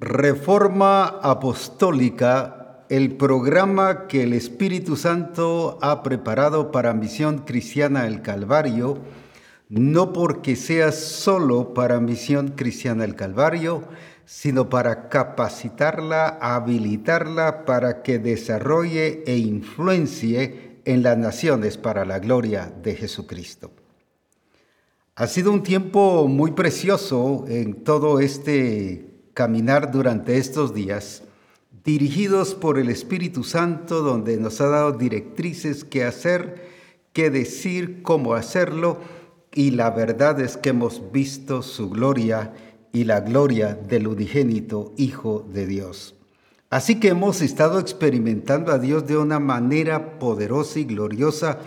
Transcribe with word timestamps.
Reforma 0.00 1.04
Apostólica, 1.04 2.86
el 2.88 3.18
programa 3.18 4.06
que 4.06 4.22
el 4.22 4.32
Espíritu 4.32 4.96
Santo 4.96 5.78
ha 5.82 6.02
preparado 6.02 6.72
para 6.72 6.94
Misión 6.94 7.40
Cristiana 7.40 8.06
el 8.06 8.22
Calvario, 8.22 8.96
no 9.68 10.14
porque 10.14 10.56
sea 10.56 10.92
solo 10.92 11.74
para 11.74 12.00
Misión 12.00 12.52
Cristiana 12.56 13.04
el 13.04 13.14
Calvario, 13.14 13.82
sino 14.24 14.70
para 14.70 15.10
capacitarla, 15.10 16.38
habilitarla 16.40 17.66
para 17.66 18.00
que 18.00 18.18
desarrolle 18.18 19.22
e 19.26 19.36
influencie 19.36 20.80
en 20.86 21.02
las 21.02 21.18
naciones 21.18 21.76
para 21.76 22.06
la 22.06 22.20
gloria 22.20 22.72
de 22.82 22.94
Jesucristo. 22.94 23.70
Ha 25.16 25.26
sido 25.26 25.52
un 25.52 25.62
tiempo 25.62 26.26
muy 26.26 26.52
precioso 26.52 27.44
en 27.48 27.84
todo 27.84 28.18
este 28.18 29.09
caminar 29.34 29.90
durante 29.90 30.36
estos 30.36 30.74
días, 30.74 31.22
dirigidos 31.84 32.54
por 32.54 32.78
el 32.78 32.90
Espíritu 32.90 33.44
Santo, 33.44 34.02
donde 34.02 34.36
nos 34.36 34.60
ha 34.60 34.66
dado 34.66 34.92
directrices 34.92 35.84
qué 35.84 36.04
hacer, 36.04 36.68
qué 37.12 37.30
decir, 37.30 38.02
cómo 38.02 38.34
hacerlo, 38.34 38.98
y 39.52 39.72
la 39.72 39.90
verdad 39.90 40.40
es 40.40 40.56
que 40.56 40.70
hemos 40.70 41.10
visto 41.12 41.62
su 41.62 41.90
gloria 41.90 42.52
y 42.92 43.04
la 43.04 43.20
gloria 43.20 43.74
del 43.74 44.08
unigénito 44.08 44.94
Hijo 44.96 45.46
de 45.52 45.66
Dios. 45.66 46.14
Así 46.70 47.00
que 47.00 47.08
hemos 47.08 47.42
estado 47.42 47.80
experimentando 47.80 48.70
a 48.70 48.78
Dios 48.78 49.06
de 49.06 49.16
una 49.16 49.40
manera 49.40 50.18
poderosa 50.20 50.78
y 50.78 50.84
gloriosa, 50.84 51.58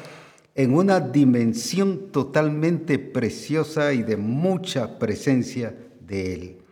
en 0.56 0.74
una 0.74 1.00
dimensión 1.00 2.12
totalmente 2.12 3.00
preciosa 3.00 3.94
y 3.94 4.04
de 4.04 4.16
mucha 4.18 5.00
presencia 5.00 5.76
de 6.00 6.34
Él. 6.34 6.63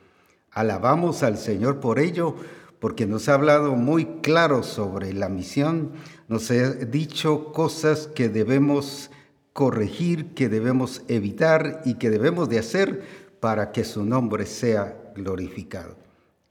Alabamos 0.52 1.24
al 1.24 1.38
Señor 1.38 1.80
por 1.80 2.00
ello, 2.00 2.36
porque 2.80 3.06
nos 3.06 3.30
ha 3.30 3.36
hablado 3.36 3.76
muy 3.76 4.06
claro 4.22 4.64
sobre 4.64 5.14
la 5.14 5.30
misión, 5.30 5.92
nos 6.28 6.52
ha 6.52 6.74
dicho 6.74 7.52
cosas 7.54 8.08
que 8.08 8.28
debemos 8.28 9.12
corregir, 9.54 10.34
que 10.34 10.50
debemos 10.50 11.04
evitar 11.08 11.82
y 11.86 11.96
que 11.96 12.10
debemos 12.10 12.50
de 12.50 12.60
hacer 12.60 13.04
para 13.40 13.72
que 13.72 13.84
su 13.84 14.06
nombre 14.06 14.46
sea 14.46 14.98
glorificado. 15.16 15.96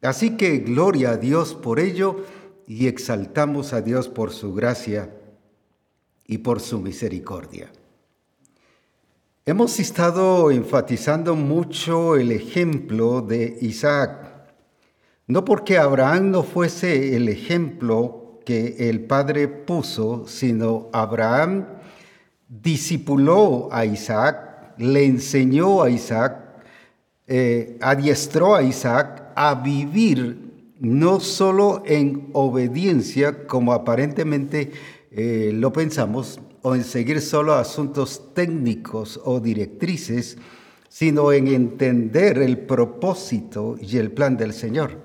Así 0.02 0.36
que 0.36 0.58
gloria 0.58 1.10
a 1.10 1.16
Dios 1.16 1.54
por 1.54 1.78
ello 1.78 2.24
y 2.66 2.86
exaltamos 2.86 3.72
a 3.72 3.82
Dios 3.82 4.08
por 4.08 4.32
su 4.32 4.54
gracia 4.54 5.14
y 6.26 6.38
por 6.38 6.60
su 6.60 6.80
misericordia. 6.80 7.70
Hemos 9.46 9.80
estado 9.80 10.50
enfatizando 10.50 11.34
mucho 11.34 12.16
el 12.16 12.30
ejemplo 12.30 13.22
de 13.22 13.56
Isaac, 13.62 14.50
no 15.26 15.46
porque 15.46 15.78
Abraham 15.78 16.30
no 16.30 16.42
fuese 16.42 17.16
el 17.16 17.26
ejemplo 17.26 18.40
que 18.44 18.90
el 18.90 19.00
padre 19.06 19.48
puso, 19.48 20.26
sino 20.28 20.90
Abraham 20.92 21.64
discipuló 22.48 23.70
a 23.72 23.86
Isaac, 23.86 24.74
le 24.76 25.06
enseñó 25.06 25.82
a 25.82 25.88
Isaac, 25.88 26.36
eh, 27.26 27.78
adiestró 27.80 28.54
a 28.54 28.62
Isaac 28.62 29.32
a 29.34 29.54
vivir 29.54 30.74
no 30.80 31.18
solo 31.18 31.82
en 31.86 32.28
obediencia, 32.34 33.46
como 33.46 33.72
aparentemente 33.72 34.70
eh, 35.10 35.50
lo 35.54 35.72
pensamos, 35.72 36.40
o 36.62 36.74
en 36.74 36.84
seguir 36.84 37.20
solo 37.20 37.54
asuntos 37.54 38.34
técnicos 38.34 39.20
o 39.24 39.40
directrices, 39.40 40.36
sino 40.88 41.32
en 41.32 41.48
entender 41.48 42.38
el 42.38 42.58
propósito 42.58 43.76
y 43.80 43.96
el 43.96 44.10
plan 44.12 44.36
del 44.36 44.52
Señor. 44.52 44.98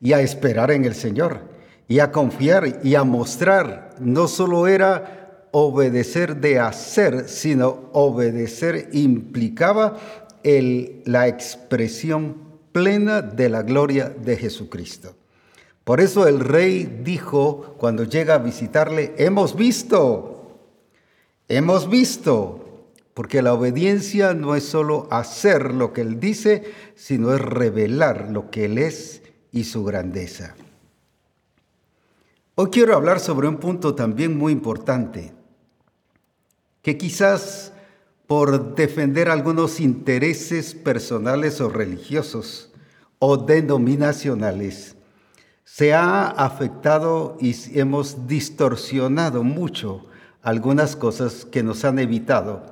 Y 0.00 0.12
a 0.12 0.20
esperar 0.20 0.70
en 0.70 0.84
el 0.84 0.94
Señor, 0.94 1.40
y 1.88 1.98
a 1.98 2.12
confiar 2.12 2.80
y 2.82 2.94
a 2.94 3.04
mostrar. 3.04 3.94
No 4.00 4.28
solo 4.28 4.66
era 4.66 5.48
obedecer 5.52 6.36
de 6.36 6.58
hacer, 6.58 7.28
sino 7.28 7.90
obedecer 7.92 8.88
implicaba 8.92 9.96
el, 10.42 11.02
la 11.06 11.28
expresión 11.28 12.36
plena 12.72 13.22
de 13.22 13.48
la 13.48 13.62
gloria 13.62 14.10
de 14.10 14.36
Jesucristo. 14.36 15.14
Por 15.86 16.00
eso 16.00 16.26
el 16.26 16.40
rey 16.40 17.00
dijo 17.04 17.76
cuando 17.78 18.02
llega 18.02 18.34
a 18.34 18.38
visitarle, 18.38 19.14
hemos 19.18 19.54
visto, 19.54 20.58
hemos 21.46 21.88
visto, 21.88 22.88
porque 23.14 23.40
la 23.40 23.54
obediencia 23.54 24.34
no 24.34 24.56
es 24.56 24.64
solo 24.64 25.06
hacer 25.12 25.72
lo 25.72 25.92
que 25.92 26.00
él 26.00 26.18
dice, 26.18 26.64
sino 26.96 27.32
es 27.32 27.40
revelar 27.40 28.30
lo 28.32 28.50
que 28.50 28.64
él 28.64 28.78
es 28.78 29.22
y 29.52 29.62
su 29.62 29.84
grandeza. 29.84 30.56
Hoy 32.56 32.70
quiero 32.70 32.96
hablar 32.96 33.20
sobre 33.20 33.46
un 33.46 33.58
punto 33.58 33.94
también 33.94 34.36
muy 34.36 34.52
importante, 34.52 35.34
que 36.82 36.98
quizás 36.98 37.72
por 38.26 38.74
defender 38.74 39.28
algunos 39.28 39.78
intereses 39.78 40.74
personales 40.74 41.60
o 41.60 41.68
religiosos 41.68 42.72
o 43.20 43.36
denominacionales, 43.36 44.95
se 45.66 45.92
ha 45.92 46.28
afectado 46.28 47.36
y 47.40 47.52
hemos 47.78 48.28
distorsionado 48.28 49.42
mucho 49.42 50.06
algunas 50.40 50.94
cosas 50.94 51.44
que 51.44 51.64
nos 51.64 51.84
han 51.84 51.98
evitado 51.98 52.64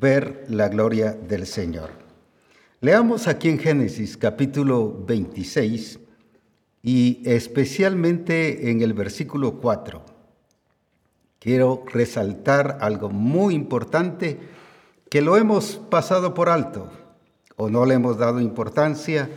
ver 0.00 0.46
la 0.48 0.68
gloria 0.68 1.12
del 1.12 1.46
Señor. 1.46 1.90
Leamos 2.80 3.28
aquí 3.28 3.50
en 3.50 3.58
Génesis 3.58 4.16
capítulo 4.16 5.04
26 5.06 5.98
y 6.82 7.20
especialmente 7.26 8.70
en 8.70 8.80
el 8.80 8.94
versículo 8.94 9.60
4. 9.60 10.02
Quiero 11.38 11.84
resaltar 11.92 12.78
algo 12.80 13.10
muy 13.10 13.54
importante 13.54 14.40
que 15.10 15.20
lo 15.20 15.36
hemos 15.36 15.76
pasado 15.90 16.32
por 16.32 16.48
alto 16.48 16.90
o 17.56 17.68
no 17.68 17.84
le 17.84 17.94
hemos 17.94 18.16
dado 18.16 18.40
importancia 18.40 19.28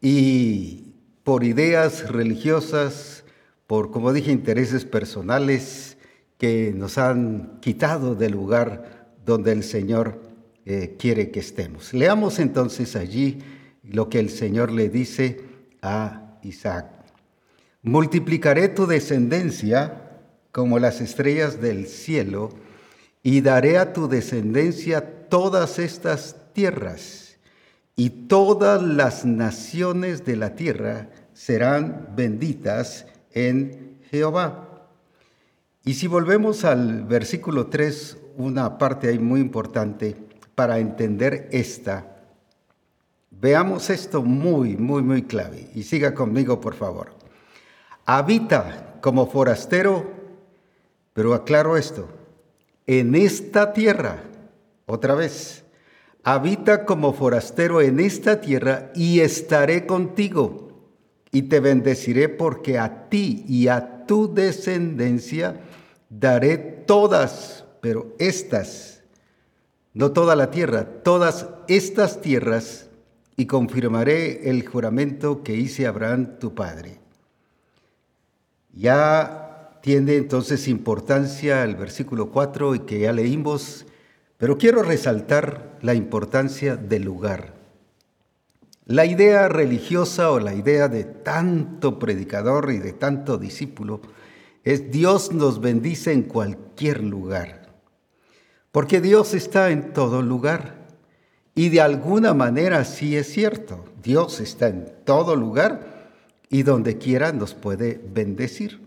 y 0.00 0.85
por 1.26 1.42
ideas 1.42 2.08
religiosas, 2.08 3.24
por, 3.66 3.90
como 3.90 4.12
dije, 4.12 4.30
intereses 4.30 4.84
personales 4.84 5.96
que 6.38 6.72
nos 6.72 6.98
han 6.98 7.58
quitado 7.58 8.14
del 8.14 8.30
lugar 8.30 9.16
donde 9.24 9.50
el 9.50 9.64
Señor 9.64 10.22
eh, 10.66 10.94
quiere 10.96 11.32
que 11.32 11.40
estemos. 11.40 11.92
Leamos 11.92 12.38
entonces 12.38 12.94
allí 12.94 13.38
lo 13.82 14.08
que 14.08 14.20
el 14.20 14.30
Señor 14.30 14.70
le 14.70 14.88
dice 14.88 15.40
a 15.82 16.38
Isaac. 16.44 16.86
Multiplicaré 17.82 18.68
tu 18.68 18.86
descendencia 18.86 20.20
como 20.52 20.78
las 20.78 21.00
estrellas 21.00 21.60
del 21.60 21.88
cielo 21.88 22.50
y 23.24 23.40
daré 23.40 23.78
a 23.78 23.92
tu 23.92 24.06
descendencia 24.06 25.28
todas 25.28 25.80
estas 25.80 26.36
tierras 26.52 27.25
y 27.96 28.10
todas 28.10 28.82
las 28.82 29.24
naciones 29.24 30.24
de 30.26 30.36
la 30.36 30.54
tierra 30.54 31.08
serán 31.32 32.10
benditas 32.14 33.06
en 33.32 33.98
Jehová. 34.10 34.88
Y 35.82 35.94
si 35.94 36.06
volvemos 36.06 36.64
al 36.64 37.04
versículo 37.04 37.68
3, 37.68 38.18
una 38.36 38.76
parte 38.76 39.08
ahí 39.08 39.18
muy 39.18 39.40
importante 39.40 40.14
para 40.54 40.78
entender 40.78 41.48
esta, 41.52 42.16
veamos 43.30 43.88
esto 43.90 44.22
muy, 44.22 44.76
muy, 44.76 45.02
muy 45.02 45.22
clave. 45.22 45.70
Y 45.74 45.82
siga 45.82 46.14
conmigo, 46.14 46.60
por 46.60 46.74
favor. 46.74 47.14
Habita 48.04 48.98
como 49.00 49.26
forastero, 49.26 50.10
pero 51.12 51.34
aclaro 51.34 51.76
esto, 51.76 52.08
en 52.86 53.14
esta 53.14 53.72
tierra, 53.72 54.22
otra 54.86 55.14
vez, 55.14 55.65
habita 56.26 56.86
como 56.86 57.12
forastero 57.12 57.80
en 57.80 58.00
esta 58.00 58.40
tierra 58.40 58.90
y 58.96 59.20
estaré 59.20 59.86
contigo 59.86 60.72
y 61.30 61.42
te 61.42 61.60
bendeciré 61.60 62.28
porque 62.28 62.80
a 62.80 63.08
ti 63.08 63.44
y 63.46 63.68
a 63.68 64.06
tu 64.06 64.34
descendencia 64.34 65.60
daré 66.10 66.58
todas, 66.58 67.64
pero 67.80 68.12
estas, 68.18 69.04
no 69.94 70.10
toda 70.10 70.34
la 70.34 70.50
tierra, 70.50 70.84
todas 71.04 71.46
estas 71.68 72.20
tierras 72.20 72.88
y 73.36 73.46
confirmaré 73.46 74.50
el 74.50 74.66
juramento 74.66 75.44
que 75.44 75.54
hice 75.54 75.86
a 75.86 75.90
Abraham 75.90 76.40
tu 76.40 76.56
padre. 76.56 76.98
Ya 78.72 79.78
tiene 79.80 80.16
entonces 80.16 80.66
importancia 80.66 81.62
el 81.62 81.76
versículo 81.76 82.32
4 82.32 82.74
y 82.74 82.78
que 82.80 82.98
ya 82.98 83.12
leímos 83.12 83.86
pero 84.38 84.58
quiero 84.58 84.82
resaltar 84.82 85.78
la 85.82 85.94
importancia 85.94 86.76
del 86.76 87.02
lugar. 87.02 87.54
La 88.84 89.04
idea 89.04 89.48
religiosa 89.48 90.30
o 90.30 90.38
la 90.38 90.54
idea 90.54 90.88
de 90.88 91.04
tanto 91.04 91.98
predicador 91.98 92.70
y 92.70 92.78
de 92.78 92.92
tanto 92.92 93.38
discípulo 93.38 94.00
es 94.62 94.90
Dios 94.90 95.32
nos 95.32 95.60
bendice 95.60 96.12
en 96.12 96.22
cualquier 96.22 97.02
lugar. 97.02 97.74
Porque 98.70 99.00
Dios 99.00 99.34
está 99.34 99.70
en 99.70 99.92
todo 99.92 100.22
lugar. 100.22 100.86
Y 101.54 101.70
de 101.70 101.80
alguna 101.80 102.34
manera 102.34 102.84
sí 102.84 103.16
es 103.16 103.32
cierto, 103.32 103.86
Dios 104.02 104.40
está 104.40 104.68
en 104.68 104.92
todo 105.04 105.34
lugar 105.34 106.12
y 106.50 106.62
donde 106.62 106.98
quiera 106.98 107.32
nos 107.32 107.54
puede 107.54 108.00
bendecir 108.12 108.86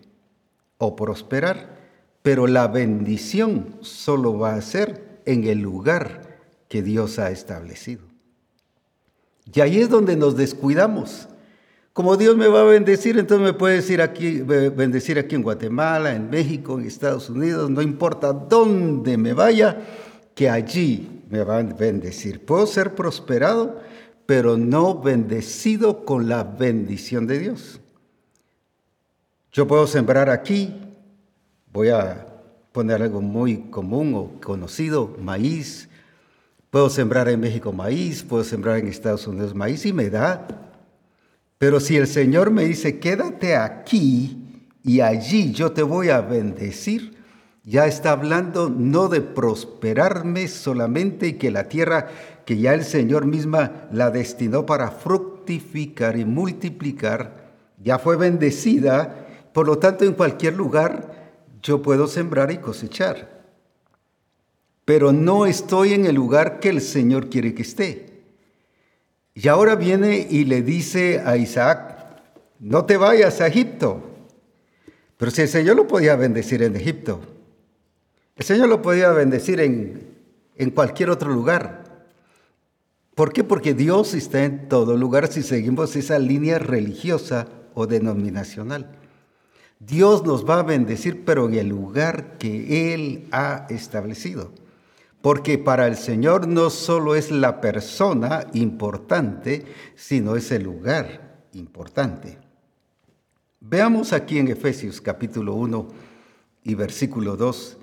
o 0.78 0.96
prosperar, 0.96 1.78
pero 2.22 2.46
la 2.46 2.68
bendición 2.68 3.76
solo 3.82 4.38
va 4.38 4.54
a 4.54 4.62
ser 4.62 5.09
en 5.30 5.44
el 5.44 5.60
lugar 5.60 6.40
que 6.68 6.82
Dios 6.82 7.20
ha 7.20 7.30
establecido. 7.30 8.02
Y 9.54 9.62
ahí 9.62 9.80
es 9.80 9.90
donde 9.90 10.16
nos 10.16 10.36
descuidamos. 10.36 11.28
Como 11.94 12.18
Dios 12.18 12.36
me 12.36 12.48
va 12.48 12.62
a 12.62 12.66
bendecir, 12.66 13.18
entonces 13.18 13.46
me 13.46 13.54
puede 13.54 13.76
decir 13.76 14.02
aquí, 14.02 14.42
bendecir 14.42 15.20
aquí 15.20 15.36
en 15.36 15.44
Guatemala, 15.44 16.16
en 16.16 16.30
México, 16.30 16.80
en 16.80 16.86
Estados 16.86 17.30
Unidos, 17.30 17.70
no 17.70 17.82
importa 17.82 18.34
dónde 18.34 19.18
me 19.18 19.34
vaya, 19.34 19.78
que 20.34 20.50
allí 20.50 21.24
me 21.30 21.44
van 21.44 21.72
a 21.72 21.76
bendecir. 21.76 22.46
Puedo 22.46 22.66
ser 22.66 22.96
prosperado, 22.96 23.80
pero 24.26 24.58
no 24.58 25.00
bendecido 25.00 26.06
con 26.06 26.28
la 26.30 26.44
bendición 26.44 27.28
de 27.28 27.40
Dios. 27.40 27.82
Yo 29.52 29.68
puedo 29.68 29.86
sembrar 29.86 30.30
aquí, 30.30 30.74
voy 31.72 31.90
a 31.90 32.29
poner 32.80 33.02
algo 33.04 33.20
muy 33.20 33.58
común 33.70 34.14
o 34.16 34.40
conocido, 34.40 35.14
maíz. 35.22 35.90
Puedo 36.70 36.90
sembrar 36.90 37.28
en 37.28 37.42
México 37.42 37.74
maíz, 37.74 38.24
puedo 38.24 38.46
sembrar 38.46 38.78
en 38.78 38.88
Estados 38.88 39.28
Unidos 39.28 39.54
maíz 39.54 39.86
y 39.86 39.92
me 39.92 40.10
da. 40.10 40.48
Pero 41.58 41.82
si 41.82 41.98
el 41.98 42.08
Señor 42.08 42.52
me 42.52 42.64
dice, 42.64 42.98
quédate 42.98 43.58
aquí 43.58 44.64
y 44.82 45.02
allí 45.02 45.52
yo 45.52 45.74
te 45.74 45.84
voy 45.84 46.08
a 46.08 46.22
bendecir, 46.22 47.18
ya 47.66 47.86
está 47.86 48.12
hablando 48.12 48.70
no 48.70 49.10
de 49.10 49.20
prosperarme 49.20 50.48
solamente 50.48 51.28
y 51.28 51.34
que 51.34 51.52
la 51.52 51.68
tierra 51.68 52.08
que 52.46 52.60
ya 52.60 52.74
el 52.74 52.86
Señor 52.86 53.26
misma 53.26 53.90
la 53.92 54.10
destinó 54.10 54.66
para 54.66 54.90
fructificar 54.90 56.18
y 56.18 56.24
multiplicar, 56.24 57.52
ya 57.84 58.00
fue 58.00 58.16
bendecida, 58.16 59.28
por 59.52 59.68
lo 59.68 59.80
tanto 59.80 60.06
en 60.06 60.14
cualquier 60.14 60.56
lugar 60.56 61.19
yo 61.62 61.82
puedo 61.82 62.08
sembrar 62.08 62.52
y 62.52 62.58
cosechar. 62.58 63.40
Pero 64.86 65.12
no 65.12 65.46
estoy 65.46 65.94
en 65.94 66.06
el 66.06 66.16
lugar 66.16 66.60
que 66.60 66.70
el 66.70 66.82
Señor 66.82 67.30
quiere 67.30 67.54
que 67.54 67.62
esté. 67.62 68.24
Y 69.34 69.48
ahora 69.48 69.76
viene 69.76 70.28
y 70.30 70.46
le 70.46 70.62
dice 70.62 71.22
a 71.24 71.38
Isaac, 71.38 72.22
no 72.60 72.86
te 72.86 72.98
vayas 72.98 73.40
a 73.42 73.48
Egipto. 73.48 74.02
Pero 75.18 75.32
si 75.32 75.44
el 75.44 75.48
Señor 75.48 75.76
lo 75.76 75.88
podía 75.88 76.16
bendecir 76.16 76.64
en 76.64 76.76
Egipto, 76.76 77.22
el 78.36 78.46
Señor 78.46 78.70
lo 78.70 78.82
podía 78.82 79.12
bendecir 79.12 79.60
en, 79.60 80.16
en 80.56 80.72
cualquier 80.72 81.10
otro 81.10 81.32
lugar. 81.32 82.08
¿Por 83.16 83.34
qué? 83.34 83.44
Porque 83.44 83.74
Dios 83.74 84.14
está 84.14 84.44
en 84.44 84.70
todo 84.70 84.96
lugar 84.96 85.28
si 85.28 85.44
seguimos 85.44 85.96
esa 85.96 86.18
línea 86.20 86.58
religiosa 86.58 87.48
o 87.74 87.86
denominacional. 87.86 88.99
Dios 89.80 90.26
nos 90.26 90.48
va 90.48 90.60
a 90.60 90.64
bendecir, 90.64 91.24
pero 91.24 91.48
en 91.48 91.56
el 91.56 91.70
lugar 91.70 92.38
que 92.38 92.94
Él 92.94 93.28
ha 93.32 93.66
establecido. 93.70 94.52
Porque 95.22 95.58
para 95.58 95.88
el 95.88 95.96
Señor 95.96 96.48
no 96.48 96.70
solo 96.70 97.16
es 97.16 97.32
la 97.32 97.62
persona 97.62 98.46
importante, 98.54 99.66
sino 99.96 100.36
es 100.36 100.52
el 100.52 100.64
lugar 100.64 101.46
importante. 101.54 102.38
Veamos 103.62 104.12
aquí 104.14 104.38
en 104.38 104.50
Efesios 104.50 105.00
capítulo 105.00 105.56
1 105.56 105.88
y 106.64 106.76
versículo 106.76 107.36
2 107.36 107.78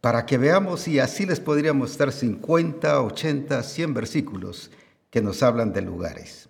para 0.00 0.26
que 0.26 0.36
veamos 0.36 0.88
y 0.88 0.98
así 0.98 1.26
les 1.26 1.38
podríamos 1.38 1.92
estar 1.92 2.12
50, 2.12 3.02
80, 3.02 3.62
100 3.62 3.94
versículos 3.94 4.70
que 5.10 5.22
nos 5.22 5.42
hablan 5.42 5.72
de 5.72 5.82
lugares. 5.82 6.48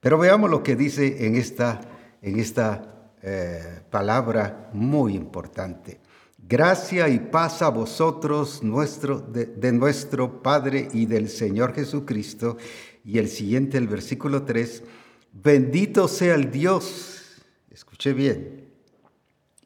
Pero 0.00 0.18
veamos 0.18 0.50
lo 0.50 0.62
que 0.62 0.76
dice 0.76 1.26
en 1.26 1.36
esta, 1.36 1.80
en 2.22 2.38
esta 2.38 2.95
eh, 3.28 3.80
palabra 3.90 4.70
muy 4.72 5.16
importante. 5.16 5.98
Gracia 6.38 7.08
y 7.08 7.18
paz 7.18 7.60
a 7.60 7.70
vosotros 7.70 8.62
nuestro, 8.62 9.18
de, 9.18 9.46
de 9.46 9.72
nuestro 9.72 10.44
Padre 10.44 10.86
y 10.92 11.06
del 11.06 11.28
Señor 11.28 11.74
Jesucristo. 11.74 12.56
Y 13.04 13.18
el 13.18 13.28
siguiente, 13.28 13.78
el 13.78 13.88
versículo 13.88 14.44
3, 14.44 14.84
bendito 15.32 16.06
sea 16.06 16.36
el 16.36 16.52
Dios, 16.52 17.42
escuché 17.68 18.12
bien, 18.12 18.68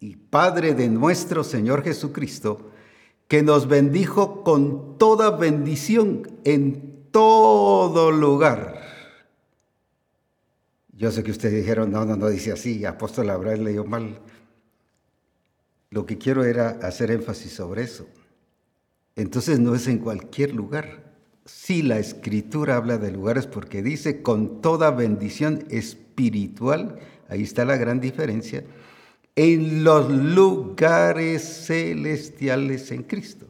y 0.00 0.16
Padre 0.16 0.72
de 0.72 0.88
nuestro 0.88 1.44
Señor 1.44 1.84
Jesucristo, 1.84 2.70
que 3.28 3.42
nos 3.42 3.68
bendijo 3.68 4.42
con 4.42 4.96
toda 4.96 5.36
bendición 5.36 6.26
en 6.44 7.04
todo 7.10 8.10
lugar. 8.10 8.80
Yo 11.00 11.11
sé 11.11 11.25
que 11.25 11.31
ustedes 11.31 11.55
dijeron, 11.55 11.91
no, 11.91 12.05
no, 12.05 12.14
no 12.14 12.29
dice 12.29 12.52
así, 12.52 12.85
apóstol 12.85 13.31
Abraham 13.31 13.61
leyó 13.61 13.87
mal. 13.87 14.20
Lo 15.88 16.05
que 16.05 16.19
quiero 16.19 16.44
era 16.44 16.79
hacer 16.82 17.11
énfasis 17.11 17.55
sobre 17.55 17.85
eso. 17.85 18.06
Entonces 19.17 19.58
no 19.61 19.75
es 19.75 19.88
en 19.88 19.97
cualquier 19.97 20.55
lugar. 20.55 21.14
Si 21.47 21.81
la 21.81 21.99
escritura 21.99 22.76
habla 22.76 22.99
de 22.99 23.12
lugares 23.12 23.47
porque 23.47 23.82
dice 23.82 24.20
con 24.20 24.61
toda 24.61 24.91
bendición 24.91 25.64
espiritual, 25.70 26.99
ahí 27.31 27.44
está 27.44 27.64
la 27.64 27.79
gran 27.79 27.99
diferencia 27.99 28.62
en 29.37 29.82
los 29.82 30.11
lugares 30.11 31.64
celestiales 31.64 32.91
en 32.91 33.05
Cristo. 33.05 33.46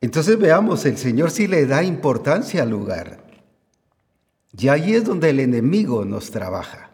Entonces 0.00 0.38
veamos, 0.38 0.84
el 0.84 0.98
Señor 0.98 1.32
sí 1.32 1.48
le 1.48 1.66
da 1.66 1.82
importancia 1.82 2.62
al 2.62 2.70
lugar. 2.70 3.23
Y 4.56 4.68
ahí 4.68 4.94
es 4.94 5.04
donde 5.04 5.30
el 5.30 5.40
enemigo 5.40 6.04
nos 6.04 6.30
trabaja. 6.30 6.90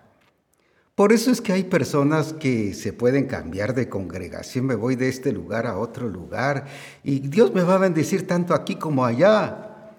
Por 0.94 1.12
eso 1.12 1.30
es 1.30 1.40
que 1.40 1.52
hay 1.52 1.64
personas 1.64 2.34
que 2.34 2.74
se 2.74 2.92
pueden 2.92 3.26
cambiar 3.26 3.74
de 3.74 3.88
congregación, 3.88 4.66
me 4.66 4.74
voy 4.74 4.96
de 4.96 5.08
este 5.08 5.32
lugar 5.32 5.66
a 5.66 5.78
otro 5.78 6.08
lugar 6.08 6.66
y 7.02 7.20
Dios 7.20 7.54
me 7.54 7.62
va 7.62 7.76
a 7.76 7.78
bendecir 7.78 8.26
tanto 8.26 8.52
aquí 8.52 8.76
como 8.76 9.04
allá. 9.04 9.94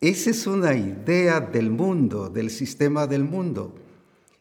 Esa 0.00 0.30
es 0.30 0.46
una 0.46 0.74
idea 0.74 1.40
del 1.40 1.70
mundo, 1.70 2.28
del 2.28 2.50
sistema 2.50 3.06
del 3.06 3.24
mundo. 3.24 3.74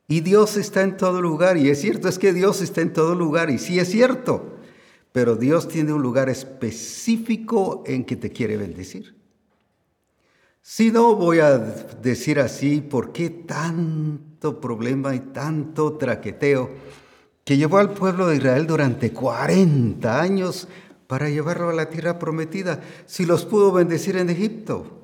Y 0.07 0.21
Dios 0.21 0.57
está 0.57 0.81
en 0.81 0.97
todo 0.97 1.21
lugar. 1.21 1.55
Y 1.57 1.69
es 1.69 1.79
cierto, 1.79 2.09
es 2.09 2.19
que 2.19 2.33
Dios 2.33 2.61
está 2.61 2.81
en 2.81 2.93
todo 2.93 3.15
lugar. 3.15 3.49
Y 3.49 3.59
sí 3.59 3.79
es 3.79 3.89
cierto. 3.89 4.57
Pero 5.11 5.35
Dios 5.35 5.67
tiene 5.67 5.93
un 5.93 6.01
lugar 6.01 6.29
específico 6.29 7.83
en 7.85 8.03
que 8.03 8.15
te 8.15 8.31
quiere 8.31 8.57
bendecir. 8.57 9.20
Si 10.61 10.91
no, 10.91 11.15
voy 11.15 11.39
a 11.39 11.57
decir 11.57 12.39
así, 12.39 12.81
¿por 12.81 13.11
qué 13.11 13.29
tanto 13.29 14.61
problema 14.61 15.15
y 15.15 15.19
tanto 15.19 15.97
traqueteo 15.97 16.69
que 17.43 17.57
llevó 17.57 17.79
al 17.79 17.93
pueblo 17.93 18.27
de 18.27 18.37
Israel 18.37 18.67
durante 18.67 19.11
40 19.11 20.21
años 20.21 20.67
para 21.07 21.29
llevarlo 21.29 21.69
a 21.69 21.73
la 21.73 21.89
tierra 21.89 22.19
prometida? 22.19 22.81
Si 23.05 23.25
los 23.25 23.45
pudo 23.45 23.71
bendecir 23.71 24.17
en 24.17 24.29
Egipto 24.29 25.01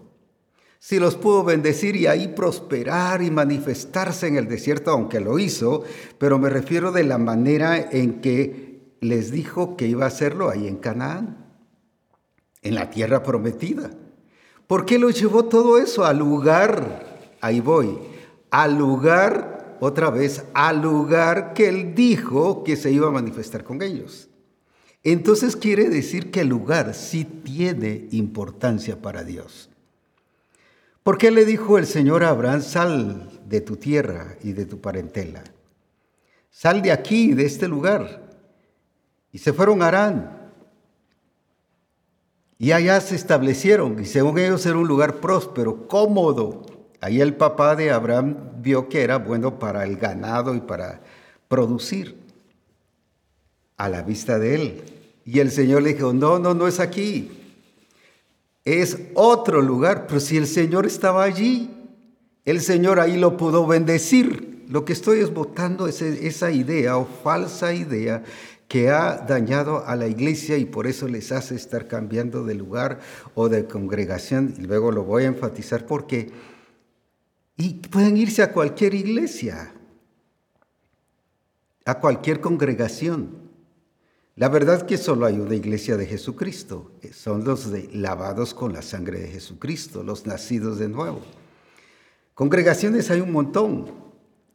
si 0.80 1.00
los 1.00 1.16
pudo 1.16 1.44
bendecir 1.44 1.96
y 1.96 2.08
ahí 2.08 2.28
prosperar 2.28 3.22
y 3.22 3.32
manifestarse 3.32 4.28
en 4.28 4.38
el 4.38 4.48
desierto, 4.48 4.92
aunque 4.92 5.20
lo 5.20 5.40
hizo, 5.40 5.84
pero 6.18 6.38
me 6.38 6.50
refiero 6.50 6.92
de 6.92 7.04
la 7.04 7.18
manera 7.18 7.78
en 7.92 8.22
que 8.22 8.96
les 9.02 9.32
dijo 9.32 9.76
que 9.76 9.88
iba 9.88 10.06
a 10.06 10.10
hacerlo 10.10 10.50
ahí 10.50 10.68
en 10.68 10.78
Canaán, 10.78 11.46
en 12.62 12.76
la 12.76 12.90
tierra 12.90 13.24
prometida. 13.24 13.90
¿Por 14.68 14.86
qué 14.86 15.00
lo 15.00 15.10
llevó 15.10 15.46
todo 15.46 15.78
eso 15.78 16.06
al 16.06 16.20
lugar? 16.20 17.06
Ahí 17.40 17.62
voy, 17.62 17.98
al 18.52 18.78
lugar, 18.78 19.78
otra 19.80 20.10
vez, 20.10 20.44
al 20.54 20.82
lugar 20.82 21.54
que 21.54 21.70
él 21.70 21.96
dijo 21.96 22.64
que 22.64 22.76
se 22.76 22.92
iba 22.92 23.08
a 23.08 23.12
manifestar 23.12 23.64
con 23.64 23.82
ellos. 23.82 24.28
Entonces 25.04 25.56
quiere 25.56 25.88
decir 25.88 26.32
que 26.32 26.42
el 26.42 26.50
lugar 26.50 26.94
sí 26.94 27.24
tiene 27.24 28.08
importancia 28.12 29.02
para 29.02 29.24
Dios. 29.24 29.70
¿Por 31.02 31.18
qué 31.18 31.32
le 31.32 31.46
dijo 31.46 31.78
el 31.78 31.86
Señor 31.86 32.26
a 32.26 32.30
Abraham, 32.30 32.62
sal 32.62 33.40
de 33.46 33.62
tu 33.62 33.78
tierra 33.78 34.36
y 34.44 34.52
de 34.52 34.66
tu 34.66 34.82
parentela? 34.82 35.44
Sal 36.52 36.82
de 36.82 36.92
aquí, 36.92 37.34
de 37.34 37.46
este 37.46 37.70
lugar. 37.70 38.30
Y 39.32 39.38
se 39.38 39.54
fueron 39.54 39.82
a 39.82 39.88
Arán. 39.88 40.37
Y 42.60 42.72
allá 42.72 43.00
se 43.02 43.16
establecieron, 43.16 44.00
y 44.00 44.06
según 44.06 44.40
ellos 44.40 44.66
era 44.66 44.78
un 44.78 44.88
lugar 44.88 45.16
próspero, 45.16 45.88
cómodo. 45.88 46.66
Ahí 47.02 47.22
el 47.22 47.36
papá 47.36 47.76
de 47.76 47.92
Abraham 47.92 48.36
vio 48.58 48.90
que 48.90 49.04
era 49.04 49.18
bueno 49.18 49.60
para 49.60 49.84
el 49.84 49.98
ganado 49.98 50.56
y 50.56 50.62
para 50.62 51.02
producir 51.48 52.18
a 53.78 53.90
la 53.90 54.02
vista 54.02 54.40
de 54.40 54.56
él. 54.56 54.84
Y 55.24 55.40
el 55.40 55.52
Señor 55.52 55.84
le 55.84 55.94
dijo, 55.94 56.14
no, 56.14 56.40
no, 56.40 56.54
no 56.54 56.68
es 56.68 56.80
aquí 56.80 57.38
es 58.68 58.98
otro 59.14 59.62
lugar, 59.62 60.08
pero 60.08 60.20
si 60.20 60.36
el 60.36 60.46
Señor 60.46 60.86
estaba 60.86 61.24
allí, 61.24 61.70
el 62.44 62.60
Señor 62.60 63.00
ahí 63.00 63.16
lo 63.16 63.38
pudo 63.38 63.66
bendecir. 63.66 64.66
lo 64.68 64.84
que 64.84 64.92
estoy 64.92 65.22
es 65.22 65.34
votando 65.34 65.88
es 65.88 66.02
esa 66.02 66.52
idea 66.52 66.98
o 66.98 67.06
falsa 67.06 67.74
idea 67.74 68.24
que 68.68 68.90
ha 68.90 69.18
dañado 69.18 69.86
a 69.86 69.96
la 69.96 70.08
iglesia 70.08 70.58
y 70.58 70.66
por 70.66 70.88
eso 70.88 71.08
les 71.08 71.32
hace 71.32 71.56
estar 71.56 71.88
cambiando 71.88 72.44
de 72.44 72.56
lugar 72.56 73.00
o 73.34 73.50
de 73.50 73.66
congregación. 73.66 74.54
Y 74.58 74.62
luego 74.62 74.92
lo 74.92 75.04
voy 75.04 75.24
a 75.24 75.28
enfatizar 75.28 75.86
porque 75.86 76.32
y 77.58 77.74
pueden 77.74 78.18
irse 78.18 78.44
a 78.44 78.54
cualquier 78.54 78.94
iglesia, 78.94 79.74
a 81.86 82.00
cualquier 82.00 82.40
congregación. 82.40 83.48
La 84.36 84.50
verdad 84.50 84.86
que 84.86 84.98
solo 84.98 85.26
hay 85.26 85.40
una 85.40 85.56
iglesia 85.56 85.98
de 85.98 86.06
Jesucristo. 86.06 86.92
Son 87.12 87.44
los 87.44 87.72
de, 87.72 87.90
lavados 87.94 88.54
con 88.54 88.74
la 88.74 88.84
sangre 88.84 89.20
de 89.20 89.30
Jesucristo, 89.30 90.04
los 90.04 90.28
nacidos 90.28 90.78
de 90.78 90.88
nuevo. 90.88 91.22
Congregaciones 92.36 93.10
hay 93.10 93.22
un 93.22 93.32
montón. 93.32 93.92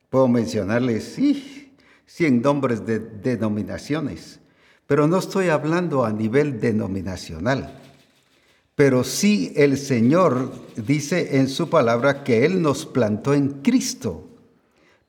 Puedo 0.09 0.29
mencionarles, 0.29 1.03
sí, 1.03 1.62
100 2.07 2.43
nombres 2.43 2.87
de 2.87 2.99
denominaciones, 2.99 4.41
pero 4.87 5.07
no 5.07 5.19
estoy 5.19 5.49
hablando 5.49 6.05
a 6.05 6.13
nivel 6.13 6.61
denominacional. 6.61 7.79
Pero 8.75 9.05
sí 9.05 9.53
el 9.57 9.77
Señor 9.77 10.53
dice 10.77 11.37
en 11.39 11.49
su 11.49 11.69
palabra 11.69 12.25
que 12.25 12.45
Él 12.45 12.63
nos 12.63 12.87
plantó 12.87 13.35
en 13.35 13.63
Cristo, 13.63 14.29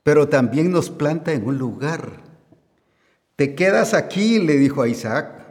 pero 0.02 0.28
también 0.28 0.70
nos 0.70 0.90
planta 0.90 1.32
en 1.32 1.46
un 1.46 1.58
lugar. 1.58 2.22
Te 3.36 3.54
quedas 3.54 3.94
aquí, 3.94 4.38
le 4.38 4.58
dijo 4.58 4.82
a 4.82 4.88
Isaac, 4.88 5.44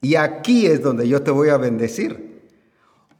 y 0.00 0.14
aquí 0.14 0.66
es 0.66 0.82
donde 0.82 1.06
yo 1.08 1.22
te 1.22 1.30
voy 1.30 1.48
a 1.50 1.56
bendecir. 1.56 2.32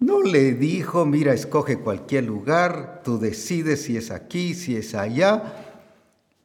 No 0.01 0.23
le 0.23 0.55
dijo, 0.55 1.05
mira, 1.05 1.33
escoge 1.33 1.79
cualquier 1.79 2.25
lugar, 2.25 3.03
tú 3.05 3.19
decides 3.19 3.83
si 3.83 3.97
es 3.97 4.11
aquí, 4.11 4.55
si 4.55 4.77
es 4.77 4.95
allá. 4.95 5.72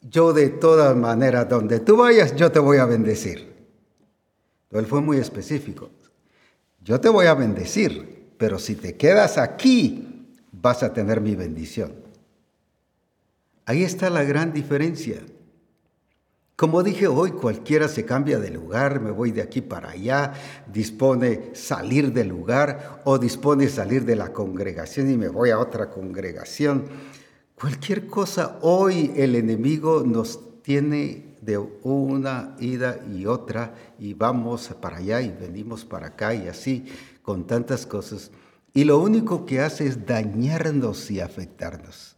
Yo 0.10 0.32
de 0.34 0.50
todas 0.50 0.96
maneras, 0.96 1.50
donde 1.50 1.80
tú 1.80 1.98
vayas, 1.98 2.36
yo 2.36 2.52
te 2.52 2.60
voy 2.60 2.78
a 2.78 2.86
bendecir. 2.86 3.54
Él 4.72 4.86
fue 4.86 5.02
muy 5.02 5.18
específico. 5.18 5.90
Yo 6.82 7.00
te 7.02 7.10
voy 7.10 7.26
a 7.26 7.34
bendecir, 7.34 8.34
pero 8.38 8.60
si 8.60 8.76
te 8.76 8.96
quedas 8.96 9.38
aquí, 9.38 10.28
vas 10.52 10.84
a 10.84 10.94
tener 10.94 11.20
mi 11.20 11.36
bendición. 11.36 11.94
Ahí 13.66 13.84
está 13.84 14.10
la 14.10 14.24
gran 14.24 14.54
diferencia. 14.54 15.18
Como 16.56 16.82
dije 16.82 17.08
hoy, 17.08 17.32
cualquiera 17.32 17.88
se 17.88 18.06
cambia 18.06 18.40
de 18.40 18.50
lugar, 18.50 19.00
me 19.00 19.12
voy 19.12 19.32
de 19.32 19.42
aquí 19.42 19.62
para 19.62 19.92
allá, 19.92 20.34
dispone 20.66 21.52
salir 21.54 22.14
del 22.14 22.30
lugar 22.30 23.02
o 23.04 23.20
dispone 23.20 23.68
salir 23.68 24.06
de 24.06 24.16
la 24.16 24.34
congregación 24.34 25.12
y 25.12 25.18
me 25.18 25.28
voy 25.28 25.52
a 25.52 25.60
otra 25.60 25.90
congregación. 25.90 26.86
Cualquier 27.60 28.06
cosa, 28.06 28.60
hoy 28.62 29.12
el 29.16 29.34
enemigo 29.34 30.04
nos 30.06 30.62
tiene 30.62 31.38
de 31.42 31.58
una 31.58 32.56
ida 32.60 33.00
y 33.12 33.26
otra 33.26 33.74
y 33.98 34.14
vamos 34.14 34.70
para 34.80 34.98
allá 34.98 35.22
y 35.22 35.32
venimos 35.32 35.84
para 35.84 36.08
acá 36.10 36.36
y 36.36 36.48
así 36.48 36.86
con 37.24 37.48
tantas 37.48 37.88
cosas. 37.88 38.30
Y 38.76 38.84
lo 38.84 39.00
único 39.00 39.48
que 39.48 39.62
hace 39.62 39.88
es 39.88 40.06
dañarnos 40.06 41.10
y 41.10 41.20
afectarnos. 41.20 42.16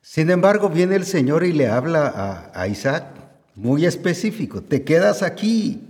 Sin 0.00 0.30
embargo, 0.30 0.70
viene 0.70 0.96
el 0.96 1.04
Señor 1.04 1.44
y 1.44 1.52
le 1.52 1.68
habla 1.68 2.50
a, 2.54 2.66
Isaac, 2.66 3.04
muy 3.54 3.84
específico, 3.84 4.62
te 4.62 4.82
quedas 4.82 5.22
aquí. 5.22 5.82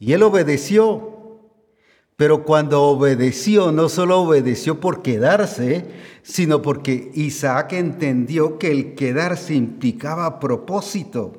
Y 0.00 0.14
él 0.14 0.24
obedeció. 0.24 1.11
Pero 2.22 2.44
cuando 2.44 2.84
obedeció, 2.84 3.72
no 3.72 3.88
solo 3.88 4.20
obedeció 4.20 4.78
por 4.78 5.02
quedarse, 5.02 5.86
sino 6.22 6.62
porque 6.62 7.10
Isaac 7.14 7.72
entendió 7.72 8.60
que 8.60 8.70
el 8.70 8.94
quedarse 8.94 9.54
implicaba 9.54 10.38
propósito. 10.38 11.32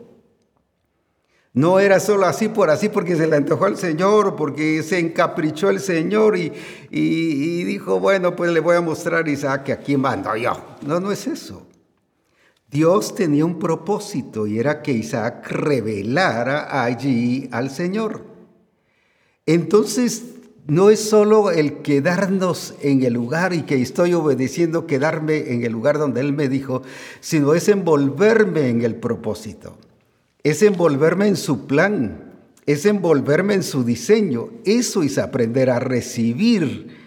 No 1.54 1.80
era 1.80 2.02
solo 2.02 2.26
así 2.26 2.50
por 2.50 2.70
así 2.70 2.90
porque 2.90 3.16
se 3.16 3.28
le 3.28 3.38
antojó 3.38 3.64
al 3.64 3.78
Señor, 3.78 4.36
porque 4.36 4.84
se 4.84 5.00
encaprichó 5.00 5.70
el 5.70 5.80
Señor 5.80 6.38
y, 6.38 6.52
dijo, 7.64 8.02
bueno, 8.02 8.36
pues 8.36 8.52
le 8.52 8.60
voy 8.60 8.76
a 8.76 8.82
mostrar 8.82 9.26
a 9.26 9.32
Isaac 9.32 9.64
que 9.64 9.72
aquí 9.72 9.96
mando 9.96 10.36
yo. 10.36 10.52
No, 10.86 11.00
no 11.00 11.14
es 11.14 11.28
eso. 11.28 11.66
Dios 12.70 13.16
tenía 13.16 13.46
un 13.46 13.58
propósito 13.58 14.46
y 14.48 14.60
era 14.60 14.82
que 14.82 14.92
Isaac 14.92 15.50
revelara 15.50 16.84
allí 16.84 17.48
al 17.54 17.70
Señor. 17.70 18.26
Entonces, 19.46 20.24
no 20.68 20.90
es 20.90 21.00
solo 21.00 21.52
el 21.52 21.82
quedarnos 21.82 22.76
en 22.82 23.04
el 23.04 23.14
lugar 23.14 23.54
y 23.54 23.64
que 23.64 23.82
estoy 23.82 24.14
obedeciendo, 24.14 24.88
quedarme 24.88 25.52
en 25.52 25.64
el 25.64 25.72
lugar 25.72 25.98
donde 25.98 26.22
Él 26.22 26.34
me 26.34 26.50
dijo, 26.50 26.82
sino 27.20 27.54
es 27.54 27.68
envolverme 27.68 28.70
en 28.70 28.82
el 28.82 28.96
propósito 28.96 29.78
es 30.44 30.62
envolverme 30.62 31.28
en 31.28 31.38
su 31.38 31.66
plan, 31.66 32.34
es 32.66 32.86
envolverme 32.86 33.56
en 33.56 33.64
su 33.64 33.84
diseño. 33.84 34.50
Eso 34.66 35.02
es 35.02 35.18
aprender 35.18 35.70
a 35.70 35.80
recibir 35.80 37.02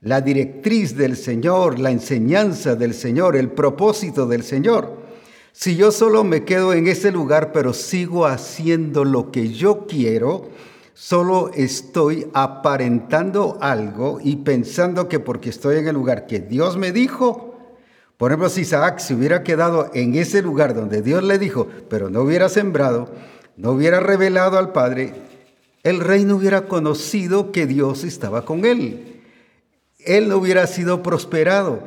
la 0.00 0.20
directriz 0.20 0.96
del 0.96 1.16
Señor, 1.16 1.78
la 1.78 1.90
enseñanza 1.90 2.76
del 2.76 2.94
Señor, 2.94 3.36
el 3.36 3.50
propósito 3.50 4.26
del 4.26 4.42
Señor. 4.42 4.96
Si 5.52 5.76
yo 5.76 5.90
solo 5.90 6.24
me 6.24 6.44
quedo 6.44 6.72
en 6.72 6.86
ese 6.86 7.10
lugar, 7.12 7.52
pero 7.52 7.74
sigo 7.74 8.26
haciendo 8.26 9.04
lo 9.04 9.30
que 9.32 9.52
yo 9.52 9.86
quiero, 9.86 10.48
solo 10.98 11.52
estoy 11.54 12.26
aparentando 12.34 13.56
algo 13.60 14.18
y 14.20 14.34
pensando 14.34 15.08
que 15.08 15.20
porque 15.20 15.48
estoy 15.48 15.76
en 15.76 15.86
el 15.86 15.94
lugar 15.94 16.26
que 16.26 16.40
Dios 16.40 16.76
me 16.76 16.90
dijo, 16.90 17.56
por 18.16 18.32
ejemplo, 18.32 18.48
si 18.48 18.62
Isaac 18.62 18.98
se 18.98 19.14
hubiera 19.14 19.44
quedado 19.44 19.92
en 19.94 20.16
ese 20.16 20.42
lugar 20.42 20.74
donde 20.74 21.00
Dios 21.00 21.22
le 21.22 21.38
dijo, 21.38 21.68
pero 21.88 22.10
no 22.10 22.22
hubiera 22.22 22.48
sembrado, 22.48 23.08
no 23.56 23.70
hubiera 23.70 24.00
revelado 24.00 24.58
al 24.58 24.72
Padre, 24.72 25.14
el 25.84 26.00
rey 26.00 26.24
no 26.24 26.34
hubiera 26.34 26.62
conocido 26.62 27.52
que 27.52 27.68
Dios 27.68 28.02
estaba 28.02 28.44
con 28.44 28.64
él. 28.64 29.22
Él 30.00 30.28
no 30.28 30.38
hubiera 30.38 30.66
sido 30.66 31.04
prosperado. 31.04 31.80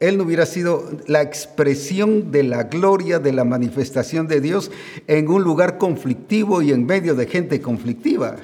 Él 0.00 0.16
no 0.16 0.24
hubiera 0.24 0.46
sido 0.46 0.88
la 1.06 1.20
expresión 1.20 2.30
de 2.30 2.44
la 2.44 2.62
gloria, 2.64 3.18
de 3.18 3.32
la 3.32 3.44
manifestación 3.44 4.26
de 4.26 4.40
Dios 4.40 4.70
en 5.06 5.28
un 5.28 5.44
lugar 5.44 5.76
conflictivo 5.76 6.62
y 6.62 6.72
en 6.72 6.86
medio 6.86 7.14
de 7.14 7.26
gente 7.26 7.60
conflictiva. 7.60 8.36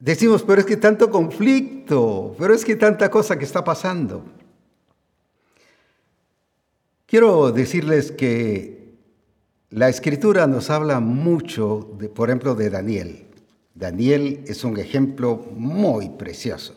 Decimos, 0.00 0.44
pero 0.44 0.60
es 0.60 0.66
que 0.66 0.76
tanto 0.76 1.10
conflicto, 1.10 2.36
pero 2.38 2.54
es 2.54 2.64
que 2.64 2.76
tanta 2.76 3.10
cosa 3.10 3.36
que 3.36 3.44
está 3.44 3.64
pasando. 3.64 4.24
Quiero 7.06 7.50
decirles 7.50 8.12
que 8.12 8.94
la 9.70 9.88
escritura 9.88 10.46
nos 10.46 10.70
habla 10.70 11.00
mucho, 11.00 11.96
de, 11.98 12.08
por 12.08 12.28
ejemplo, 12.28 12.54
de 12.54 12.70
Daniel. 12.70 13.26
Daniel 13.74 14.44
es 14.46 14.62
un 14.62 14.78
ejemplo 14.78 15.36
muy 15.56 16.10
precioso. 16.10 16.76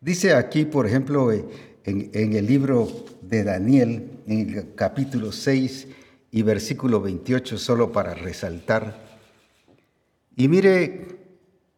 Dice 0.00 0.34
aquí, 0.34 0.64
por 0.64 0.86
ejemplo, 0.86 1.32
eh, 1.32 1.44
en, 1.84 2.10
en, 2.14 2.32
el 2.32 2.46
libro 2.46 2.88
de 3.20 3.44
Daniel, 3.44 4.10
en 4.26 4.50
el 4.50 4.74
capítulo 4.74 5.32
6 5.32 5.88
y 6.30 6.42
versículo 6.42 7.00
28, 7.00 7.58
solo 7.58 7.92
para 7.92 8.14
resaltar. 8.14 9.20
Y 10.34 10.48
mire 10.48 11.21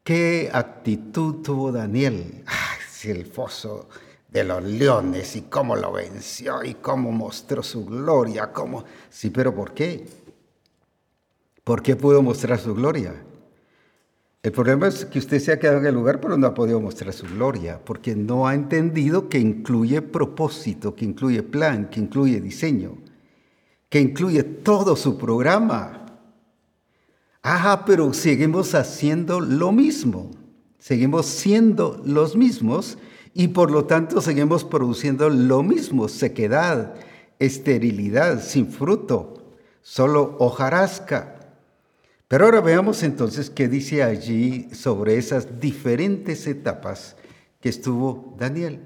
qué 0.04 0.50
actitud 0.52 1.42
tuvo 1.42 1.72
Daniel. 1.72 2.44
¡Ay, 2.46 2.78
si 2.88 3.10
el 3.10 3.26
foso 3.26 3.88
de 4.28 4.44
los 4.44 4.62
leones 4.62 5.34
y 5.36 5.42
cómo 5.42 5.74
lo 5.74 5.92
venció 5.92 6.62
y 6.62 6.74
cómo 6.74 7.10
mostró 7.10 7.62
su 7.62 7.84
gloria, 7.84 8.52
cómo... 8.52 8.84
Sí, 9.08 9.30
pero 9.30 9.54
¿por 9.54 9.72
qué? 9.72 10.06
¿Por 11.64 11.82
qué 11.82 11.96
pudo 11.96 12.22
mostrar 12.22 12.58
su 12.58 12.74
gloria? 12.74 13.14
El 14.42 14.52
problema 14.52 14.88
es 14.88 15.06
que 15.06 15.18
usted 15.18 15.38
se 15.38 15.52
ha 15.52 15.58
quedado 15.58 15.78
en 15.78 15.86
el 15.86 15.94
lugar, 15.94 16.20
pero 16.20 16.36
no 16.36 16.46
ha 16.46 16.52
podido 16.52 16.78
mostrar 16.78 17.14
su 17.14 17.24
gloria, 17.26 17.80
porque 17.82 18.14
no 18.14 18.46
ha 18.46 18.54
entendido 18.54 19.30
que 19.30 19.38
incluye 19.38 20.02
propósito, 20.02 20.94
que 20.94 21.06
incluye 21.06 21.42
plan, 21.42 21.88
que 21.88 22.00
incluye 22.00 22.42
diseño, 22.42 22.98
que 23.88 24.00
incluye 24.00 24.42
todo 24.42 24.96
su 24.96 25.16
programa. 25.16 26.03
Ajá, 27.46 27.84
pero 27.84 28.14
seguimos 28.14 28.74
haciendo 28.74 29.38
lo 29.38 29.70
mismo, 29.70 30.30
seguimos 30.78 31.26
siendo 31.26 32.00
los 32.02 32.36
mismos 32.36 32.96
y 33.34 33.48
por 33.48 33.70
lo 33.70 33.84
tanto 33.84 34.22
seguimos 34.22 34.64
produciendo 34.64 35.28
lo 35.28 35.62
mismo, 35.62 36.08
sequedad, 36.08 36.94
esterilidad, 37.38 38.42
sin 38.42 38.72
fruto, 38.72 39.52
solo 39.82 40.36
hojarasca. 40.38 41.34
Pero 42.28 42.46
ahora 42.46 42.62
veamos 42.62 43.02
entonces 43.02 43.50
qué 43.50 43.68
dice 43.68 44.02
allí 44.02 44.70
sobre 44.72 45.18
esas 45.18 45.60
diferentes 45.60 46.46
etapas 46.46 47.14
que 47.60 47.68
estuvo 47.68 48.34
Daniel. 48.38 48.80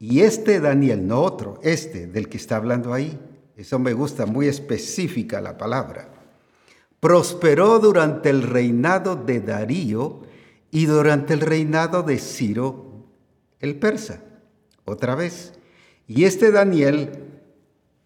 Y 0.00 0.22
este 0.22 0.58
Daniel, 0.58 1.06
no 1.06 1.22
otro, 1.22 1.60
este 1.62 2.08
del 2.08 2.28
que 2.28 2.36
está 2.36 2.56
hablando 2.56 2.92
ahí, 2.92 3.16
eso 3.56 3.78
me 3.78 3.92
gusta, 3.92 4.26
muy 4.26 4.48
específica 4.48 5.40
la 5.40 5.56
palabra, 5.56 6.15
prosperó 7.00 7.78
durante 7.78 8.30
el 8.30 8.42
reinado 8.42 9.16
de 9.16 9.40
Darío 9.40 10.22
y 10.70 10.86
durante 10.86 11.34
el 11.34 11.40
reinado 11.40 12.02
de 12.02 12.18
Ciro 12.18 13.06
el 13.60 13.78
persa, 13.78 14.22
otra 14.84 15.14
vez. 15.14 15.52
Y 16.06 16.24
este 16.24 16.50
Daniel 16.50 17.24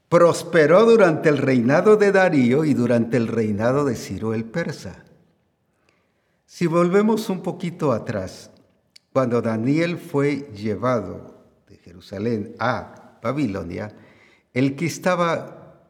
prosperó 0.08 0.84
durante 0.84 1.28
el 1.28 1.38
reinado 1.38 1.96
de 1.96 2.12
Darío 2.12 2.64
y 2.64 2.74
durante 2.74 3.16
el 3.16 3.28
reinado 3.28 3.84
de 3.84 3.94
Ciro 3.94 4.34
el 4.34 4.44
persa. 4.44 5.04
Si 6.46 6.66
volvemos 6.66 7.30
un 7.30 7.42
poquito 7.42 7.92
atrás, 7.92 8.50
cuando 9.12 9.40
Daniel 9.40 9.98
fue 9.98 10.50
llevado 10.54 11.44
de 11.68 11.76
Jerusalén 11.76 12.54
a 12.58 13.18
Babilonia, 13.22 13.94
el 14.52 14.76
que 14.76 14.86
estaba 14.86 15.80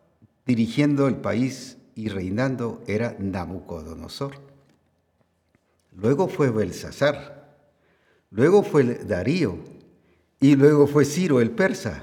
dirigiendo 0.45 1.07
el 1.09 1.17
país 1.17 1.79
y 1.95 2.09
reinando 2.09 2.83
era 2.87 3.17
Nabucodonosor. 3.19 4.35
Luego 5.97 6.29
fue 6.29 6.51
Belsasar, 6.51 7.57
luego 8.31 8.63
fue 8.63 8.85
Darío 8.85 9.59
y 10.41 10.57
luego 10.57 10.87
fue 10.87 11.05
Ciro 11.05 11.41
el 11.41 11.51
persa. 11.51 12.03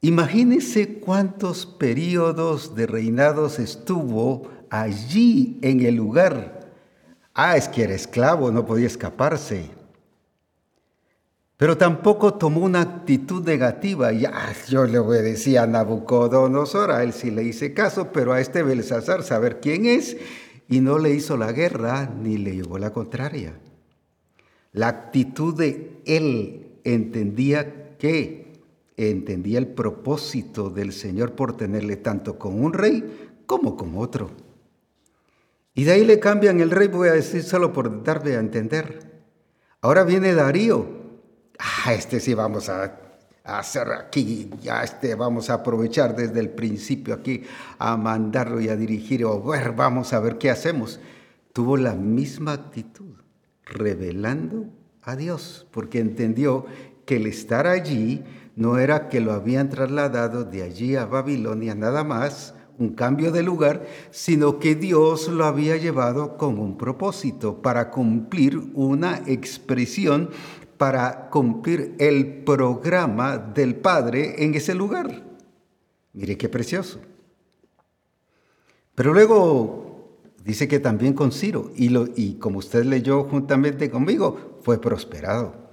Imagínense 0.00 1.00
cuántos 1.00 1.66
periodos 1.66 2.74
de 2.76 2.86
reinados 2.86 3.58
estuvo 3.58 4.48
allí 4.70 5.58
en 5.62 5.84
el 5.84 5.96
lugar. 5.96 6.70
Ah, 7.34 7.56
es 7.56 7.68
que 7.68 7.82
era 7.82 7.94
esclavo, 7.94 8.50
no 8.52 8.64
podía 8.64 8.86
escaparse. 8.86 9.77
Pero 11.58 11.76
tampoco 11.76 12.34
tomó 12.34 12.60
una 12.60 12.80
actitud 12.80 13.44
negativa. 13.44 14.12
Ya, 14.12 14.54
yo 14.68 14.86
le 14.86 15.00
obedecía 15.00 15.64
a 15.64 15.66
Nabucodonosor, 15.66 16.92
a 16.92 17.02
él 17.02 17.12
sí 17.12 17.32
le 17.32 17.42
hice 17.42 17.74
caso, 17.74 18.12
pero 18.12 18.32
a 18.32 18.40
este 18.40 18.62
Belsasar, 18.62 19.24
saber 19.24 19.58
quién 19.60 19.84
es, 19.84 20.16
y 20.68 20.80
no 20.80 20.98
le 20.98 21.10
hizo 21.10 21.36
la 21.36 21.50
guerra 21.50 22.14
ni 22.16 22.38
le 22.38 22.54
llevó 22.54 22.78
la 22.78 22.92
contraria. 22.92 23.58
La 24.72 24.86
actitud 24.86 25.52
de 25.52 26.00
él 26.04 26.78
entendía 26.84 27.96
que, 27.98 28.52
entendía 28.96 29.58
el 29.58 29.66
propósito 29.66 30.70
del 30.70 30.92
Señor 30.92 31.32
por 31.32 31.56
tenerle 31.56 31.96
tanto 31.96 32.38
con 32.38 32.62
un 32.62 32.72
rey 32.72 33.32
como 33.46 33.76
con 33.76 33.98
otro. 33.98 34.30
Y 35.74 35.82
de 35.82 35.92
ahí 35.92 36.04
le 36.04 36.20
cambian 36.20 36.60
el 36.60 36.70
rey, 36.70 36.86
voy 36.86 37.08
a 37.08 37.14
decir 37.14 37.42
solo 37.42 37.72
por 37.72 38.04
darle 38.04 38.36
a 38.36 38.40
entender. 38.40 39.00
Ahora 39.80 40.04
viene 40.04 40.34
Darío, 40.34 40.97
ah, 41.58 41.92
este 41.92 42.20
sí 42.20 42.34
vamos 42.34 42.68
a, 42.68 42.96
hacer 43.44 43.88
aquí, 43.92 44.50
ya 44.60 44.82
este 44.82 45.14
vamos 45.14 45.48
a 45.48 45.54
aprovechar 45.54 46.14
desde 46.14 46.38
el 46.38 46.50
principio 46.50 47.14
aquí 47.14 47.44
a 47.78 47.96
mandarlo 47.96 48.60
y 48.60 48.68
a 48.68 48.76
dirigir, 48.76 49.24
o 49.24 49.42
ver, 49.42 49.72
vamos 49.72 50.12
a 50.12 50.20
ver 50.20 50.36
qué 50.36 50.50
hacemos. 50.50 51.00
Tuvo 51.54 51.78
la 51.78 51.94
misma 51.94 52.52
actitud, 52.52 53.14
revelando 53.64 54.66
a 55.02 55.16
Dios, 55.16 55.66
porque 55.70 55.98
entendió 55.98 56.66
que 57.06 57.16
el 57.16 57.26
estar 57.26 57.66
allí 57.66 58.22
no 58.54 58.78
era 58.78 59.08
que 59.08 59.20
lo 59.20 59.32
habían 59.32 59.70
trasladado 59.70 60.44
de 60.44 60.62
allí 60.62 60.96
a 60.96 61.06
Babilonia 61.06 61.74
nada 61.74 62.04
más, 62.04 62.54
un 62.78 62.90
cambio 62.90 63.32
de 63.32 63.42
lugar, 63.42 63.86
sino 64.10 64.58
que 64.58 64.74
Dios 64.74 65.28
lo 65.28 65.44
había 65.44 65.76
llevado 65.76 66.36
con 66.36 66.58
un 66.58 66.76
propósito, 66.78 67.60
para 67.60 67.90
cumplir 67.90 68.58
una 68.74 69.22
expresión 69.26 70.30
para 70.78 71.28
cumplir 71.28 71.94
el 71.98 72.44
programa 72.44 73.36
del 73.36 73.74
Padre 73.74 74.42
en 74.44 74.54
ese 74.54 74.74
lugar. 74.74 75.22
Mire 76.12 76.38
qué 76.38 76.48
precioso. 76.48 77.00
Pero 78.94 79.12
luego 79.12 80.18
dice 80.44 80.66
que 80.66 80.78
también 80.78 81.12
con 81.12 81.30
Ciro, 81.30 81.70
y, 81.76 81.90
lo, 81.90 82.06
y 82.16 82.34
como 82.34 82.58
usted 82.58 82.84
leyó 82.84 83.24
juntamente 83.24 83.90
conmigo, 83.90 84.58
fue 84.62 84.80
prosperado. 84.80 85.68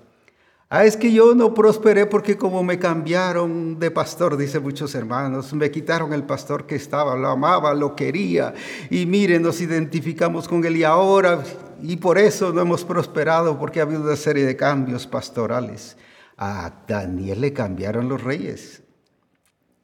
Ah, 0.67 0.83
es 0.83 0.97
que 0.97 1.11
yo 1.13 1.35
no 1.35 1.53
prosperé 1.53 2.07
porque 2.07 2.37
como 2.37 2.63
me 2.63 2.79
cambiaron 2.79 3.79
de 3.79 3.91
pastor, 3.91 4.35
dice 4.35 4.59
muchos 4.59 4.95
hermanos, 4.95 5.53
me 5.53 5.69
quitaron 5.69 6.11
el 6.11 6.23
pastor 6.23 6.65
que 6.65 6.75
estaba, 6.75 7.15
lo 7.15 7.29
amaba, 7.29 7.73
lo 7.75 7.95
quería, 7.95 8.53
y 8.89 9.05
miren, 9.05 9.43
nos 9.43 9.61
identificamos 9.61 10.47
con 10.47 10.65
él 10.65 10.77
y 10.77 10.83
ahora 10.83 11.43
y 11.81 11.97
por 11.97 12.17
eso 12.17 12.51
no 12.53 12.61
hemos 12.61 12.83
prosperado, 12.83 13.57
porque 13.59 13.79
ha 13.79 13.83
habido 13.83 14.01
una 14.01 14.15
serie 14.15 14.45
de 14.45 14.55
cambios 14.55 15.07
pastorales. 15.07 15.97
A 16.37 16.83
Daniel 16.87 17.41
le 17.41 17.53
cambiaron 17.53 18.09
los 18.09 18.23
reyes, 18.23 18.83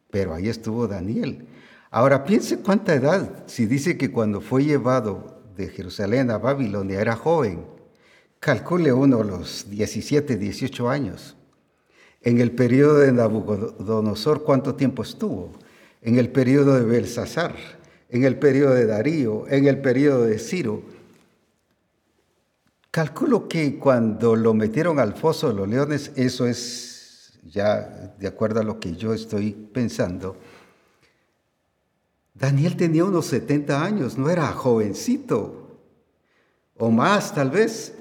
pero 0.10 0.34
ahí 0.34 0.50
estuvo 0.50 0.88
Daniel. 0.88 1.48
Ahora 1.90 2.24
piense 2.24 2.60
cuánta 2.60 2.94
edad, 2.94 3.44
si 3.48 3.66
dice 3.66 3.98
que 3.98 4.12
cuando 4.12 4.42
fue 4.42 4.64
llevado 4.64 5.42
de 5.56 5.68
Jerusalén 5.68 6.32
a 6.32 6.38
Babilonia 6.38 7.02
era 7.02 7.16
joven, 7.16 7.66
calcule 8.40 8.92
uno 8.94 9.24
los 9.24 9.70
17, 9.70 10.38
18 10.38 10.90
años. 10.90 11.36
En 12.22 12.40
el 12.40 12.52
periodo 12.52 13.00
de 13.00 13.12
Nabucodonosor, 13.12 14.44
¿cuánto 14.44 14.76
tiempo 14.76 15.04
estuvo? 15.04 15.52
En 16.02 16.18
el 16.18 16.30
periodo 16.30 16.76
de 16.76 16.86
Belsasar, 16.86 17.56
en 18.10 18.24
el 18.24 18.38
periodo 18.38 18.74
de 18.74 18.86
Darío, 18.86 19.46
en 19.48 19.68
el 19.68 19.80
periodo 19.82 20.26
de 20.26 20.38
Ciro 20.38 20.84
Calculo 22.92 23.48
que 23.48 23.80
cuando 23.80 24.36
lo 24.36 24.54
metieron 24.54 25.00
al 25.00 25.14
foso 25.14 25.48
de 25.48 25.54
los 25.54 25.68
leones, 25.68 26.12
eso 26.16 26.46
es 26.46 27.40
ya 27.44 28.14
de 28.20 28.28
acuerdo 28.28 28.60
a 28.60 28.64
lo 28.64 28.80
que 28.80 28.96
yo 28.96 29.14
estoy 29.14 29.52
pensando, 29.52 30.36
Daniel 32.34 32.76
tenía 32.76 33.06
unos 33.06 33.28
70 33.28 33.84
años, 33.84 34.18
no 34.18 34.30
era 34.30 34.48
jovencito, 34.48 35.80
o 36.78 36.90
más 36.90 37.34
tal 37.34 37.52
vez. 37.52 37.96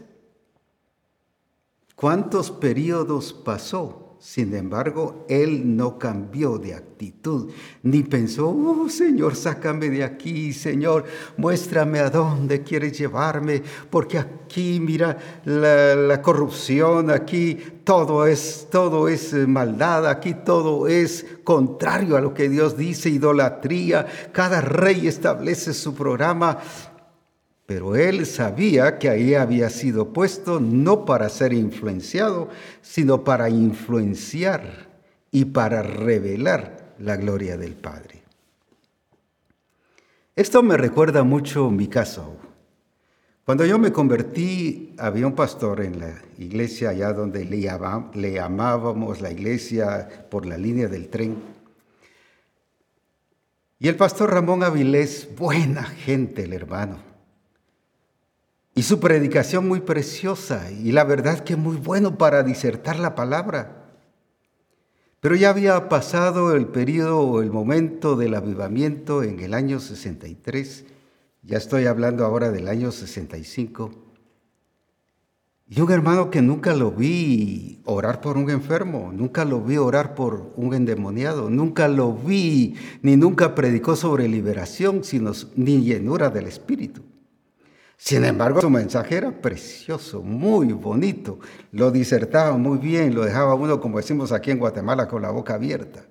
¿Cuántos 1.95 2.51
periodos 2.51 3.33
pasó? 3.33 4.10
Sin 4.21 4.55
embargo, 4.55 5.25
él 5.31 5.77
no 5.77 5.97
cambió 5.99 6.59
de 6.59 6.75
actitud, 6.75 7.51
ni 7.83 8.03
pensó, 8.03 8.51
oh 8.51 8.87
Señor, 8.91 9.35
sácame 9.35 9.89
de 9.89 10.05
aquí, 10.05 10.53
Señor, 10.53 11.07
muéstrame 11.39 12.01
a 12.01 12.11
dónde 12.11 12.63
quieres 12.63 12.99
llevarme, 12.99 13.63
porque 13.89 14.19
aquí, 14.19 14.79
mira, 14.79 15.17
la, 15.47 16.21
corrupción, 16.21 17.11
aquí 17.11 17.57
todo 17.83 18.27
es, 18.27 18.69
todo 18.71 19.09
es 19.09 19.33
maldad, 19.33 20.07
aquí 20.07 20.35
todo 20.45 20.87
es 20.87 21.25
contrario 21.43 22.19
a 22.19 22.21
lo 22.21 22.35
que 22.35 22.51
Dios 22.51 22.77
dice, 22.77 23.09
idolatría, 23.09 24.07
cada 24.33 24.61
rey 24.61 25.07
establece 25.07 25.73
su 25.73 25.95
programa 25.95 26.59
pero 27.71 27.95
él 27.95 28.27
sabía 28.27 28.99
que 28.99 29.09
ahí 29.09 29.37
había 29.37 29.71
sido 29.71 30.13
puesto 30.13 30.59
no 30.59 31.05
para 31.05 31.29
ser 31.29 31.53
influenciado, 31.53 32.49
sino 32.83 33.23
para 33.23 33.49
influenciar 33.49 34.89
y 35.31 35.45
para 35.45 35.81
revelar 35.81 36.97
la 36.99 37.17
gloria 37.17 37.57
del 37.57 37.75
Padre. 37.75 38.25
Esto 40.35 40.65
me 40.65 40.77
recuerda 40.77 41.23
mucho 41.23 41.71
mi 41.71 41.87
caso. 41.87 42.39
Cuando 43.45 43.65
yo 43.65 43.79
me 43.79 43.93
convertí, 43.93 44.93
había 44.99 45.29
un 45.29 45.37
pastor 45.37 45.81
en 45.81 46.01
la 46.01 46.13
iglesia 46.39 46.89
allá 46.89 47.13
donde 47.13 47.45
le, 47.45 47.71
le 48.15 48.33
llamábamos 48.33 49.21
la 49.21 49.31
iglesia 49.31 50.27
por 50.29 50.45
la 50.45 50.59
línea 50.59 50.89
del 50.89 51.09
tren. 51.09 51.37
Y 53.79 53.87
el 53.87 53.95
pastor 53.95 54.33
Ramón 54.33 54.65
Avilés, 54.65 55.29
buena 55.37 55.85
gente 55.85 56.43
el 56.43 56.53
hermano 56.53 57.10
y 58.75 58.83
su 58.83 59.01
predicación 59.01 59.67
muy 59.67 59.81
preciosa 59.81 60.71
y 60.71 60.93
la 60.93 61.05
verdad 61.05 61.41
que 61.41 61.57
muy 61.57 61.77
bueno 61.77 62.17
para 62.17 62.43
disertar 62.43 62.99
la 62.99 63.15
palabra. 63.15 63.81
Pero 65.21 65.35
ya 65.35 65.51
había 65.51 65.89
pasado 65.89 66.55
el 66.55 66.67
periodo 66.67 67.19
o 67.21 67.43
el 67.43 67.51
momento 67.51 68.17
del 68.17 68.35
avivamiento 68.35 69.23
en 69.23 69.41
el 69.41 69.53
año 69.53 69.79
63, 69.79 70.87
ya 71.43 71.59
estoy 71.59 71.87
hablando 71.87 72.25
ahora 72.25 72.51
del 72.51 72.69
año 72.69 72.91
65. 72.91 73.91
Y 75.73 75.81
un 75.81 75.93
hermano 75.93 76.31
que 76.31 76.43
nunca 76.43 76.75
lo 76.75 76.91
vi 76.91 77.81
orar 77.85 78.21
por 78.21 78.37
un 78.37 78.51
enfermo, 78.51 79.13
nunca 79.15 79.45
lo 79.45 79.61
vi 79.61 79.77
orar 79.77 80.15
por 80.15 80.53
un 80.57 80.75
endemoniado, 80.75 81.49
nunca 81.49 81.87
lo 81.87 82.13
vi, 82.13 82.75
ni 83.03 83.17
nunca 83.17 83.55
predicó 83.55 83.95
sobre 83.95 84.27
liberación, 84.27 85.05
sino 85.05 85.33
ni 85.55 85.83
llenura 85.85 86.31
del 86.31 86.47
Espíritu. 86.47 87.03
Sin 88.03 88.25
embargo, 88.25 88.63
su 88.63 88.71
mensaje 88.71 89.19
era 89.19 89.31
precioso, 89.31 90.23
muy 90.23 90.73
bonito, 90.73 91.39
lo 91.71 91.91
disertaba 91.91 92.57
muy 92.57 92.79
bien, 92.79 93.15
lo 93.15 93.27
dejaba 93.27 93.55
uno, 93.55 93.79
como 93.79 93.99
decimos 93.99 94.33
aquí 94.33 94.51
en 94.51 94.59
Guatemala, 94.59 95.07
con 95.07 95.21
la 95.21 95.31
boca 95.31 95.53
abierta 95.55 96.07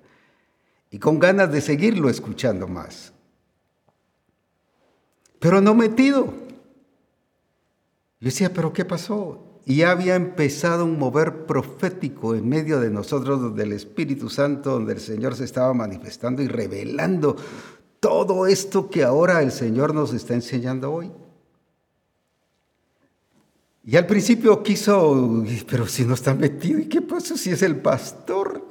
y 0.88 1.00
con 1.00 1.18
ganas 1.18 1.50
de 1.50 1.60
seguirlo 1.60 2.08
escuchando 2.08 2.68
más. 2.68 3.12
Pero 5.40 5.60
no 5.60 5.74
metido. 5.74 6.26
Yo 8.20 8.26
decía, 8.26 8.54
¿pero 8.54 8.72
qué 8.72 8.84
pasó? 8.84 9.60
Y 9.66 9.78
ya 9.78 9.90
había 9.90 10.14
empezado 10.14 10.84
un 10.84 10.96
mover 10.96 11.44
profético 11.44 12.36
en 12.36 12.48
medio 12.48 12.78
de 12.78 12.90
nosotros, 12.90 13.56
del 13.56 13.72
Espíritu 13.72 14.30
Santo, 14.30 14.70
donde 14.70 14.92
el 14.92 15.00
Señor 15.00 15.34
se 15.34 15.44
estaba 15.44 15.74
manifestando 15.74 16.40
y 16.40 16.46
revelando 16.46 17.34
todo 17.98 18.46
esto 18.46 18.88
que 18.88 19.02
ahora 19.02 19.42
el 19.42 19.50
Señor 19.50 19.92
nos 19.92 20.14
está 20.14 20.34
enseñando 20.34 20.92
hoy. 20.92 21.10
Y 23.84 23.96
al 23.96 24.06
principio 24.06 24.62
quiso, 24.62 25.44
pero 25.68 25.86
si 25.86 26.04
no 26.04 26.14
está 26.14 26.34
metido, 26.34 26.78
¿y 26.78 26.86
qué 26.86 27.00
pasa 27.00 27.36
si 27.36 27.50
es 27.50 27.62
el 27.62 27.76
pastor? 27.76 28.66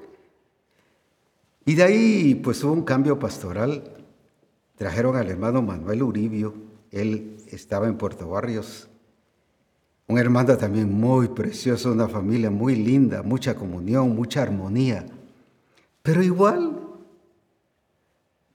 Y 1.65 1.75
de 1.75 1.83
ahí 1.83 2.35
pues 2.35 2.63
hubo 2.63 2.73
un 2.73 2.83
cambio 2.83 3.17
pastoral. 3.17 3.83
Trajeron 4.75 5.15
al 5.15 5.29
hermano 5.29 5.61
Manuel 5.61 6.03
Uribio, 6.03 6.53
él 6.91 7.37
estaba 7.47 7.87
en 7.87 7.97
Puerto 7.97 8.29
Barrios. 8.29 8.87
Un 10.07 10.17
hermano 10.17 10.57
también 10.57 10.91
muy 10.91 11.27
precioso, 11.27 11.91
una 11.91 12.07
familia 12.07 12.49
muy 12.49 12.75
linda, 12.75 13.21
mucha 13.21 13.55
comunión, 13.55 14.15
mucha 14.15 14.41
armonía. 14.41 15.05
Pero 16.01 16.23
igual, 16.23 16.78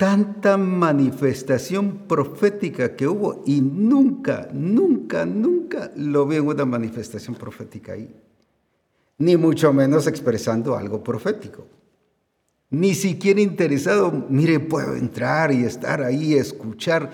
tanta 0.05 0.59
manifestación 0.59 2.07
profética 2.07 2.95
que 2.95 3.09
hubo 3.09 3.43
y 3.47 3.63
nunca, 3.63 4.51
nunca, 4.53 5.25
nunca 5.25 5.91
lo 5.97 6.27
vi 6.27 6.37
en 6.37 6.47
una 6.47 6.67
manifestación 6.67 7.35
profética 7.37 7.95
ahí. 7.95 8.15
Ni 9.17 9.39
mucho 9.39 9.73
menos 9.73 10.07
expresando 10.07 10.77
algo 10.77 11.03
profético. 11.03 11.67
Ni 12.69 12.95
siquiera 12.95 13.41
interesado, 13.41 14.27
mire, 14.29 14.61
puedo 14.61 14.95
entrar 14.95 15.51
y 15.53 15.65
estar 15.65 16.03
ahí, 16.03 16.35
escuchar. 16.35 17.11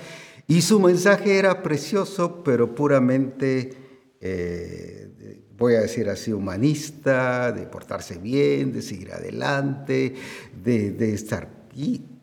Y 0.49 0.61
su 0.61 0.81
mensaje 0.81 1.39
era 1.39 1.63
precioso, 1.63 2.43
pero 2.43 2.75
puramente, 2.75 3.73
eh, 4.21 5.45
voy 5.57 5.77
a 5.77 5.83
decir 5.83 6.09
así, 6.09 6.33
humanista, 6.33 7.53
de 7.53 7.67
portarse 7.67 8.19
bien, 8.19 8.73
de 8.73 8.83
seguir 8.83 9.13
adelante, 9.13 10.13
de, 10.61 11.15
estar 11.15 11.49
aquí. 11.69 12.20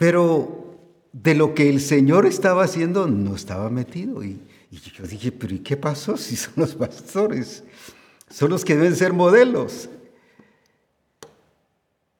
Pero 0.00 0.78
de 1.12 1.34
lo 1.34 1.54
que 1.54 1.68
el 1.68 1.78
Señor 1.78 2.24
estaba 2.24 2.64
haciendo 2.64 3.06
no 3.06 3.34
estaba 3.34 3.68
metido. 3.68 4.24
Y, 4.24 4.40
yo 4.70 5.06
dije, 5.06 5.30
pero 5.30 5.54
¿y 5.54 5.58
qué 5.58 5.76
pasó 5.76 6.16
si 6.16 6.36
son 6.36 6.54
los 6.56 6.74
pastores? 6.74 7.64
Son 8.30 8.48
los 8.48 8.64
que 8.64 8.76
deben 8.76 8.96
ser 8.96 9.12
modelos. 9.12 9.90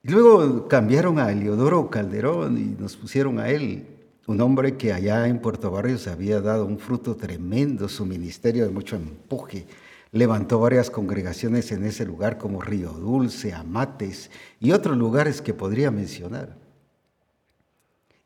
Y 0.02 0.10
luego 0.10 0.68
cambiaron 0.68 1.18
a 1.18 1.32
Eliodoro 1.32 1.88
Calderón 1.88 2.58
y 2.58 2.78
nos 2.78 2.98
pusieron 2.98 3.38
a 3.38 3.48
él, 3.48 3.86
un 4.26 4.42
hombre 4.42 4.76
que 4.76 4.92
allá 4.92 5.26
en 5.26 5.38
Puerto 5.38 5.70
Barrios 5.70 6.06
había 6.06 6.42
dado 6.42 6.66
un 6.66 6.78
fruto 6.78 7.16
tremendo, 7.16 7.88
su 7.88 8.04
ministerio 8.04 8.66
de 8.66 8.72
mucho 8.72 8.96
empuje. 8.96 9.66
Levantó 10.12 10.60
varias 10.60 10.90
congregaciones 10.90 11.72
en 11.72 11.86
ese 11.86 12.04
lugar 12.04 12.36
como 12.36 12.60
Río 12.60 12.90
Dulce, 12.90 13.54
Amates 13.54 14.30
y 14.60 14.72
otros 14.72 14.98
lugares 14.98 15.40
que 15.40 15.54
podría 15.54 15.90
mencionar. 15.90 16.59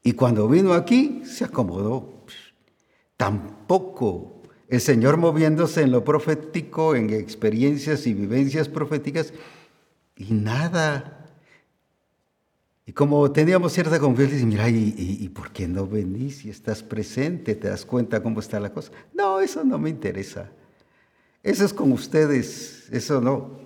Y 0.05 0.13
cuando 0.13 0.47
vino 0.49 0.73
aquí, 0.73 1.23
se 1.25 1.45
acomodó. 1.45 2.25
Tampoco 3.17 4.43
el 4.69 4.81
Señor 4.81 5.17
moviéndose 5.17 5.83
en 5.83 5.91
lo 5.91 6.05
profético, 6.05 6.95
en 6.95 7.11
experiencias 7.11 8.07
y 8.07 8.15
vivencias 8.15 8.69
proféticas, 8.69 9.33
y 10.17 10.33
nada 10.33 11.25
y 12.87 12.93
como 12.93 13.31
teníamos 13.33 13.73
cierta 13.73 13.99
confianza, 13.99 14.37
y 14.37 14.45
mira, 14.45 14.69
¿y, 14.69 14.95
¿y, 14.97 15.29
por 15.31 15.51
qué 15.53 15.67
no 15.67 15.87
venís 15.87 16.39
si 16.39 16.51
estás 16.51 16.83
presente? 16.83 17.55
¿Te 17.55 17.69
das 17.69 17.87
cuenta 17.87 18.23
cómo 18.23 18.41
está 18.41 18.61
la 18.61 18.73
cosa? 18.73 18.93
No, 19.15 19.41
eso 19.41 19.65
no 19.65 19.79
me 19.79 19.89
interesa. 19.89 20.51
Eso 21.43 21.65
es 21.65 21.73
con 21.73 21.93
ustedes, 21.93 22.89
eso 22.91 23.23
no. 23.23 23.64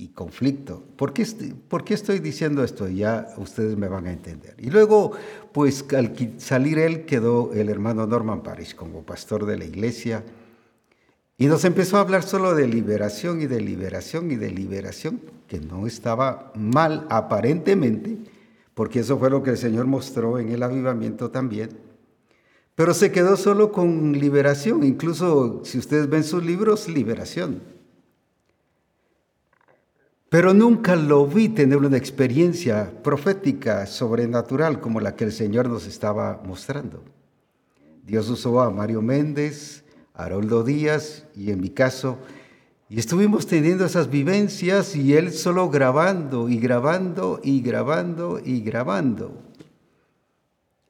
Y, 0.00 0.08
conflicto. 0.10 0.84
¿Por 0.96 1.12
qué, 1.12 1.26
¿Por 1.68 1.82
qué 1.82 1.94
estoy 1.94 2.20
diciendo 2.20 2.62
esto? 2.62 2.88
Ya 2.88 3.34
ustedes 3.36 3.76
me 3.76 3.88
van 3.88 4.06
a 4.06 4.12
entender. 4.12 4.54
Y 4.56 4.70
luego, 4.70 5.10
pues 5.52 5.84
al 5.92 6.14
salir 6.38 6.78
él, 6.78 7.04
quedó 7.04 7.52
el 7.52 7.68
hermano 7.68 8.06
Norman 8.06 8.44
Parish 8.44 8.76
como 8.76 9.02
pastor 9.02 9.44
de 9.44 9.58
la 9.58 9.64
iglesia. 9.64 10.24
Y 11.36 11.46
nos 11.46 11.64
empezó 11.64 11.96
a 11.96 12.00
hablar 12.00 12.22
solo 12.22 12.54
de 12.54 12.68
liberación 12.68 13.40
y 13.42 13.46
de 13.46 13.60
liberación 13.60 14.30
y 14.30 14.36
de 14.36 14.50
liberación, 14.52 15.20
que 15.48 15.58
no 15.58 15.86
estaba 15.86 16.52
mal 16.54 17.06
aparentemente, 17.10 18.18
porque 18.74 19.00
eso 19.00 19.18
fue 19.18 19.30
lo 19.30 19.42
que 19.42 19.50
el 19.50 19.58
Señor 19.58 19.86
mostró 19.86 20.38
en 20.38 20.50
el 20.50 20.62
avivamiento 20.62 21.32
también. 21.32 21.70
Pero 22.76 22.94
se 22.94 23.10
quedó 23.10 23.36
solo 23.36 23.72
con 23.72 24.12
liberación, 24.12 24.84
incluso 24.84 25.62
si 25.64 25.78
ustedes 25.78 26.08
ven 26.08 26.22
sus 26.22 26.44
libros, 26.44 26.88
liberación. 26.88 27.77
Pero 30.28 30.52
nunca 30.52 30.94
lo 30.94 31.26
vi 31.26 31.48
tener 31.48 31.78
una 31.78 31.96
experiencia 31.96 32.92
profética, 33.02 33.86
sobrenatural, 33.86 34.80
como 34.80 35.00
la 35.00 35.16
que 35.16 35.24
el 35.24 35.32
Señor 35.32 35.68
nos 35.68 35.86
estaba 35.86 36.42
mostrando. 36.44 37.02
Dios 38.04 38.28
usó 38.28 38.60
a 38.60 38.70
Mario 38.70 39.00
Méndez, 39.00 39.84
Haroldo 40.12 40.64
Díaz 40.64 41.24
y 41.34 41.50
en 41.50 41.60
mi 41.60 41.70
caso, 41.70 42.18
y 42.90 42.98
estuvimos 42.98 43.46
teniendo 43.46 43.84
esas 43.84 44.10
vivencias 44.10 44.96
y 44.96 45.14
él 45.14 45.32
solo 45.32 45.68
grabando 45.70 46.48
y 46.48 46.58
grabando 46.58 47.40
y 47.42 47.60
grabando 47.60 48.40
y 48.42 48.60
grabando. 48.60 49.32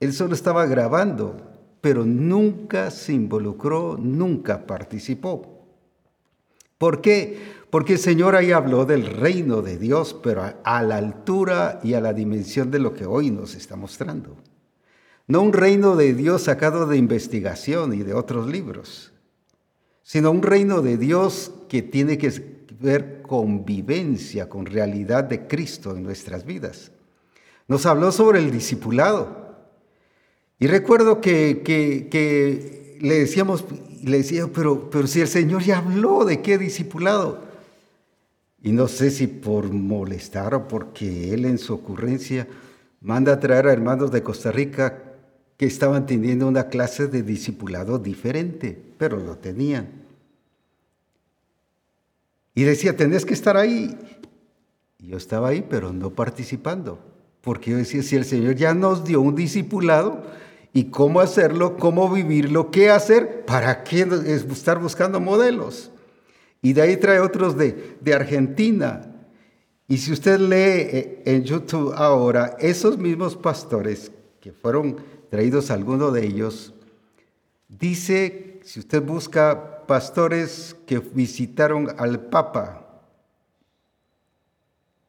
Él 0.00 0.12
solo 0.12 0.34
estaba 0.34 0.66
grabando, 0.66 1.36
pero 1.80 2.04
nunca 2.04 2.90
se 2.90 3.12
involucró, 3.12 3.96
nunca 4.00 4.66
participó. 4.66 5.58
¿Por 6.78 7.00
qué? 7.00 7.57
Porque 7.70 7.94
el 7.94 7.98
Señor 7.98 8.34
ahí 8.34 8.52
habló 8.52 8.86
del 8.86 9.06
reino 9.06 9.60
de 9.60 9.76
Dios, 9.76 10.16
pero 10.22 10.54
a 10.62 10.82
la 10.82 10.96
altura 10.96 11.80
y 11.82 11.94
a 11.94 12.00
la 12.00 12.14
dimensión 12.14 12.70
de 12.70 12.78
lo 12.78 12.94
que 12.94 13.04
hoy 13.04 13.30
nos 13.30 13.54
está 13.54 13.76
mostrando. 13.76 14.36
No 15.26 15.42
un 15.42 15.52
reino 15.52 15.94
de 15.94 16.14
Dios 16.14 16.42
sacado 16.42 16.86
de 16.86 16.96
investigación 16.96 17.92
y 17.92 17.98
de 17.98 18.14
otros 18.14 18.46
libros, 18.46 19.12
sino 20.02 20.30
un 20.30 20.42
reino 20.42 20.80
de 20.80 20.96
Dios 20.96 21.52
que 21.68 21.82
tiene 21.82 22.16
que 22.16 22.32
ver 22.80 23.20
convivencia 23.20 24.48
con 24.48 24.64
realidad 24.64 25.24
de 25.24 25.46
Cristo 25.46 25.94
en 25.94 26.02
nuestras 26.02 26.46
vidas. 26.46 26.92
Nos 27.66 27.84
habló 27.84 28.10
sobre 28.12 28.38
el 28.38 28.50
discipulado. 28.50 29.48
Y 30.58 30.66
recuerdo 30.66 31.20
que, 31.20 31.60
que, 31.62 32.96
le 33.02 33.18
decíamos, 33.18 33.66
le 34.02 34.16
decía, 34.16 34.46
pero, 34.52 34.88
pero 34.88 35.06
si 35.06 35.20
el 35.20 35.28
Señor 35.28 35.62
ya 35.62 35.78
habló 35.78 36.24
de 36.24 36.40
qué 36.40 36.56
discipulado. 36.56 37.47
Y 38.62 38.72
no 38.72 38.88
sé 38.88 39.10
si 39.10 39.26
por 39.26 39.72
molestar 39.72 40.54
o 40.54 40.68
porque 40.68 41.32
Él 41.32 41.44
en 41.44 41.58
su 41.58 41.74
ocurrencia 41.74 42.48
manda 43.00 43.34
a 43.34 43.40
traer 43.40 43.66
a 43.66 43.72
hermanos 43.72 44.10
de 44.10 44.22
Costa 44.22 44.50
Rica 44.50 45.02
que 45.56 45.66
estaban 45.66 46.06
teniendo 46.06 46.46
una 46.46 46.68
clase 46.68 47.06
de 47.06 47.22
discipulado 47.22 47.98
diferente, 47.98 48.80
pero 48.96 49.18
lo 49.18 49.36
tenían. 49.36 49.88
Y 52.54 52.64
decía, 52.64 52.96
tenés 52.96 53.24
que 53.24 53.34
estar 53.34 53.56
ahí. 53.56 53.96
Yo 54.98 55.16
estaba 55.16 55.48
ahí, 55.48 55.64
pero 55.68 55.92
no 55.92 56.10
participando, 56.10 56.98
porque 57.40 57.70
yo 57.70 57.76
decía, 57.76 58.02
si 58.02 58.16
el 58.16 58.24
Señor 58.24 58.56
ya 58.56 58.74
nos 58.74 59.04
dio 59.04 59.20
un 59.20 59.36
discipulado, 59.36 60.24
¿y 60.72 60.86
cómo 60.86 61.20
hacerlo? 61.20 61.76
¿Cómo 61.76 62.12
vivirlo? 62.12 62.70
¿Qué 62.72 62.90
hacer? 62.90 63.44
¿Para 63.44 63.84
qué 63.84 64.00
estar 64.26 64.80
buscando 64.80 65.20
modelos? 65.20 65.92
Y 66.60 66.72
de 66.72 66.82
ahí 66.82 66.96
trae 66.96 67.20
otros 67.20 67.56
de, 67.56 67.98
de 68.00 68.14
Argentina. 68.14 69.14
Y 69.86 69.98
si 69.98 70.12
usted 70.12 70.38
lee 70.38 70.98
eh, 70.98 71.22
en 71.24 71.44
YouTube 71.44 71.92
ahora, 71.94 72.56
esos 72.58 72.98
mismos 72.98 73.36
pastores 73.36 74.12
que 74.40 74.52
fueron 74.52 74.96
traídos 75.30 75.70
algunos 75.70 76.12
de 76.12 76.26
ellos, 76.26 76.74
dice, 77.68 78.60
si 78.64 78.80
usted 78.80 79.02
busca 79.02 79.86
pastores 79.86 80.76
que 80.86 80.98
visitaron 80.98 81.88
al 81.96 82.20
Papa, 82.20 83.02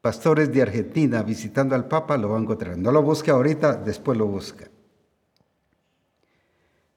pastores 0.02 0.52
de 0.54 0.62
Argentina 0.62 1.24
visitando 1.24 1.76
al 1.76 1.88
Papa, 1.88 2.18
lo 2.18 2.30
va 2.30 2.38
a 2.38 2.42
encontrar. 2.42 2.78
No 2.78 2.92
lo 2.92 3.02
busque 3.02 3.32
ahorita, 3.32 3.76
después 3.76 4.18
lo 4.18 4.28
busca. 4.28 4.70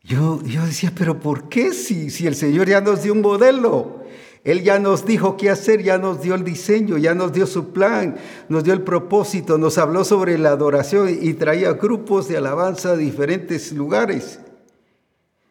Yo, 0.05 0.43
yo 0.43 0.65
decía, 0.65 0.93
pero 0.97 1.19
¿por 1.19 1.49
qué 1.49 1.73
si, 1.73 2.11
si 2.11 2.27
el 2.27 2.35
Señor 2.35 2.69
ya 2.69 2.81
nos 2.81 3.03
dio 3.03 3.13
un 3.13 3.23
modelo? 3.23 4.02
Él 4.45 4.65
ya 4.65 4.81
nos 4.81 5.07
dijo 5.07 5.37
qué 5.37 5.51
hacer, 5.51 5.83
ya 5.83 5.99
nos 5.99 6.21
dio 6.21 6.35
el 6.35 6.43
diseño, 6.43 6.99
ya 6.99 7.15
nos 7.15 7.33
dio 7.33 7.47
su 7.47 7.73
plan, 7.73 8.17
nos 8.49 8.65
dio 8.65 8.73
el 8.73 8.83
propósito, 8.83 9.57
nos 9.57 9.79
habló 9.79 10.05
sobre 10.05 10.37
la 10.37 10.51
adoración 10.51 11.17
y 11.21 11.35
traía 11.35 11.75
grupos 11.75 12.27
de 12.27 12.39
alabanza 12.39 12.97
de 12.97 13.05
diferentes 13.05 13.73
lugares. 13.73 14.41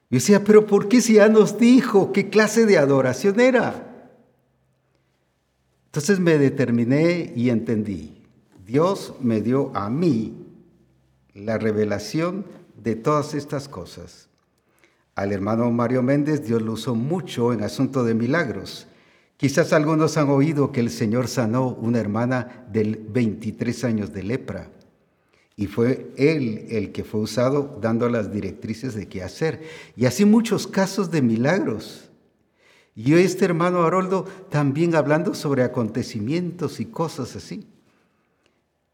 Yo 0.09 0.17
decía, 0.17 0.43
pero 0.43 0.65
¿por 0.65 0.89
qué 0.89 0.99
si 0.99 1.13
ya 1.13 1.29
nos 1.29 1.57
dijo 1.57 2.11
qué 2.11 2.29
clase 2.29 2.65
de 2.65 2.77
adoración 2.77 3.39
era? 3.39 3.87
Entonces 5.85 6.19
me 6.19 6.37
determiné 6.37 7.31
y 7.33 7.49
entendí. 7.49 8.23
Dios 8.65 9.13
me 9.21 9.39
dio 9.41 9.71
a 9.73 9.89
mí 9.89 10.35
la 11.33 11.57
revelación 11.57 12.45
de 12.75 12.95
todas 12.95 13.33
estas 13.35 13.69
cosas. 13.69 14.30
Al 15.15 15.31
hermano 15.31 15.69
Mario 15.71 16.03
Méndez 16.03 16.45
Dios 16.45 16.61
lo 16.61 16.73
usó 16.73 16.95
mucho 16.95 17.53
en 17.53 17.63
asunto 17.63 18.03
de 18.03 18.13
milagros. 18.13 18.87
Quizás 19.37 19.73
algunos 19.73 20.17
han 20.17 20.29
oído 20.29 20.71
que 20.71 20.79
el 20.79 20.89
Señor 20.89 21.27
sanó 21.27 21.69
una 21.69 21.99
hermana 21.99 22.65
de 22.71 22.99
23 23.09 23.83
años 23.83 24.13
de 24.13 24.23
lepra. 24.23 24.69
Y 25.55 25.67
fue 25.67 26.11
él 26.17 26.67
el 26.69 26.91
que 26.91 27.03
fue 27.03 27.21
usado 27.21 27.79
dando 27.81 28.07
las 28.07 28.31
directrices 28.31 28.93
de 28.93 29.07
qué 29.07 29.23
hacer. 29.23 29.61
Y 29.95 30.05
así 30.05 30.25
muchos 30.25 30.67
casos 30.67 31.11
de 31.11 31.21
milagros. 31.21 32.09
Y 32.95 33.13
este 33.13 33.45
hermano 33.45 33.83
Haroldo 33.83 34.25
también 34.49 34.95
hablando 34.95 35.33
sobre 35.33 35.63
acontecimientos 35.63 36.79
y 36.79 36.85
cosas 36.85 37.35
así. 37.35 37.67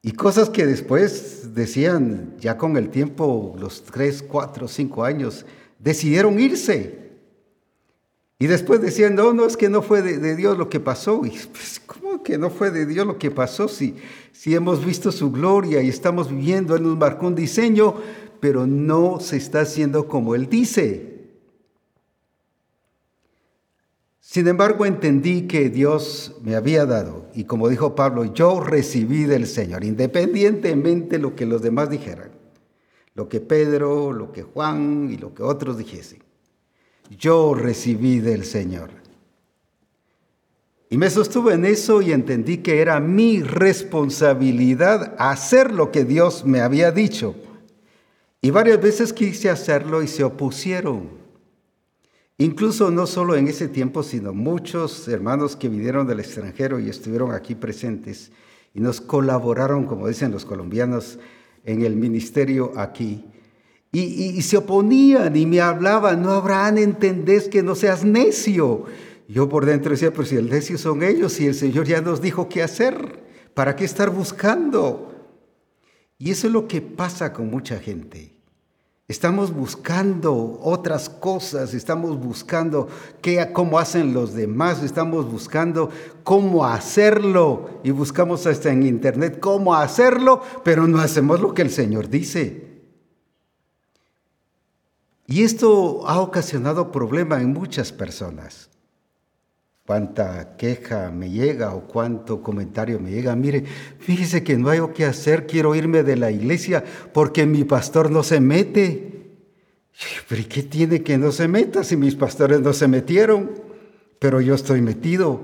Y 0.02 0.12
cosas 0.12 0.50
que 0.50 0.66
después 0.66 1.54
decían, 1.56 2.36
ya 2.40 2.58
con 2.58 2.78
el 2.78 2.90
tiempo, 2.90 3.56
los 3.60 3.84
tres, 3.84 4.24
cuatro, 4.24 4.68
cinco 4.68 5.04
años, 5.04 5.46
decidieron 5.80 6.40
irse. 6.40 7.08
Y 8.40 8.48
después 8.48 8.82
decían, 8.82 9.16
no, 9.16 9.34
no, 9.34 9.46
es 9.46 9.58
que 9.58 9.70
no 9.70 9.82
fue 9.82 10.02
de, 10.02 10.36
Dios 10.36 10.58
lo 10.58 10.70
que 10.70 10.80
pasó. 10.80 11.26
Y 11.26 11.30
pues, 11.30 11.82
¿cómo 11.86 12.22
que 12.22 12.38
no 12.38 12.50
fue 12.50 12.70
de 12.70 12.86
Dios 12.86 13.08
lo 13.08 13.18
que 13.18 13.32
pasó? 13.32 13.68
Si, 13.68 13.96
si 14.32 14.54
hemos 14.54 14.86
visto 14.86 15.12
su 15.12 15.32
gloria 15.32 15.82
y 15.82 15.90
estamos 15.90 16.30
viviendo, 16.30 16.76
Él 16.76 16.84
nos 16.84 16.98
marcó 16.98 17.28
un 17.28 17.36
diseño, 17.36 17.96
pero 18.40 18.68
no 18.68 19.20
se 19.20 19.38
está 19.38 19.62
haciendo 19.62 20.08
como 20.08 20.36
Él 20.36 20.48
dice. 20.48 21.18
Sin 24.38 24.48
embargo, 24.48 24.86
entendí 24.86 25.48
que 25.48 25.70
Dios 25.70 26.36
me 26.44 26.56
había 26.56 26.86
dado, 26.86 27.28
y 27.34 27.46
como 27.46 27.70
dijo 27.70 27.96
Pablo, 27.96 28.26
yo 28.26 28.60
recibí 28.60 29.24
del 29.24 29.48
Señor, 29.48 29.84
independientemente 29.84 31.16
de 31.16 31.22
lo 31.22 31.34
que 31.34 31.46
los 31.46 31.62
demás 31.62 31.90
dijeran, 31.90 32.37
lo 33.18 33.28
que 33.28 33.42
Pedro, 33.42 34.14
lo 34.14 34.32
que 34.32 34.44
Juan 34.44 35.10
y 35.12 35.18
lo 35.18 35.34
que 35.34 35.42
otros 35.42 35.76
dijesen. 35.80 36.20
Yo 37.10 37.56
recibí 37.56 38.20
del 38.20 38.46
Señor. 38.46 38.92
Y 40.92 41.00
me 41.00 41.10
sostuve 41.10 41.56
en 41.56 41.66
eso 41.66 42.04
y 42.04 42.12
entendí 42.12 42.60
que 42.60 42.80
era 42.80 43.00
mi 43.00 43.42
responsabilidad 43.42 45.16
hacer 45.18 45.74
lo 45.74 45.92
que 45.92 46.06
Dios 46.06 46.46
me 46.46 46.62
había 46.62 46.92
dicho. 46.92 47.34
Y 48.40 48.52
varias 48.52 48.80
veces 48.80 49.14
quise 49.14 49.50
hacerlo 49.50 50.04
y 50.04 50.08
se 50.08 50.24
opusieron. 50.24 51.10
Incluso 52.38 52.92
no 52.92 53.08
solo 53.08 53.36
en 53.36 53.48
ese 53.48 53.68
tiempo, 53.68 54.04
sino 54.04 54.32
muchos 54.32 55.08
hermanos 55.08 55.56
que 55.56 55.70
vinieron 55.70 56.06
del 56.06 56.20
extranjero 56.20 56.80
y 56.80 56.88
estuvieron 56.88 57.32
aquí 57.32 57.56
presentes 57.56 58.32
y 58.76 58.80
nos 58.80 59.02
colaboraron, 59.02 59.88
como 59.88 60.08
dicen 60.08 60.32
los 60.32 60.46
colombianos, 60.46 61.18
en 61.68 61.84
el 61.84 61.96
ministerio 61.96 62.72
aquí. 62.76 63.26
Y, 63.92 64.42
se 64.42 64.58
oponían 64.58 65.36
y 65.36 65.46
me 65.46 65.60
hablaban, 65.60 66.22
no 66.22 66.32
Abraham, 66.32 66.78
entendés 66.78 67.48
que 67.48 67.64
no 67.64 67.76
seas 67.76 68.04
necio. 68.04 68.86
Yo 69.28 69.50
por 69.50 69.66
dentro 69.66 69.92
decía, 69.92 70.12
pero 70.12 70.26
si 70.26 70.36
el 70.36 70.50
necio 70.50 70.78
son 70.78 71.04
ellos 71.04 71.40
y 71.40 71.48
el 71.48 71.56
Señor 71.56 71.86
ya 71.86 72.02
nos 72.02 72.22
dijo 72.22 72.48
qué 72.48 72.64
hacer, 72.64 73.24
¿para 73.54 73.76
qué 73.76 73.86
estar 73.86 74.10
buscando? 74.10 75.14
Y 76.18 76.32
eso 76.32 76.48
es 76.48 76.54
lo 76.54 76.68
que 76.68 76.82
pasa 76.82 77.34
con 77.34 77.50
mucha 77.50 77.80
gente. 77.80 78.37
Estamos 79.10 79.54
buscando 79.54 80.60
otras 80.62 81.08
cosas, 81.08 81.74
estamos 81.74 82.20
buscando 82.20 82.90
qué, 83.22 83.54
cómo 83.54 83.80
hacen 83.80 84.14
los 84.14 84.34
demás, 84.34 84.84
estamos 84.84 85.32
buscando 85.32 85.90
cómo 86.24 86.66
hacerlo 86.66 87.70
y 87.86 87.92
buscamos 87.92 88.46
hasta 88.46 88.70
en 88.70 88.84
internet 88.84 89.40
cómo 89.40 89.74
hacerlo, 89.76 90.42
pero 90.66 90.88
no 90.88 91.00
hacemos 91.00 91.40
lo 91.40 91.54
que 91.54 91.62
el 91.62 91.72
Señor 91.72 92.10
dice. 92.10 92.68
Y 95.26 95.44
esto 95.44 96.06
ha 96.06 96.20
ocasionado 96.20 96.92
problema 96.92 97.42
en 97.42 97.54
muchas 97.54 97.94
personas. 97.94 98.70
Cuánta 99.88 100.58
queja 100.58 101.12
me 101.12 101.30
llega 101.30 101.74
o 101.74 101.88
cuánto 101.88 102.44
comentario 102.44 103.00
me 103.00 103.10
llega. 103.10 103.34
Mire, 103.38 103.64
fíjese 104.00 104.44
que 104.44 104.58
no 104.58 104.68
hay 104.68 104.80
o 104.80 104.92
qué 104.92 105.06
hacer, 105.06 105.48
quiero 105.48 105.76
irme 105.76 106.04
de 106.04 106.18
la 106.18 106.30
iglesia 106.30 106.84
porque 107.14 107.46
mi 107.46 107.64
pastor 107.64 108.12
no 108.12 108.22
se 108.22 108.42
mete. 108.42 109.38
Pero 110.28 110.42
¿y 110.42 110.44
qué 110.44 110.64
tiene 110.64 111.04
que 111.04 111.18
no 111.18 111.32
se 111.32 111.48
meta 111.48 111.86
si 111.86 111.96
mis 111.96 112.16
pastores 112.16 112.60
no 112.60 112.74
se 112.74 112.90
metieron? 112.90 113.52
Pero 114.20 114.42
yo 114.42 114.56
estoy 114.56 114.82
metido. 114.82 115.40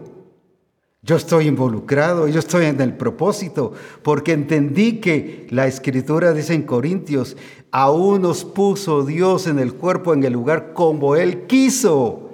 Yo 1.03 1.15
estoy 1.15 1.47
involucrado, 1.47 2.27
yo 2.27 2.39
estoy 2.39 2.65
en 2.65 2.81
el 2.81 2.97
propósito, 2.97 3.71
porque 4.01 4.33
entendí 4.33 4.99
que 4.99 5.47
la 5.51 5.67
escritura 5.67 6.33
dice 6.33 6.53
en 6.53 6.63
Corintios, 6.63 7.37
aún 7.71 8.23
nos 8.23 8.43
puso 8.43 9.05
Dios 9.05 9.47
en 9.47 9.59
el 9.59 9.73
cuerpo, 9.73 10.13
en 10.13 10.25
el 10.25 10.33
lugar 10.33 10.73
como 10.73 11.15
Él 11.15 11.47
quiso. 11.47 12.32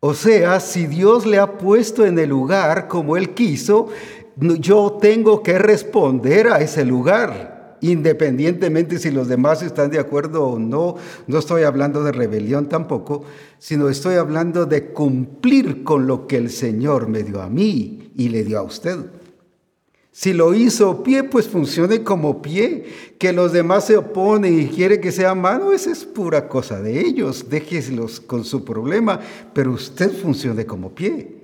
O 0.00 0.14
sea, 0.14 0.60
si 0.60 0.86
Dios 0.86 1.26
le 1.26 1.38
ha 1.38 1.58
puesto 1.58 2.06
en 2.06 2.20
el 2.20 2.28
lugar 2.28 2.86
como 2.86 3.16
Él 3.16 3.30
quiso, 3.30 3.88
yo 4.36 4.96
tengo 5.00 5.42
que 5.42 5.58
responder 5.58 6.46
a 6.46 6.60
ese 6.60 6.84
lugar, 6.84 7.76
independientemente 7.80 9.00
si 9.00 9.10
los 9.10 9.26
demás 9.26 9.60
están 9.62 9.90
de 9.90 9.98
acuerdo 9.98 10.44
o 10.44 10.58
no. 10.60 10.94
No 11.26 11.38
estoy 11.40 11.64
hablando 11.64 12.04
de 12.04 12.12
rebelión 12.12 12.68
tampoco, 12.68 13.24
sino 13.58 13.88
estoy 13.88 14.14
hablando 14.14 14.66
de 14.66 14.92
cumplir 14.92 15.82
con 15.82 16.06
lo 16.06 16.28
que 16.28 16.36
el 16.36 16.50
Señor 16.50 17.08
me 17.08 17.24
dio 17.24 17.42
a 17.42 17.48
mí 17.48 18.12
y 18.14 18.28
le 18.28 18.44
dio 18.44 18.60
a 18.60 18.62
usted. 18.62 18.98
Si 20.20 20.32
lo 20.32 20.52
hizo 20.52 21.04
pie, 21.04 21.22
pues 21.22 21.46
funcione 21.46 22.02
como 22.02 22.42
pie. 22.42 22.86
Que 23.20 23.32
los 23.32 23.52
demás 23.52 23.86
se 23.86 23.96
oponen 23.96 24.60
y 24.60 24.66
quiere 24.66 25.00
que 25.00 25.12
sea 25.12 25.36
mano, 25.36 25.72
esa 25.72 25.92
es 25.92 26.04
pura 26.04 26.48
cosa 26.48 26.82
de 26.82 26.98
ellos. 26.98 27.48
Déjeselos 27.48 28.18
con 28.18 28.44
su 28.44 28.64
problema, 28.64 29.20
pero 29.52 29.70
usted 29.70 30.10
funcione 30.10 30.66
como 30.66 30.92
pie. 30.92 31.36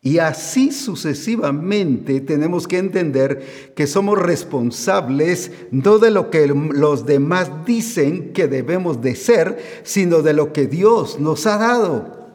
Y 0.00 0.16
así 0.16 0.72
sucesivamente 0.72 2.22
tenemos 2.22 2.66
que 2.66 2.78
entender 2.78 3.74
que 3.76 3.86
somos 3.86 4.18
responsables 4.18 5.52
no 5.70 5.98
de 5.98 6.10
lo 6.10 6.30
que 6.30 6.46
los 6.46 7.04
demás 7.04 7.50
dicen 7.66 8.32
que 8.32 8.48
debemos 8.48 9.02
de 9.02 9.14
ser, 9.14 9.58
sino 9.82 10.22
de 10.22 10.32
lo 10.32 10.54
que 10.54 10.66
Dios 10.66 11.20
nos 11.20 11.46
ha 11.46 11.58
dado. 11.58 12.30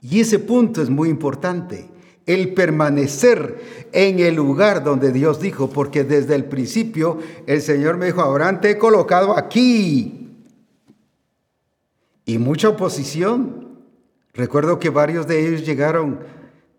Y 0.00 0.18
ese 0.18 0.40
punto 0.40 0.82
es 0.82 0.90
muy 0.90 1.10
importante 1.10 1.96
el 2.28 2.52
permanecer 2.52 3.88
en 3.90 4.20
el 4.20 4.36
lugar 4.36 4.84
donde 4.84 5.12
Dios 5.12 5.40
dijo, 5.40 5.70
porque 5.70 6.04
desde 6.04 6.34
el 6.34 6.44
principio 6.44 7.18
el 7.46 7.62
Señor 7.62 7.96
me 7.96 8.06
dijo, 8.06 8.20
Abraham, 8.20 8.60
te 8.60 8.70
he 8.70 8.78
colocado 8.78 9.36
aquí. 9.36 10.36
Y 12.26 12.38
mucha 12.38 12.68
oposición. 12.68 13.78
Recuerdo 14.34 14.78
que 14.78 14.90
varios 14.90 15.26
de 15.26 15.48
ellos 15.48 15.66
llegaron 15.66 16.20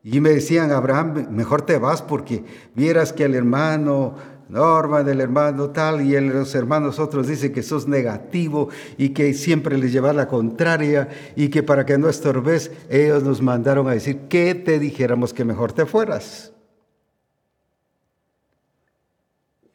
y 0.04 0.22
me 0.22 0.30
decían, 0.30 0.72
Abraham, 0.72 1.28
mejor 1.32 1.64
te 1.64 1.80
vas 1.80 2.04
porque 2.04 2.44
vieras 2.76 3.12
que 3.12 3.26
el 3.26 3.34
hermano 3.34 4.16
Norma 4.50 5.04
del 5.04 5.22
hermano 5.22 5.70
tal 5.70 6.02
y 6.02 6.20
los 6.20 6.56
hermanos 6.56 6.98
otros 6.98 7.28
dicen 7.28 7.54
que 7.54 7.62
sos 7.62 7.88
negativo 7.88 8.70
y 8.98 9.10
que 9.10 9.36
siempre 9.36 9.78
les 9.78 9.94
lleva 9.94 10.12
la 10.12 10.28
contraria 10.28 11.08
y 11.36 11.50
que 11.50 11.62
para 11.62 11.86
que 11.86 12.00
no 12.00 12.10
estorbes, 12.10 12.72
ellos 12.90 13.24
nos 13.24 13.44
mandaron 13.44 13.88
a 13.88 13.92
decir 13.92 14.22
que 14.28 14.56
te 14.56 14.80
dijéramos 14.80 15.34
que 15.34 15.46
mejor 15.46 15.72
te 15.72 15.86
fueras. 15.86 16.52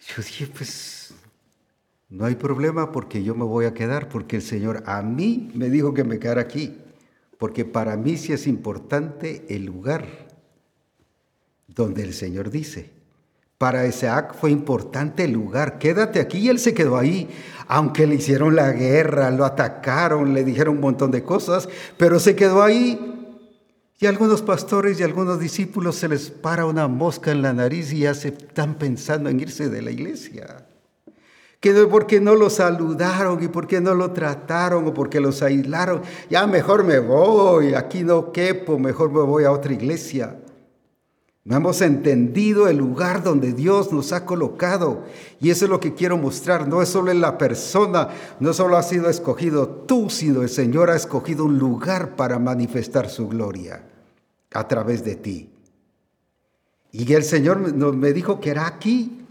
Yo 0.08 0.22
dije, 0.22 0.48
pues 0.48 1.14
no 2.08 2.24
hay 2.24 2.34
problema 2.34 2.90
porque 2.90 3.22
yo 3.22 3.36
me 3.36 3.44
voy 3.44 3.66
a 3.66 3.74
quedar, 3.74 4.08
porque 4.08 4.36
el 4.36 4.42
Señor 4.42 4.82
a 4.86 5.02
mí 5.02 5.52
me 5.54 5.70
dijo 5.70 5.94
que 5.94 6.02
me 6.02 6.18
quedara 6.18 6.42
aquí, 6.42 6.76
porque 7.38 7.64
para 7.64 7.96
mí 7.96 8.16
sí 8.16 8.32
es 8.32 8.48
importante 8.48 9.44
el 9.48 9.66
lugar 9.66 10.04
donde 11.68 12.02
el 12.02 12.12
Señor 12.12 12.50
dice. 12.50 12.93
Para 13.64 13.86
Isaac 13.86 14.34
fue 14.38 14.50
importante 14.50 15.24
el 15.24 15.32
lugar. 15.32 15.78
Quédate 15.78 16.20
aquí 16.20 16.36
y 16.36 16.48
él 16.50 16.58
se 16.58 16.74
quedó 16.74 16.98
ahí. 16.98 17.30
Aunque 17.66 18.06
le 18.06 18.16
hicieron 18.16 18.54
la 18.54 18.70
guerra, 18.72 19.30
lo 19.30 19.46
atacaron, 19.46 20.34
le 20.34 20.44
dijeron 20.44 20.74
un 20.74 20.82
montón 20.82 21.10
de 21.10 21.22
cosas, 21.22 21.66
pero 21.96 22.20
se 22.20 22.36
quedó 22.36 22.62
ahí. 22.62 23.40
Y 23.98 24.04
algunos 24.04 24.42
pastores 24.42 25.00
y 25.00 25.02
algunos 25.02 25.40
discípulos 25.40 25.96
se 25.96 26.08
les 26.08 26.28
para 26.28 26.66
una 26.66 26.88
mosca 26.88 27.32
en 27.32 27.40
la 27.40 27.54
nariz 27.54 27.90
y 27.94 28.00
ya 28.00 28.12
se 28.12 28.28
están 28.28 28.74
pensando 28.74 29.30
en 29.30 29.40
irse 29.40 29.70
de 29.70 29.80
la 29.80 29.92
iglesia. 29.92 30.66
Que 31.58 31.72
porque 31.86 32.20
no 32.20 32.34
lo 32.34 32.50
saludaron 32.50 33.42
y 33.42 33.48
porque 33.48 33.80
no 33.80 33.94
lo 33.94 34.10
trataron 34.10 34.88
o 34.88 34.92
porque 34.92 35.20
los 35.20 35.40
aislaron. 35.40 36.02
Ya 36.28 36.46
mejor 36.46 36.84
me 36.84 36.98
voy, 36.98 37.72
aquí 37.72 38.04
no 38.04 38.30
quepo, 38.30 38.78
mejor 38.78 39.10
me 39.10 39.22
voy 39.22 39.44
a 39.44 39.52
otra 39.52 39.72
iglesia. 39.72 40.36
No 41.44 41.56
hemos 41.56 41.82
entendido 41.82 42.68
el 42.68 42.78
lugar 42.78 43.22
donde 43.22 43.52
Dios 43.52 43.92
nos 43.92 44.12
ha 44.12 44.24
colocado. 44.24 45.04
Y 45.40 45.50
eso 45.50 45.66
es 45.66 45.70
lo 45.70 45.78
que 45.78 45.92
quiero 45.92 46.16
mostrar. 46.16 46.66
No 46.66 46.80
es 46.80 46.88
solo 46.88 47.10
en 47.10 47.20
la 47.20 47.36
persona, 47.36 48.08
no 48.40 48.54
solo 48.54 48.78
ha 48.78 48.82
sido 48.82 49.10
escogido 49.10 49.68
tú, 49.68 50.08
sino 50.08 50.40
el 50.40 50.48
Señor 50.48 50.90
ha 50.90 50.96
escogido 50.96 51.44
un 51.44 51.58
lugar 51.58 52.16
para 52.16 52.38
manifestar 52.38 53.10
su 53.10 53.28
gloria 53.28 53.84
a 54.54 54.66
través 54.66 55.04
de 55.04 55.16
ti. 55.16 55.50
Y 56.92 57.12
el 57.12 57.24
Señor 57.24 57.58
me 57.58 58.12
dijo 58.14 58.40
que 58.40 58.50
era 58.50 58.66
aquí. 58.66 59.23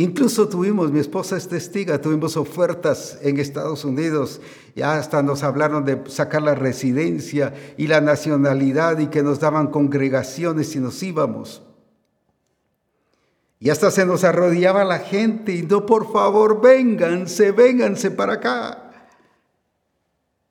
Incluso 0.00 0.48
tuvimos, 0.48 0.92
mi 0.92 1.00
esposa 1.00 1.36
es 1.36 1.48
testiga, 1.48 2.00
tuvimos 2.00 2.36
ofertas 2.36 3.18
en 3.20 3.40
Estados 3.40 3.84
Unidos, 3.84 4.40
ya 4.76 4.96
hasta 4.96 5.24
nos 5.24 5.42
hablaron 5.42 5.84
de 5.84 6.08
sacar 6.08 6.40
la 6.40 6.54
residencia 6.54 7.52
y 7.76 7.88
la 7.88 8.00
nacionalidad 8.00 9.00
y 9.00 9.08
que 9.08 9.24
nos 9.24 9.40
daban 9.40 9.72
congregaciones 9.72 10.76
y 10.76 10.78
nos 10.78 11.02
íbamos. 11.02 11.64
Y 13.58 13.70
hasta 13.70 13.90
se 13.90 14.06
nos 14.06 14.22
arrodillaba 14.22 14.84
la 14.84 15.00
gente 15.00 15.52
y 15.52 15.62
no, 15.62 15.84
por 15.84 16.12
favor, 16.12 16.60
vénganse, 16.60 17.50
vénganse 17.50 18.12
para 18.12 18.34
acá. 18.34 18.92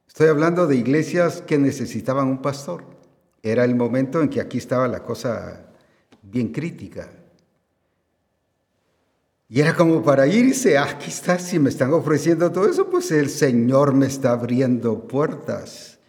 Estoy 0.10 0.28
hablando 0.28 0.68
de 0.68 0.76
iglesias 0.76 1.42
que 1.42 1.58
necesitaban 1.58 2.28
un 2.28 2.42
pastor. 2.42 2.84
Era 3.42 3.64
el 3.64 3.76
momento 3.76 4.22
en 4.22 4.28
que 4.28 4.42
aquí 4.42 4.58
estaba 4.58 4.90
la 4.90 5.04
cosa 5.04 5.68
bien 6.22 6.50
crítica. 6.50 7.08
Y 9.50 9.62
era 9.62 9.76
como 9.76 10.04
para 10.04 10.28
irse, 10.28 10.78
ah, 10.78 10.88
aquí 10.90 11.10
está, 11.10 11.40
si 11.40 11.58
me 11.58 11.70
están 11.70 11.94
ofreciendo 11.94 12.52
todo 12.52 12.70
eso, 12.70 12.90
pues 12.90 13.12
el 13.12 13.30
Señor 13.30 13.94
me 13.94 14.08
está 14.08 14.32
abriendo 14.32 15.08
puertas. 15.08 16.00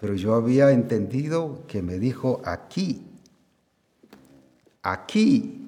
Pero 0.00 0.14
yo 0.14 0.34
había 0.34 0.70
entendido 0.70 1.64
que 1.66 1.82
me 1.82 1.98
dijo 1.98 2.40
aquí, 2.44 3.04
aquí. 4.82 5.66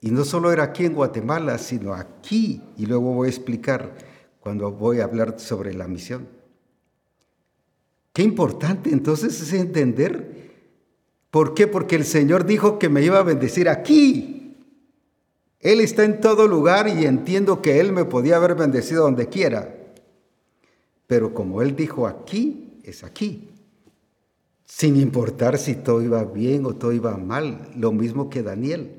Y 0.00 0.10
no 0.10 0.24
solo 0.24 0.52
era 0.52 0.62
aquí 0.62 0.86
en 0.86 0.94
Guatemala, 0.94 1.58
sino 1.58 1.92
aquí. 1.92 2.62
Y 2.78 2.86
luego 2.86 3.12
voy 3.12 3.26
a 3.26 3.30
explicar 3.30 3.94
cuando 4.40 4.70
voy 4.70 5.00
a 5.00 5.04
hablar 5.04 5.38
sobre 5.38 5.74
la 5.74 5.88
misión. 5.88 6.28
Qué 8.14 8.22
importante 8.22 8.90
entonces 8.90 9.40
es 9.42 9.52
entender. 9.52 10.52
¿Por 11.30 11.52
qué? 11.52 11.66
Porque 11.66 11.96
el 11.96 12.04
Señor 12.04 12.46
dijo 12.46 12.78
que 12.78 12.88
me 12.88 13.02
iba 13.02 13.18
a 13.18 13.24
bendecir 13.24 13.68
aquí. 13.68 14.37
Él 15.60 15.80
está 15.80 16.04
en 16.04 16.20
todo 16.20 16.46
lugar 16.46 16.88
y 16.88 17.04
entiendo 17.04 17.62
que 17.62 17.80
Él 17.80 17.92
me 17.92 18.04
podía 18.04 18.36
haber 18.36 18.54
bendecido 18.54 19.02
donde 19.02 19.28
quiera. 19.28 19.74
Pero 21.06 21.34
como 21.34 21.62
Él 21.62 21.74
dijo 21.74 22.06
aquí, 22.06 22.78
es 22.84 23.02
aquí. 23.02 23.48
Sin 24.64 24.96
importar 24.96 25.58
si 25.58 25.74
todo 25.74 26.02
iba 26.02 26.22
bien 26.24 26.66
o 26.66 26.76
todo 26.76 26.92
iba 26.92 27.16
mal, 27.16 27.70
lo 27.74 27.90
mismo 27.90 28.30
que 28.30 28.42
Daniel. 28.42 28.98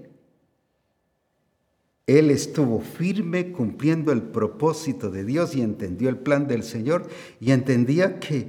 Él 2.08 2.32
estuvo 2.32 2.82
firme 2.82 3.52
cumpliendo 3.52 4.12
el 4.12 4.24
propósito 4.24 5.12
de 5.12 5.24
Dios 5.24 5.56
y 5.56 5.62
entendió 5.62 6.10
el 6.10 6.17
plan 6.17 6.48
del 6.48 6.63
Señor 6.63 7.08
y 7.39 7.52
entendía 7.52 8.19
que, 8.19 8.48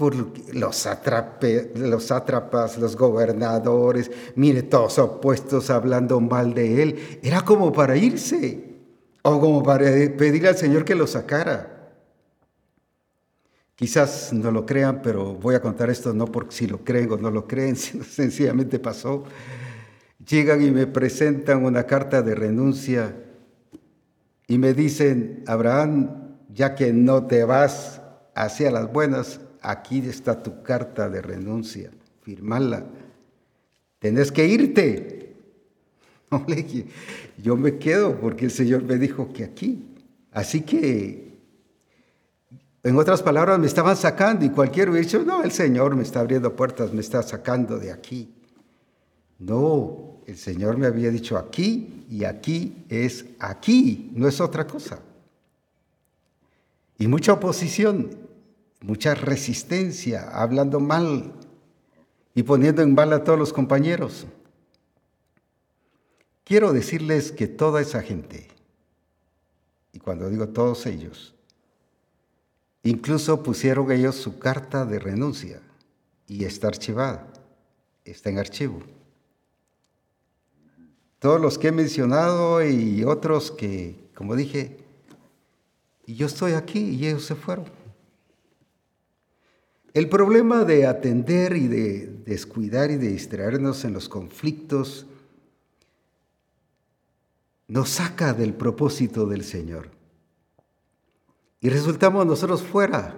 por 0.00 0.14
los, 0.14 0.28
los 0.54 2.04
sátrapas, 2.06 2.78
los 2.78 2.96
gobernadores, 2.96 4.10
mire, 4.34 4.62
todos 4.62 4.98
opuestos 4.98 5.68
hablando 5.68 6.18
mal 6.20 6.54
de 6.54 6.82
él. 6.82 7.20
Era 7.22 7.42
como 7.42 7.70
para 7.70 7.98
irse 7.98 8.80
o 9.20 9.38
como 9.38 9.62
para 9.62 9.84
pedirle 9.84 10.48
al 10.48 10.56
Señor 10.56 10.86
que 10.86 10.94
lo 10.94 11.06
sacara. 11.06 11.92
Quizás 13.74 14.32
no 14.32 14.50
lo 14.50 14.64
crean, 14.64 15.02
pero 15.02 15.34
voy 15.34 15.54
a 15.54 15.60
contar 15.60 15.90
esto 15.90 16.14
no 16.14 16.24
porque 16.24 16.56
si 16.56 16.66
lo 16.66 16.82
creen 16.82 17.12
o 17.12 17.18
no 17.18 17.30
lo 17.30 17.46
creen, 17.46 17.76
sino 17.76 18.02
sencillamente 18.02 18.78
pasó. 18.78 19.24
Llegan 20.26 20.62
y 20.62 20.70
me 20.70 20.86
presentan 20.86 21.62
una 21.62 21.84
carta 21.84 22.22
de 22.22 22.34
renuncia 22.34 23.14
y 24.46 24.56
me 24.56 24.72
dicen, 24.72 25.44
Abraham, 25.46 26.38
ya 26.48 26.74
que 26.74 26.94
no 26.94 27.26
te 27.26 27.44
vas 27.44 28.00
hacia 28.34 28.70
las 28.70 28.90
buenas, 28.90 29.40
aquí 29.62 29.98
está 30.00 30.42
tu 30.42 30.62
carta 30.62 31.08
de 31.08 31.22
renuncia, 31.22 31.90
firmala. 32.22 32.84
Tenés 33.98 34.32
que 34.32 34.46
irte. 34.46 35.36
yo 37.38 37.56
me 37.56 37.78
quedo 37.78 38.18
porque 38.20 38.46
el 38.46 38.50
Señor 38.50 38.82
me 38.82 38.96
dijo 38.96 39.32
que 39.32 39.44
aquí. 39.44 39.86
Así 40.32 40.62
que, 40.62 41.38
en 42.82 42.96
otras 42.96 43.22
palabras, 43.22 43.58
me 43.58 43.66
estaban 43.66 43.96
sacando 43.96 44.44
y 44.44 44.50
cualquiera 44.50 44.90
hubiera 44.90 45.06
dicho, 45.06 45.22
no, 45.24 45.42
el 45.42 45.50
Señor 45.50 45.96
me 45.96 46.02
está 46.02 46.20
abriendo 46.20 46.54
puertas, 46.54 46.92
me 46.92 47.00
está 47.00 47.22
sacando 47.22 47.78
de 47.78 47.92
aquí. 47.92 48.32
No, 49.38 50.20
el 50.26 50.36
Señor 50.36 50.76
me 50.76 50.86
había 50.86 51.10
dicho 51.10 51.36
aquí 51.36 52.06
y 52.08 52.24
aquí 52.24 52.84
es 52.88 53.26
aquí, 53.38 54.12
no 54.14 54.28
es 54.28 54.40
otra 54.40 54.66
cosa. 54.66 55.00
Y 56.98 57.06
mucha 57.08 57.32
oposición 57.32 58.10
mucha 58.80 59.14
resistencia, 59.14 60.28
hablando 60.30 60.80
mal 60.80 61.34
y 62.34 62.42
poniendo 62.42 62.82
en 62.82 62.94
bala 62.94 63.16
a 63.16 63.24
todos 63.24 63.38
los 63.38 63.52
compañeros. 63.52 64.26
Quiero 66.44 66.72
decirles 66.72 67.30
que 67.30 67.46
toda 67.46 67.80
esa 67.80 68.02
gente, 68.02 68.48
y 69.92 69.98
cuando 69.98 70.28
digo 70.28 70.48
todos 70.48 70.86
ellos, 70.86 71.34
incluso 72.82 73.42
pusieron 73.42 73.92
ellos 73.92 74.16
su 74.16 74.38
carta 74.38 74.84
de 74.84 74.98
renuncia 74.98 75.60
y 76.26 76.44
está 76.44 76.68
archivada, 76.68 77.28
está 78.04 78.30
en 78.30 78.38
archivo. 78.38 78.80
Todos 81.18 81.40
los 81.40 81.58
que 81.58 81.68
he 81.68 81.72
mencionado 81.72 82.64
y 82.64 83.04
otros 83.04 83.50
que, 83.50 84.10
como 84.14 84.34
dije, 84.34 84.78
yo 86.06 86.26
estoy 86.26 86.52
aquí 86.52 86.80
y 86.80 87.06
ellos 87.06 87.24
se 87.24 87.34
fueron. 87.34 87.79
El 89.92 90.08
problema 90.08 90.64
de 90.64 90.86
atender 90.86 91.56
y 91.56 91.66
de 91.66 92.06
descuidar 92.24 92.90
y 92.90 92.96
de 92.96 93.08
distraernos 93.08 93.84
en 93.84 93.92
los 93.92 94.08
conflictos 94.08 95.06
nos 97.66 97.88
saca 97.88 98.32
del 98.32 98.54
propósito 98.54 99.26
del 99.26 99.44
Señor. 99.44 99.90
Y 101.60 101.68
resultamos 101.68 102.24
nosotros 102.24 102.62
fuera. 102.62 103.16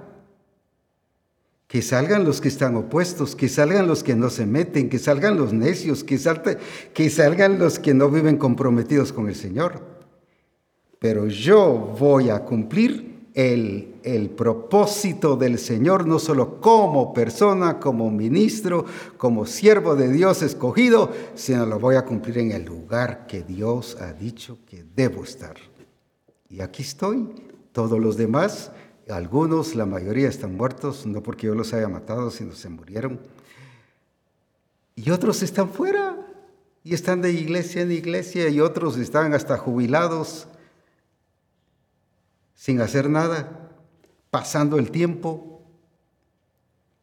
Que 1.69 1.81
salgan 1.81 2.25
los 2.25 2.43
que 2.43 2.49
están 2.49 2.77
opuestos, 2.77 3.35
que 3.35 3.49
salgan 3.49 3.87
los 3.87 4.03
que 4.03 4.15
no 4.15 4.29
se 4.29 4.45
meten, 4.45 4.91
que 4.91 4.99
salgan 4.99 5.39
los 5.39 5.55
necios, 5.55 6.05
que, 6.05 6.19
que 6.93 7.11
salgan 7.11 7.59
los 7.59 7.79
que 7.79 7.95
no 7.95 8.11
viven 8.11 8.37
comprometidos 8.37 9.11
con 9.11 9.29
el 9.29 9.35
Señor. 9.35 9.81
Pero 10.99 11.29
yo 11.29 11.95
voy 11.99 12.29
a 12.29 12.45
cumplir 12.45 13.29
el, 13.33 13.91
el, 14.03 14.31
propósito 14.31 15.37
del 15.37 15.59
Señor, 15.59 16.07
no 16.07 16.19
solo 16.19 16.61
como 16.61 17.12
persona, 17.12 17.79
como 17.79 18.11
ministro, 18.11 18.85
como 19.17 19.47
siervo 19.47 19.97
de 19.97 20.11
Dios 20.11 20.43
escogido, 20.43 21.12
sino 21.35 21.67
lo 21.67 21.79
voy 21.79 21.97
a 21.97 22.05
cumplir 22.05 22.38
en 22.38 22.53
el 22.53 22.65
lugar 22.65 23.27
que 23.27 23.43
Dios 23.43 23.97
ha 24.01 24.12
dicho 24.12 24.59
que 24.67 24.85
debo 24.95 25.25
estar. 25.25 25.57
Y 26.49 26.61
aquí 26.61 26.83
estoy, 26.83 27.29
todos 27.73 27.99
los 27.99 28.17
demás, 28.17 28.73
algunos, 29.09 29.75
la 29.75 29.87
mayoría 29.87 30.29
están 30.29 30.57
muertos, 30.57 31.07
no 31.07 31.23
porque 31.23 31.47
yo 31.47 31.55
los 31.55 31.73
haya 31.73 31.88
matado, 31.88 32.31
sino 32.31 32.53
se 32.55 32.69
murieron. 32.69 33.21
Y 34.95 35.11
otros 35.11 35.43
están 35.43 35.71
fuera, 35.71 36.17
y 36.85 36.95
están 36.95 37.23
de 37.23 37.33
iglesia 37.33 37.83
en 37.83 37.93
iglesia, 37.93 38.49
y 38.49 38.61
otros 38.61 38.97
están 38.99 39.35
hasta 39.35 39.57
jubilados 39.57 40.49
sin 42.62 42.81
hacer 42.81 43.11
nada, 43.11 43.62
pasando 44.33 44.79
el 44.79 44.90
tiempo. 44.90 45.61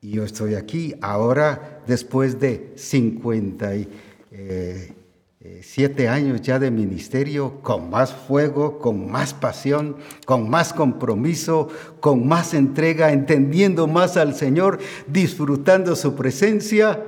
Y 0.02 0.12
yo 0.13 0.24
estoy 0.24 0.56
aquí 0.56 0.96
ahora 1.00 1.84
después 1.86 2.39
de 2.39 2.74
57 2.76 3.94
eh, 4.32 6.08
años 6.10 6.42
ya 6.42 6.58
de 6.58 6.72
ministerio, 6.72 7.62
con 7.62 7.92
más 7.92 8.13
fuego, 8.13 8.80
con 8.80 9.12
más 9.12 9.36
pasión, 9.36 9.98
con 10.26 10.50
más 10.50 10.74
compromiso, 10.74 11.68
con 12.00 12.28
más 12.28 12.56
entrega, 12.56 13.12
entendiendo 13.12 13.86
más 13.86 14.18
al 14.18 14.34
Señor, 14.34 14.80
disfrutando 15.06 15.96
su 15.96 16.15
presencia. 16.15 17.06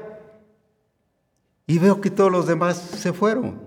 Y 1.65 1.79
veo 1.79 1.99
que 1.99 2.12
todos 2.12 2.31
los 2.31 2.45
demás 2.45 2.77
se 2.77 3.12
fueron, 3.12 3.60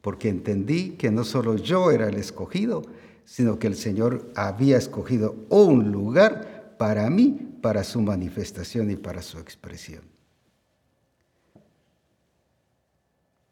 porque 0.00 0.28
entendí 0.28 0.90
que 0.90 1.10
no 1.10 1.24
solo 1.24 1.56
yo 1.56 1.90
era 1.90 2.08
el 2.08 2.18
escogido, 2.18 2.84
sino 3.26 3.58
que 3.58 3.66
el 3.66 3.74
Señor 3.74 4.30
había 4.34 4.78
escogido 4.78 5.34
un 5.50 5.92
lugar 5.92 6.76
para 6.78 7.10
mí, 7.10 7.58
para 7.60 7.84
su 7.84 8.00
manifestación 8.00 8.90
y 8.90 8.96
para 8.96 9.20
su 9.20 9.38
expresión. 9.38 10.02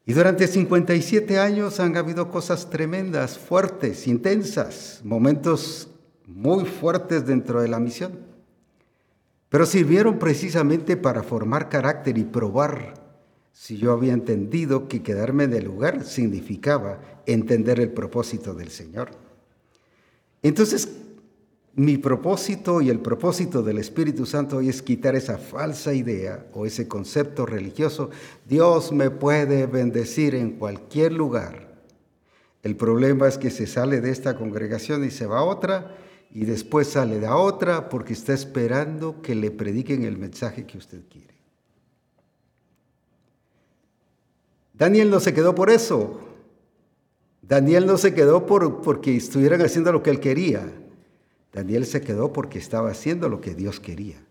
Y 0.06 0.12
durante 0.12 0.46
57 0.46 1.38
años 1.38 1.80
han 1.80 1.96
habido 1.96 2.30
cosas 2.30 2.70
tremendas, 2.70 3.38
fuertes, 3.38 4.06
intensas, 4.06 5.00
momentos 5.02 5.88
muy 6.26 6.66
fuertes 6.66 7.26
dentro 7.26 7.60
de 7.60 7.68
la 7.68 7.80
misión. 7.80 8.18
Pero 9.48 9.66
sirvieron 9.66 10.18
precisamente 10.18 10.96
para 10.96 11.22
formar 11.22 11.68
carácter 11.68 12.18
y 12.18 12.24
probar 12.24 12.94
si 13.52 13.78
yo 13.78 13.92
había 13.92 14.12
entendido 14.12 14.88
que 14.88 15.02
quedarme 15.02 15.44
en 15.44 15.54
el 15.54 15.64
lugar 15.64 16.04
significaba 16.04 17.00
entender 17.24 17.80
el 17.80 17.92
propósito 17.92 18.52
del 18.52 18.70
Señor. 18.70 19.23
Entonces, 20.44 20.90
mi 21.74 21.96
propósito 21.96 22.82
y 22.82 22.90
el 22.90 23.00
propósito 23.00 23.62
del 23.62 23.78
Espíritu 23.78 24.26
Santo 24.26 24.58
hoy 24.58 24.68
es 24.68 24.82
quitar 24.82 25.16
esa 25.16 25.38
falsa 25.38 25.94
idea 25.94 26.46
o 26.52 26.66
ese 26.66 26.86
concepto 26.86 27.46
religioso. 27.46 28.10
Dios 28.46 28.92
me 28.92 29.10
puede 29.10 29.66
bendecir 29.66 30.34
en 30.34 30.52
cualquier 30.52 31.14
lugar. 31.14 31.82
El 32.62 32.76
problema 32.76 33.26
es 33.26 33.38
que 33.38 33.50
se 33.50 33.66
sale 33.66 34.02
de 34.02 34.10
esta 34.10 34.36
congregación 34.36 35.02
y 35.02 35.10
se 35.10 35.24
va 35.24 35.38
a 35.38 35.44
otra 35.44 35.96
y 36.30 36.44
después 36.44 36.88
sale 36.88 37.20
de 37.20 37.28
otra 37.28 37.88
porque 37.88 38.12
está 38.12 38.34
esperando 38.34 39.22
que 39.22 39.34
le 39.34 39.50
prediquen 39.50 40.04
el 40.04 40.18
mensaje 40.18 40.66
que 40.66 40.76
usted 40.76 41.00
quiere. 41.08 41.34
Daniel 44.74 45.08
no 45.08 45.20
se 45.20 45.32
quedó 45.32 45.54
por 45.54 45.70
eso. 45.70 46.33
Daniel 47.48 47.86
no 47.86 47.98
se 47.98 48.14
quedó 48.14 48.46
por, 48.46 48.80
porque 48.80 49.16
estuvieran 49.16 49.60
haciendo 49.60 49.92
lo 49.92 50.02
que 50.02 50.10
él 50.10 50.20
quería. 50.20 50.62
Daniel 51.52 51.84
se 51.84 52.00
quedó 52.00 52.32
porque 52.32 52.58
estaba 52.58 52.90
haciendo 52.90 53.28
lo 53.28 53.40
que 53.40 53.54
Dios 53.54 53.80
quería. 53.80 54.24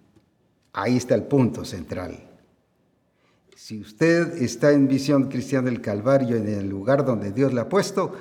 Ahí 0.73 0.97
está 0.97 1.13
el 1.13 1.23
punto 1.23 1.63
central. 1.63 2.29
Si 3.55 3.79
usted 3.79 4.41
está 4.41 4.71
en 4.71 4.87
visión 4.87 5.29
cristiana 5.29 5.69
del 5.69 5.79
Calvario, 5.79 6.35
en 6.35 6.47
el 6.47 6.67
lugar 6.67 7.05
donde 7.05 7.31
Dios 7.31 7.53
le 7.53 7.61
ha 7.61 7.69
puesto, 7.69 8.13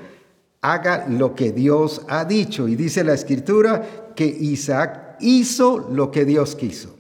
haga 0.60 1.08
lo 1.08 1.34
que 1.34 1.52
Dios 1.52 2.02
ha 2.08 2.24
dicho. 2.24 2.68
Y 2.68 2.76
dice 2.76 3.02
la 3.02 3.14
escritura 3.14 4.12
que 4.14 4.26
Isaac 4.26 5.16
hizo 5.20 5.88
lo 5.90 6.10
que 6.10 6.24
Dios 6.24 6.54
quiso. 6.54 6.96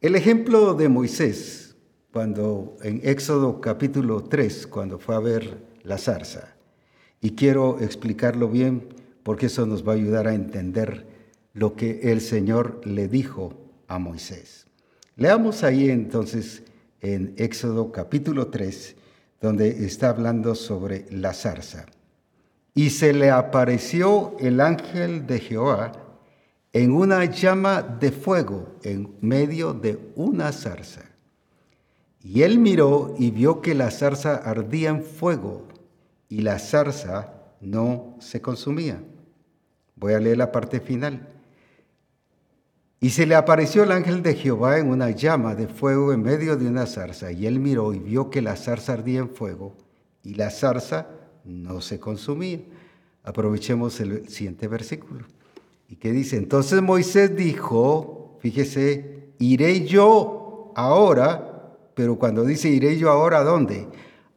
El 0.00 0.14
ejemplo 0.14 0.74
de 0.74 0.88
Moisés, 0.88 1.76
cuando 2.12 2.76
en 2.82 3.00
Éxodo 3.04 3.60
capítulo 3.60 4.24
3, 4.24 4.66
cuando 4.66 4.98
fue 4.98 5.14
a 5.14 5.20
ver 5.20 5.65
la 5.86 5.98
zarza, 5.98 6.56
y 7.20 7.30
quiero 7.30 7.78
explicarlo 7.80 8.48
bien 8.48 8.88
porque 9.22 9.46
eso 9.46 9.66
nos 9.66 9.86
va 9.86 9.92
a 9.92 9.96
ayudar 9.96 10.26
a 10.26 10.34
entender 10.34 11.06
lo 11.52 11.74
que 11.74 12.12
el 12.12 12.20
Señor 12.20 12.80
le 12.84 13.08
dijo 13.08 13.54
a 13.88 13.98
Moisés. 13.98 14.66
Leamos 15.16 15.62
ahí 15.62 15.88
entonces 15.88 16.62
en 17.00 17.34
Éxodo 17.36 17.92
capítulo 17.92 18.48
3, 18.48 18.96
donde 19.40 19.84
está 19.86 20.10
hablando 20.10 20.54
sobre 20.54 21.06
la 21.10 21.32
zarza. 21.32 21.86
Y 22.74 22.90
se 22.90 23.12
le 23.12 23.30
apareció 23.30 24.36
el 24.38 24.60
ángel 24.60 25.26
de 25.26 25.38
Jehová 25.38 25.92
en 26.72 26.92
una 26.92 27.24
llama 27.24 27.80
de 27.82 28.12
fuego 28.12 28.76
en 28.82 29.14
medio 29.20 29.72
de 29.72 29.98
una 30.14 30.52
zarza. 30.52 31.02
Y 32.22 32.42
él 32.42 32.58
miró 32.58 33.14
y 33.18 33.30
vio 33.30 33.62
que 33.62 33.74
la 33.74 33.90
zarza 33.90 34.34
ardía 34.34 34.90
en 34.90 35.02
fuego 35.02 35.66
y 36.28 36.42
la 36.42 36.58
zarza 36.58 37.32
no 37.60 38.16
se 38.20 38.40
consumía. 38.40 39.02
Voy 39.96 40.14
a 40.14 40.20
leer 40.20 40.38
la 40.38 40.52
parte 40.52 40.80
final. 40.80 41.28
Y 43.00 43.10
se 43.10 43.26
le 43.26 43.34
apareció 43.34 43.82
el 43.82 43.92
ángel 43.92 44.22
de 44.22 44.34
Jehová 44.34 44.78
en 44.78 44.88
una 44.88 45.10
llama 45.10 45.54
de 45.54 45.68
fuego 45.68 46.12
en 46.12 46.22
medio 46.22 46.56
de 46.56 46.66
una 46.66 46.86
zarza, 46.86 47.30
y 47.30 47.46
él 47.46 47.60
miró 47.60 47.92
y 47.92 47.98
vio 47.98 48.30
que 48.30 48.42
la 48.42 48.56
zarza 48.56 48.94
ardía 48.94 49.20
en 49.20 49.30
fuego, 49.30 49.74
y 50.22 50.34
la 50.34 50.50
zarza 50.50 51.06
no 51.44 51.80
se 51.80 52.00
consumía. 52.00 52.60
Aprovechemos 53.22 54.00
el 54.00 54.28
siguiente 54.28 54.66
versículo. 54.66 55.26
¿Y 55.88 55.96
qué 55.96 56.10
dice? 56.10 56.36
Entonces 56.36 56.82
Moisés 56.82 57.36
dijo, 57.36 58.38
fíjese, 58.40 59.30
iré 59.38 59.86
yo 59.86 60.72
ahora, 60.74 61.76
pero 61.94 62.18
cuando 62.18 62.44
dice 62.44 62.68
iré 62.68 62.98
yo 62.98 63.10
ahora, 63.10 63.38
¿a 63.38 63.44
dónde? 63.44 63.86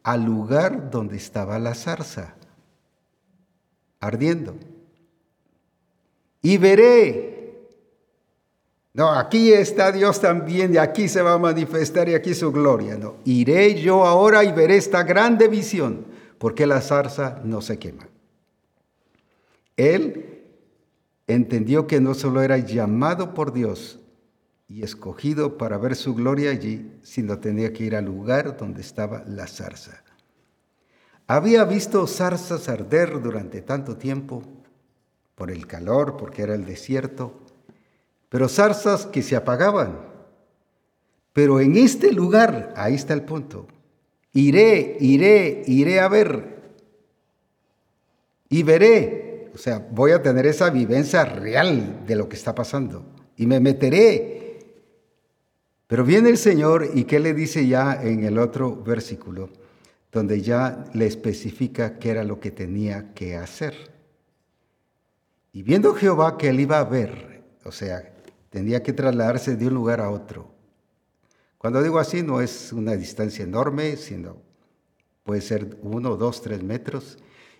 Al 0.10 0.24
lugar 0.24 0.90
donde 0.90 1.18
estaba 1.18 1.60
la 1.60 1.76
zarza, 1.76 2.36
ardiendo. 4.00 4.56
Y 6.42 6.58
veré 6.58 7.40
no, 8.94 9.12
aquí 9.12 9.54
está 9.54 9.92
Dios 9.92 10.20
también 10.20 10.74
y 10.74 10.78
aquí 10.78 11.08
se 11.08 11.22
va 11.22 11.34
a 11.34 11.38
manifestar 11.38 12.10
y 12.10 12.16
aquí 12.16 12.34
su 12.34 12.52
gloria. 12.52 12.98
No, 12.98 13.16
iré 13.24 13.80
yo 13.80 14.06
ahora 14.06 14.44
y 14.44 14.52
veré 14.52 14.78
esta 14.78 15.04
grande 15.04 15.48
visión, 15.48 16.06
porque 16.38 16.66
la 16.66 16.82
zarza 16.82 17.40
no 17.44 17.62
se 17.62 17.78
quema. 17.78 18.10
Él 19.78 20.44
entendió 21.28 21.88
que 21.88 22.02
no 22.02 22.14
solo 22.14 22.42
era 22.42 22.58
llamado 22.58 23.34
por 23.34 23.54
Dios 23.54 24.00
y 24.70 24.84
escogido 24.84 25.58
para 25.58 25.80
ver 25.80 25.96
su 25.96 26.14
gloria 26.14 26.52
allí, 26.52 26.92
sino 27.02 27.40
tenía 27.40 27.74
que 27.74 27.84
ir 27.84 27.96
al 27.96 28.06
lugar 28.06 28.56
donde 28.56 28.82
estaba 28.82 29.24
la 29.26 29.48
zarza. 29.48 30.04
Había 31.26 31.66
visto 31.66 32.06
zarzas 32.06 32.70
arder 32.70 33.22
durante 33.22 33.62
tanto 33.62 33.98
tiempo, 33.98 34.44
por 35.34 35.50
el 35.50 35.66
calor, 35.68 36.18
porque 36.18 36.44
era 36.44 36.54
el 36.54 36.66
desierto, 36.66 37.34
pero 38.30 38.48
zarzas 38.48 39.06
que 39.06 39.24
se 39.24 39.36
apagaban. 39.36 40.08
Pero 41.34 41.60
en 41.60 41.78
este 41.78 42.12
lugar, 42.12 42.74
ahí 42.76 42.96
está 42.96 43.14
el 43.14 43.24
punto, 43.24 43.68
iré, 44.34 44.98
iré, 45.00 45.64
iré 45.66 46.00
a 46.00 46.08
ver 46.10 46.60
y 48.50 48.64
veré, 48.64 49.52
o 49.54 49.58
sea, 49.58 49.88
voy 49.92 50.12
a 50.12 50.22
tener 50.22 50.46
esa 50.46 50.70
vivencia 50.70 51.26
real 51.26 52.06
de 52.06 52.16
lo 52.16 52.28
que 52.28 52.36
está 52.36 52.54
pasando 52.54 53.06
y 53.36 53.48
me 53.48 53.60
meteré. 53.60 54.49
Pero 55.90 56.06
viene 56.06 56.30
el 56.30 56.38
Señor 56.38 56.90
y 56.94 57.04
¿qué 57.04 57.20
le 57.20 57.34
dice 57.34 57.68
ya 57.68 58.02
en 58.02 58.24
el 58.24 58.40
otro 58.40 58.82
versículo? 58.82 59.50
Donde 60.10 60.42
ya 60.42 60.86
le 60.94 61.06
especifica 61.06 62.00
qué 62.00 62.12
era 62.12 62.24
lo 62.24 62.40
que 62.40 62.52
tenía 62.52 63.14
que 63.14 63.36
hacer. 63.36 63.76
Y 65.52 65.64
viendo 65.64 65.94
Jehová 65.94 66.38
que 66.38 66.48
él 66.48 66.62
iba 66.62 66.80
a 66.80 66.86
ver, 66.86 67.44
o 67.66 67.74
sea, 67.74 68.14
Tendría 68.50 68.82
que 68.82 68.94
trasladarse 68.94 69.56
de 69.56 69.68
un 69.68 69.76
lugar 69.76 70.02
a 70.02 70.10
otro. 70.10 70.52
Cuando 71.58 71.84
digo 71.84 72.00
así, 72.00 72.24
no 72.24 72.42
es 72.42 72.74
una 72.74 72.96
distancia 72.96 73.44
enorme, 73.44 73.96
sino 73.98 74.38
puede 75.24 75.42
ser 75.42 75.78
uno, 75.82 76.16
dos, 76.16 76.42
tres 76.42 76.64
metros. 76.64 77.18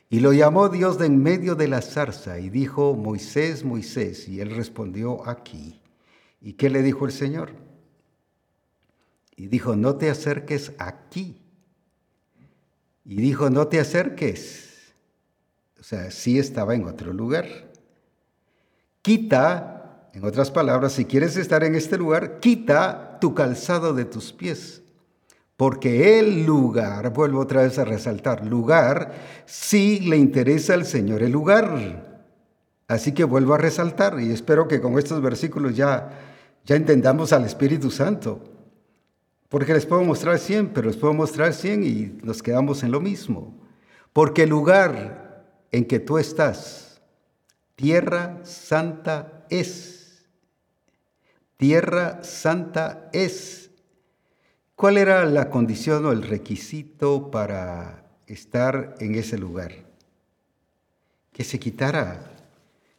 Y 0.10 0.22
lo 0.22 0.34
llamó 0.34 0.70
Dios 0.70 0.98
de 0.98 1.06
en 1.06 1.22
medio 1.22 1.54
de 1.54 1.68
la 1.68 1.82
zarza 1.82 2.40
y 2.40 2.50
dijo, 2.50 2.96
Moisés, 2.96 3.64
Moisés. 3.64 4.28
Y 4.28 4.42
él 4.42 4.56
respondió, 4.56 5.28
aquí. 5.28 5.80
¿Y 6.42 6.54
qué 6.54 6.70
le 6.70 6.82
dijo 6.82 7.06
el 7.06 7.12
Señor? 7.12 7.52
Y 9.40 9.48
dijo, 9.48 9.78
no 9.78 9.96
te 9.96 10.10
acerques 10.10 10.74
aquí. 10.80 11.42
Y 13.06 13.22
dijo, 13.22 13.50
no 13.50 13.68
te 13.70 13.80
acerques. 13.80 14.94
O 15.80 15.84
sea, 15.84 16.12
sí 16.12 16.38
estaba 16.38 16.76
en 16.76 16.84
otro 16.84 17.14
lugar. 17.14 17.46
Quita 19.02 20.10
en 20.14 20.26
otras 20.26 20.52
palabras, 20.52 20.92
si 20.92 21.06
quieres 21.06 21.38
estar 21.38 21.64
en 21.64 21.76
este 21.76 21.98
lugar, 21.98 22.42
quita 22.42 23.18
tu 23.22 23.34
calzado 23.34 23.94
de 23.94 24.04
tus 24.04 24.34
pies. 24.34 24.82
Porque 25.56 26.20
el 26.20 26.46
lugar, 26.46 27.14
vuelvo 27.14 27.40
otra 27.40 27.62
vez 27.62 27.80
a 27.80 27.86
resaltar, 27.86 28.46
lugar, 28.46 29.14
sí 29.46 30.02
le 30.02 30.18
interesa 30.18 30.74
al 30.74 30.86
Señor 30.86 31.24
el 31.24 31.32
lugar. 31.32 32.26
Así 32.90 33.14
que 33.14 33.24
vuelvo 33.24 33.54
a 33.54 33.58
resaltar 33.58 34.20
y 34.20 34.34
espero 34.34 34.68
que 34.68 34.82
con 34.82 35.00
estos 35.00 35.22
versículos 35.22 35.78
ya, 35.78 36.10
ya 36.66 36.76
entendamos 36.76 37.32
al 37.32 37.46
Espíritu 37.46 37.90
Santo. 37.90 38.59
Porque 39.50 39.74
les 39.74 39.86
puedo 39.86 40.04
mostrar 40.04 40.40
100, 40.40 40.70
pero 40.70 40.88
les 40.88 40.98
puedo 40.98 41.14
mostrar 41.14 41.54
100 41.54 41.84
y 41.84 42.20
nos 42.24 42.42
quedamos 42.42 42.84
en 42.84 42.92
lo 42.92 43.02
mismo. 43.02 43.54
Porque 44.14 44.44
el 44.44 44.50
lugar 44.50 45.46
en 45.72 45.86
que 45.86 46.00
tú 46.00 46.18
estás, 46.18 47.02
tierra 47.76 48.40
santa 48.44 49.46
es 49.50 50.00
tierra 51.60 52.24
santa 52.24 53.10
es. 53.12 53.70
¿Cuál 54.76 54.98
era 54.98 55.26
la 55.26 55.50
condición 55.50 56.06
o 56.06 56.14
el 56.14 56.24
requisito 56.24 57.32
para 57.32 58.06
estar 58.28 58.96
en 59.00 59.16
ese 59.16 59.38
lugar? 59.38 59.74
Que 61.34 61.44
se 61.44 61.60
quitara. 61.60 62.32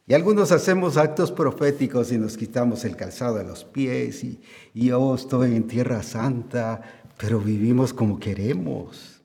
Y 0.07 0.13
algunos 0.13 0.51
hacemos 0.51 0.97
actos 0.97 1.31
proféticos 1.31 2.11
y 2.11 2.17
nos 2.17 2.35
quitamos 2.35 2.83
el 2.85 2.95
calzado 2.95 3.37
de 3.37 3.43
los 3.43 3.63
pies 3.63 4.23
y, 4.23 4.41
yo 4.73 4.99
oh, 4.99 5.15
estoy 5.15 5.55
en 5.55 5.67
tierra 5.67 6.03
santa, 6.03 6.81
pero 7.17 7.39
vivimos 7.39 7.93
como 7.93 8.19
queremos. 8.19 9.21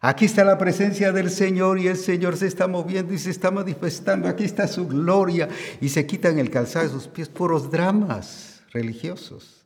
Aquí 0.00 0.24
está 0.24 0.44
la 0.44 0.58
presencia 0.58 1.12
del 1.12 1.30
Señor 1.30 1.78
y 1.78 1.86
el 1.86 1.96
Señor 1.96 2.36
se 2.36 2.48
está 2.48 2.66
moviendo 2.66 3.14
y 3.14 3.18
se 3.18 3.30
está 3.30 3.50
manifestando. 3.52 4.28
Aquí 4.28 4.44
está 4.44 4.66
su 4.66 4.88
gloria 4.88 5.48
y 5.80 5.88
se 5.88 6.06
quitan 6.06 6.38
el 6.38 6.50
calzado 6.50 6.86
de 6.86 6.92
sus 6.92 7.06
pies, 7.06 7.28
puros 7.28 7.70
dramas 7.70 8.62
religiosos. 8.72 9.64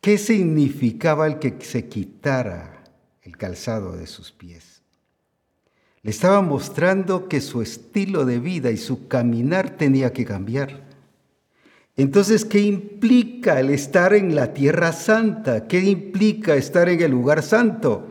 ¿Qué 0.00 0.18
significaba 0.18 1.28
el 1.28 1.38
que 1.38 1.56
se 1.64 1.88
quitara 1.88 2.82
el 3.22 3.36
calzado 3.36 3.96
de 3.96 4.08
sus 4.08 4.32
pies? 4.32 4.71
Le 6.02 6.10
estaba 6.10 6.42
mostrando 6.42 7.28
que 7.28 7.40
su 7.40 7.62
estilo 7.62 8.24
de 8.24 8.40
vida 8.40 8.72
y 8.72 8.76
su 8.76 9.06
caminar 9.06 9.76
tenía 9.76 10.12
que 10.12 10.24
cambiar. 10.24 10.82
Entonces, 11.96 12.44
¿qué 12.44 12.60
implica 12.60 13.60
el 13.60 13.70
estar 13.70 14.14
en 14.14 14.34
la 14.34 14.52
tierra 14.52 14.92
santa? 14.92 15.68
¿Qué 15.68 15.80
implica 15.80 16.56
estar 16.56 16.88
en 16.88 17.02
el 17.02 17.10
lugar 17.10 17.42
santo? 17.42 18.08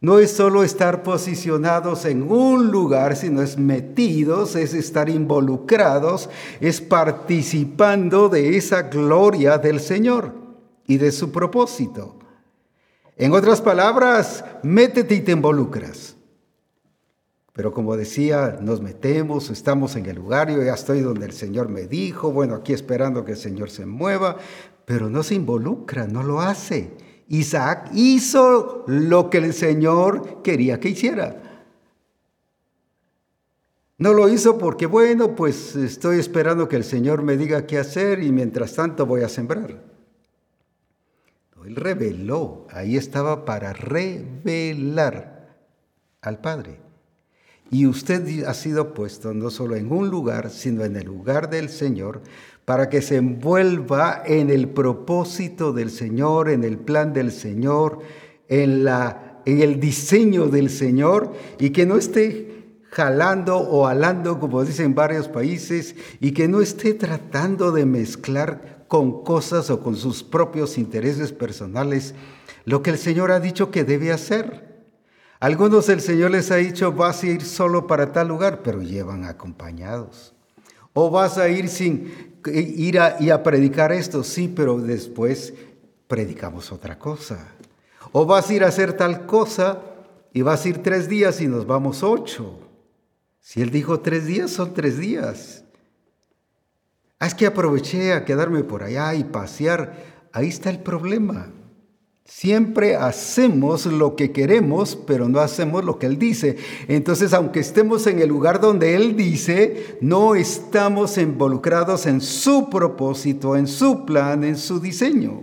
No 0.00 0.20
es 0.20 0.30
solo 0.30 0.62
estar 0.62 1.02
posicionados 1.02 2.04
en 2.04 2.22
un 2.22 2.70
lugar, 2.70 3.16
sino 3.16 3.42
es 3.42 3.58
metidos, 3.58 4.54
es 4.54 4.72
estar 4.72 5.08
involucrados, 5.08 6.30
es 6.60 6.80
participando 6.80 8.28
de 8.28 8.56
esa 8.56 8.82
gloria 8.82 9.58
del 9.58 9.80
Señor 9.80 10.34
y 10.86 10.98
de 10.98 11.10
su 11.10 11.32
propósito. 11.32 12.14
En 13.16 13.32
otras 13.32 13.60
palabras, 13.60 14.44
métete 14.62 15.16
y 15.16 15.20
te 15.22 15.32
involucras. 15.32 16.17
Pero 17.58 17.72
como 17.72 17.96
decía, 17.96 18.56
nos 18.62 18.80
metemos, 18.80 19.50
estamos 19.50 19.96
en 19.96 20.06
el 20.06 20.14
lugar, 20.14 20.48
yo 20.48 20.62
ya 20.62 20.74
estoy 20.74 21.00
donde 21.00 21.26
el 21.26 21.32
Señor 21.32 21.68
me 21.68 21.88
dijo, 21.88 22.30
bueno, 22.30 22.54
aquí 22.54 22.72
esperando 22.72 23.24
que 23.24 23.32
el 23.32 23.36
Señor 23.36 23.68
se 23.68 23.84
mueva, 23.84 24.36
pero 24.84 25.10
no 25.10 25.24
se 25.24 25.34
involucra, 25.34 26.06
no 26.06 26.22
lo 26.22 26.40
hace. 26.40 26.92
Isaac 27.26 27.90
hizo 27.94 28.84
lo 28.86 29.28
que 29.28 29.38
el 29.38 29.52
Señor 29.52 30.40
quería 30.44 30.78
que 30.78 30.90
hiciera. 30.90 31.64
No 33.98 34.12
lo 34.12 34.28
hizo 34.28 34.56
porque, 34.56 34.86
bueno, 34.86 35.34
pues 35.34 35.74
estoy 35.74 36.20
esperando 36.20 36.68
que 36.68 36.76
el 36.76 36.84
Señor 36.84 37.24
me 37.24 37.36
diga 37.36 37.66
qué 37.66 37.78
hacer 37.78 38.22
y 38.22 38.30
mientras 38.30 38.74
tanto 38.74 39.04
voy 39.04 39.22
a 39.22 39.28
sembrar. 39.28 39.82
él 41.66 41.74
reveló, 41.74 42.68
ahí 42.70 42.96
estaba 42.96 43.44
para 43.44 43.72
revelar 43.72 45.56
al 46.20 46.40
Padre. 46.40 46.87
Y 47.70 47.86
usted 47.86 48.44
ha 48.44 48.54
sido 48.54 48.94
puesto 48.94 49.34
no 49.34 49.50
solo 49.50 49.76
en 49.76 49.92
un 49.92 50.08
lugar, 50.08 50.50
sino 50.50 50.84
en 50.84 50.96
el 50.96 51.06
lugar 51.06 51.50
del 51.50 51.68
Señor, 51.68 52.22
para 52.64 52.88
que 52.88 53.02
se 53.02 53.16
envuelva 53.16 54.22
en 54.26 54.50
el 54.50 54.68
propósito 54.68 55.72
del 55.72 55.90
Señor, 55.90 56.50
en 56.50 56.64
el 56.64 56.78
plan 56.78 57.12
del 57.12 57.32
Señor, 57.32 58.00
en, 58.48 58.84
la, 58.84 59.40
en 59.44 59.60
el 59.60 59.80
diseño 59.80 60.46
del 60.48 60.70
Señor, 60.70 61.34
y 61.58 61.70
que 61.70 61.86
no 61.86 61.96
esté 61.96 62.76
jalando 62.90 63.58
o 63.58 63.86
alando, 63.86 64.40
como 64.40 64.64
dicen 64.64 64.94
varios 64.94 65.28
países, 65.28 65.94
y 66.20 66.32
que 66.32 66.48
no 66.48 66.60
esté 66.60 66.94
tratando 66.94 67.72
de 67.72 67.84
mezclar 67.84 68.84
con 68.88 69.22
cosas 69.22 69.68
o 69.70 69.80
con 69.80 69.96
sus 69.96 70.22
propios 70.22 70.78
intereses 70.78 71.32
personales 71.32 72.14
lo 72.68 72.82
que 72.82 72.90
el 72.90 72.98
Señor 72.98 73.30
ha 73.30 73.40
dicho 73.40 73.70
que 73.70 73.82
debe 73.82 74.12
hacer. 74.12 74.67
Algunos 75.40 75.88
el 75.88 76.00
Señor 76.00 76.32
les 76.32 76.50
ha 76.50 76.56
dicho, 76.56 76.92
vas 76.92 77.22
a 77.22 77.26
ir 77.26 77.44
solo 77.44 77.86
para 77.86 78.12
tal 78.12 78.28
lugar, 78.28 78.62
pero 78.62 78.82
llevan 78.82 79.24
acompañados. 79.24 80.34
O 80.92 81.10
vas 81.10 81.38
a 81.38 81.48
ir 81.48 81.68
sin 81.68 82.40
ir 82.46 82.98
a, 82.98 83.16
y 83.20 83.30
a 83.30 83.42
predicar 83.44 83.92
esto, 83.92 84.24
sí, 84.24 84.48
pero 84.48 84.78
después 84.78 85.54
predicamos 86.08 86.72
otra 86.72 86.98
cosa. 86.98 87.46
O 88.10 88.26
vas 88.26 88.50
a 88.50 88.54
ir 88.54 88.64
a 88.64 88.68
hacer 88.68 88.94
tal 88.94 89.26
cosa 89.26 89.80
y 90.32 90.42
vas 90.42 90.64
a 90.64 90.68
ir 90.70 90.82
tres 90.82 91.08
días 91.08 91.40
y 91.40 91.46
nos 91.46 91.66
vamos 91.66 92.02
ocho. 92.02 92.58
Si 93.40 93.62
Él 93.62 93.70
dijo 93.70 94.00
tres 94.00 94.26
días, 94.26 94.50
son 94.50 94.74
tres 94.74 94.98
días. 94.98 95.64
Ah, 97.20 97.26
es 97.26 97.34
que 97.34 97.46
aproveché 97.46 98.12
a 98.12 98.24
quedarme 98.24 98.64
por 98.64 98.82
allá 98.82 99.14
y 99.14 99.24
pasear. 99.24 100.28
Ahí 100.32 100.48
está 100.48 100.70
el 100.70 100.80
problema. 100.80 101.48
Siempre 102.28 102.94
hacemos 102.94 103.86
lo 103.86 104.14
que 104.14 104.32
queremos, 104.32 104.96
pero 104.96 105.30
no 105.30 105.40
hacemos 105.40 105.82
lo 105.82 105.98
que 105.98 106.04
Él 106.04 106.18
dice. 106.18 106.56
Entonces, 106.86 107.32
aunque 107.32 107.60
estemos 107.60 108.06
en 108.06 108.20
el 108.20 108.28
lugar 108.28 108.60
donde 108.60 108.94
Él 108.94 109.16
dice, 109.16 109.96
no 110.02 110.34
estamos 110.34 111.16
involucrados 111.16 112.04
en 112.04 112.20
su 112.20 112.68
propósito, 112.68 113.56
en 113.56 113.66
su 113.66 114.04
plan, 114.04 114.44
en 114.44 114.58
su 114.58 114.78
diseño. 114.78 115.42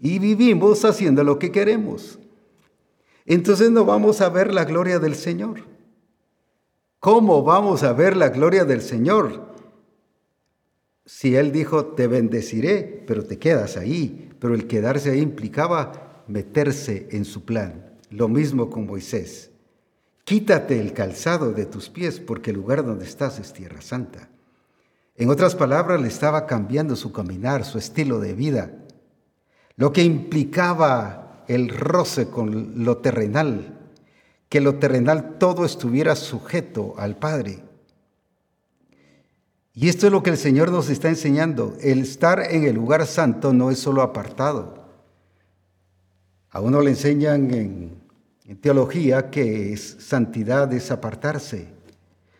Y 0.00 0.18
vivimos 0.18 0.84
haciendo 0.84 1.22
lo 1.22 1.38
que 1.38 1.52
queremos. 1.52 2.18
Entonces 3.26 3.70
no 3.70 3.84
vamos 3.84 4.20
a 4.20 4.28
ver 4.28 4.52
la 4.52 4.64
gloria 4.64 4.98
del 4.98 5.14
Señor. 5.14 5.60
¿Cómo 6.98 7.44
vamos 7.44 7.84
a 7.84 7.92
ver 7.92 8.16
la 8.16 8.30
gloria 8.30 8.64
del 8.64 8.82
Señor? 8.82 9.54
Si 11.06 11.36
Él 11.36 11.52
dijo, 11.52 11.86
te 11.86 12.08
bendeciré, 12.08 13.04
pero 13.06 13.24
te 13.24 13.38
quedas 13.38 13.76
ahí. 13.76 14.30
Pero 14.40 14.54
el 14.54 14.66
quedarse 14.66 15.12
ahí 15.12 15.20
implicaba 15.20 16.10
meterse 16.26 17.08
en 17.10 17.24
su 17.24 17.44
plan. 17.44 17.92
Lo 18.10 18.28
mismo 18.28 18.70
con 18.70 18.86
Moisés. 18.86 19.50
Quítate 20.24 20.80
el 20.80 20.92
calzado 20.92 21.52
de 21.52 21.66
tus 21.66 21.90
pies 21.90 22.20
porque 22.20 22.50
el 22.50 22.56
lugar 22.56 22.84
donde 22.84 23.04
estás 23.04 23.38
es 23.38 23.52
tierra 23.52 23.80
santa. 23.82 24.28
En 25.16 25.30
otras 25.30 25.54
palabras, 25.54 26.00
le 26.00 26.08
estaba 26.08 26.46
cambiando 26.46 26.96
su 26.96 27.12
caminar, 27.12 27.64
su 27.64 27.78
estilo 27.78 28.18
de 28.18 28.32
vida, 28.32 28.72
lo 29.76 29.92
que 29.92 30.02
implicaba 30.02 31.44
el 31.46 31.68
roce 31.68 32.28
con 32.28 32.84
lo 32.84 32.98
terrenal, 32.98 33.78
que 34.48 34.60
lo 34.60 34.76
terrenal 34.76 35.36
todo 35.38 35.64
estuviera 35.64 36.16
sujeto 36.16 36.94
al 36.96 37.16
Padre. 37.16 37.62
Y 39.74 39.88
esto 39.88 40.06
es 40.06 40.12
lo 40.12 40.22
que 40.22 40.30
el 40.30 40.38
Señor 40.38 40.70
nos 40.70 40.88
está 40.88 41.08
enseñando. 41.08 41.76
El 41.80 42.02
estar 42.02 42.40
en 42.40 42.64
el 42.64 42.76
lugar 42.76 43.06
santo 43.06 43.52
no 43.52 43.70
es 43.70 43.78
solo 43.80 44.02
apartado. 44.02 44.83
A 46.54 46.60
uno 46.60 46.80
le 46.80 46.90
enseñan 46.90 47.52
en, 47.52 48.60
teología 48.60 49.28
que 49.28 49.72
es 49.72 49.96
santidad 49.98 50.72
es 50.72 50.92
apartarse. 50.92 51.66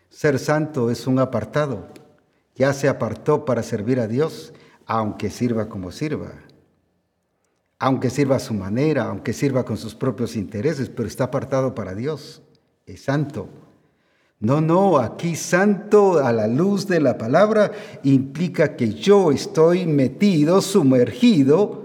Ser 0.08 0.38
santo 0.38 0.88
es 0.88 1.08
un 1.08 1.18
apartado. 1.18 1.88
Ya 2.54 2.72
se 2.74 2.88
apartó 2.88 3.44
para 3.44 3.64
servir 3.64 3.98
a 3.98 4.06
Dios, 4.06 4.54
aunque 4.86 5.30
sirva 5.30 5.68
como 5.68 5.90
sirva. 5.90 6.30
Aunque 7.80 8.08
sirva 8.08 8.36
a 8.36 8.38
su 8.38 8.54
manera, 8.54 9.06
aunque 9.06 9.32
sirva 9.32 9.64
con 9.64 9.76
sus 9.76 9.96
propios 9.96 10.36
intereses, 10.36 10.88
pero 10.88 11.08
está 11.08 11.24
apartado 11.24 11.74
para 11.74 11.92
Dios. 11.96 12.40
Es 12.86 13.02
santo. 13.02 13.48
No, 14.38 14.60
no, 14.60 14.98
aquí 14.98 15.34
santo 15.34 16.24
a 16.24 16.32
la 16.32 16.46
luz 16.46 16.86
de 16.86 17.00
la 17.00 17.18
palabra 17.18 17.72
implica 18.04 18.76
que 18.76 18.94
yo 18.94 19.32
estoy 19.32 19.86
metido, 19.86 20.62
sumergido 20.62 21.83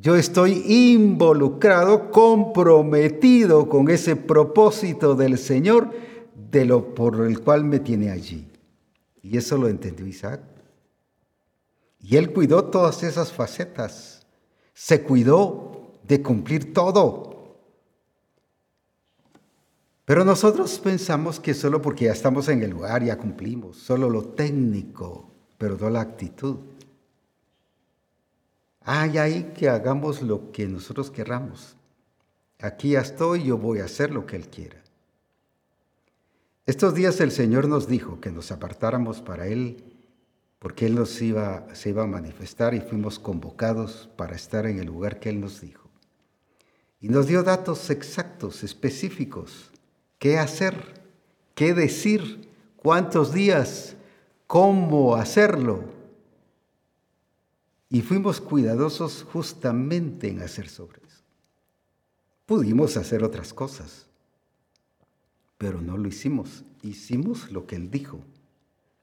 yo 0.00 0.16
estoy 0.16 0.64
involucrado, 0.66 2.10
comprometido 2.10 3.68
con 3.68 3.90
ese 3.90 4.16
propósito 4.16 5.14
del 5.14 5.36
Señor 5.36 5.92
de 6.50 6.64
lo 6.64 6.94
por 6.94 7.26
el 7.26 7.40
cual 7.40 7.64
me 7.64 7.80
tiene 7.80 8.10
allí. 8.10 8.48
Y 9.22 9.36
eso 9.36 9.58
lo 9.58 9.68
entendió 9.68 10.06
Isaac. 10.06 10.40
Y 12.00 12.16
él 12.16 12.32
cuidó 12.32 12.64
todas 12.64 13.02
esas 13.02 13.30
facetas. 13.30 14.26
Se 14.72 15.02
cuidó 15.02 15.92
de 16.08 16.22
cumplir 16.22 16.72
todo. 16.72 17.58
Pero 20.06 20.24
nosotros 20.24 20.80
pensamos 20.82 21.38
que 21.38 21.52
solo 21.52 21.82
porque 21.82 22.06
ya 22.06 22.12
estamos 22.12 22.48
en 22.48 22.62
el 22.62 22.70
lugar 22.70 23.04
ya 23.04 23.18
cumplimos, 23.18 23.76
solo 23.76 24.08
lo 24.08 24.24
técnico, 24.24 25.30
pero 25.58 25.76
no 25.76 25.90
la 25.90 26.00
actitud. 26.00 26.56
Hay 28.80 29.18
ahí 29.18 29.52
que 29.56 29.68
hagamos 29.68 30.22
lo 30.22 30.52
que 30.52 30.66
nosotros 30.66 31.10
querramos. 31.10 31.76
Aquí 32.58 32.90
ya 32.90 33.00
estoy, 33.00 33.44
yo 33.44 33.58
voy 33.58 33.80
a 33.80 33.84
hacer 33.84 34.10
lo 34.10 34.26
que 34.26 34.36
Él 34.36 34.48
quiera. 34.48 34.82
Estos 36.66 36.94
días 36.94 37.20
el 37.20 37.32
Señor 37.32 37.68
nos 37.68 37.88
dijo 37.88 38.20
que 38.20 38.30
nos 38.30 38.52
apartáramos 38.52 39.20
para 39.20 39.46
Él 39.46 39.90
porque 40.60 40.86
Él 40.86 40.94
nos 40.94 41.20
iba, 41.22 41.66
se 41.74 41.88
iba 41.88 42.02
a 42.02 42.06
manifestar 42.06 42.74
y 42.74 42.80
fuimos 42.80 43.18
convocados 43.18 44.10
para 44.16 44.36
estar 44.36 44.66
en 44.66 44.78
el 44.78 44.86
lugar 44.86 45.18
que 45.18 45.30
Él 45.30 45.40
nos 45.40 45.60
dijo. 45.60 45.88
Y 47.00 47.08
nos 47.08 47.26
dio 47.26 47.42
datos 47.42 47.88
exactos, 47.88 48.62
específicos, 48.62 49.70
qué 50.18 50.38
hacer, 50.38 51.02
qué 51.54 51.72
decir, 51.72 52.50
cuántos 52.76 53.32
días, 53.32 53.96
cómo 54.46 55.16
hacerlo, 55.16 55.84
y 57.90 58.02
fuimos 58.02 58.40
cuidadosos 58.40 59.26
justamente 59.32 60.28
en 60.28 60.40
hacer 60.42 60.68
sobre 60.68 60.98
eso. 61.04 61.22
Pudimos 62.46 62.96
hacer 62.96 63.24
otras 63.24 63.52
cosas, 63.52 64.06
pero 65.58 65.80
no 65.80 65.96
lo 65.96 66.08
hicimos. 66.08 66.64
Hicimos 66.82 67.50
lo 67.50 67.66
que 67.66 67.76
Él 67.76 67.90
dijo. 67.90 68.20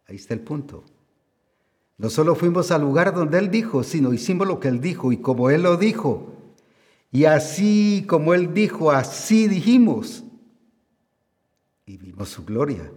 Ahí 0.07 0.15
está 0.15 0.33
el 0.33 0.39
punto. 0.39 0.85
No 1.97 2.09
solo 2.09 2.33
fuimos 2.35 2.71
al 2.71 2.81
lugar 2.81 3.13
donde 3.13 3.37
Él 3.39 3.51
dijo, 3.51 3.83
sino 3.83 4.13
hicimos 4.13 4.47
lo 4.47 4.59
que 4.59 4.69
Él 4.69 4.79
dijo 4.79 5.11
y 5.11 5.17
como 5.17 5.49
Él 5.49 5.63
lo 5.63 5.75
dijo. 5.75 6.33
Y 7.11 7.25
así 7.25 8.05
como 8.07 8.33
Él 8.33 8.53
dijo, 8.53 8.91
así 8.91 9.47
dijimos. 9.47 10.23
Y 11.85 11.97
vimos 11.97 12.29
su 12.29 12.45
gloria. 12.45 12.89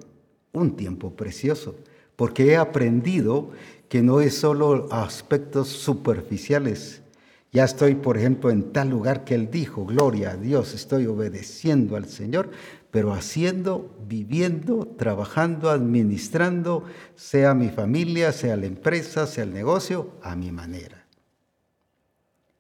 Un 0.53 0.77
tiempo 0.77 1.15
precioso, 1.15 1.77
porque 2.17 2.47
he 2.47 2.57
aprendido 2.57 3.51
que 3.91 4.03
no 4.03 4.21
es 4.21 4.39
solo 4.39 4.87
aspectos 4.93 5.69
superficiales. 5.69 7.03
Ya 7.51 7.65
estoy, 7.65 7.97
por 7.97 8.17
ejemplo, 8.17 8.51
en 8.51 8.73
tal 8.73 8.89
lugar 8.89 9.25
que 9.25 9.35
Él 9.35 9.51
dijo, 9.51 9.85
gloria 9.85 10.31
a 10.31 10.37
Dios, 10.37 10.75
estoy 10.75 11.07
obedeciendo 11.07 11.97
al 11.97 12.07
Señor, 12.07 12.53
pero 12.93 13.13
haciendo, 13.13 13.93
viviendo, 14.07 14.87
trabajando, 14.97 15.71
administrando, 15.71 16.85
sea 17.17 17.53
mi 17.53 17.69
familia, 17.69 18.31
sea 18.31 18.57
la 18.57 18.67
empresa, 18.67 19.27
sea 19.27 19.43
el 19.43 19.53
negocio, 19.53 20.13
a 20.23 20.37
mi 20.37 20.53
manera. 20.53 21.05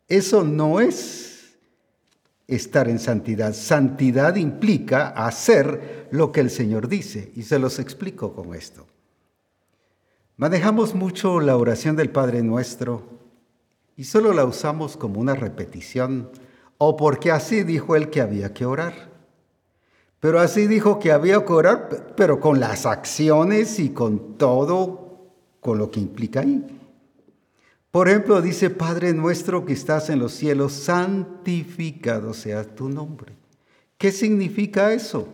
Eso 0.08 0.42
no 0.42 0.80
es 0.80 1.54
estar 2.48 2.88
en 2.88 2.98
santidad. 2.98 3.54
Santidad 3.54 4.34
implica 4.34 5.10
hacer 5.10 6.08
lo 6.10 6.32
que 6.32 6.40
el 6.40 6.50
Señor 6.50 6.88
dice, 6.88 7.30
y 7.36 7.44
se 7.44 7.60
los 7.60 7.78
explico 7.78 8.34
con 8.34 8.52
esto. 8.52 8.84
Manejamos 10.40 10.94
mucho 10.94 11.38
la 11.38 11.54
oración 11.58 11.96
del 11.96 12.08
Padre 12.08 12.42
Nuestro 12.42 13.02
y 13.94 14.04
solo 14.04 14.32
la 14.32 14.46
usamos 14.46 14.96
como 14.96 15.20
una 15.20 15.34
repetición 15.34 16.30
o 16.78 16.96
porque 16.96 17.30
así 17.30 17.62
dijo 17.62 17.94
él 17.94 18.08
que 18.08 18.22
había 18.22 18.54
que 18.54 18.64
orar. 18.64 19.10
Pero 20.18 20.40
así 20.40 20.66
dijo 20.66 20.98
que 20.98 21.12
había 21.12 21.44
que 21.44 21.52
orar, 21.52 22.14
pero 22.16 22.40
con 22.40 22.58
las 22.58 22.86
acciones 22.86 23.78
y 23.78 23.90
con 23.90 24.38
todo, 24.38 25.28
con 25.60 25.76
lo 25.76 25.90
que 25.90 26.00
implica 26.00 26.40
ahí. 26.40 26.64
Por 27.90 28.08
ejemplo, 28.08 28.40
dice, 28.40 28.70
Padre 28.70 29.12
nuestro 29.12 29.66
que 29.66 29.74
estás 29.74 30.08
en 30.08 30.20
los 30.20 30.32
cielos, 30.32 30.72
santificado 30.72 32.32
sea 32.32 32.64
tu 32.64 32.88
nombre. 32.88 33.34
¿Qué 33.98 34.10
significa 34.10 34.94
eso? 34.94 35.28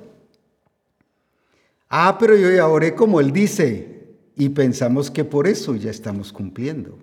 Ah, 1.89 2.17
pero 2.19 2.35
yo 2.35 2.51
ya 2.51 2.67
oré 2.67 2.97
como 2.97 3.21
él 3.21 3.33
dice 3.33 3.96
y 4.37 4.51
pensamos 4.51 5.11
que 5.11 5.24
por 5.24 5.49
eso 5.49 5.74
ya 5.74 5.91
estamos 5.91 6.32
cumpliendo. 6.32 6.99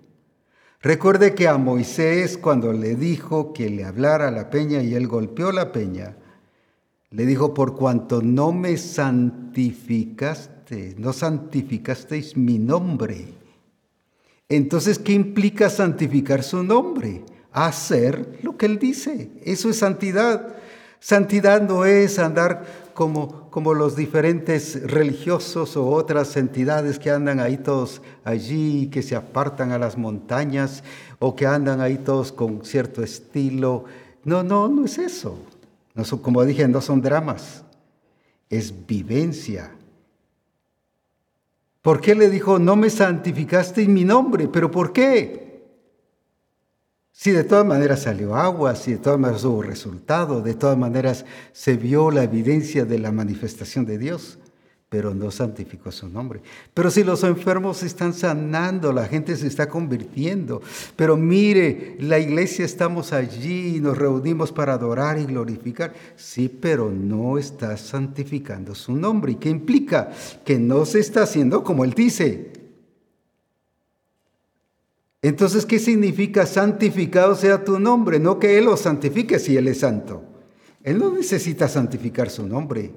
Recuerde 0.80 1.34
que 1.34 1.48
a 1.48 1.58
Moisés 1.58 2.38
cuando 2.38 2.72
le 2.72 2.94
dijo 2.94 3.52
que 3.52 3.68
le 3.68 3.84
hablara 3.84 4.30
la 4.30 4.48
peña 4.50 4.82
y 4.82 4.94
él 4.94 5.08
golpeó 5.08 5.50
la 5.50 5.72
peña, 5.72 6.16
le 7.10 7.26
dijo, 7.26 7.54
por 7.54 7.74
cuanto 7.76 8.22
no 8.22 8.52
me 8.52 8.76
santificaste, 8.76 10.94
no 10.98 11.12
santificasteis 11.12 12.36
mi 12.36 12.58
nombre. 12.58 13.34
Entonces, 14.48 14.98
¿qué 14.98 15.12
implica 15.12 15.70
santificar 15.70 16.42
su 16.42 16.62
nombre? 16.62 17.24
Hacer 17.52 18.38
lo 18.42 18.56
que 18.56 18.66
él 18.66 18.78
dice. 18.78 19.30
Eso 19.44 19.70
es 19.70 19.78
santidad. 19.78 20.56
Santidad 21.00 21.62
no 21.62 21.84
es 21.84 22.18
andar 22.18 22.83
como, 22.94 23.50
como 23.50 23.74
los 23.74 23.96
diferentes 23.96 24.90
religiosos 24.90 25.76
o 25.76 25.86
otras 25.86 26.36
entidades 26.36 26.98
que 26.98 27.10
andan 27.10 27.40
ahí 27.40 27.58
todos 27.58 28.00
allí, 28.24 28.86
que 28.86 29.02
se 29.02 29.16
apartan 29.16 29.72
a 29.72 29.78
las 29.78 29.98
montañas 29.98 30.82
o 31.18 31.36
que 31.36 31.46
andan 31.46 31.80
ahí 31.80 31.98
todos 31.98 32.32
con 32.32 32.64
cierto 32.64 33.02
estilo. 33.02 33.84
No, 34.24 34.42
no, 34.42 34.68
no 34.68 34.84
es 34.84 34.98
eso. 34.98 35.38
No 35.94 36.04
son, 36.04 36.20
como 36.20 36.44
dije, 36.44 36.66
no 36.66 36.80
son 36.80 37.02
dramas, 37.02 37.62
es 38.48 38.86
vivencia. 38.86 39.70
¿Por 41.82 42.00
qué 42.00 42.14
le 42.14 42.30
dijo, 42.30 42.58
no 42.58 42.76
me 42.76 42.90
santificaste 42.90 43.82
en 43.82 43.92
mi 43.92 44.04
nombre? 44.04 44.48
¿Pero 44.48 44.70
por 44.70 44.92
qué? 44.92 45.43
Si 47.16 47.30
de 47.30 47.44
todas 47.44 47.64
maneras 47.64 48.02
salió 48.02 48.34
agua, 48.34 48.74
si 48.74 48.90
de 48.90 48.98
todas 48.98 49.20
maneras 49.20 49.44
hubo 49.44 49.62
resultado, 49.62 50.42
de 50.42 50.54
todas 50.54 50.76
maneras 50.76 51.24
se 51.52 51.76
vio 51.76 52.10
la 52.10 52.24
evidencia 52.24 52.84
de 52.84 52.98
la 52.98 53.12
manifestación 53.12 53.86
de 53.86 53.98
Dios, 53.98 54.40
pero 54.88 55.14
no 55.14 55.30
santificó 55.30 55.92
su 55.92 56.08
nombre. 56.08 56.42
Pero 56.74 56.90
si 56.90 57.04
los 57.04 57.22
enfermos 57.22 57.78
se 57.78 57.86
están 57.86 58.14
sanando, 58.14 58.92
la 58.92 59.06
gente 59.06 59.36
se 59.36 59.46
está 59.46 59.68
convirtiendo, 59.68 60.60
pero 60.96 61.16
mire, 61.16 61.96
la 62.00 62.18
iglesia 62.18 62.64
estamos 62.64 63.12
allí, 63.12 63.78
nos 63.80 63.96
reunimos 63.96 64.50
para 64.50 64.72
adorar 64.72 65.16
y 65.16 65.24
glorificar, 65.24 65.94
sí, 66.16 66.48
pero 66.48 66.90
no 66.90 67.38
está 67.38 67.76
santificando 67.76 68.74
su 68.74 68.92
nombre. 68.92 69.32
¿Y 69.32 69.36
qué 69.36 69.50
implica? 69.50 70.10
Que 70.44 70.58
no 70.58 70.84
se 70.84 70.98
está 70.98 71.22
haciendo 71.22 71.62
como 71.62 71.84
él 71.84 71.92
dice. 71.92 72.63
Entonces, 75.24 75.64
¿qué 75.64 75.78
significa 75.78 76.44
santificado 76.44 77.34
sea 77.34 77.64
tu 77.64 77.78
nombre? 77.80 78.20
No 78.20 78.38
que 78.38 78.58
Él 78.58 78.66
lo 78.66 78.76
santifique 78.76 79.38
si 79.38 79.56
Él 79.56 79.68
es 79.68 79.80
santo. 79.80 80.22
Él 80.82 80.98
no 80.98 81.14
necesita 81.14 81.66
santificar 81.66 82.28
su 82.28 82.46
nombre. 82.46 82.92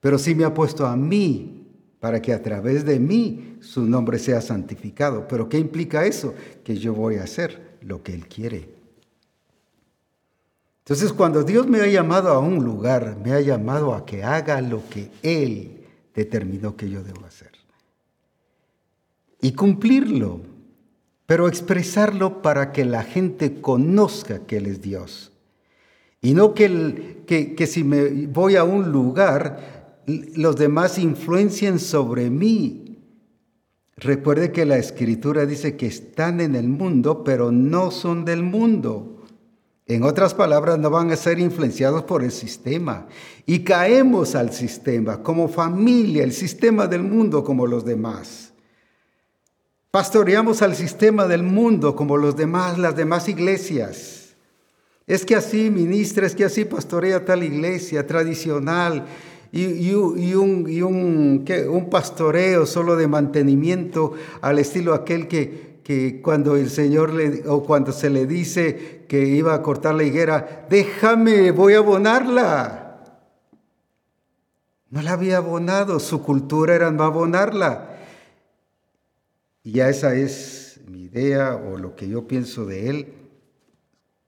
Pero 0.00 0.18
sí 0.18 0.34
me 0.34 0.44
ha 0.44 0.52
puesto 0.52 0.84
a 0.88 0.96
mí 0.96 1.68
para 2.00 2.20
que 2.20 2.32
a 2.32 2.42
través 2.42 2.84
de 2.84 2.98
mí 2.98 3.58
su 3.60 3.84
nombre 3.86 4.18
sea 4.18 4.40
santificado. 4.40 5.28
¿Pero 5.28 5.48
qué 5.48 5.60
implica 5.60 6.04
eso? 6.04 6.34
Que 6.64 6.76
yo 6.76 6.94
voy 6.94 7.14
a 7.14 7.22
hacer 7.22 7.78
lo 7.80 8.02
que 8.02 8.12
Él 8.12 8.26
quiere. 8.26 8.68
Entonces, 10.80 11.12
cuando 11.12 11.44
Dios 11.44 11.68
me 11.68 11.80
ha 11.80 11.86
llamado 11.86 12.30
a 12.30 12.40
un 12.40 12.64
lugar, 12.64 13.18
me 13.24 13.34
ha 13.34 13.40
llamado 13.40 13.94
a 13.94 14.04
que 14.04 14.24
haga 14.24 14.60
lo 14.62 14.82
que 14.90 15.12
Él 15.22 15.86
determinó 16.12 16.74
que 16.74 16.90
yo 16.90 17.04
debo 17.04 17.24
hacer. 17.24 17.52
Y 19.40 19.52
cumplirlo 19.52 20.47
pero 21.28 21.46
expresarlo 21.46 22.40
para 22.40 22.72
que 22.72 22.86
la 22.86 23.02
gente 23.02 23.60
conozca 23.60 24.46
que 24.46 24.56
Él 24.56 24.64
es 24.64 24.80
Dios. 24.80 25.30
Y 26.22 26.32
no 26.32 26.54
que, 26.54 27.22
que, 27.26 27.66
si 27.66 27.84
me 27.84 28.26
voy 28.28 28.56
a 28.56 28.64
un 28.64 28.92
lugar, 28.92 30.00
los 30.06 30.56
demás 30.56 30.98
influencien 30.98 31.80
sobre 31.80 32.30
mí. 32.30 32.98
Recuerde 33.98 34.52
que 34.52 34.64
la 34.64 34.78
escritura 34.78 35.44
dice 35.44 35.76
que 35.76 35.86
están 35.86 36.40
en 36.40 36.54
el 36.54 36.66
mundo, 36.66 37.22
pero 37.24 37.52
no 37.52 37.90
son 37.90 38.24
del 38.24 38.42
mundo. 38.42 39.26
En 39.84 40.04
otras 40.04 40.32
palabras, 40.32 40.78
no 40.78 40.88
van 40.88 41.10
a 41.10 41.16
ser 41.16 41.40
influenciados 41.40 42.04
por 42.04 42.24
el 42.24 42.32
sistema. 42.32 43.06
Y 43.44 43.64
caemos 43.64 44.34
al 44.34 44.50
sistema 44.54 45.22
como 45.22 45.48
familia, 45.48 46.24
el 46.24 46.32
sistema 46.32 46.86
del 46.86 47.02
mundo 47.02 47.44
como 47.44 47.66
los 47.66 47.84
demás. 47.84 48.47
Pastoreamos 49.90 50.60
al 50.60 50.76
sistema 50.76 51.26
del 51.26 51.42
mundo 51.42 51.96
como 51.96 52.18
los 52.18 52.36
demás, 52.36 52.76
las 52.76 52.94
demás 52.94 53.28
iglesias. 53.28 54.34
Es 55.06 55.24
que 55.24 55.34
así 55.34 55.70
ministra, 55.70 56.26
es 56.26 56.34
que 56.34 56.44
así 56.44 56.66
pastorea 56.66 57.24
tal 57.24 57.42
iglesia 57.42 58.06
tradicional 58.06 59.06
y, 59.50 59.94
un, 59.94 61.88
pastoreo 61.90 62.66
solo 62.66 62.96
de 62.96 63.08
mantenimiento 63.08 64.12
al 64.42 64.58
estilo 64.58 64.92
aquel 64.92 65.26
que, 65.26 66.20
cuando 66.22 66.56
el 66.56 66.68
Señor 66.68 67.14
o 67.46 67.64
cuando 67.64 67.92
se 67.92 68.10
le 68.10 68.26
dice 68.26 69.06
que 69.08 69.24
iba 69.24 69.54
a 69.54 69.62
cortar 69.62 69.94
la 69.94 70.04
higuera, 70.04 70.66
déjame, 70.68 71.50
voy 71.50 71.72
a 71.72 71.78
abonarla. 71.78 73.00
No 74.90 75.00
la 75.00 75.12
había 75.12 75.38
abonado, 75.38 75.98
su 75.98 76.22
cultura 76.22 76.74
era 76.74 76.90
no 76.90 77.04
abonarla. 77.04 77.97
Y 79.68 79.72
ya 79.72 79.90
esa 79.90 80.14
es 80.14 80.80
mi 80.86 81.02
idea 81.02 81.54
o 81.54 81.76
lo 81.76 81.94
que 81.94 82.08
yo 82.08 82.26
pienso 82.26 82.64
de 82.64 82.88
él. 82.88 83.12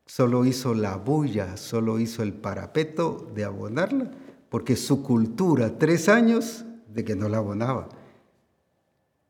Solo 0.04 0.44
hizo 0.44 0.74
la 0.74 0.96
bulla, 0.96 1.56
solo 1.56 1.98
hizo 1.98 2.22
el 2.22 2.34
parapeto 2.34 3.26
de 3.34 3.44
abonarla, 3.44 4.10
porque 4.50 4.76
su 4.76 5.02
cultura, 5.02 5.78
tres 5.78 6.10
años 6.10 6.66
de 6.88 7.06
que 7.06 7.16
no 7.16 7.30
la 7.30 7.38
abonaba. 7.38 7.88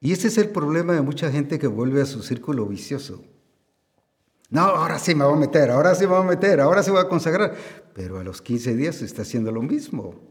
Y 0.01 0.11
ese 0.11 0.27
es 0.27 0.39
el 0.39 0.49
problema 0.49 0.95
de 0.95 1.03
mucha 1.03 1.31
gente 1.31 1.61
que 1.61 1.69
vuelve 1.69 2.03
a 2.03 2.07
su 2.07 2.25
círculo 2.25 2.67
vicioso. 2.67 3.23
No, 4.49 4.63
ahora 4.63 4.99
sí 4.99 5.15
me 5.15 5.25
voy 5.25 5.35
a 5.35 5.41
meter, 5.41 5.71
ahora 5.71 5.95
sí 5.95 6.09
me 6.09 6.15
voy 6.15 6.25
a 6.25 6.29
meter, 6.31 6.59
ahora 6.59 6.83
sí 6.83 6.91
voy 6.91 7.03
a 7.03 7.09
consagrar. 7.09 7.55
Pero 7.95 8.19
a 8.19 8.25
los 8.25 8.43
15 8.43 8.75
días 8.75 9.01
está 9.01 9.23
haciendo 9.23 9.53
lo 9.53 9.63
mismo 9.63 10.30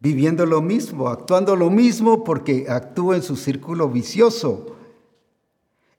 viviendo 0.00 0.46
lo 0.46 0.62
mismo, 0.62 1.08
actuando 1.08 1.54
lo 1.54 1.70
mismo 1.70 2.24
porque 2.24 2.66
actúa 2.68 3.16
en 3.16 3.22
su 3.22 3.36
círculo 3.36 3.88
vicioso. 3.88 4.76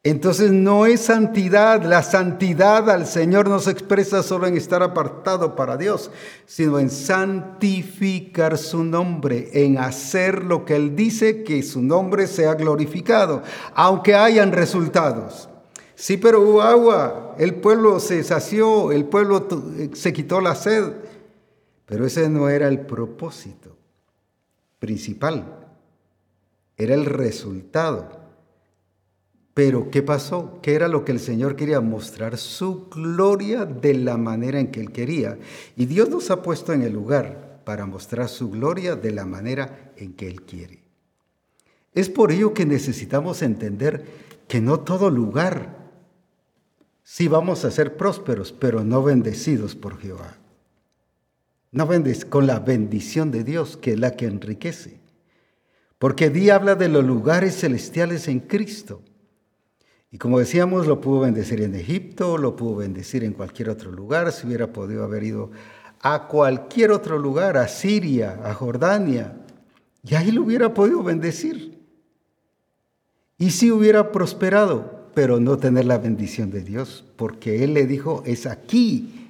Entonces 0.04 0.52
no 0.52 0.88
es 0.88 1.02
santidad, 1.02 1.84
la 1.84 2.02
santidad 2.02 2.90
al 2.90 3.06
Señor 3.06 3.48
no 3.48 3.60
se 3.60 3.70
expresa 3.70 4.24
solo 4.24 4.48
en 4.48 4.58
estar 4.58 4.82
apartado 4.82 5.56
para 5.56 5.78
Dios, 5.78 6.10
sino 6.48 6.80
en 6.80 6.90
santificar 6.90 8.58
su 8.58 8.84
nombre, 8.84 9.52
en 9.54 9.78
hacer 9.78 10.44
lo 10.44 10.66
que 10.66 10.76
Él 10.76 10.96
dice, 10.96 11.44
que 11.44 11.62
su 11.62 11.84
nombre 11.84 12.26
sea 12.26 12.56
glorificado, 12.56 13.44
aunque 13.76 14.16
hayan 14.16 14.52
resultados. 14.52 15.48
Sí, 15.94 16.18
pero 16.18 16.42
hubo 16.42 16.64
agua, 16.64 17.36
el 17.38 17.54
pueblo 17.54 18.00
se 18.00 18.24
sació, 18.24 18.92
el 18.92 19.06
pueblo 19.06 19.48
se 19.94 20.12
quitó 20.12 20.42
la 20.42 20.56
sed, 20.56 20.94
pero 21.86 22.08
ese 22.08 22.28
no 22.28 22.50
era 22.50 22.68
el 22.68 22.80
propósito 22.80 23.61
principal, 24.82 25.60
era 26.76 26.96
el 26.96 27.06
resultado. 27.06 28.20
Pero 29.54 29.92
¿qué 29.92 30.02
pasó? 30.02 30.60
¿Qué 30.64 30.74
era 30.74 30.88
lo 30.88 31.06
que 31.06 31.12
el 31.12 31.20
Señor 31.20 31.56
quería? 31.56 31.82
Mostrar 31.82 32.38
su 32.38 32.90
gloria 32.90 33.66
de 33.66 33.94
la 33.94 34.18
manera 34.18 34.60
en 34.60 34.72
que 34.72 34.80
Él 34.80 34.92
quería. 34.92 35.38
Y 35.78 35.86
Dios 35.86 36.10
nos 36.10 36.32
ha 36.32 36.42
puesto 36.42 36.74
en 36.74 36.82
el 36.82 36.94
lugar 36.94 37.62
para 37.64 37.86
mostrar 37.86 38.28
su 38.28 38.50
gloria 38.50 38.96
de 38.96 39.12
la 39.12 39.26
manera 39.26 39.94
en 39.98 40.14
que 40.14 40.28
Él 40.28 40.42
quiere. 40.42 40.82
Es 41.94 42.10
por 42.10 42.32
ello 42.32 42.56
que 42.56 42.66
necesitamos 42.66 43.44
entender 43.44 44.04
que 44.48 44.62
no 44.62 44.80
todo 44.80 45.12
lugar 45.12 45.92
sí 47.04 47.28
vamos 47.28 47.66
a 47.66 47.72
ser 47.72 47.98
prósperos, 47.98 48.52
pero 48.52 48.84
no 48.84 49.04
bendecidos 49.04 49.76
por 49.76 50.00
Jehová. 50.00 50.41
No 51.72 51.88
vendes 51.88 52.26
con 52.26 52.48
la 52.48 52.60
bendición 52.60 53.32
de 53.32 53.44
Dios, 53.44 53.78
que 53.78 53.94
es 53.94 54.00
la 54.00 54.12
que 54.12 54.26
enriquece. 54.26 55.00
Porque 55.98 56.30
día 56.30 56.56
habla 56.56 56.76
de 56.76 56.90
los 56.90 57.06
lugares 57.06 57.60
celestiales 57.60 58.28
en 58.28 58.42
Cristo. 58.42 59.02
Y 60.12 60.18
como 60.18 60.40
decíamos, 60.40 60.88
lo 60.88 61.00
pudo 61.00 61.22
bendecir 61.22 61.62
en 61.62 61.74
Egipto, 61.76 62.38
lo 62.38 62.58
pudo 62.58 62.78
bendecir 62.78 63.24
en 63.24 63.32
cualquier 63.32 63.70
otro 63.70 63.92
lugar, 63.92 64.34
si 64.34 64.46
hubiera 64.46 64.74
podido 64.74 65.06
haber 65.06 65.24
ido 65.24 65.52
a 66.02 66.28
cualquier 66.28 66.92
otro 66.92 67.18
lugar, 67.18 67.56
a 67.56 67.68
Siria, 67.68 68.42
a 68.44 68.54
Jordania, 68.54 69.38
y 70.04 70.16
ahí 70.16 70.32
lo 70.32 70.42
hubiera 70.42 70.74
podido 70.74 71.04
bendecir. 71.04 71.80
Y 73.38 73.52
sí 73.52 73.72
hubiera 73.72 74.12
prosperado, 74.12 75.08
pero 75.14 75.40
no 75.40 75.58
tener 75.58 75.86
la 75.86 76.00
bendición 76.00 76.52
de 76.52 76.64
Dios, 76.64 77.06
porque 77.16 77.64
Él 77.64 77.74
le 77.74 77.86
dijo, 77.86 78.24
es 78.26 78.46
aquí. 78.46 79.21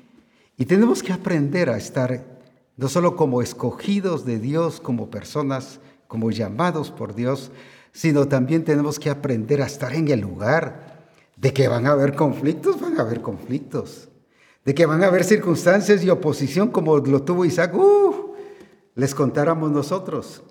Y 0.62 0.66
tenemos 0.66 1.02
que 1.02 1.12
aprender 1.12 1.72
a 1.72 1.78
estar 1.78 2.24
no 2.78 2.88
solo 2.88 3.16
como 3.16 3.42
escogidos 3.42 4.26
de 4.26 4.38
Dios, 4.38 4.80
como 4.80 5.10
personas, 5.10 5.80
como 6.08 6.30
llamados 6.30 6.92
por 6.92 7.16
Dios, 7.16 7.50
sino 7.94 8.28
también 8.28 8.64
tenemos 8.64 9.00
que 9.00 9.10
aprender 9.10 9.64
a 9.64 9.66
estar 9.66 9.92
en 9.96 10.08
el 10.10 10.20
lugar. 10.20 11.10
De 11.36 11.52
que 11.52 11.68
van 11.68 11.88
a 11.88 11.94
haber 11.94 12.14
conflictos, 12.14 12.80
van 12.80 13.00
a 13.00 13.02
haber 13.02 13.22
conflictos. 13.22 14.10
De 14.64 14.76
que 14.76 14.86
van 14.86 15.04
a 15.04 15.08
haber 15.08 15.24
circunstancias 15.24 16.04
y 16.04 16.12
oposición 16.12 16.70
como 16.70 16.96
lo 17.00 17.24
tuvo 17.24 17.44
Isaac. 17.44 17.74
Uh, 17.74 18.36
les 18.94 19.16
contáramos 19.16 19.72
nosotros. 19.72 20.44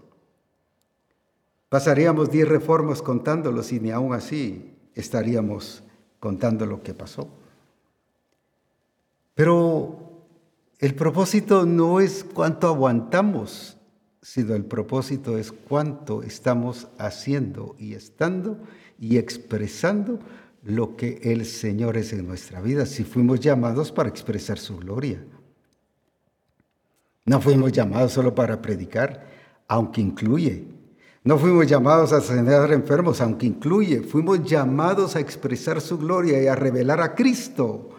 Pasaríamos 1.69 2.33
diez 2.33 2.49
reformas 2.49 3.01
contándolos 3.01 3.71
y 3.71 3.79
ni 3.79 3.93
aún 3.93 4.13
así 4.13 4.75
estaríamos 4.93 5.85
contando 6.19 6.67
lo 6.67 6.83
que 6.83 6.95
pasó. 6.95 7.29
Pero 9.41 9.97
el 10.80 10.95
propósito 10.95 11.64
no 11.64 12.01
es 12.01 12.24
cuánto 12.24 12.66
aguantamos, 12.66 13.78
sino 14.20 14.55
el 14.55 14.66
propósito 14.66 15.38
es 15.38 15.51
cuánto 15.51 16.22
estamos 16.22 16.88
haciendo 16.99 17.74
y 17.78 17.95
estando 17.95 18.59
y 18.99 19.16
expresando 19.16 20.18
lo 20.62 20.95
que 20.95 21.20
el 21.22 21.47
Señor 21.47 21.97
es 21.97 22.12
en 22.12 22.26
nuestra 22.26 22.61
vida, 22.61 22.84
si 22.84 23.03
fuimos 23.03 23.41
llamados 23.41 23.93
para 23.93 24.11
expresar 24.11 24.59
su 24.59 24.76
gloria. 24.76 25.24
No 27.24 27.41
fuimos 27.41 27.72
llamados 27.72 28.12
solo 28.12 28.34
para 28.34 28.61
predicar, 28.61 29.26
aunque 29.68 30.03
incluye 30.03 30.66
no 31.22 31.38
fuimos 31.38 31.66
llamados 31.66 32.12
a 32.14 32.20
sanar 32.22 32.72
enfermos, 32.72 33.20
aunque 33.20 33.47
incluye, 33.47 34.01
fuimos 34.01 34.43
llamados 34.43 35.16
a 35.16 35.20
expresar 35.20 35.82
su 35.82 35.99
gloria 35.99 36.43
y 36.43 36.47
a 36.47 36.55
revelar 36.55 37.03
a 37.03 37.14
Cristo. 37.14 37.91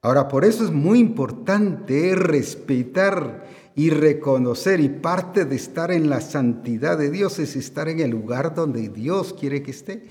Ahora, 0.00 0.28
por 0.28 0.44
eso 0.44 0.64
es 0.64 0.70
muy 0.70 1.00
importante 1.00 2.14
respetar 2.14 3.46
y 3.74 3.90
reconocer, 3.90 4.80
y 4.80 4.88
parte 4.88 5.44
de 5.44 5.56
estar 5.56 5.90
en 5.90 6.10
la 6.10 6.20
santidad 6.20 6.98
de 6.98 7.10
Dios 7.10 7.38
es 7.38 7.56
estar 7.56 7.88
en 7.88 8.00
el 8.00 8.10
lugar 8.10 8.54
donde 8.54 8.88
Dios 8.88 9.34
quiere 9.38 9.62
que 9.62 9.70
esté. 9.70 10.08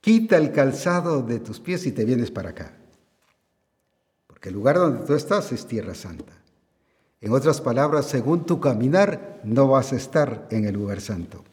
Quita 0.00 0.36
el 0.36 0.52
calzado 0.52 1.22
de 1.22 1.40
tus 1.40 1.60
pies 1.60 1.86
y 1.86 1.92
te 1.92 2.04
vienes 2.04 2.30
para 2.30 2.50
acá. 2.50 2.76
Porque 4.26 4.48
el 4.48 4.54
lugar 4.54 4.76
donde 4.76 5.06
tú 5.06 5.14
estás 5.14 5.50
es 5.52 5.66
tierra 5.66 5.94
santa. 5.94 6.32
En 7.20 7.32
otras 7.32 7.60
palabras, 7.60 8.06
según 8.06 8.46
tu 8.46 8.60
caminar, 8.60 9.40
no 9.42 9.68
vas 9.68 9.92
a 9.92 9.96
estar 9.96 10.46
en 10.50 10.64
el 10.64 10.74
lugar 10.74 11.00
santo. 11.00 11.44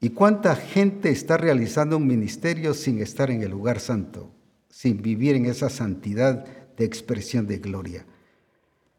¿Y 0.00 0.10
cuánta 0.10 0.54
gente 0.54 1.08
está 1.08 1.38
realizando 1.38 1.96
un 1.96 2.06
ministerio 2.06 2.74
sin 2.74 3.00
estar 3.00 3.30
en 3.30 3.42
el 3.42 3.50
lugar 3.50 3.80
santo, 3.80 4.33
sin 4.74 5.00
vivir 5.00 5.36
en 5.36 5.46
esa 5.46 5.70
santidad 5.70 6.44
de 6.76 6.84
expresión 6.84 7.46
de 7.46 7.58
gloria? 7.58 8.04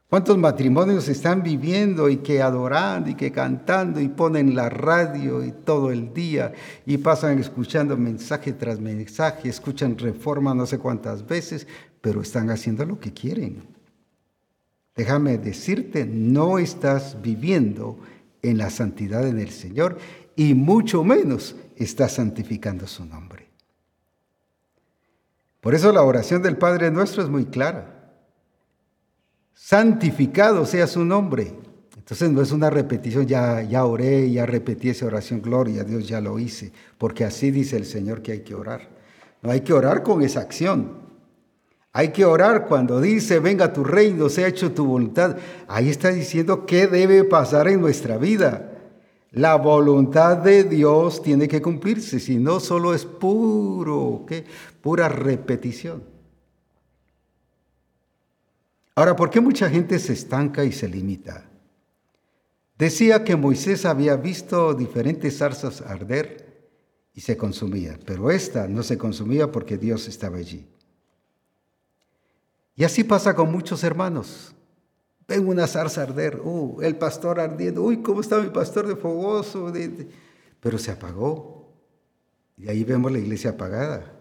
¿Cuántos 0.09 0.37
matrimonios 0.37 1.09
están 1.09 1.43
viviendo 1.43 2.07
y 2.07 2.17
que 2.17 2.41
adorando 2.41 3.09
y 3.09 3.15
que 3.15 3.33
cantando 3.33 3.99
y 3.99 4.07
ponen 4.07 4.55
la 4.55 4.69
radio 4.69 5.43
y 5.43 5.51
todo 5.51 5.91
el 5.91 6.13
día 6.13 6.53
y 6.85 6.97
pasan 6.99 7.39
escuchando 7.39 7.97
mensaje 7.97 8.53
tras 8.53 8.79
mensaje, 8.79 9.49
escuchan 9.49 9.97
reforma 9.97 10.53
no 10.53 10.65
sé 10.65 10.77
cuántas 10.77 11.27
veces, 11.27 11.67
pero 11.99 12.21
están 12.21 12.49
haciendo 12.51 12.85
lo 12.85 12.99
que 12.99 13.11
quieren? 13.11 13.75
déjame 14.95 15.37
decirte, 15.37 16.05
no 16.05 16.57
estás 16.57 17.21
viviendo 17.21 17.99
en 18.41 18.57
la 18.57 18.69
santidad 18.69 19.27
en 19.27 19.39
el 19.39 19.49
Señor 19.49 19.97
y 20.35 20.53
mucho 20.53 21.03
menos 21.03 21.55
estás 21.75 22.13
santificando 22.13 22.87
su 22.87 23.05
nombre. 23.05 23.44
Por 25.65 25.73
eso 25.73 25.91
la 25.91 26.03
oración 26.03 26.43
del 26.43 26.57
Padre 26.57 26.91
nuestro 26.91 27.23
es 27.23 27.29
muy 27.29 27.45
clara. 27.45 28.11
Santificado 29.51 30.63
sea 30.67 30.85
su 30.85 31.03
nombre. 31.03 31.55
Entonces 31.97 32.29
no 32.29 32.43
es 32.43 32.51
una 32.51 32.69
repetición, 32.69 33.25
ya, 33.25 33.63
ya 33.63 33.83
oré, 33.83 34.29
ya 34.29 34.45
repetí 34.45 34.89
esa 34.89 35.07
oración, 35.07 35.41
gloria 35.41 35.81
a 35.81 35.83
Dios, 35.83 36.07
ya 36.07 36.21
lo 36.21 36.37
hice, 36.37 36.71
porque 36.99 37.25
así 37.25 37.49
dice 37.49 37.77
el 37.77 37.85
Señor 37.85 38.21
que 38.21 38.33
hay 38.33 38.41
que 38.41 38.53
orar. 38.53 38.89
No 39.41 39.49
hay 39.49 39.61
que 39.61 39.73
orar 39.73 40.03
con 40.03 40.21
esa 40.21 40.41
acción. 40.41 40.99
Hay 41.93 42.09
que 42.09 42.25
orar 42.25 42.67
cuando 42.67 43.01
dice, 43.01 43.39
venga 43.39 43.73
tu 43.73 43.83
reino, 43.83 44.29
sea 44.29 44.47
hecho 44.47 44.71
tu 44.71 44.85
voluntad. 44.85 45.37
Ahí 45.67 45.89
está 45.89 46.11
diciendo 46.11 46.67
qué 46.67 46.85
debe 46.85 47.23
pasar 47.23 47.69
en 47.69 47.81
nuestra 47.81 48.19
vida. 48.19 48.74
La 49.35 49.55
voluntad 49.55 50.37
de 50.37 50.63
Dios 50.63 51.21
tiene 51.21 51.49
que 51.49 51.61
cumplirse, 51.61 52.21
si 52.21 52.37
no 52.37 52.61
solo 52.61 52.93
es 52.93 53.03
puro, 53.03 54.23
¿qué? 54.25 54.45
pura 54.81 55.09
repetición. 55.09 56.03
Ahora, 58.95 59.13
¿por 59.13 59.29
qué 59.29 59.41
mucha 59.41 59.69
gente 59.69 59.99
se 59.99 60.13
estanca 60.13 60.63
y 60.63 60.71
se 60.71 60.87
limita? 60.87 61.43
Decía 62.77 63.25
que 63.25 63.35
Moisés 63.35 63.85
había 63.85 64.15
visto 64.15 64.73
diferentes 64.73 65.37
zarzas 65.37 65.81
arder 65.81 66.69
y 67.13 67.19
se 67.19 67.35
consumía, 67.35 67.99
pero 68.05 68.31
esta 68.31 68.69
no 68.69 68.83
se 68.83 68.97
consumía 68.97 69.51
porque 69.51 69.77
Dios 69.77 70.07
estaba 70.07 70.37
allí. 70.37 70.65
Y 72.77 72.85
así 72.85 73.03
pasa 73.03 73.35
con 73.35 73.51
muchos 73.51 73.83
hermanos. 73.83 74.54
Ven 75.27 75.47
una 75.47 75.65
zarza 75.65 76.03
arder, 76.03 76.39
uh, 76.43 76.81
el 76.81 76.97
pastor 76.97 77.39
ardiendo, 77.39 77.81
uy, 77.81 78.01
¿cómo 78.01 78.21
está 78.21 78.39
mi 78.39 78.49
pastor 78.49 78.87
de 78.87 78.95
fogoso? 78.95 79.71
Pero 80.59 80.77
se 80.77 80.91
apagó. 80.91 81.73
Y 82.57 82.69
ahí 82.69 82.83
vemos 82.83 83.11
la 83.11 83.19
iglesia 83.19 83.51
apagada. 83.51 84.13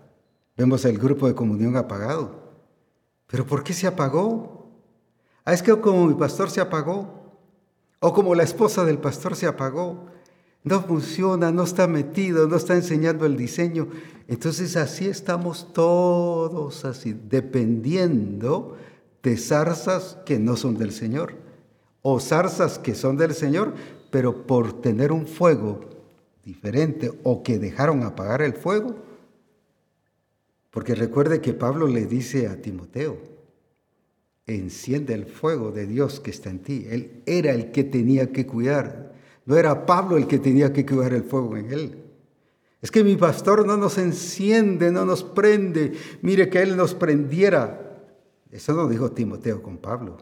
Vemos 0.56 0.84
el 0.84 0.98
grupo 0.98 1.26
de 1.26 1.34
comunión 1.34 1.76
apagado. 1.76 2.44
¿Pero 3.26 3.46
por 3.46 3.62
qué 3.62 3.72
se 3.72 3.86
apagó? 3.86 4.70
Ah, 5.44 5.52
es 5.52 5.62
que 5.62 5.78
como 5.78 6.06
mi 6.06 6.14
pastor 6.14 6.50
se 6.50 6.60
apagó, 6.60 7.38
o 8.00 8.12
como 8.12 8.34
la 8.34 8.42
esposa 8.42 8.84
del 8.84 8.98
pastor 8.98 9.36
se 9.36 9.46
apagó, 9.46 10.06
no 10.62 10.80
funciona, 10.80 11.52
no 11.52 11.64
está 11.64 11.86
metido, 11.86 12.48
no 12.48 12.56
está 12.56 12.74
enseñando 12.74 13.26
el 13.26 13.36
diseño. 13.36 13.88
Entonces 14.26 14.76
así 14.76 15.06
estamos 15.06 15.72
todos 15.74 16.86
así, 16.86 17.12
dependiendo 17.12 18.76
de 19.24 19.36
zarzas 19.36 20.18
que 20.24 20.38
no 20.38 20.56
son 20.56 20.78
del 20.78 20.92
Señor, 20.92 21.34
o 22.02 22.20
zarzas 22.20 22.78
que 22.78 22.94
son 22.94 23.16
del 23.16 23.34
Señor, 23.34 23.74
pero 24.12 24.46
por 24.46 24.80
tener 24.80 25.10
un 25.10 25.26
fuego 25.26 25.80
diferente 26.44 27.10
o 27.24 27.42
que 27.42 27.58
dejaron 27.58 28.04
apagar 28.04 28.40
el 28.42 28.52
fuego. 28.52 28.94
Porque 30.70 30.94
recuerde 30.94 31.40
que 31.40 31.54
Pablo 31.54 31.88
le 31.88 32.06
dice 32.06 32.46
a 32.46 32.62
Timoteo, 32.62 33.18
enciende 34.46 35.14
el 35.14 35.26
fuego 35.26 35.72
de 35.72 35.86
Dios 35.86 36.20
que 36.20 36.30
está 36.30 36.50
en 36.50 36.60
ti. 36.60 36.86
Él 36.88 37.22
era 37.26 37.50
el 37.50 37.72
que 37.72 37.82
tenía 37.82 38.30
que 38.30 38.46
cuidar 38.46 39.14
no 39.46 39.56
era 39.56 39.86
Pablo 39.86 40.16
el 40.16 40.26
que 40.26 40.38
tenía 40.38 40.72
que 40.72 40.86
cuidar 40.86 41.12
el 41.12 41.24
fuego 41.24 41.56
en 41.56 41.72
él. 41.72 41.98
Es 42.80 42.90
que 42.90 43.04
mi 43.04 43.16
pastor 43.16 43.66
no 43.66 43.76
nos 43.76 43.98
enciende, 43.98 44.90
no 44.90 45.04
nos 45.04 45.22
prende. 45.22 45.92
Mire 46.22 46.48
que 46.48 46.62
él 46.62 46.76
nos 46.76 46.94
prendiera. 46.94 47.83
Eso 48.54 48.72
no 48.72 48.86
dijo 48.86 49.10
Timoteo 49.10 49.60
con 49.60 49.78
Pablo. 49.78 50.16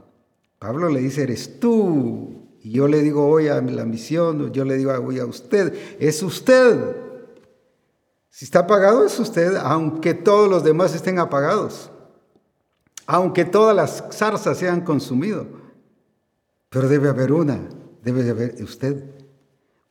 Pablo 0.59 0.89
le 0.89 1.01
dice, 1.01 1.25
eres 1.25 1.61
tú. 1.61 2.49
Y 2.63 2.71
yo 2.71 2.89
le 2.89 3.03
digo 3.03 3.29
hoy 3.29 3.49
a 3.49 3.61
la 3.61 3.85
misión, 3.85 4.51
yo 4.53 4.65
le 4.65 4.79
digo 4.79 4.91
hoy 4.93 5.19
a 5.19 5.27
usted, 5.27 5.75
es 6.01 6.23
usted. 6.23 6.97
Si 8.31 8.47
está 8.47 8.61
apagado 8.61 9.05
es 9.05 9.21
usted, 9.21 9.57
aunque 9.57 10.15
todos 10.15 10.49
los 10.49 10.65
demás 10.65 10.95
estén 10.95 11.19
apagados. 11.19 11.91
Aunque 13.05 13.45
todas 13.45 13.77
las 13.77 14.03
zarzas 14.11 14.57
sean 14.57 14.81
consumido. 14.81 15.47
Pero 16.71 16.89
debe 16.89 17.11
haber 17.11 17.33
una 17.33 17.61
debe 18.03 18.23
de 18.23 18.31
haber 18.31 18.63
usted. 18.63 19.05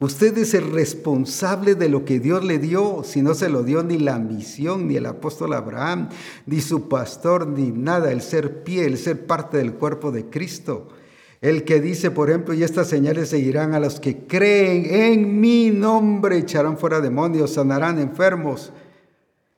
Usted 0.02 0.36
es 0.40 0.56
el 0.56 0.72
responsable 0.72 1.76
de 1.76 1.88
lo 1.88 2.06
que 2.06 2.20
Dios 2.20 2.44
le 2.44 2.58
dio, 2.58 3.04
si 3.04 3.22
no 3.22 3.36
se 3.36 3.50
lo 3.50 3.62
dio 3.62 3.84
ni 3.84 4.00
la 4.00 4.18
misión, 4.18 4.88
ni 4.88 4.96
el 4.96 5.06
apóstol 5.06 5.54
Abraham, 5.54 6.10
ni 6.48 6.60
su 6.60 6.90
pastor, 6.90 7.46
ni 7.46 7.70
nada, 7.70 8.12
el 8.12 8.24
ser 8.24 8.64
pie, 8.64 8.86
el 8.88 8.98
ser 8.98 9.28
parte 9.28 9.58
del 9.58 9.76
cuerpo 9.76 10.12
de 10.12 10.26
Cristo. 10.26 10.88
El 11.40 11.66
que 11.66 11.80
dice, 11.80 12.10
por 12.10 12.32
ejemplo, 12.32 12.56
y 12.56 12.64
estas 12.64 12.88
señales 12.88 13.30
seguirán 13.30 13.76
a 13.76 13.80
los 13.80 14.00
que 14.00 14.26
creen 14.26 14.88
en 14.90 15.40
mi 15.40 15.70
nombre, 15.70 16.40
echarán 16.40 16.80
fuera 16.80 17.00
demonios, 17.00 17.54
sanarán 17.54 18.00
enfermos. 18.00 18.74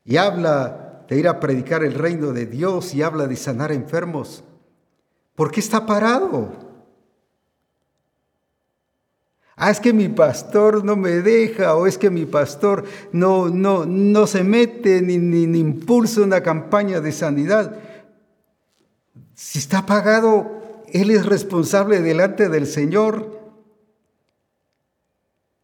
Y 0.03 0.17
habla 0.17 1.05
de 1.07 1.19
ir 1.19 1.29
a 1.29 1.39
predicar 1.39 1.85
el 1.85 1.93
reino 1.93 2.33
de 2.33 2.47
Dios 2.47 2.93
y 2.93 3.01
habla 3.01 3.27
de 3.27 3.37
sanar 3.37 3.71
enfermos. 3.71 4.43
¿Por 5.35 5.51
qué 5.51 5.61
está 5.61 5.85
parado? 5.85 6.62
Ah, 9.55 9.69
es 9.69 9.79
que 9.79 9.93
mi 9.93 10.09
pastor 10.09 10.83
no 10.83 10.95
me 10.95 11.21
deja, 11.21 11.75
o 11.75 11.85
es 11.85 11.97
que 11.97 12.09
mi 12.09 12.25
pastor 12.25 12.85
no, 13.11 13.49
no, 13.49 13.85
no 13.85 14.25
se 14.25 14.43
mete 14.43 15.01
ni, 15.01 15.17
ni, 15.17 15.45
ni 15.45 15.59
impulsa 15.59 16.21
una 16.21 16.41
campaña 16.41 17.01
de 17.01 17.11
sanidad. 17.11 17.77
Si 19.35 19.59
está 19.59 19.85
pagado, 19.85 20.83
Él 20.87 21.11
es 21.11 21.25
responsable 21.25 22.01
delante 22.01 22.49
del 22.49 22.65
Señor. 22.65 23.41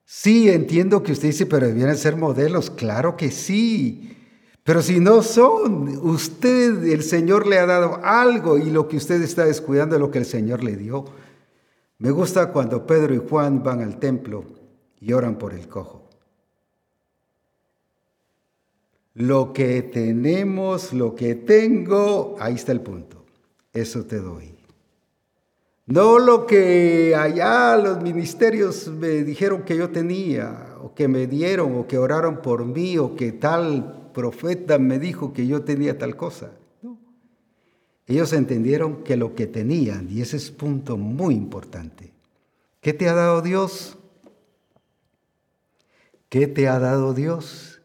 Sí, 0.06 0.50
entiendo 0.50 1.02
que 1.02 1.14
usted 1.14 1.30
dice, 1.30 1.46
pero 1.46 1.68
debieran 1.68 1.98
ser 1.98 2.16
modelos. 2.16 2.70
Claro 2.70 3.16
que 3.16 3.32
sí. 3.32 4.16
Pero 4.64 4.82
si 4.84 5.00
no 5.00 5.24
son, 5.24 5.88
usted, 6.04 6.84
el 6.84 7.04
Señor 7.04 7.48
le 7.48 7.58
ha 7.58 7.66
dado 7.66 8.00
algo 8.04 8.58
y 8.58 8.70
lo 8.70 8.88
que 8.88 8.98
usted 8.98 9.22
está 9.22 9.46
descuidando 9.46 9.96
es 9.96 10.02
lo 10.02 10.12
que 10.12 10.20
el 10.20 10.26
Señor 10.26 10.64
le 10.64 10.76
dio. 10.76 11.06
Me 12.00 12.12
gusta 12.12 12.52
cuando 12.54 12.86
Pedro 12.88 13.14
y 13.14 13.18
Juan 13.18 13.62
van 13.62 13.82
al 13.82 14.00
templo 14.00 14.46
y 15.02 15.12
oran 15.12 15.38
por 15.38 15.54
el 15.54 15.68
cojo. 15.68 16.08
Lo 19.16 19.52
que 19.52 19.82
tenemos, 19.82 20.94
lo 20.94 21.14
que 21.14 21.36
tengo, 21.36 22.38
ahí 22.40 22.56
está 22.56 22.72
el 22.72 22.80
punto. 22.80 23.26
Eso 23.74 24.06
te 24.06 24.20
doy. 24.20 24.56
No 25.88 26.20
lo 26.20 26.46
que 26.46 27.16
allá 27.18 27.76
los 27.76 28.02
ministerios 28.02 28.88
me 28.88 29.24
dijeron 29.24 29.64
que 29.64 29.76
yo 29.76 29.90
tenía, 29.90 30.78
o 30.82 30.94
que 30.94 31.10
me 31.10 31.28
dieron, 31.28 31.76
o 31.76 31.86
que 31.86 31.98
oraron 31.98 32.42
por 32.42 32.64
mí, 32.64 32.98
o 32.98 33.16
que 33.16 33.34
tal 33.34 34.12
profeta 34.14 34.78
me 34.78 35.00
dijo 35.00 35.34
que 35.34 35.48
yo 35.48 35.64
tenía 35.64 35.98
tal 35.98 36.16
cosa. 36.16 36.52
Ellos 38.10 38.34
entendieron 38.34 39.04
que 39.04 39.16
lo 39.16 39.36
que 39.36 39.46
tenían, 39.46 40.10
y 40.10 40.22
ese 40.22 40.38
es 40.38 40.50
punto 40.50 40.98
muy 40.98 41.36
importante, 41.36 42.12
¿qué 42.82 42.92
te 42.92 43.08
ha 43.08 43.14
dado 43.14 43.44
Dios? 43.44 44.00
¿Qué 46.28 46.48
te 46.48 46.68
ha 46.68 46.80
dado 46.80 47.14
Dios? 47.14 47.82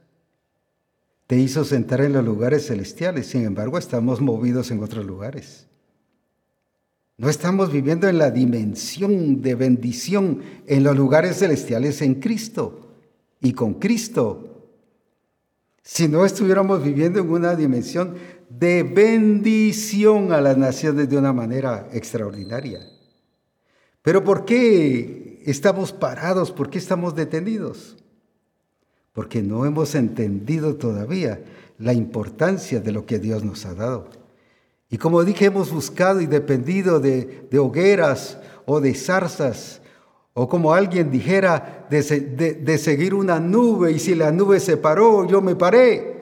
Te 1.26 1.36
hizo 1.36 1.62
sentar 1.64 2.00
en 2.00 2.14
los 2.14 2.24
lugares 2.24 2.66
celestiales, 2.66 3.26
sin 3.26 3.44
embargo 3.44 3.76
estamos 3.76 4.22
movidos 4.22 4.70
en 4.70 4.82
otros 4.82 5.04
lugares. 5.04 5.66
No 7.18 7.28
estamos 7.28 7.70
viviendo 7.70 8.08
en 8.08 8.16
la 8.16 8.30
dimensión 8.30 9.42
de 9.42 9.54
bendición 9.54 10.40
en 10.66 10.84
los 10.84 10.96
lugares 10.96 11.38
celestiales 11.38 12.00
en 12.00 12.14
Cristo 12.14 12.94
y 13.42 13.52
con 13.52 13.74
Cristo. 13.74 14.72
Si 15.82 16.08
no 16.08 16.24
estuviéramos 16.24 16.82
viviendo 16.82 17.20
en 17.20 17.30
una 17.30 17.54
dimensión 17.54 18.14
de 18.58 18.84
bendición 18.84 20.32
a 20.32 20.40
las 20.40 20.56
naciones 20.56 21.08
de 21.08 21.16
una 21.16 21.32
manera 21.32 21.88
extraordinaria. 21.92 22.80
Pero 24.02 24.22
¿por 24.22 24.44
qué 24.44 25.42
estamos 25.44 25.92
parados? 25.92 26.52
¿Por 26.52 26.70
qué 26.70 26.78
estamos 26.78 27.14
detenidos? 27.14 27.96
Porque 29.12 29.42
no 29.42 29.66
hemos 29.66 29.94
entendido 29.94 30.76
todavía 30.76 31.42
la 31.78 31.92
importancia 31.92 32.80
de 32.80 32.92
lo 32.92 33.06
que 33.06 33.18
Dios 33.18 33.44
nos 33.44 33.66
ha 33.66 33.74
dado. 33.74 34.08
Y 34.88 34.98
como 34.98 35.24
dije, 35.24 35.46
hemos 35.46 35.72
buscado 35.72 36.20
y 36.20 36.26
dependido 36.26 37.00
de, 37.00 37.48
hogueras 37.58 38.38
o 38.66 38.80
de 38.80 38.94
zarzas, 38.94 39.80
o 40.32 40.48
como 40.48 40.74
alguien 40.74 41.10
dijera, 41.10 41.86
de, 41.90 42.78
seguir 42.78 43.14
una 43.14 43.40
nube, 43.40 43.92
y 43.92 43.98
si 43.98 44.14
la 44.14 44.30
nube 44.30 44.60
se 44.60 44.76
paró, 44.76 45.26
yo 45.26 45.40
me 45.40 45.56
paré. 45.56 46.13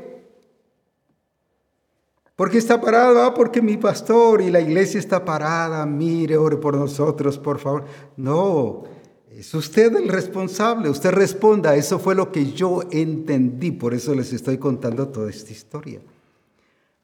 ¿Por 2.43 2.51
qué 2.51 2.59
está 2.59 2.81
parado? 2.81 3.23
Ah, 3.23 3.33
porque 3.33 3.63
mi 3.63 3.77
pastor 3.77 4.43
y 4.43 4.51
la 4.51 4.61
iglesia 4.61 4.99
está 4.99 5.25
parada. 5.25 5.87
Mire, 5.87 6.37
ore 6.37 6.57
por 6.57 6.77
nosotros, 6.77 7.39
por 7.39 7.61
favor. 7.61 7.85
No, 8.17 8.83
es 9.31 9.55
usted 9.55 9.95
el 9.95 10.09
responsable. 10.09 10.91
Usted 10.91 11.13
responda. 11.13 11.77
Eso 11.77 12.01
fue 12.01 12.17
lo 12.17 12.33
que 12.33 12.51
yo 12.51 12.81
entendí. 12.91 13.71
Por 13.71 13.95
eso 13.95 14.13
les 14.17 14.33
estoy 14.33 14.59
contando 14.59 15.07
toda 15.07 15.31
esta 15.31 15.53
historia. 15.53 16.01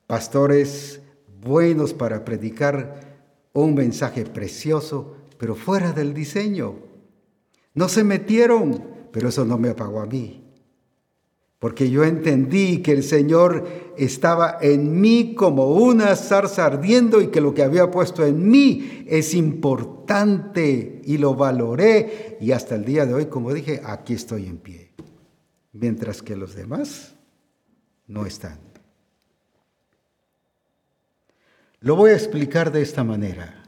Pastores 0.09 1.03
buenos 1.41 1.95
para 1.95 2.25
predicar 2.25 3.23
un 3.53 3.77
mensaje 3.77 4.25
precioso, 4.25 5.15
pero 5.39 5.55
fuera 5.55 5.93
del 5.93 6.15
diseño. 6.15 6.75
No 7.75 7.89
se 7.89 8.03
metieron, 8.03 8.83
pero 9.13 9.29
eso 9.29 9.45
no 9.45 9.57
me 9.57 9.69
apagó 9.69 10.01
a 10.01 10.07
mí. 10.07 10.48
Porque 11.59 11.91
yo 11.91 12.05
entendí 12.05 12.83
que 12.83 12.93
el 12.93 13.03
Señor 13.03 13.67
estaba 13.97 14.59
en 14.61 15.01
mí 15.01 15.35
como 15.35 15.73
una 15.73 16.15
zarza 16.15 16.67
ardiendo 16.67 17.21
y 17.21 17.29
que 17.29 17.41
lo 17.41 17.53
que 17.53 17.65
había 17.65 17.91
puesto 17.91 18.25
en 18.25 18.49
mí 18.49 19.05
es 19.09 19.35
importante 19.35 21.03
y 21.05 21.19
lo 21.19 21.35
valoré. 21.35 22.39
Y 22.41 22.53
hasta 22.53 22.77
el 22.77 22.85
día 22.85 23.07
de 23.07 23.15
hoy, 23.15 23.27
como 23.27 23.53
dije, 23.53 23.81
aquí 23.85 24.15
estoy 24.15 24.47
en 24.47 24.59
pie. 24.59 24.93
Mientras 25.73 26.23
que 26.23 26.37
los 26.37 26.55
demás 26.55 27.17
no 28.07 28.25
están. 28.25 28.59
Lo 31.81 31.97
voy 31.97 32.11
a 32.11 32.15
explicar 32.15 32.71
de 32.71 32.83
esta 32.83 33.03
manera. 33.03 33.65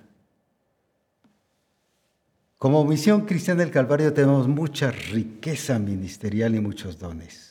Como 2.57 2.85
Misión 2.85 3.23
Cristiana 3.23 3.63
del 3.63 3.71
Calvario 3.73 4.13
tenemos 4.13 4.47
mucha 4.47 4.91
riqueza 4.91 5.79
ministerial 5.79 6.55
y 6.55 6.61
muchos 6.61 6.99
dones. 6.99 7.50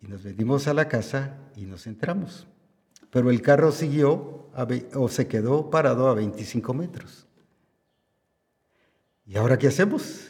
Y 0.00 0.08
nos 0.08 0.24
venimos 0.24 0.66
a 0.66 0.74
la 0.74 0.88
casa 0.88 1.38
y 1.54 1.64
nos 1.64 1.86
entramos. 1.86 2.48
Pero 3.10 3.30
el 3.30 3.40
carro 3.40 3.70
siguió 3.70 4.48
o 4.94 5.08
se 5.08 5.28
quedó 5.28 5.70
parado 5.70 6.08
a 6.08 6.14
25 6.14 6.74
metros. 6.74 7.26
¿Y 9.26 9.36
ahora 9.36 9.58
qué 9.58 9.68
hacemos? 9.68 10.28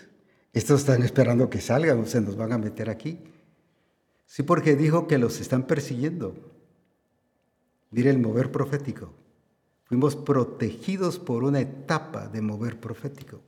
Estos 0.53 0.81
están 0.81 1.03
esperando 1.03 1.49
que 1.49 1.61
salgan, 1.61 2.07
se 2.07 2.21
nos 2.21 2.37
van 2.37 2.53
a 2.53 2.59
meter 2.59 2.91
aquí. 2.91 3.19
Sí, 4.27 4.43
porque 4.43 4.77
dijo 4.77 5.07
que 5.07 5.19
los 5.19 5.41
están 5.41 5.67
persiguiendo. 5.67 6.35
Mire 7.91 8.11
el 8.11 8.19
mover 8.19 8.53
profético. 8.53 9.15
Fuimos 9.93 10.17
protegidos 10.17 11.19
por 11.19 11.45
una 11.45 11.61
etapa 11.61 12.27
de 12.27 12.41
mover 12.41 12.81
profético. 12.81 13.43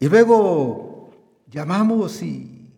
Y 0.00 0.08
luego 0.08 1.10
llamamos 1.48 2.20
y 2.22 2.68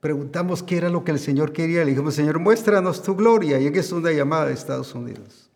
preguntamos 0.00 0.62
qué 0.62 0.78
era 0.78 0.88
lo 0.88 1.04
que 1.04 1.10
el 1.10 1.18
Señor 1.18 1.52
quería. 1.52 1.84
Le 1.84 1.90
dijimos, 1.90 2.14
Señor, 2.14 2.38
muéstranos 2.38 3.02
tu 3.02 3.14
gloria. 3.14 3.60
Y 3.60 3.66
es 3.66 3.92
una 3.92 4.12
llamada 4.12 4.46
de 4.46 4.54
Estados 4.54 4.94
Unidos. 4.94 5.50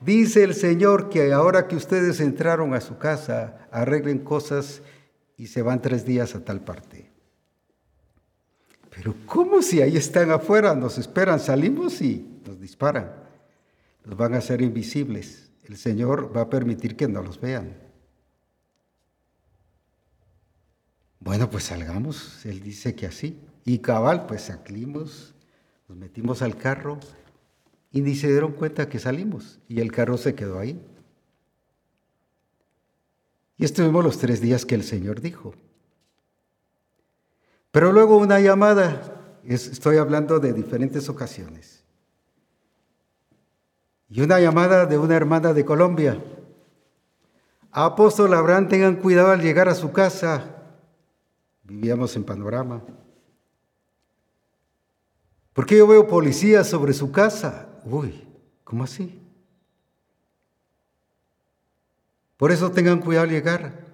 Dice 0.00 0.42
el 0.42 0.54
Señor 0.54 1.10
que 1.10 1.34
ahora 1.34 1.68
que 1.68 1.76
ustedes 1.76 2.20
entraron 2.20 2.72
a 2.72 2.80
su 2.80 2.96
casa, 2.96 3.68
arreglen 3.70 4.20
cosas 4.20 4.80
y 5.36 5.48
se 5.48 5.60
van 5.60 5.82
tres 5.82 6.06
días 6.06 6.34
a 6.34 6.42
tal 6.42 6.62
parte. 6.62 7.07
Pero 8.98 9.14
¿cómo 9.26 9.62
si 9.62 9.80
ahí 9.80 9.96
están 9.96 10.32
afuera? 10.32 10.74
Nos 10.74 10.98
esperan, 10.98 11.38
salimos 11.38 12.02
y 12.02 12.40
nos 12.44 12.60
disparan. 12.60 13.12
Nos 14.04 14.16
van 14.16 14.34
a 14.34 14.38
hacer 14.38 14.60
invisibles. 14.60 15.52
El 15.62 15.76
Señor 15.76 16.36
va 16.36 16.40
a 16.40 16.50
permitir 16.50 16.96
que 16.96 17.06
no 17.06 17.22
los 17.22 17.40
vean. 17.40 17.76
Bueno, 21.20 21.48
pues 21.48 21.64
salgamos. 21.64 22.44
Él 22.44 22.60
dice 22.60 22.96
que 22.96 23.06
así. 23.06 23.40
Y 23.64 23.78
cabal, 23.78 24.26
pues 24.26 24.42
salimos, 24.42 25.32
nos 25.88 25.96
metimos 25.96 26.42
al 26.42 26.56
carro 26.56 26.98
y 27.92 28.00
ni 28.00 28.16
se 28.16 28.26
dieron 28.26 28.52
cuenta 28.52 28.88
que 28.88 28.98
salimos 28.98 29.60
y 29.68 29.80
el 29.80 29.92
carro 29.92 30.16
se 30.16 30.34
quedó 30.34 30.58
ahí. 30.58 30.84
Y 33.58 33.64
estuvimos 33.64 34.02
los 34.02 34.18
tres 34.18 34.40
días 34.40 34.66
que 34.66 34.74
el 34.74 34.82
Señor 34.82 35.20
dijo. 35.20 35.54
Pero 37.78 37.92
luego 37.92 38.16
una 38.16 38.40
llamada, 38.40 39.40
estoy 39.44 39.98
hablando 39.98 40.40
de 40.40 40.52
diferentes 40.52 41.08
ocasiones. 41.08 41.84
Y 44.08 44.20
una 44.20 44.40
llamada 44.40 44.84
de 44.84 44.98
una 44.98 45.14
hermana 45.14 45.52
de 45.52 45.64
Colombia. 45.64 46.20
Apóstol 47.70 48.34
Abraham, 48.34 48.68
tengan 48.68 48.96
cuidado 48.96 49.30
al 49.30 49.40
llegar 49.40 49.68
a 49.68 49.76
su 49.76 49.92
casa. 49.92 50.56
Vivíamos 51.62 52.16
en 52.16 52.24
panorama. 52.24 52.82
Porque 55.52 55.78
yo 55.78 55.86
veo 55.86 56.08
policías 56.08 56.66
sobre 56.66 56.92
su 56.92 57.12
casa. 57.12 57.68
Uy, 57.84 58.26
¿cómo 58.64 58.82
así? 58.82 59.22
Por 62.36 62.50
eso 62.50 62.72
tengan 62.72 62.98
cuidado 62.98 63.26
al 63.26 63.30
llegar. 63.30 63.87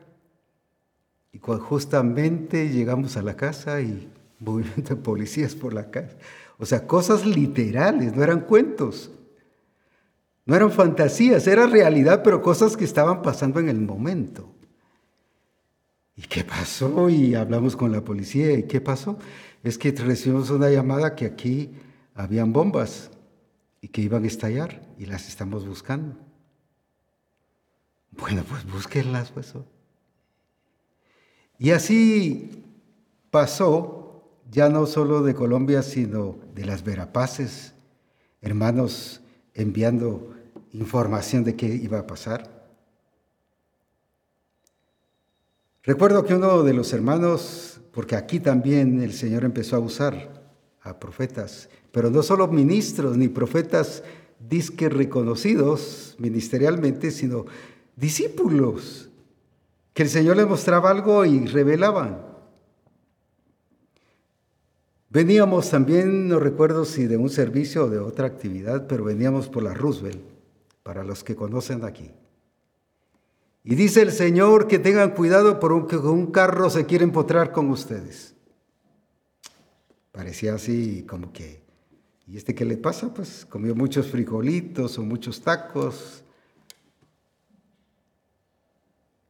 Y 1.34 1.38
justamente 1.38 2.68
llegamos 2.68 3.16
a 3.16 3.22
la 3.22 3.36
casa 3.36 3.80
y 3.80 4.08
movimiento 4.38 4.94
de 4.94 5.02
policías 5.02 5.54
por 5.54 5.74
la 5.74 5.90
casa. 5.90 6.16
O 6.58 6.64
sea, 6.64 6.86
cosas 6.86 7.26
literales, 7.26 8.14
no 8.14 8.22
eran 8.22 8.40
cuentos. 8.40 9.10
No 10.46 10.54
eran 10.54 10.70
fantasías, 10.70 11.46
era 11.46 11.66
realidad, 11.66 12.22
pero 12.22 12.40
cosas 12.40 12.76
que 12.76 12.84
estaban 12.84 13.20
pasando 13.22 13.58
en 13.58 13.68
el 13.68 13.80
momento. 13.80 14.48
¿Y 16.16 16.22
qué 16.22 16.44
pasó? 16.44 17.10
Y 17.10 17.34
hablamos 17.34 17.74
con 17.74 17.90
la 17.90 18.02
policía. 18.02 18.52
¿Y 18.52 18.64
qué 18.64 18.80
pasó? 18.80 19.18
Es 19.64 19.76
que 19.76 19.90
recibimos 19.90 20.50
una 20.50 20.70
llamada 20.70 21.16
que 21.16 21.24
aquí 21.24 21.72
habían 22.14 22.52
bombas 22.52 23.10
y 23.80 23.88
que 23.88 24.02
iban 24.02 24.22
a 24.22 24.28
estallar 24.28 24.86
y 24.98 25.06
las 25.06 25.28
estamos 25.28 25.66
buscando. 25.66 26.16
Bueno, 28.12 28.44
pues 28.48 28.64
búsquenlas, 28.64 29.32
pues. 29.32 29.54
Y 31.64 31.70
así 31.70 32.62
pasó, 33.30 34.22
ya 34.50 34.68
no 34.68 34.84
solo 34.84 35.22
de 35.22 35.34
Colombia, 35.34 35.80
sino 35.80 36.36
de 36.54 36.66
las 36.66 36.84
Verapaces, 36.84 37.72
hermanos 38.42 39.22
enviando 39.54 40.34
información 40.74 41.42
de 41.42 41.56
qué 41.56 41.74
iba 41.74 42.00
a 42.00 42.06
pasar. 42.06 42.68
Recuerdo 45.84 46.26
que 46.26 46.34
uno 46.34 46.64
de 46.64 46.74
los 46.74 46.92
hermanos, 46.92 47.80
porque 47.94 48.16
aquí 48.16 48.40
también 48.40 49.00
el 49.00 49.14
Señor 49.14 49.42
empezó 49.42 49.76
a 49.76 49.80
usar 49.80 50.44
a 50.82 51.00
profetas, 51.00 51.70
pero 51.92 52.10
no 52.10 52.22
solo 52.22 52.46
ministros 52.46 53.16
ni 53.16 53.28
profetas 53.28 54.02
disque 54.38 54.90
reconocidos 54.90 56.14
ministerialmente, 56.18 57.10
sino 57.10 57.46
discípulos, 57.96 59.08
que 59.94 60.02
el 60.02 60.08
Señor 60.08 60.36
les 60.36 60.46
mostraba 60.46 60.90
algo 60.90 61.24
y 61.24 61.46
revelaban. 61.46 62.20
Veníamos 65.08 65.70
también, 65.70 66.26
no 66.26 66.40
recuerdo 66.40 66.84
si 66.84 67.06
de 67.06 67.16
un 67.16 67.30
servicio 67.30 67.84
o 67.84 67.88
de 67.88 68.00
otra 68.00 68.26
actividad, 68.26 68.88
pero 68.88 69.04
veníamos 69.04 69.48
por 69.48 69.62
la 69.62 69.72
Roosevelt, 69.72 70.20
para 70.82 71.04
los 71.04 71.22
que 71.22 71.36
conocen 71.36 71.84
aquí. 71.84 72.10
Y 73.62 73.76
dice 73.76 74.02
el 74.02 74.10
Señor 74.10 74.66
que 74.66 74.80
tengan 74.80 75.12
cuidado 75.14 75.60
porque 75.60 75.96
un, 75.96 76.08
un 76.08 76.26
carro 76.32 76.68
se 76.68 76.84
quiere 76.84 77.04
empotrar 77.04 77.52
con 77.52 77.70
ustedes. 77.70 78.34
Parecía 80.10 80.54
así 80.54 81.04
como 81.08 81.32
que, 81.32 81.62
¿y 82.26 82.36
este 82.36 82.56
qué 82.56 82.64
le 82.64 82.76
pasa? 82.76 83.14
Pues 83.14 83.46
comió 83.48 83.76
muchos 83.76 84.08
frijolitos 84.08 84.98
o 84.98 85.02
muchos 85.02 85.40
tacos, 85.40 86.23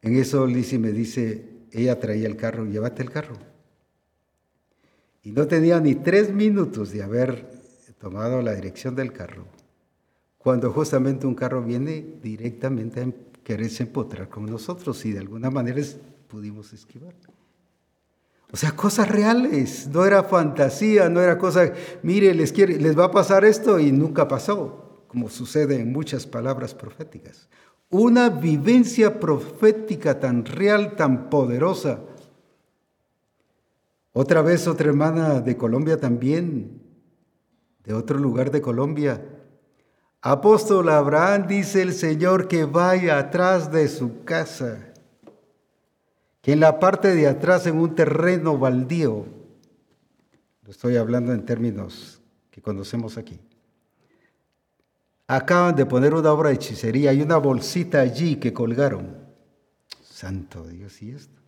En 0.05 0.15
eso 0.17 0.45
Lizzie 0.45 0.77
me 0.77 0.91
dice, 0.91 1.43
ella 1.71 1.99
traía 1.99 2.27
el 2.27 2.37
carro, 2.37 2.63
llévate 2.65 3.01
el 3.01 3.09
carro. 3.09 3.37
Y 5.23 5.31
no 5.31 5.47
tenía 5.47 5.79
ni 5.79 5.95
tres 5.95 6.31
minutos 6.31 6.91
de 6.91 7.01
haber 7.01 7.49
tomado 7.97 8.43
la 8.43 8.53
dirección 8.53 8.93
del 8.93 9.11
carro, 9.11 9.47
cuando 10.37 10.71
justamente 10.71 11.25
un 11.25 11.33
carro 11.33 11.63
viene 11.63 12.05
directamente 12.21 13.01
a 13.01 13.11
quererse 13.43 13.81
empotrar 13.81 14.29
con 14.29 14.45
nosotros 14.45 15.03
y 15.07 15.11
de 15.11 15.21
alguna 15.21 15.49
manera 15.49 15.81
pudimos 16.27 16.71
esquivar. 16.71 17.15
O 18.51 18.57
sea, 18.57 18.73
cosas 18.73 19.09
reales, 19.09 19.87
no 19.87 20.05
era 20.05 20.21
fantasía, 20.21 21.09
no 21.09 21.19
era 21.19 21.39
cosa, 21.39 21.73
mire, 22.03 22.35
les, 22.35 22.51
quiere, 22.51 22.77
les 22.77 22.95
va 22.95 23.05
a 23.05 23.11
pasar 23.11 23.43
esto 23.43 23.79
y 23.79 23.91
nunca 23.91 24.27
pasó, 24.27 25.03
como 25.07 25.31
sucede 25.31 25.79
en 25.79 25.91
muchas 25.91 26.27
palabras 26.27 26.75
proféticas 26.75 27.49
una 27.97 28.29
vivencia 28.29 29.19
profética 29.19 30.19
tan 30.19 30.43
real, 30.43 30.95
tan 30.95 31.29
poderosa. 31.29 31.99
Otra 34.11 34.41
vez 34.41 34.67
otra 34.67 34.89
hermana 34.89 35.39
de 35.39 35.55
Colombia 35.55 35.99
también, 35.99 36.81
de 37.83 37.93
otro 37.93 38.17
lugar 38.17 38.51
de 38.51 38.61
Colombia. 38.61 39.23
Apóstol 40.21 40.89
Abraham 40.89 41.47
dice 41.47 41.81
el 41.81 41.93
Señor 41.93 42.47
que 42.47 42.65
vaya 42.65 43.17
atrás 43.17 43.71
de 43.71 43.87
su 43.87 44.23
casa, 44.23 44.93
que 46.41 46.53
en 46.53 46.59
la 46.59 46.79
parte 46.79 47.15
de 47.15 47.27
atrás, 47.27 47.65
en 47.65 47.77
un 47.77 47.95
terreno 47.95 48.57
baldío, 48.57 49.25
lo 50.63 50.71
estoy 50.71 50.97
hablando 50.97 51.31
en 51.31 51.45
términos 51.45 52.21
que 52.51 52.61
conocemos 52.61 53.17
aquí, 53.17 53.39
Acaban 55.27 55.75
de 55.75 55.85
poner 55.85 56.13
una 56.13 56.31
obra 56.31 56.49
de 56.49 56.55
hechicería, 56.55 57.09
hay 57.09 57.21
una 57.21 57.37
bolsita 57.37 57.99
allí 57.99 58.35
que 58.35 58.53
colgaron. 58.53 59.25
Santo 60.03 60.67
Dios, 60.67 61.01
¿y 61.01 61.11
esto? 61.11 61.41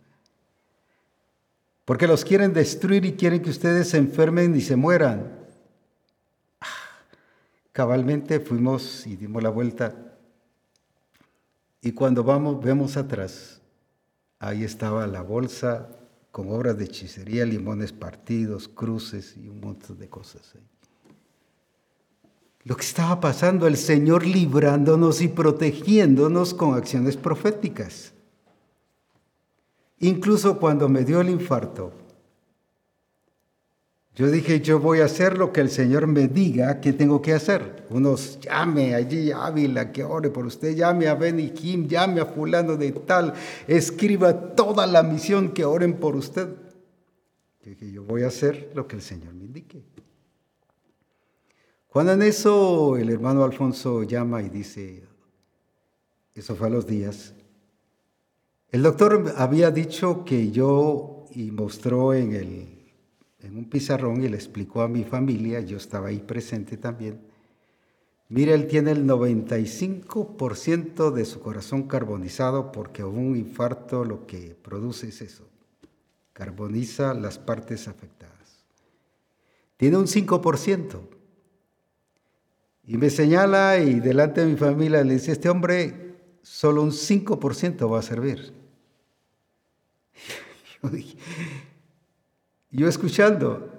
Porque 1.84 2.08
los 2.08 2.24
quieren 2.24 2.52
destruir 2.52 3.04
y 3.04 3.14
quieren 3.14 3.40
que 3.40 3.50
ustedes 3.50 3.90
se 3.90 3.98
enfermen 3.98 4.54
y 4.56 4.60
se 4.60 4.76
mueran. 4.76 5.38
Ah, 6.60 6.66
cabalmente 7.72 8.40
fuimos 8.40 9.06
y 9.06 9.16
dimos 9.16 9.42
la 9.42 9.48
vuelta. 9.48 9.94
Y 11.80 11.92
cuando 11.92 12.24
vamos, 12.24 12.60
vemos 12.60 12.96
atrás, 12.96 13.62
ahí 14.40 14.64
estaba 14.64 15.06
la 15.06 15.22
bolsa 15.22 15.88
con 16.32 16.50
obras 16.50 16.76
de 16.76 16.84
hechicería, 16.84 17.46
limones 17.46 17.92
partidos, 17.92 18.68
cruces 18.68 19.36
y 19.36 19.48
un 19.48 19.60
montón 19.60 19.98
de 19.98 20.08
cosas 20.08 20.52
ahí 20.56 20.77
lo 22.64 22.76
que 22.76 22.84
estaba 22.84 23.20
pasando, 23.20 23.66
el 23.66 23.76
Señor 23.76 24.26
librándonos 24.26 25.20
y 25.20 25.28
protegiéndonos 25.28 26.54
con 26.54 26.74
acciones 26.74 27.16
proféticas. 27.16 28.12
Incluso 30.00 30.58
cuando 30.58 30.88
me 30.88 31.04
dio 31.04 31.20
el 31.20 31.30
infarto, 31.30 31.92
yo 34.18 34.28
dije, 34.28 34.60
yo 34.60 34.80
voy 34.80 34.98
a 34.98 35.04
hacer 35.04 35.38
lo 35.38 35.52
que 35.52 35.60
el 35.60 35.70
Señor 35.70 36.08
me 36.08 36.26
diga 36.26 36.80
que 36.80 36.92
tengo 36.92 37.22
que 37.22 37.34
hacer. 37.34 37.86
Unos 37.88 38.40
llame 38.40 38.96
allí 38.96 39.30
Ávila 39.30 39.92
que 39.92 40.02
ore 40.02 40.28
por 40.30 40.44
usted, 40.44 40.74
llame 40.74 41.06
a 41.06 41.14
Benny 41.14 41.50
Kim, 41.50 41.86
llame 41.86 42.20
a 42.20 42.26
fulano 42.26 42.76
de 42.76 42.90
tal, 42.90 43.34
escriba 43.68 44.56
toda 44.56 44.88
la 44.88 45.04
misión 45.04 45.50
que 45.50 45.64
oren 45.64 45.94
por 45.94 46.16
usted. 46.16 46.48
Yo 47.62 47.70
dije, 47.70 47.92
yo 47.92 48.02
voy 48.02 48.24
a 48.24 48.26
hacer 48.26 48.72
lo 48.74 48.88
que 48.88 48.96
el 48.96 49.02
Señor 49.02 49.34
me 49.34 49.44
indique. 49.44 49.84
Cuando 51.98 52.12
en 52.12 52.22
eso 52.22 52.96
el 52.96 53.10
hermano 53.10 53.42
Alfonso 53.42 54.04
llama 54.04 54.40
y 54.40 54.48
dice, 54.48 55.02
eso 56.32 56.54
fue 56.54 56.68
a 56.68 56.70
los 56.70 56.86
días, 56.86 57.34
el 58.70 58.84
doctor 58.84 59.34
había 59.36 59.72
dicho 59.72 60.24
que 60.24 60.52
yo 60.52 61.24
y 61.34 61.50
mostró 61.50 62.14
en, 62.14 62.34
el, 62.34 62.92
en 63.40 63.56
un 63.56 63.68
pizarrón 63.68 64.22
y 64.22 64.28
le 64.28 64.36
explicó 64.36 64.82
a 64.82 64.88
mi 64.88 65.02
familia, 65.02 65.58
yo 65.58 65.76
estaba 65.76 66.06
ahí 66.06 66.20
presente 66.20 66.76
también, 66.76 67.20
mira, 68.28 68.54
él 68.54 68.68
tiene 68.68 68.92
el 68.92 69.04
95% 69.04 71.10
de 71.10 71.24
su 71.24 71.40
corazón 71.40 71.88
carbonizado 71.88 72.70
porque 72.70 73.02
un 73.02 73.34
infarto 73.34 74.04
lo 74.04 74.24
que 74.24 74.56
produce 74.62 75.08
es 75.08 75.20
eso, 75.20 75.48
carboniza 76.32 77.12
las 77.12 77.40
partes 77.40 77.88
afectadas. 77.88 78.64
Tiene 79.76 79.96
un 79.96 80.06
5%. 80.06 81.17
Y 82.88 82.96
me 82.96 83.10
señala 83.10 83.78
y 83.78 84.00
delante 84.00 84.40
de 84.40 84.46
mi 84.46 84.56
familia 84.56 85.04
le 85.04 85.12
dice, 85.12 85.32
este 85.32 85.50
hombre 85.50 86.16
solo 86.40 86.82
un 86.82 86.90
5% 86.90 87.92
va 87.92 87.98
a 87.98 88.02
servir. 88.02 88.54
Yo, 92.70 92.88
escuchando, 92.88 93.70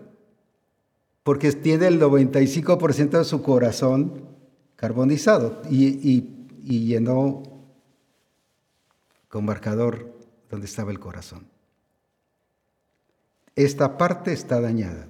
porque 1.24 1.52
tiene 1.54 1.88
el 1.88 2.00
95% 2.00 3.18
de 3.18 3.24
su 3.24 3.42
corazón 3.42 4.28
carbonizado 4.76 5.64
y, 5.68 6.48
y 6.64 6.86
llenó 6.86 7.42
con 9.28 9.44
marcador 9.44 10.14
donde 10.52 10.68
estaba 10.68 10.92
el 10.92 11.00
corazón. 11.00 11.48
Esta 13.56 13.98
parte 13.98 14.34
está 14.34 14.62
dañada. 14.62 15.09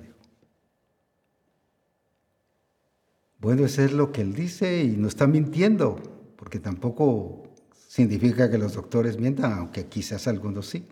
Bueno, 3.39 3.65
eso 3.65 3.81
es 3.81 3.93
lo 3.93 4.11
que 4.11 4.21
él 4.21 4.33
dice 4.33 4.83
y 4.83 4.97
no 4.97 5.07
está 5.07 5.25
mintiendo, 5.25 5.97
porque 6.35 6.59
tampoco 6.59 7.43
significa 7.87 8.49
que 8.49 8.57
los 8.57 8.73
doctores 8.73 9.17
mientan, 9.17 9.53
aunque 9.53 9.85
quizás 9.85 10.27
algunos 10.27 10.67
sí. 10.67 10.85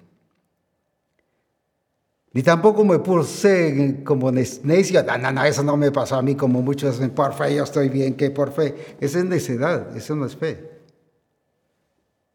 Ni 2.34 2.44
tampoco 2.44 2.86
me 2.86 3.00
puse 3.00 4.02
como 4.04 4.32
necio, 4.32 5.04
no, 5.04 5.18
no, 5.18 5.32
no, 5.32 5.44
eso 5.44 5.64
no 5.64 5.76
me 5.76 5.92
pasó 5.92 6.16
a 6.16 6.22
mí 6.22 6.36
como 6.36 6.62
muchos 6.62 6.94
dicen, 6.94 7.12
por 7.12 7.34
fe, 7.34 7.56
yo 7.56 7.64
estoy 7.64 7.90
bien, 7.90 8.16
que 8.16 8.30
por 8.32 8.52
fe. 8.52 8.96
Esa 9.00 9.20
es 9.20 9.26
necedad, 9.26 9.96
eso 9.98 10.16
no 10.16 10.26
es 10.26 10.36
fe. 10.36 10.70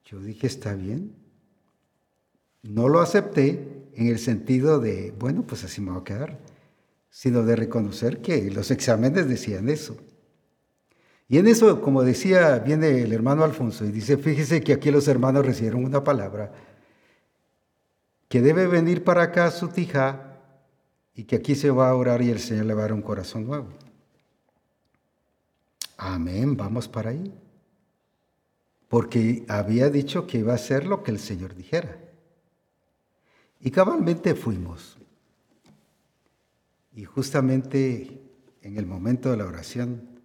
Yo 0.04 0.18
dije, 0.20 0.46
está 0.46 0.74
bien. 0.74 1.14
No 2.62 2.88
lo 2.88 3.00
acepté 3.00 3.88
en 3.94 4.08
el 4.08 4.18
sentido 4.18 4.78
de, 4.78 5.14
bueno, 5.18 5.44
pues 5.46 5.64
así 5.64 5.80
me 5.80 5.92
va 5.92 5.98
a 5.98 6.04
quedar, 6.04 6.38
sino 7.12 7.42
de 7.42 7.56
reconocer 7.56 8.22
que 8.22 8.50
los 8.50 8.70
exámenes 8.70 9.28
decían 9.28 9.68
eso. 9.68 9.98
Y 11.28 11.36
en 11.36 11.46
eso, 11.46 11.82
como 11.82 12.02
decía, 12.02 12.58
viene 12.58 13.02
el 13.02 13.12
hermano 13.12 13.44
Alfonso 13.44 13.84
y 13.84 13.92
dice, 13.92 14.16
fíjese 14.16 14.62
que 14.62 14.72
aquí 14.72 14.90
los 14.90 15.06
hermanos 15.08 15.44
recibieron 15.44 15.84
una 15.84 16.02
palabra 16.02 16.52
que 18.28 18.40
debe 18.40 18.66
venir 18.66 19.04
para 19.04 19.24
acá 19.24 19.50
su 19.50 19.68
tija 19.68 20.40
y 21.14 21.24
que 21.24 21.36
aquí 21.36 21.54
se 21.54 21.70
va 21.70 21.90
a 21.90 21.94
orar 21.94 22.22
y 22.22 22.30
el 22.30 22.40
Señor 22.40 22.64
le 22.64 22.74
va 22.74 22.80
a 22.80 22.84
dar 22.84 22.94
un 22.94 23.02
corazón 23.02 23.46
nuevo. 23.46 23.68
Amén, 25.98 26.56
vamos 26.56 26.88
para 26.88 27.10
ahí. 27.10 27.32
Porque 28.88 29.44
había 29.48 29.90
dicho 29.90 30.26
que 30.26 30.38
iba 30.38 30.52
a 30.52 30.56
hacer 30.56 30.86
lo 30.86 31.02
que 31.02 31.10
el 31.10 31.18
Señor 31.18 31.54
dijera. 31.54 31.98
Y 33.60 33.70
cabalmente 33.70 34.34
fuimos. 34.34 34.96
Y 36.94 37.04
justamente 37.04 38.22
en 38.60 38.76
el 38.76 38.86
momento 38.86 39.30
de 39.30 39.36
la 39.36 39.46
oración, 39.46 40.20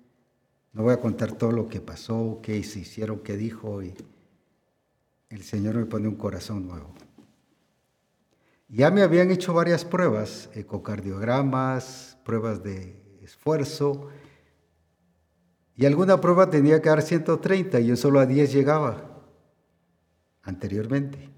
no 0.73 0.83
voy 0.83 0.93
a 0.93 1.01
contar 1.01 1.31
todo 1.33 1.51
lo 1.51 1.67
que 1.67 1.81
pasó, 1.81 2.39
qué 2.43 2.61
se 2.63 2.79
hicieron, 2.79 3.19
qué 3.19 3.37
dijo, 3.37 3.81
y 3.81 3.93
el 5.29 5.43
Señor 5.43 5.75
me 5.75 5.85
pone 5.85 6.07
un 6.07 6.15
corazón 6.15 6.67
nuevo. 6.67 6.93
Ya 8.69 8.91
me 8.91 9.01
habían 9.01 9.31
hecho 9.31 9.53
varias 9.53 9.85
pruebas, 9.85 10.49
ecocardiogramas, 10.53 12.17
pruebas 12.23 12.63
de 12.63 13.01
esfuerzo, 13.21 14.09
y 15.75 15.85
alguna 15.85 16.19
prueba 16.19 16.49
tenía 16.49 16.81
que 16.81 16.89
dar 16.89 17.01
130 17.01 17.79
y 17.79 17.87
yo 17.87 17.95
solo 17.95 18.19
a 18.19 18.25
10 18.25 18.51
llegaba 18.51 19.23
anteriormente. 20.41 21.36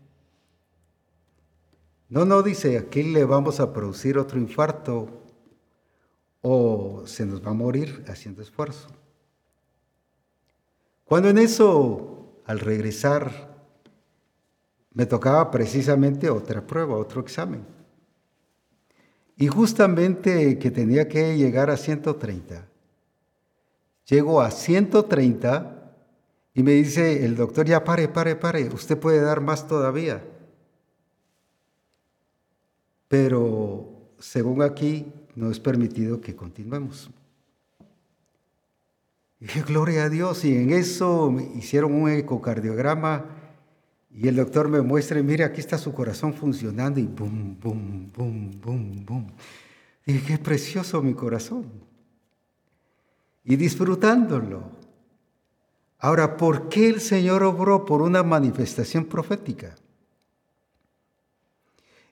No, 2.10 2.26
no, 2.26 2.42
dice, 2.42 2.78
aquí 2.80 3.04
le 3.04 3.24
vamos 3.24 3.60
a 3.60 3.72
producir 3.72 4.18
otro 4.18 4.40
infarto 4.40 5.08
o 6.42 7.04
se 7.06 7.26
nos 7.26 7.46
va 7.46 7.52
a 7.52 7.54
morir 7.54 8.04
haciendo 8.08 8.42
esfuerzo. 8.42 8.90
Cuando 11.06 11.30
en 11.30 11.38
eso, 11.38 12.42
al 12.46 12.60
regresar 12.60 13.50
me 14.92 15.06
tocaba 15.06 15.52
precisamente 15.52 16.32
otra 16.32 16.66
prueba, 16.66 16.96
otro 16.96 17.22
examen. 17.22 17.66
Y 19.36 19.48
justamente 19.48 20.58
que 20.58 20.72
tenía 20.72 21.08
que 21.08 21.38
llegar 21.38 21.70
a 21.70 21.78
130. 21.78 22.68
Llego 24.06 24.42
a 24.42 24.50
130 24.50 25.94
y 26.56 26.64
me 26.64 26.72
dice 26.72 27.24
el 27.24 27.36
doctor, 27.36 27.68
ya 27.68 27.84
pare, 27.84 28.08
pare, 28.08 28.36
pare, 28.36 28.68
usted 28.70 28.98
puede 28.98 29.22
dar 29.22 29.42
más 29.42 29.68
todavía. 29.68 30.24
Pero 33.10 34.14
según 34.20 34.62
aquí, 34.62 35.06
no 35.36 35.52
es 35.52 35.60
permitido 35.60 36.22
que 36.22 36.36
continuemos. 36.38 37.10
Y 39.42 39.46
dije, 39.46 39.64
gloria 39.64 40.06
a 40.06 40.10
Dios, 40.10 40.46
y 40.46 40.56
en 40.56 40.72
eso 40.72 41.36
hicieron 41.56 41.94
un 41.94 42.10
ecocardiograma 42.10 43.26
y 44.12 44.28
el 44.28 44.36
doctor 44.36 44.68
me 44.70 44.82
muestra, 44.82 45.22
mire, 45.22 45.44
aquí 45.44 45.60
está 45.60 45.78
su 45.78 45.94
corazón 45.94 46.34
funcionando 46.34 47.00
y 47.00 47.06
boom, 47.06 47.58
boom, 47.62 48.12
boom, 48.16 48.52
boom, 48.62 49.06
boom. 49.06 49.28
Y 50.06 50.20
qué 50.20 50.38
precioso 50.38 51.02
mi 51.02 51.14
corazón. 51.14 51.66
Y 53.44 53.56
disfrutándolo. 53.56 54.64
Ahora, 56.00 56.38
¿por 56.38 56.70
qué 56.70 56.88
el 56.88 57.02
Señor 57.02 57.44
obró 57.44 57.86
por 57.86 58.02
una 58.02 58.24
manifestación 58.24 59.06
profética? 59.06 59.76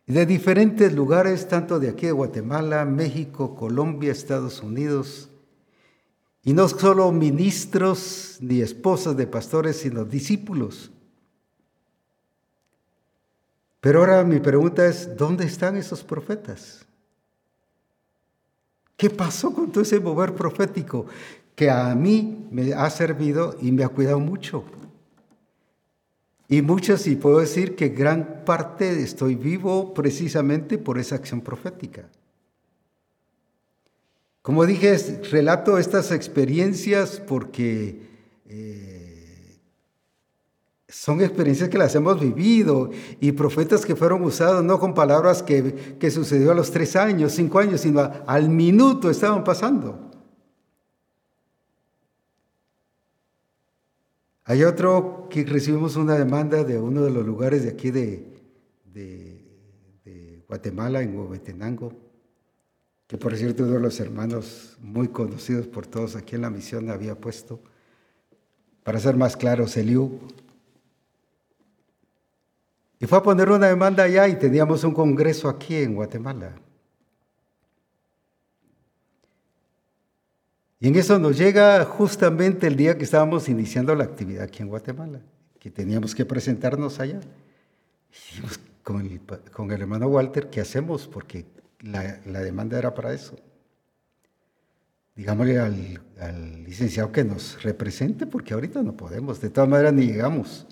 De 0.08 0.26
diferentes 0.26 0.94
lugares, 0.94 1.48
tanto 1.48 1.80
de 1.80 1.90
aquí 1.90 2.08
de 2.08 2.14
Guatemala, 2.14 2.86
México, 2.86 3.56
Colombia, 3.56 4.12
Estados 4.12 4.64
Unidos, 4.64 5.30
y 6.44 6.54
no 6.54 6.68
solo 6.68 7.12
ministros 7.12 8.38
ni 8.40 8.62
esposas 8.62 9.16
de 9.16 9.28
pastores, 9.28 9.78
sino 9.78 10.06
discípulos 10.06 10.92
pero 13.88 14.00
ahora 14.00 14.24
mi 14.24 14.40
pregunta 14.40 14.86
es, 14.86 15.16
¿dónde 15.16 15.46
están 15.46 15.78
esos 15.78 16.04
profetas? 16.04 16.86
¿Qué 18.96 19.10
pasó 19.10 19.54
con 19.54 19.72
todo 19.72 19.82
ese 19.82 20.00
mover 20.00 20.34
profético 20.34 21.06
que 21.56 21.70
a 21.70 21.96
mí 21.96 22.48
me 22.52 22.74
ha 22.74 22.90
servido 22.90 23.56
y 23.62 23.72
me 23.72 23.86
ha 23.86 23.88
cuidado 23.88 24.20
mucho? 24.20 24.66
Y 26.50 26.62
muchas, 26.62 27.06
y 27.08 27.16
puedo 27.16 27.40
decir 27.40 27.76
que 27.76 27.90
gran 27.90 28.44
parte 28.46 29.02
estoy 29.02 29.36
vivo 29.36 29.94
precisamente 29.94 30.78
por 30.78 30.98
esa 30.98 31.16
acción 31.16 31.42
profética. 31.42 32.10
Como 34.42 34.66
dije, 34.66 34.96
relato 35.30 35.78
estas 35.78 36.12
experiencias 36.12 37.20
porque 37.20 38.02
eh, 38.46 38.88
son 40.88 41.20
experiencias 41.20 41.68
que 41.68 41.78
las 41.78 41.94
hemos 41.96 42.18
vivido 42.18 42.92
y 43.20 43.34
profetas 43.34 43.86
que 43.86 43.98
fueron 43.98 44.24
usados 44.24 44.64
no 44.64 44.80
con 44.80 44.94
palabras 44.94 45.44
que, 45.44 46.10
sucedió 46.10 46.52
a 46.52 46.56
los 46.56 46.72
tres 46.72 46.96
años, 46.96 47.34
cinco 47.34 47.60
años, 47.60 47.82
sino 47.82 48.10
al 48.26 48.48
minuto 48.48 49.10
estaban 49.10 49.44
pasando. 49.44 50.07
Hay 54.50 54.64
otro 54.64 55.28
que 55.30 55.44
recibimos 55.44 55.98
una 55.98 56.18
demanda 56.18 56.64
de 56.64 56.80
uno 56.80 57.04
de 57.04 57.12
los 57.12 57.26
lugares 57.26 57.64
de 57.64 57.70
aquí 57.70 57.92
de, 57.92 58.34
Guatemala, 60.48 61.02
en 61.02 61.18
Huehuetenango, 61.18 61.92
que 63.08 63.18
por 63.18 63.36
cierto 63.36 63.64
uno 63.64 63.74
de 63.74 63.82
los 63.82 64.00
hermanos 64.00 64.78
muy 64.80 65.10
conocidos 65.10 65.68
por 65.68 65.86
todos 65.86 66.16
aquí 66.16 66.36
en 66.36 66.44
la 66.44 66.50
misión 66.50 66.90
había 66.90 67.16
puesto, 67.16 67.60
para 68.86 68.98
ser 69.02 69.18
más 69.18 69.36
claro, 69.36 69.68
Celiu, 69.68 70.18
y 73.00 73.06
fue 73.06 73.18
a 73.18 73.24
poner 73.24 73.52
una 73.52 73.68
demanda 73.68 74.04
allá 74.04 74.30
y 74.30 74.40
teníamos 74.40 74.86
un 74.86 74.94
congreso 74.94 75.50
aquí 75.50 75.76
en 75.76 75.96
Guatemala. 75.96 76.56
Y 80.80 80.88
en 80.88 80.96
eso 80.96 81.18
nos 81.18 81.38
llega 81.38 81.84
justamente 81.86 82.68
el 82.68 82.76
día 82.76 82.98
que 82.98 83.04
estábamos 83.04 83.50
iniciando 83.50 83.96
la 83.96 84.04
actividad 84.04 84.44
aquí 84.44 84.62
en 84.62 84.70
Guatemala, 84.70 85.20
que 85.60 85.72
teníamos 85.72 86.14
que 86.14 86.26
presentarnos 86.26 87.00
allá. 87.00 87.20
Y 88.34 88.40
el, 88.40 89.22
con 89.52 89.72
el 89.72 89.82
hermano 89.82 90.08
Walter, 90.08 90.50
¿qué 90.50 90.62
hacemos? 90.62 91.08
Porque 91.08 91.46
la, 91.82 92.42
demanda 92.42 92.78
era 92.78 92.94
para 92.94 93.14
eso. 93.14 93.36
Digámosle 95.16 95.60
al, 95.60 96.02
al 96.20 96.64
licenciado 96.64 97.12
que 97.12 97.24
nos 97.24 97.64
represente, 97.64 98.28
porque 98.28 98.54
ahorita 98.54 98.84
no 98.84 98.96
podemos, 98.96 99.42
de 99.42 99.50
todas 99.50 99.70
maneras 99.70 99.94
ni 99.94 100.06
llegamos. 100.06 100.68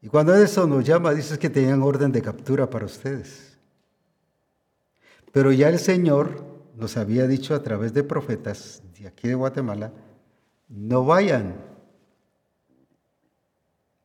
Y 0.00 0.08
cuando 0.08 0.34
eso 0.34 0.66
nos 0.66 0.84
llama, 0.84 1.12
dice 1.12 1.38
que 1.38 1.50
tenían 1.50 1.82
orden 1.82 2.12
de 2.12 2.22
captura 2.22 2.70
para 2.70 2.86
ustedes. 2.86 3.58
Pero 5.32 5.52
ya 5.52 5.68
el 5.68 5.78
Señor 5.78 6.45
nos 6.76 6.96
había 6.96 7.26
dicho 7.26 7.54
a 7.54 7.62
través 7.62 7.94
de 7.94 8.04
profetas 8.04 8.82
de 8.98 9.08
aquí 9.08 9.28
de 9.28 9.34
Guatemala, 9.34 9.92
no 10.68 11.04
vayan, 11.04 11.56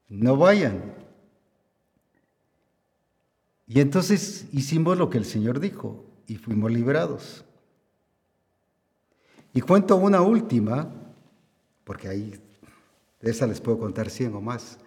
no 0.07 0.37
vayan. 0.37 0.95
Y 3.67 3.79
entonces 3.79 4.47
hicimos 4.51 4.97
lo 4.97 5.09
que 5.09 5.17
el 5.17 5.25
Señor 5.25 5.59
dijo 5.59 6.05
y 6.27 6.37
fuimos 6.37 6.71
librados. 6.71 7.45
Y 9.53 9.61
cuento 9.61 9.97
una 9.97 10.21
última, 10.21 10.89
porque 11.83 12.07
ahí 12.07 12.39
de 13.19 13.31
esa 13.31 13.47
les 13.47 13.59
puedo 13.59 13.79
contar 13.79 14.09
cien 14.09 14.33
o 14.33 14.41
más. 14.41 14.79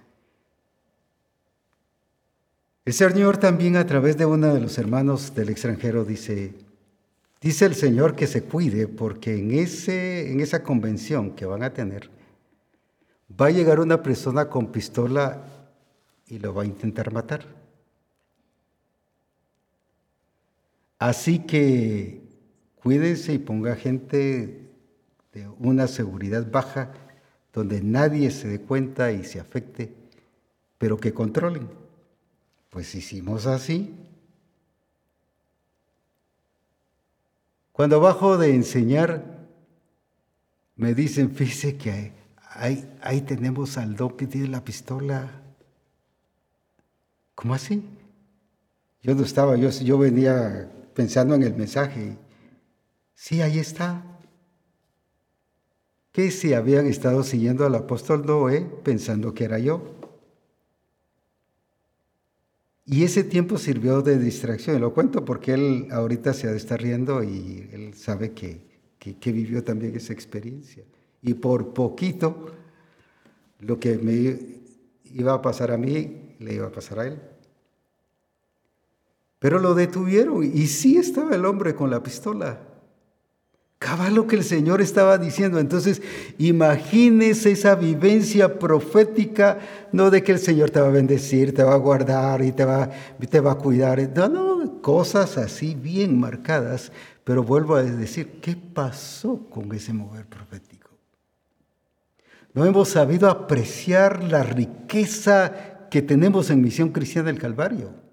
El 2.87 2.93
Señor 2.93 3.37
también 3.37 3.77
a 3.77 3.87
través 3.87 4.17
de 4.17 4.27
uno 4.27 4.53
de 4.55 4.61
los 4.61 4.79
hermanos 4.79 5.35
del 5.35 5.51
extranjero 5.51 6.05
dice, 6.05 6.55
dice 7.45 7.67
el 7.67 7.75
Señor 7.75 8.17
que 8.17 8.27
se 8.27 8.43
cuide 8.43 8.89
porque 8.89 9.37
en, 9.37 9.51
ese, 9.51 10.33
en 10.33 10.41
esa 10.41 10.63
convención 10.63 11.33
que 11.33 11.45
van 11.45 11.63
a 11.63 11.75
tener 11.75 12.09
va 13.39 13.47
a 13.47 13.51
llegar 13.51 13.81
una 13.81 14.03
persona 14.03 14.49
con 14.49 14.73
pistola 14.73 15.45
y 16.27 16.39
lo 16.39 16.55
va 16.55 16.63
a 16.63 16.67
intentar 16.67 17.13
matar. 17.13 17.45
Así 20.99 21.41
que 21.41 22.23
cuídense 22.77 23.35
y 23.35 23.39
ponga 23.39 23.77
gente 23.77 24.71
de 25.35 25.49
una 25.59 25.87
seguridad 25.87 26.51
baja 26.51 26.95
donde 27.53 27.83
nadie 27.83 28.31
se 28.31 28.49
dé 28.49 28.61
cuenta 28.61 29.13
y 29.13 29.23
se 29.23 29.39
afecte, 29.39 29.93
pero 30.79 30.97
que 30.97 31.13
controlen. 31.13 31.69
Pues 32.71 32.95
hicimos 32.95 33.45
así. 33.45 34.04
Cuando 37.75 37.99
bajo 37.99 38.39
de 38.39 38.55
enseñar, 38.55 39.49
me 40.77 40.95
dicen, 40.95 41.33
fíjese 41.33 41.77
que 41.77 42.13
ahí, 42.53 43.21
tenemos 43.23 43.79
al 43.79 43.97
don 43.97 44.17
que 44.17 44.29
tiene 44.29 44.47
la 44.47 44.63
pistola. 44.63 45.43
¿Cómo 47.35 47.53
así? 47.53 47.83
Yo 49.03 49.17
no 49.17 49.25
estaba, 49.25 49.57
yo, 49.57 49.71
yo 49.71 49.99
venía 49.99 50.71
pensando 50.95 51.35
en 51.35 51.43
el 51.43 51.57
mensaje. 51.57 52.17
Sí, 53.13 53.43
ahí 53.43 53.59
está. 53.59 54.05
Que 56.13 56.31
si 56.31 56.55
habían 56.55 56.87
estado 56.87 57.25
siguiendo 57.25 57.67
al 57.67 57.75
apóstol 57.75 58.25
Noé 58.25 58.61
pensando 58.85 59.35
que 59.35 59.47
era 59.47 59.59
yo. 59.59 59.94
Y 62.87 63.05
ese 63.05 63.25
tiempo 63.25 63.57
sirvió 63.57 64.03
de 64.03 64.19
distracción. 64.19 64.81
Lo 64.81 64.93
cuento 64.93 65.25
porque 65.25 65.55
él 65.55 65.89
ahorita 65.91 66.35
se 66.35 66.55
estar 66.55 66.81
riendo 66.81 67.23
y 67.23 67.69
él 67.73 67.95
sabe 67.95 68.33
que, 68.33 68.61
que 68.99 69.33
vivió 69.33 69.65
también 69.65 69.97
esa 69.97 70.13
experiencia. 70.13 70.85
Y 71.23 71.35
por 71.35 71.73
poquito, 71.73 72.53
lo 73.61 73.81
que 73.81 73.97
me 73.97 74.39
iba 75.05 75.33
a 75.33 75.41
pasar 75.41 75.71
a 75.71 75.79
mí, 75.79 76.37
le 76.39 76.55
iba 76.55 76.67
a 76.67 76.73
pasar 76.73 76.99
a 76.99 77.07
él. 77.07 77.19
Pero 79.39 79.59
lo 79.59 79.75
detuvieron 79.75 80.43
y 80.43 80.67
sí 80.67 80.97
estaba 80.97 81.35
el 81.35 81.45
hombre 81.45 81.75
con 81.75 81.91
la 81.91 82.03
pistola. 82.03 82.74
Cabal 83.85 84.15
lo 84.15 84.27
que 84.27 84.37
el 84.37 84.45
Señor 84.45 84.81
estaba 84.81 85.19
diciendo. 85.19 85.59
Entonces, 85.59 86.01
imagínese 86.39 87.51
esa 87.51 87.75
vivencia 87.75 88.59
profética, 88.59 89.59
no 89.93 90.11
de 90.11 90.23
que 90.23 90.33
el 90.33 90.39
Señor 90.39 90.71
te 90.71 90.81
va 90.81 90.87
a 90.87 90.91
bendecir, 90.91 91.53
te 91.55 91.63
va 91.63 91.75
a 91.75 91.77
guardar 91.77 92.43
y 92.43 92.53
te 92.53 92.65
va, 92.65 92.89
te 93.29 93.41
va 93.41 93.53
a 93.53 93.59
cuidar. 93.59 94.01
No, 94.17 94.29
no, 94.29 94.81
cosas 94.81 95.37
así 95.37 95.75
bien 95.75 96.19
marcadas. 96.19 96.93
Pero 97.25 97.43
vuelvo 97.43 97.75
a 97.75 97.83
decir, 97.83 98.41
¿qué 98.41 98.57
pasó 98.57 99.39
con 99.51 99.71
ese 99.75 99.93
mover 99.93 100.25
profético? 100.25 100.89
No 102.55 102.65
hemos 102.65 102.89
sabido 102.89 103.29
apreciar 103.29 104.25
la 104.25 104.45
riqueza 104.45 105.89
que 105.91 106.01
tenemos 106.01 106.49
en 106.49 106.63
Misión 106.63 106.89
Cristiana 106.89 107.27
del 107.27 107.39
Calvario. 107.39 108.04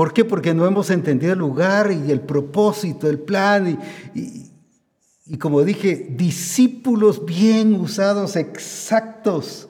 ¿Por 0.00 0.14
qué? 0.14 0.24
Porque 0.24 0.54
no 0.54 0.66
hemos 0.66 0.88
entendido 0.88 1.34
el 1.34 1.38
lugar 1.40 1.92
y 1.92 2.10
el 2.10 2.22
propósito, 2.22 3.06
el 3.06 3.18
plan. 3.18 3.78
Y, 4.14 5.36
como 5.36 5.62
dije, 5.62 6.06
discípulos 6.16 7.26
bien 7.26 7.74
usados, 7.74 8.34
exactos, 8.36 9.68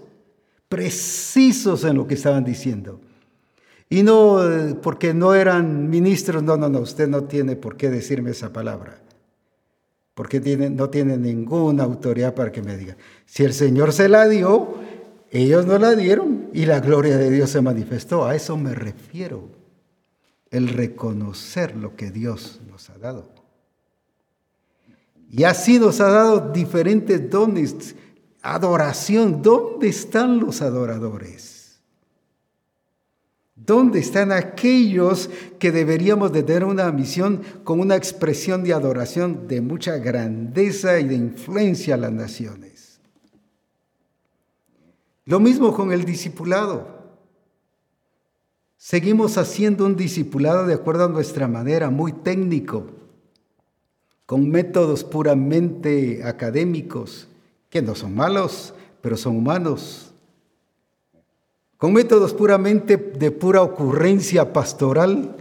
precisos 0.68 1.82
en 1.82 1.96
lo 1.96 2.06
que 2.06 2.14
estaban 2.14 2.44
diciendo. 2.44 3.00
Y 3.88 4.04
no 4.04 4.48
eh, 4.48 4.76
porque 4.80 5.14
no 5.14 5.34
eran 5.34 5.90
ministros, 5.90 6.44
no, 6.44 6.56
no, 6.56 6.68
no, 6.68 6.78
usted 6.78 7.08
no 7.08 7.24
tiene 7.24 7.56
por 7.56 7.76
qué 7.76 7.90
decirme 7.90 8.30
esa 8.30 8.52
palabra. 8.52 9.02
Porque 10.14 10.38
tiene, 10.38 10.70
no 10.70 10.90
tiene 10.90 11.16
ninguna 11.16 11.82
autoridad 11.82 12.36
para 12.36 12.52
que 12.52 12.62
me 12.62 12.76
diga. 12.76 12.96
Si 13.26 13.42
el 13.42 13.52
Señor 13.52 13.92
se 13.92 14.08
la 14.08 14.28
dio, 14.28 14.74
ellos 15.32 15.66
no 15.66 15.76
la 15.76 15.96
dieron 15.96 16.50
y 16.52 16.66
la 16.66 16.78
gloria 16.78 17.18
de 17.18 17.32
Dios 17.32 17.50
se 17.50 17.60
manifestó. 17.60 18.26
A 18.26 18.36
eso 18.36 18.56
me 18.56 18.76
refiero 18.76 19.58
el 20.50 20.68
reconocer 20.68 21.76
lo 21.76 21.96
que 21.96 22.10
Dios 22.10 22.60
nos 22.68 22.90
ha 22.90 22.98
dado. 22.98 23.28
Y 25.30 25.44
así 25.44 25.78
nos 25.78 26.00
ha 26.00 26.08
dado 26.08 26.50
diferentes 26.52 27.30
dones, 27.30 27.94
adoración. 28.42 29.42
¿Dónde 29.42 29.88
están 29.88 30.40
los 30.40 30.60
adoradores? 30.60 31.60
¿Dónde 33.54 34.00
están 34.00 34.32
aquellos 34.32 35.30
que 35.58 35.70
deberíamos 35.70 36.32
de 36.32 36.42
tener 36.42 36.64
una 36.64 36.90
misión 36.90 37.42
con 37.62 37.78
una 37.78 37.94
expresión 37.94 38.64
de 38.64 38.72
adoración 38.72 39.46
de 39.46 39.60
mucha 39.60 39.98
grandeza 39.98 40.98
y 40.98 41.04
de 41.04 41.14
influencia 41.14 41.94
a 41.94 41.98
las 41.98 42.10
naciones? 42.10 43.00
Lo 45.26 45.38
mismo 45.38 45.72
con 45.72 45.92
el 45.92 46.04
discipulado. 46.04 46.99
Seguimos 48.82 49.36
haciendo 49.36 49.84
un 49.84 49.94
discipulado 49.94 50.64
de 50.64 50.72
acuerdo 50.72 51.04
a 51.04 51.08
nuestra 51.08 51.46
manera, 51.46 51.90
muy 51.90 52.14
técnico, 52.14 52.86
con 54.24 54.48
métodos 54.48 55.04
puramente 55.04 56.24
académicos, 56.24 57.28
que 57.68 57.82
no 57.82 57.94
son 57.94 58.14
malos, 58.14 58.72
pero 59.02 59.18
son 59.18 59.36
humanos. 59.36 60.14
Con 61.76 61.92
métodos 61.92 62.32
puramente 62.32 62.96
de 62.96 63.30
pura 63.30 63.60
ocurrencia 63.60 64.54
pastoral, 64.54 65.39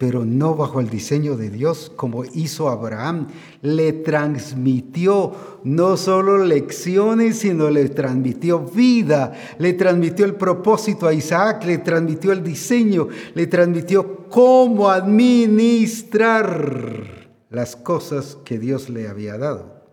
pero 0.00 0.24
no 0.24 0.54
bajo 0.54 0.80
el 0.80 0.88
diseño 0.88 1.36
de 1.36 1.50
Dios 1.50 1.92
como 1.94 2.24
hizo 2.24 2.70
Abraham. 2.70 3.28
Le 3.60 3.92
transmitió 3.92 5.60
no 5.62 5.98
solo 5.98 6.42
lecciones, 6.42 7.40
sino 7.40 7.68
le 7.68 7.86
transmitió 7.90 8.60
vida, 8.60 9.34
le 9.58 9.74
transmitió 9.74 10.24
el 10.24 10.36
propósito 10.36 11.06
a 11.06 11.12
Isaac, 11.12 11.64
le 11.66 11.76
transmitió 11.76 12.32
el 12.32 12.42
diseño, 12.42 13.08
le 13.34 13.46
transmitió 13.46 14.26
cómo 14.30 14.88
administrar 14.88 17.28
las 17.50 17.76
cosas 17.76 18.38
que 18.42 18.58
Dios 18.58 18.88
le 18.88 19.06
había 19.06 19.36
dado. 19.36 19.84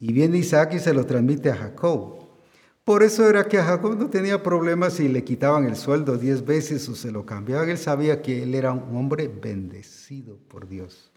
Y 0.00 0.14
viene 0.14 0.38
Isaac 0.38 0.72
y 0.76 0.78
se 0.78 0.94
lo 0.94 1.04
transmite 1.04 1.50
a 1.50 1.56
Jacob. 1.56 2.15
Por 2.86 3.02
eso 3.02 3.28
era 3.28 3.48
que 3.48 3.58
a 3.58 3.64
Jacob 3.64 3.98
no 3.98 4.08
tenía 4.10 4.44
problemas 4.44 4.92
si 4.92 5.08
le 5.08 5.24
quitaban 5.24 5.64
el 5.64 5.74
sueldo 5.74 6.16
diez 6.18 6.46
veces 6.46 6.88
o 6.88 6.94
se 6.94 7.10
lo 7.10 7.26
cambiaban. 7.26 7.68
Él 7.68 7.78
sabía 7.78 8.22
que 8.22 8.44
él 8.44 8.54
era 8.54 8.70
un 8.70 8.96
hombre 8.96 9.26
bendecido 9.26 10.38
por 10.46 10.68
Dios. 10.68 11.10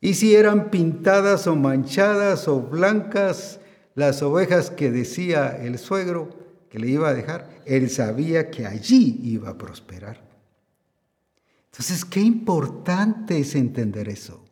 Y 0.00 0.14
si 0.14 0.34
eran 0.34 0.68
pintadas 0.68 1.46
o 1.46 1.54
manchadas 1.54 2.48
o 2.48 2.60
blancas 2.60 3.60
las 3.94 4.20
ovejas 4.20 4.72
que 4.72 4.90
decía 4.90 5.56
el 5.62 5.78
suegro 5.78 6.30
que 6.68 6.80
le 6.80 6.88
iba 6.88 7.08
a 7.08 7.14
dejar, 7.14 7.62
él 7.64 7.88
sabía 7.88 8.50
que 8.50 8.66
allí 8.66 9.20
iba 9.22 9.50
a 9.50 9.58
prosperar. 9.58 10.20
Entonces, 11.66 12.04
qué 12.04 12.18
importante 12.18 13.38
es 13.38 13.54
entender 13.54 14.08
eso. 14.08 14.42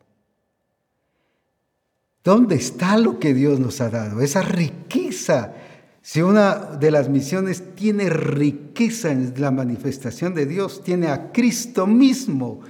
¿Dónde 2.23 2.55
está 2.55 2.97
lo 2.97 3.19
que 3.19 3.33
Dios 3.33 3.59
nos 3.59 3.81
ha 3.81 3.89
dado? 3.89 4.21
Esa 4.21 4.41
riqueza 4.41 5.53
si 6.01 6.21
una 6.21 6.55
de 6.55 6.89
las 6.89 7.09
misiones 7.09 7.75
tiene 7.75 8.09
riqueza 8.09 9.11
en 9.11 9.33
la 9.39 9.51
manifestación 9.51 10.33
de 10.33 10.47
Dios, 10.47 10.83
tiene 10.83 11.07
a 11.07 11.31
Cristo 11.31 11.85
mismo, 11.85 12.61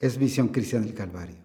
es 0.00 0.18
misión 0.18 0.48
cristiana 0.48 0.86
del 0.86 0.94
Calvario. 0.94 1.36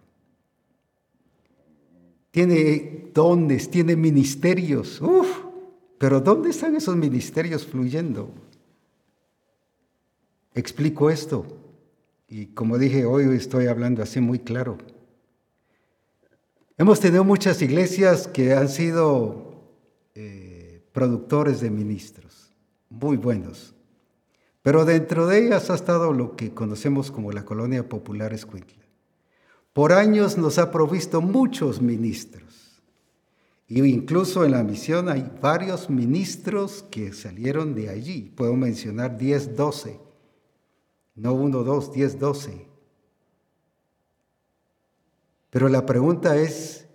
Tiene 2.32 3.12
dones, 3.14 3.70
tiene 3.70 3.96
ministerios. 3.96 5.00
Uf, 5.02 5.28
pero 6.00 6.20
¿dónde 6.20 6.50
están 6.50 6.76
esos 6.76 6.96
ministerios 6.96 7.66
fluyendo? 7.66 8.34
Explico 10.56 11.12
esto. 11.12 11.46
Y 12.28 12.48
como 12.48 12.80
dije, 12.80 13.06
hoy 13.06 13.26
estoy 13.36 13.68
hablando 13.68 14.02
así 14.02 14.20
muy 14.20 14.40
claro. 14.40 14.80
Hemos 16.76 17.00
tenido 17.00 17.24
muchas 17.24 17.62
iglesias 17.62 18.28
que 18.28 18.54
han 18.54 18.68
sido 18.68 19.53
productores 20.94 21.60
de 21.60 21.70
ministros, 21.70 22.56
muy 22.90 23.18
buenos. 23.18 23.76
Pero 24.62 24.86
dentro 24.86 25.28
de 25.28 25.46
ellas 25.46 25.70
ha 25.70 25.76
estado 25.76 26.14
lo 26.14 26.38
que 26.38 26.54
conocemos 26.54 27.12
como 27.12 27.34
la 27.34 27.44
colonia 27.44 27.90
popular 27.90 28.32
Escuintla. 28.32 28.82
Por 29.74 29.92
años 29.92 30.38
nos 30.38 30.58
ha 30.60 30.72
provisto 30.72 31.20
muchos 31.20 31.82
ministros. 31.82 32.82
Y 33.68 33.84
incluso 33.84 34.46
en 34.46 34.52
la 34.52 34.64
misión 34.64 35.10
hay 35.10 35.30
varios 35.42 35.90
ministros 35.90 36.86
que 36.92 37.12
salieron 37.12 37.74
de 37.74 37.90
allí. 37.90 38.32
Puedo 38.36 38.56
mencionar 38.56 39.18
10, 39.18 39.56
12. 39.58 40.00
No 41.16 41.34
uno, 41.34 41.64
dos, 41.64 41.92
10, 41.92 42.20
12. 42.20 42.68
Pero 45.50 45.70
la 45.70 45.86
pregunta 45.86 46.38
es, 46.38 46.88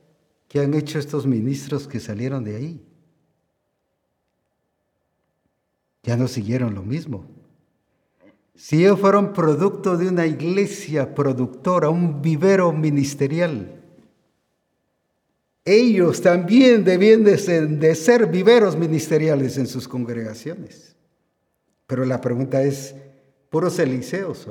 ¿qué 0.46 0.60
han 0.60 0.74
hecho 0.74 0.98
estos 0.98 1.26
ministros 1.26 1.88
que 1.88 2.00
salieron 2.00 2.44
de 2.44 2.56
ahí? 2.56 2.87
Ya 6.08 6.16
no 6.16 6.26
siguieron 6.26 6.74
lo 6.74 6.82
mismo. 6.82 7.26
Si 8.54 8.80
ellos 8.82 8.98
fueron 8.98 9.34
producto 9.34 9.98
de 9.98 10.08
una 10.08 10.24
iglesia 10.24 11.14
productora, 11.14 11.90
un 11.90 12.22
vivero 12.22 12.72
ministerial, 12.72 13.78
ellos 15.66 16.22
también 16.22 16.82
debían 16.82 17.24
de 17.24 17.94
ser, 17.94 18.26
viveros 18.26 18.74
ministeriales 18.74 19.58
en 19.58 19.66
sus 19.66 19.86
congregaciones. 19.86 20.96
Pero 21.86 22.06
la 22.06 22.22
pregunta 22.22 22.62
es, 22.62 22.94
puros 23.50 23.78
eliseos, 23.78 24.48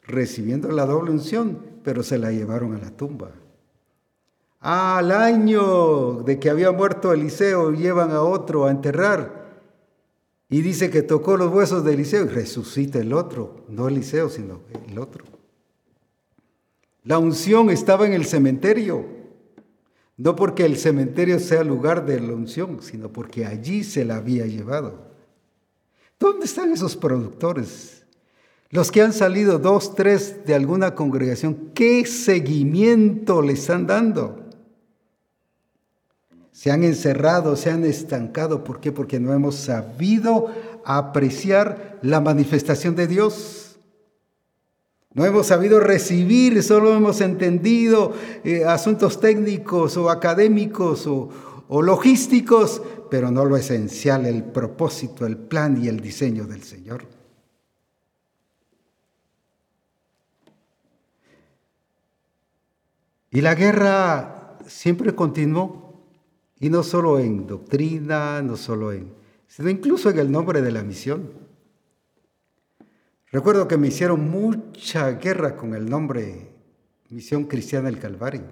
recibiendo 0.00 0.72
la 0.72 0.86
doble 0.86 1.10
unción, 1.10 1.60
pero 1.84 2.02
se 2.02 2.16
la 2.16 2.32
llevaron 2.32 2.74
a 2.74 2.78
la 2.78 2.90
tumba. 2.90 3.32
Al 4.60 5.12
año 5.12 6.22
de 6.22 6.40
que 6.40 6.48
había 6.48 6.72
muerto 6.72 7.12
Eliseo, 7.12 7.72
llevan 7.72 8.12
a 8.12 8.22
otro 8.22 8.64
a 8.64 8.70
enterrar. 8.70 9.45
Y 10.48 10.60
dice 10.60 10.90
que 10.90 11.02
tocó 11.02 11.36
los 11.36 11.52
huesos 11.52 11.84
de 11.84 11.94
Eliseo 11.94 12.24
y 12.24 12.28
resucita 12.28 12.98
el 13.00 13.12
otro, 13.12 13.64
no 13.68 13.88
Eliseo, 13.88 14.28
sino 14.28 14.60
el 14.88 14.98
otro. 14.98 15.24
La 17.02 17.18
unción 17.18 17.70
estaba 17.70 18.06
en 18.06 18.12
el 18.12 18.24
cementerio, 18.24 19.06
no 20.16 20.36
porque 20.36 20.64
el 20.64 20.76
cementerio 20.76 21.38
sea 21.40 21.64
lugar 21.64 22.06
de 22.06 22.20
la 22.20 22.32
unción, 22.32 22.80
sino 22.80 23.12
porque 23.12 23.44
allí 23.44 23.84
se 23.84 24.04
la 24.04 24.16
había 24.16 24.46
llevado. 24.46 25.06
¿Dónde 26.18 26.46
están 26.46 26.72
esos 26.72 26.96
productores? 26.96 28.06
Los 28.70 28.90
que 28.90 29.02
han 29.02 29.12
salido 29.12 29.58
dos, 29.58 29.94
tres 29.94 30.44
de 30.46 30.54
alguna 30.54 30.94
congregación, 30.94 31.70
¿qué 31.74 32.06
seguimiento 32.06 33.42
le 33.42 33.52
están 33.52 33.86
dando? 33.86 34.45
Se 36.56 36.70
han 36.70 36.84
encerrado, 36.84 37.54
se 37.54 37.70
han 37.70 37.84
estancado. 37.84 38.64
¿Por 38.64 38.80
qué? 38.80 38.90
Porque 38.90 39.20
no 39.20 39.34
hemos 39.34 39.56
sabido 39.56 40.50
apreciar 40.86 41.98
la 42.00 42.22
manifestación 42.22 42.96
de 42.96 43.06
Dios. 43.06 43.76
No 45.12 45.26
hemos 45.26 45.48
sabido 45.48 45.80
recibir, 45.80 46.62
solo 46.62 46.94
hemos 46.94 47.20
entendido 47.20 48.14
eh, 48.42 48.64
asuntos 48.64 49.20
técnicos 49.20 49.98
o 49.98 50.08
académicos 50.08 51.06
o, 51.06 51.28
o 51.68 51.82
logísticos, 51.82 52.80
pero 53.10 53.30
no 53.30 53.44
lo 53.44 53.58
esencial, 53.58 54.24
el 54.24 54.42
propósito, 54.42 55.26
el 55.26 55.36
plan 55.36 55.84
y 55.84 55.88
el 55.88 56.00
diseño 56.00 56.46
del 56.46 56.62
Señor. 56.62 57.04
Y 63.30 63.42
la 63.42 63.54
guerra 63.54 64.56
siempre 64.66 65.14
continuó. 65.14 65.85
Y 66.58 66.70
no 66.70 66.82
solo 66.82 67.18
en 67.18 67.46
doctrina, 67.46 68.40
no 68.42 68.56
solo 68.56 68.92
en, 68.92 69.12
sino 69.46 69.68
incluso 69.68 70.10
en 70.10 70.18
el 70.18 70.30
nombre 70.30 70.62
de 70.62 70.72
la 70.72 70.82
misión. 70.82 71.30
Recuerdo 73.30 73.68
que 73.68 73.76
me 73.76 73.88
hicieron 73.88 74.30
mucha 74.30 75.10
guerra 75.12 75.56
con 75.56 75.74
el 75.74 75.88
nombre 75.88 76.52
Misión 77.10 77.44
Cristiana 77.44 77.90
del 77.90 77.98
Calvario. 77.98 78.44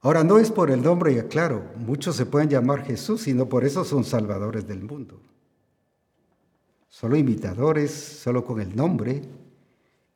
Ahora 0.00 0.22
no 0.22 0.38
es 0.38 0.50
por 0.50 0.70
el 0.70 0.82
nombre, 0.82 1.14
ya 1.14 1.28
claro, 1.28 1.64
muchos 1.76 2.16
se 2.16 2.26
pueden 2.26 2.50
llamar 2.50 2.84
Jesús, 2.84 3.22
sino 3.22 3.48
por 3.48 3.64
eso 3.64 3.84
son 3.84 4.04
salvadores 4.04 4.66
del 4.66 4.82
mundo. 4.82 5.18
Solo 6.88 7.16
imitadores, 7.16 7.90
solo 7.90 8.44
con 8.44 8.60
el 8.60 8.76
nombre. 8.76 9.22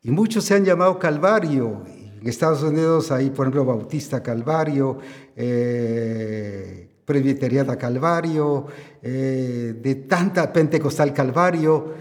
Y 0.03 0.11
muchos 0.11 0.45
se 0.45 0.55
han 0.55 0.65
llamado 0.65 0.99
Calvario 0.99 1.83
en 2.21 2.27
Estados 2.27 2.63
Unidos 2.63 3.11
hay, 3.13 3.31
por 3.31 3.47
ejemplo, 3.47 3.65
Bautista 3.65 4.23
Calvario, 4.23 4.99
eh, 5.37 6.89
Presbiteriana 7.05 7.77
Calvario, 7.77 8.67
eh, 9.03 9.75
de 9.81 9.95
tanta 9.95 10.53
Pentecostal 10.53 11.15
Calvario, 11.15 11.95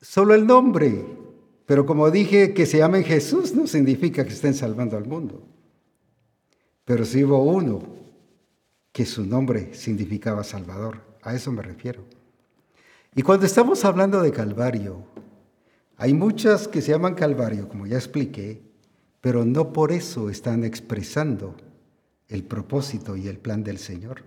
solo 0.00 0.34
el 0.34 0.46
nombre. 0.46 1.04
Pero 1.64 1.86
como 1.86 2.10
dije, 2.10 2.54
que 2.54 2.66
se 2.66 2.78
llamen 2.78 3.04
Jesús 3.04 3.54
no 3.54 3.66
significa 3.66 4.24
que 4.24 4.32
estén 4.32 4.54
salvando 4.54 4.96
al 4.96 5.06
mundo. 5.06 5.42
Pero 6.84 7.04
sí 7.04 7.24
hubo 7.24 7.42
uno 7.42 7.80
que 8.92 9.04
su 9.04 9.24
nombre 9.24 9.74
significaba 9.74 10.44
Salvador. 10.44 11.00
A 11.22 11.34
eso 11.34 11.52
me 11.52 11.62
refiero. 11.62 12.04
Y 13.14 13.22
cuando 13.22 13.46
estamos 13.46 13.84
hablando 13.84 14.22
de 14.22 14.32
Calvario, 14.32 15.04
hay 15.96 16.14
muchas 16.14 16.68
que 16.68 16.80
se 16.80 16.92
llaman 16.92 17.14
Calvario, 17.14 17.68
como 17.68 17.86
ya 17.86 17.96
expliqué, 17.96 18.67
pero 19.28 19.44
no 19.44 19.74
por 19.74 19.92
eso 19.92 20.30
están 20.30 20.64
expresando 20.64 21.54
el 22.28 22.44
propósito 22.44 23.14
y 23.14 23.28
el 23.28 23.38
plan 23.38 23.62
del 23.62 23.76
Señor. 23.76 24.24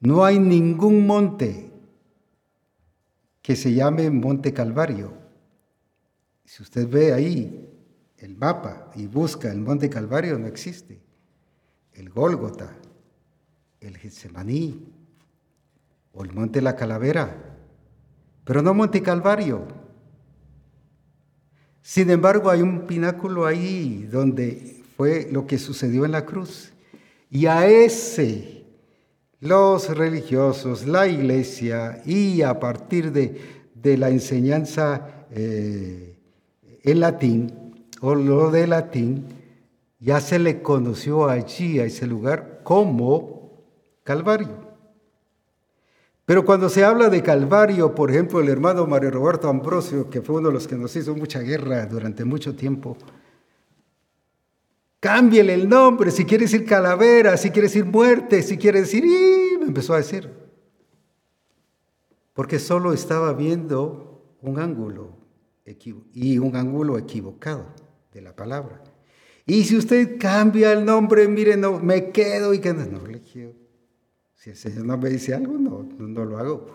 No 0.00 0.24
hay 0.24 0.38
ningún 0.38 1.06
monte 1.06 1.70
que 3.42 3.56
se 3.56 3.74
llame 3.74 4.08
Monte 4.08 4.54
Calvario. 4.54 5.12
Si 6.46 6.62
usted 6.62 6.88
ve 6.88 7.12
ahí 7.12 7.68
el 8.16 8.38
mapa 8.38 8.90
y 8.94 9.06
busca 9.06 9.52
el 9.52 9.60
Monte 9.60 9.90
Calvario, 9.90 10.38
no 10.38 10.46
existe. 10.46 10.98
El 11.92 12.08
Gólgota, 12.08 12.74
el 13.80 13.98
Getsemaní 13.98 14.82
o 16.14 16.24
el 16.24 16.32
Monte 16.32 16.62
La 16.62 16.74
Calavera, 16.74 17.36
pero 18.46 18.62
no 18.62 18.72
Monte 18.72 19.02
Calvario. 19.02 19.75
Sin 21.88 22.10
embargo, 22.10 22.50
hay 22.50 22.62
un 22.62 22.80
pináculo 22.80 23.46
ahí 23.46 24.08
donde 24.10 24.82
fue 24.96 25.28
lo 25.30 25.46
que 25.46 25.56
sucedió 25.56 26.04
en 26.04 26.10
la 26.10 26.26
cruz. 26.26 26.72
Y 27.30 27.46
a 27.46 27.68
ese 27.68 28.64
los 29.38 29.96
religiosos, 29.96 30.84
la 30.84 31.06
iglesia 31.06 32.02
y 32.04 32.42
a 32.42 32.58
partir 32.58 33.12
de, 33.12 33.96
la 33.98 34.10
enseñanza 34.10 35.26
eh, 35.30 36.18
en 36.82 36.98
latín 36.98 37.52
o 38.00 38.16
lo 38.16 38.50
de 38.50 38.66
latín, 38.66 39.24
ya 40.00 40.20
se 40.20 40.40
le 40.40 40.62
conoció 40.62 41.28
allí, 41.28 41.78
a 41.78 41.84
ese 41.84 42.08
lugar, 42.08 42.62
como 42.64 43.62
Calvario. 44.02 44.65
Pero 46.26 46.44
cuando 46.44 46.68
se 46.68 46.84
habla 46.84 47.08
de 47.08 47.22
Calvario, 47.22 47.94
por 47.94 48.10
ejemplo, 48.10 48.40
el 48.40 48.48
hermano 48.48 48.84
Mario 48.84 49.12
Roberto 49.12 49.48
Ambrosio, 49.48 50.10
que 50.10 50.22
fue 50.22 50.36
uno 50.36 50.48
de 50.48 50.54
los 50.54 50.66
que 50.66 50.74
nos 50.74 50.94
hizo 50.96 51.14
mucha 51.14 51.38
guerra 51.38 51.86
durante 51.86 52.24
mucho 52.24 52.56
tiempo, 52.56 52.96
cámbiele 54.98 55.54
el 55.54 55.68
nombre, 55.68 56.10
si 56.10 56.24
quiere 56.24 56.46
decir 56.46 56.64
calavera, 56.64 57.36
si 57.36 57.50
quiere 57.50 57.68
decir 57.68 57.84
muerte, 57.84 58.42
si 58.42 58.58
quiere 58.58 58.80
decir, 58.80 59.04
me 59.60 59.66
empezó 59.66 59.94
a 59.94 59.98
decir. 59.98 60.28
Porque 62.34 62.58
solo 62.58 62.92
estaba 62.92 63.32
viendo 63.32 64.36
un 64.42 64.58
ángulo 64.58 65.16
y 66.12 66.38
un 66.38 66.56
ángulo 66.56 66.98
equivocado 66.98 67.66
de 68.12 68.20
la 68.20 68.34
palabra. 68.34 68.82
Y 69.46 69.62
si 69.62 69.76
usted 69.76 70.18
cambia 70.18 70.72
el 70.72 70.84
nombre, 70.84 71.28
mire, 71.28 71.56
no, 71.56 71.78
me 71.78 72.10
quedo 72.10 72.52
y 72.52 72.58
que 72.58 72.74
no, 72.74 72.84
no. 72.84 73.00
Si 74.46 74.50
el 74.50 74.56
Señor 74.56 74.86
no 74.86 74.96
me 74.96 75.08
dice 75.08 75.34
algo, 75.34 75.58
no, 75.58 75.88
no 75.98 76.24
lo 76.24 76.38
hago. 76.38 76.66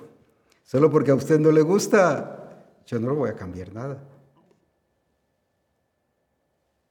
Solo 0.65 0.91
porque 0.91 1.11
a 1.11 1.15
usted 1.15 1.39
no 1.39 1.53
le 1.53 1.61
gusta, 1.61 2.65
yo 2.85 2.99
no 2.99 3.07
lo 3.07 3.15
voy 3.15 3.29
a 3.29 3.35
cambiar 3.35 3.73
nada. 3.73 4.03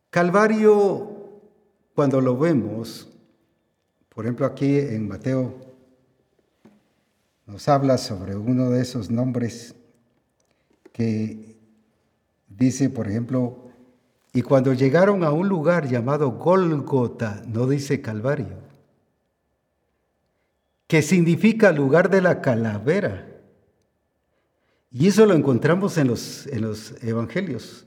Calvario, 0.09 1.43
cuando 1.95 2.23
lo 2.23 2.39
vemos, 2.39 3.11
por 4.09 4.25
ejemplo 4.25 4.47
aquí 4.47 4.79
en 4.79 5.07
Mateo, 5.07 5.55
nos 7.45 7.69
habla 7.69 7.99
sobre 7.99 8.35
uno 8.35 8.71
de 8.71 8.81
esos 8.81 9.11
nombres 9.11 9.75
que 10.95 11.59
dice, 12.49 12.89
por 12.89 13.07
ejemplo, 13.07 13.69
y 14.33 14.41
cuando 14.41 14.73
llegaron 14.73 15.25
a 15.25 15.31
un 15.31 15.47
lugar 15.47 15.89
llamado 15.89 16.31
Golgota, 16.31 17.43
no 17.47 17.67
dice 17.67 18.01
Calvario, 18.01 18.70
que 20.91 21.03
significa 21.03 21.71
lugar 21.71 22.11
de 22.11 22.21
la 22.21 22.41
calavera. 22.41 23.25
Y 24.91 25.07
eso 25.07 25.25
lo 25.25 25.35
encontramos 25.35 25.97
en 25.99 26.09
los, 26.09 26.49
en 26.49 26.63
los 26.63 27.01
evangelios, 27.05 27.87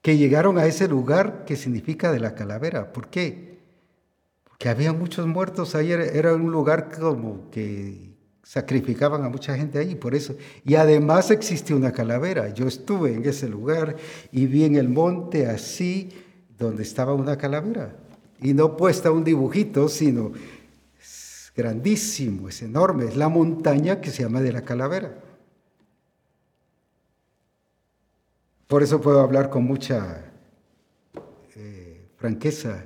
que 0.00 0.16
llegaron 0.16 0.56
a 0.56 0.64
ese 0.64 0.88
lugar 0.88 1.44
que 1.44 1.56
significa 1.56 2.12
de 2.12 2.18
la 2.18 2.34
calavera. 2.34 2.94
¿Por 2.94 3.08
qué? 3.08 3.58
Porque 4.44 4.70
había 4.70 4.94
muchos 4.94 5.26
muertos 5.26 5.74
ahí, 5.74 5.92
era 5.92 6.34
un 6.34 6.50
lugar 6.50 6.88
como 6.98 7.50
que 7.50 8.14
sacrificaban 8.42 9.22
a 9.22 9.28
mucha 9.28 9.54
gente 9.54 9.78
ahí, 9.78 9.96
por 9.96 10.14
eso. 10.14 10.36
Y 10.64 10.76
además 10.76 11.30
existe 11.30 11.74
una 11.74 11.92
calavera. 11.92 12.54
Yo 12.54 12.68
estuve 12.68 13.12
en 13.12 13.28
ese 13.28 13.50
lugar 13.50 13.96
y 14.32 14.46
vi 14.46 14.64
en 14.64 14.76
el 14.76 14.88
monte 14.88 15.46
así, 15.46 16.08
donde 16.58 16.84
estaba 16.84 17.12
una 17.12 17.36
calavera. 17.36 17.98
Y 18.40 18.54
no 18.54 18.78
puesta 18.78 19.10
un 19.10 19.24
dibujito, 19.24 19.90
sino 19.90 20.32
grandísimo, 21.54 22.48
es 22.48 22.62
enorme, 22.62 23.06
es 23.06 23.16
la 23.16 23.28
montaña 23.28 24.00
que 24.00 24.10
se 24.10 24.22
llama 24.22 24.40
de 24.40 24.52
la 24.52 24.62
calavera. 24.62 25.14
Por 28.66 28.84
eso 28.84 29.00
puedo 29.00 29.20
hablar 29.20 29.50
con 29.50 29.64
mucha 29.64 30.24
eh, 31.56 32.08
franqueza. 32.16 32.84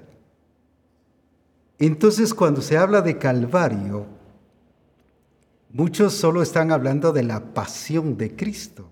Entonces 1.79 2.33
cuando 2.33 2.63
se 2.63 2.79
habla 2.79 3.03
de 3.03 3.19
Calvario, 3.19 4.07
muchos 5.71 6.15
solo 6.15 6.41
están 6.41 6.73
hablando 6.73 7.13
de 7.13 7.25
la 7.25 7.53
pasión 7.53 8.17
de 8.17 8.35
Cristo, 8.35 8.89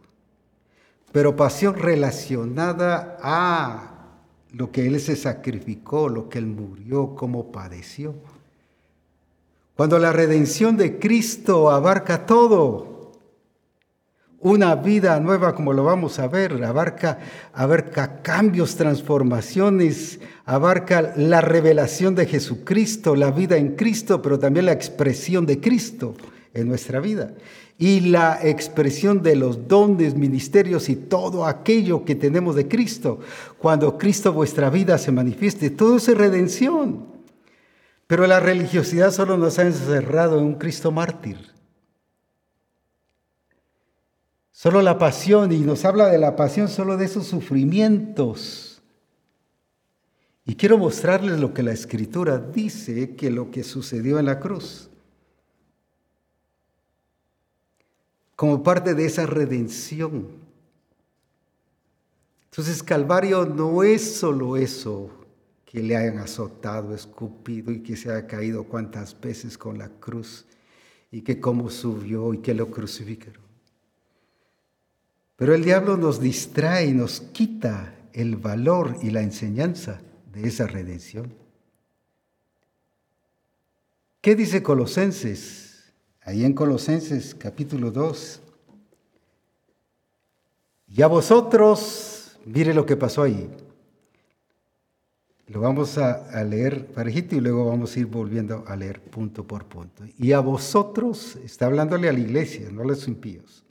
pero 1.12 1.34
pasión 1.34 1.76
relacionada 1.76 3.16
a 3.22 3.92
lo 4.52 4.70
que 4.70 4.86
Él 4.86 5.00
se 5.00 5.16
sacrificó, 5.16 6.10
lo 6.10 6.28
que 6.28 6.38
Él 6.38 6.46
murió, 6.46 7.14
cómo 7.14 7.50
padeció. 7.50 8.14
Cuando 9.82 9.98
la 9.98 10.12
redención 10.12 10.76
de 10.76 11.00
Cristo 11.00 11.68
abarca 11.68 12.24
todo, 12.24 13.10
una 14.38 14.76
vida 14.76 15.18
nueva 15.18 15.56
como 15.56 15.72
lo 15.72 15.82
vamos 15.82 16.20
a 16.20 16.28
ver, 16.28 16.62
abarca, 16.62 18.22
cambios, 18.22 18.76
transformaciones, 18.76 20.20
abarca 20.44 21.12
la 21.16 21.40
revelación 21.40 22.14
de 22.14 22.26
Jesucristo, 22.26 23.16
la 23.16 23.32
vida 23.32 23.56
en 23.56 23.74
Cristo, 23.74 24.22
pero 24.22 24.38
también 24.38 24.66
la 24.66 24.72
expresión 24.72 25.46
de 25.46 25.58
Cristo 25.58 26.14
en 26.54 26.68
nuestra 26.68 27.00
vida. 27.00 27.34
Y 27.76 28.02
la 28.02 28.38
expresión 28.40 29.20
de 29.20 29.34
los 29.34 29.66
dones, 29.66 30.14
ministerios 30.14 30.88
y 30.90 30.94
todo 30.94 31.44
aquello 31.44 32.04
que 32.04 32.14
tenemos 32.14 32.54
de 32.54 32.68
Cristo. 32.68 33.18
Cuando 33.58 33.98
Cristo 33.98 34.32
vuestra 34.32 34.70
vida 34.70 34.96
se 34.96 35.10
manifieste, 35.10 35.70
todo 35.70 35.96
es 35.96 36.06
redención. 36.16 37.11
Pero 38.12 38.26
la 38.26 38.40
religiosidad 38.40 39.10
solo 39.10 39.38
nos 39.38 39.58
ha 39.58 39.62
encerrado 39.62 40.38
en 40.38 40.44
un 40.44 40.54
Cristo 40.56 40.90
mártir. 40.90 41.50
Solo 44.50 44.82
la 44.82 44.98
pasión, 44.98 45.50
y 45.50 45.60
nos 45.60 45.86
habla 45.86 46.08
de 46.08 46.18
la 46.18 46.36
pasión 46.36 46.68
solo 46.68 46.98
de 46.98 47.06
esos 47.06 47.26
sufrimientos. 47.26 48.82
Y 50.44 50.56
quiero 50.56 50.76
mostrarles 50.76 51.40
lo 51.40 51.54
que 51.54 51.62
la 51.62 51.72
escritura 51.72 52.36
dice 52.36 53.16
que 53.16 53.30
lo 53.30 53.50
que 53.50 53.64
sucedió 53.64 54.18
en 54.18 54.26
la 54.26 54.40
cruz. 54.40 54.90
Como 58.36 58.62
parte 58.62 58.92
de 58.92 59.06
esa 59.06 59.24
redención. 59.24 60.28
Entonces 62.50 62.82
Calvario 62.82 63.46
no 63.46 63.82
es 63.82 64.16
solo 64.16 64.58
eso, 64.58 65.21
que 65.72 65.82
le 65.82 65.96
hayan 65.96 66.18
azotado, 66.18 66.94
escupido 66.94 67.72
y 67.72 67.82
que 67.82 67.96
se 67.96 68.10
haya 68.10 68.26
caído 68.26 68.64
cuantas 68.64 69.18
veces 69.18 69.56
con 69.56 69.78
la 69.78 69.88
cruz 69.88 70.44
y 71.10 71.22
que 71.22 71.40
cómo 71.40 71.70
subió 71.70 72.34
y 72.34 72.42
que 72.42 72.52
lo 72.52 72.70
crucificaron. 72.70 73.40
Pero 75.34 75.54
el 75.54 75.64
diablo 75.64 75.96
nos 75.96 76.20
distrae 76.20 76.88
y 76.88 76.92
nos 76.92 77.22
quita 77.22 77.96
el 78.12 78.36
valor 78.36 78.98
y 79.00 79.08
la 79.12 79.22
enseñanza 79.22 80.02
de 80.30 80.46
esa 80.46 80.66
redención. 80.66 81.32
¿Qué 84.20 84.36
dice 84.36 84.62
Colosenses? 84.62 85.90
Ahí 86.20 86.44
en 86.44 86.52
Colosenses 86.52 87.34
capítulo 87.34 87.90
2. 87.90 88.42
Y 90.88 91.00
a 91.00 91.06
vosotros, 91.06 92.36
mire 92.44 92.74
lo 92.74 92.84
que 92.84 92.98
pasó 92.98 93.22
ahí. 93.22 93.48
Lo 95.52 95.60
vamos 95.60 95.98
a, 95.98 96.42
leer 96.44 96.86
parejito 96.86 97.36
y 97.36 97.40
luego 97.40 97.66
vamos 97.66 97.94
a 97.94 98.00
ir 98.00 98.06
volviendo 98.06 98.64
a 98.66 98.74
leer 98.74 99.00
punto 99.00 99.46
por 99.46 99.66
punto. 99.66 100.04
Y 100.18 100.32
a 100.32 100.40
vosotros, 100.40 101.36
está 101.44 101.66
hablándole 101.66 102.08
a 102.08 102.12
la 102.12 102.20
iglesia, 102.20 102.68
no 102.72 102.82
a 102.82 102.86
los 102.86 103.06
impíos 103.06 103.62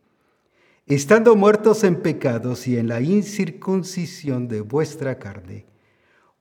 estando 0.96 1.36
muertos 1.36 1.84
en 1.84 2.02
pecados 2.02 2.68
y 2.68 2.78
en 2.78 2.88
la 2.88 3.02
incircuncisión 3.02 4.48
de 4.48 4.62
vuestra 4.62 5.18
carne, 5.18 5.66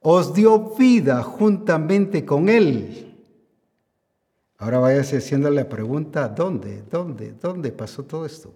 os 0.00 0.34
dio 0.34 0.74
vida 0.76 1.22
juntamente 1.22 2.24
con 2.24 2.48
Él. 2.48 3.16
Ahora 4.58 4.78
váyase 4.78 5.18
haciendo 5.18 5.50
la 5.50 5.68
pregunta, 5.68 6.28
¿dónde? 6.28 6.82
¿Dónde? 6.90 7.32
¿Dónde 7.40 7.70
pasó 7.72 8.04
todo 8.04 8.26
esto? 8.26 8.52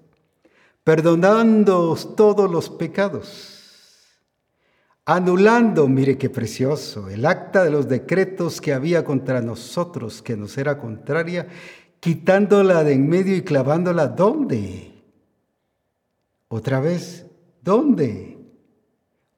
Perdonándoos 0.82 2.16
todos 2.16 2.50
los 2.50 2.68
pecados, 2.68 3.63
anulando, 5.04 5.86
mire 5.88 6.16
qué 6.16 6.30
precioso, 6.30 7.08
el 7.08 7.26
acta 7.26 7.64
de 7.64 7.70
los 7.70 7.88
decretos 7.88 8.60
que 8.60 8.72
había 8.72 9.04
contra 9.04 9.40
nosotros, 9.40 10.22
que 10.22 10.36
nos 10.36 10.56
era 10.56 10.78
contraria, 10.78 11.48
quitándola 12.00 12.84
de 12.84 12.94
en 12.94 13.08
medio 13.08 13.36
y 13.36 13.42
clavándola, 13.42 14.08
¿dónde? 14.08 14.92
Otra 16.48 16.80
vez, 16.80 17.26
¿dónde? 17.62 18.38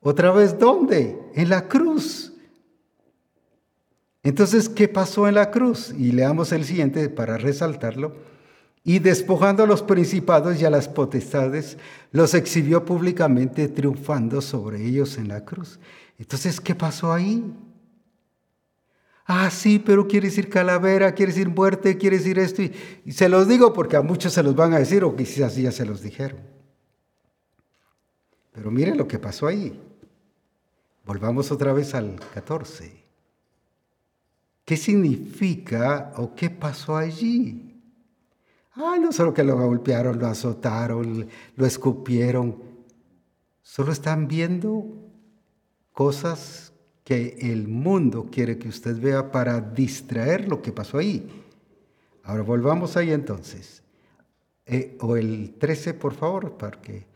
Otra 0.01 0.33
vez, 0.33 0.59
¿dónde? 0.59 1.19
En 1.35 1.49
la 1.49 1.69
cruz. 1.69 2.33
Entonces, 4.23 4.69
¿qué 4.69 4.89
pasó 4.89 5.29
en 5.29 5.37
la 5.37 5.51
cruz? 5.51 5.95
Y 5.97 6.13
leamos 6.13 6.53
el 6.53 6.65
siguiente 6.65 7.09
para 7.09 7.39
resaltarlo. 7.39 8.36
Y 8.89 9.01
despojando 9.01 9.65
a 9.65 9.67
los 9.67 9.83
principados 9.83 10.63
y 10.63 10.65
a 10.65 10.71
las 10.71 10.87
potestades, 10.87 11.77
los 12.13 12.35
exhibió 12.35 12.85
públicamente, 12.85 13.67
triunfando 13.67 14.41
sobre 14.41 14.87
ellos 14.87 15.19
en 15.19 15.27
la 15.27 15.45
cruz. 15.45 15.81
Entonces, 16.21 16.61
¿qué 16.61 16.77
pasó 16.77 17.13
ahí? 17.13 17.53
Ah, 19.25 19.51
sí, 19.51 19.81
pero 19.85 20.07
quiere 20.07 20.29
decir 20.29 20.49
calavera, 20.49 21.13
quiere 21.17 21.33
decir 21.33 21.49
muerte, 21.49 21.99
quiere 21.99 22.19
decir 22.19 22.39
esto. 22.39 22.63
Y, 22.63 23.11
se 23.11 23.29
los 23.29 23.49
digo 23.49 23.73
porque 23.73 23.97
a 23.97 24.03
muchos 24.03 24.33
se 24.33 24.45
los 24.45 24.55
van 24.55 24.73
a 24.73 24.79
decir 24.79 25.03
o 25.03 25.17
quizás 25.17 25.57
ya 25.57 25.73
se 25.73 25.85
los 25.85 26.01
dijeron. 26.01 26.39
Pero 28.53 28.71
mire 28.71 28.95
lo 28.95 29.09
que 29.09 29.19
pasó 29.19 29.49
ahí. 29.49 29.83
Volvamos 31.05 31.51
otra 31.51 31.73
vez 31.73 31.93
al 31.93 32.21
14. 32.35 33.05
¿Qué 34.65 34.77
significa 34.77 36.13
o 36.19 36.37
qué 36.37 36.51
pasó 36.51 36.97
allí? 36.97 37.66
Ah, 38.77 38.97
no 39.01 39.13
solo 39.13 39.33
que 39.35 39.43
lo 39.43 39.57
golpearon, 39.57 40.19
lo 40.19 40.27
azotaron, 40.27 41.29
lo 41.57 41.67
escupieron. 41.67 42.63
Solo 43.63 43.93
están 43.93 44.29
viendo 44.29 44.87
cosas 45.93 46.73
que 47.03 47.39
el 47.41 47.69
mundo 47.69 48.29
quiere 48.31 48.59
que 48.59 48.69
usted 48.69 49.01
vea 49.01 49.31
para 49.31 49.61
distraer 49.61 50.49
lo 50.49 50.61
que 50.61 50.73
pasó 50.73 50.99
ahí. 50.99 51.27
Ahora 52.23 52.43
volvamos 52.43 52.97
ahí 52.97 53.13
entonces. 53.13 53.83
Eh, 54.67 54.99
o 55.01 55.17
el 55.17 55.55
13, 55.59 55.95
por 55.95 56.15
favor, 56.15 56.57
para 56.59 56.81
que 56.81 57.07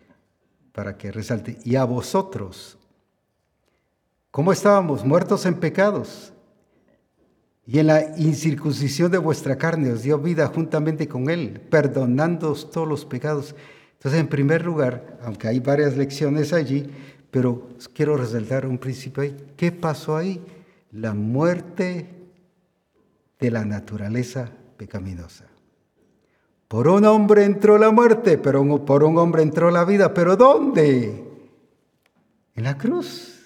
para 0.73 0.97
que 0.97 1.12
resalte. 1.12 1.59
Y 1.65 1.77
a 1.77 1.85
vosotros, 1.85 2.78
¿cómo 4.31 4.53
estábamos? 4.53 5.05
Muertos 5.05 5.47
en 5.47 5.55
pecados. 5.55 6.32
Y 7.66 7.78
en 7.78 7.87
la 7.87 8.16
incircuncisión 8.16 9.11
de 9.12 9.19
vuestra 9.19 9.57
carne 9.57 9.93
os 9.93 10.03
dio 10.03 10.19
vida 10.19 10.47
juntamente 10.49 11.07
con 11.07 11.31
Él, 11.31 11.61
perdonándoos 11.70 12.70
todos 12.70 12.89
los 12.89 13.05
pecados. 13.05 13.55
Entonces, 13.95 14.20
en 14.20 14.28
primer 14.28 14.65
lugar, 14.65 15.19
aunque 15.23 15.49
hay 15.49 15.61
varias 15.61 15.97
lecciones 15.97 16.53
allí, 16.53 16.91
pero 17.31 17.69
quiero 17.95 18.16
resaltar 18.16 18.66
un 18.66 18.78
principio 18.78 19.23
ahí. 19.23 19.37
¿Qué 19.57 19.73
pasó 19.73 20.16
ahí? 20.16 20.43
La 20.93 21.15
muerte 21.15 22.09
de 23.39 23.51
la 23.51 23.65
naturaleza 23.65 24.51
pecaminosa. 24.77 25.47
Por 26.66 26.89
un 26.89 27.05
hombre 27.05 27.45
entró 27.45 27.78
la 27.78 27.91
muerte, 27.91 28.39
pero 28.39 28.85
por 28.85 29.05
un 29.05 29.19
hombre 29.19 29.43
entró 29.43 29.70
la 29.70 29.85
vida. 29.85 30.15
¿Pero 30.15 30.37
dónde? 30.37 31.24
En 32.55 32.65
la 32.65 32.78
cruz. 32.78 33.40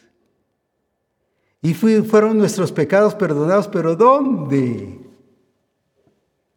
Y 1.65 1.73
fueron 1.73 2.37
nuestros 2.37 2.73
pecados 2.73 3.15
perdonados, 3.15 3.69
pero 3.69 3.97
¿dónde? 3.97 5.01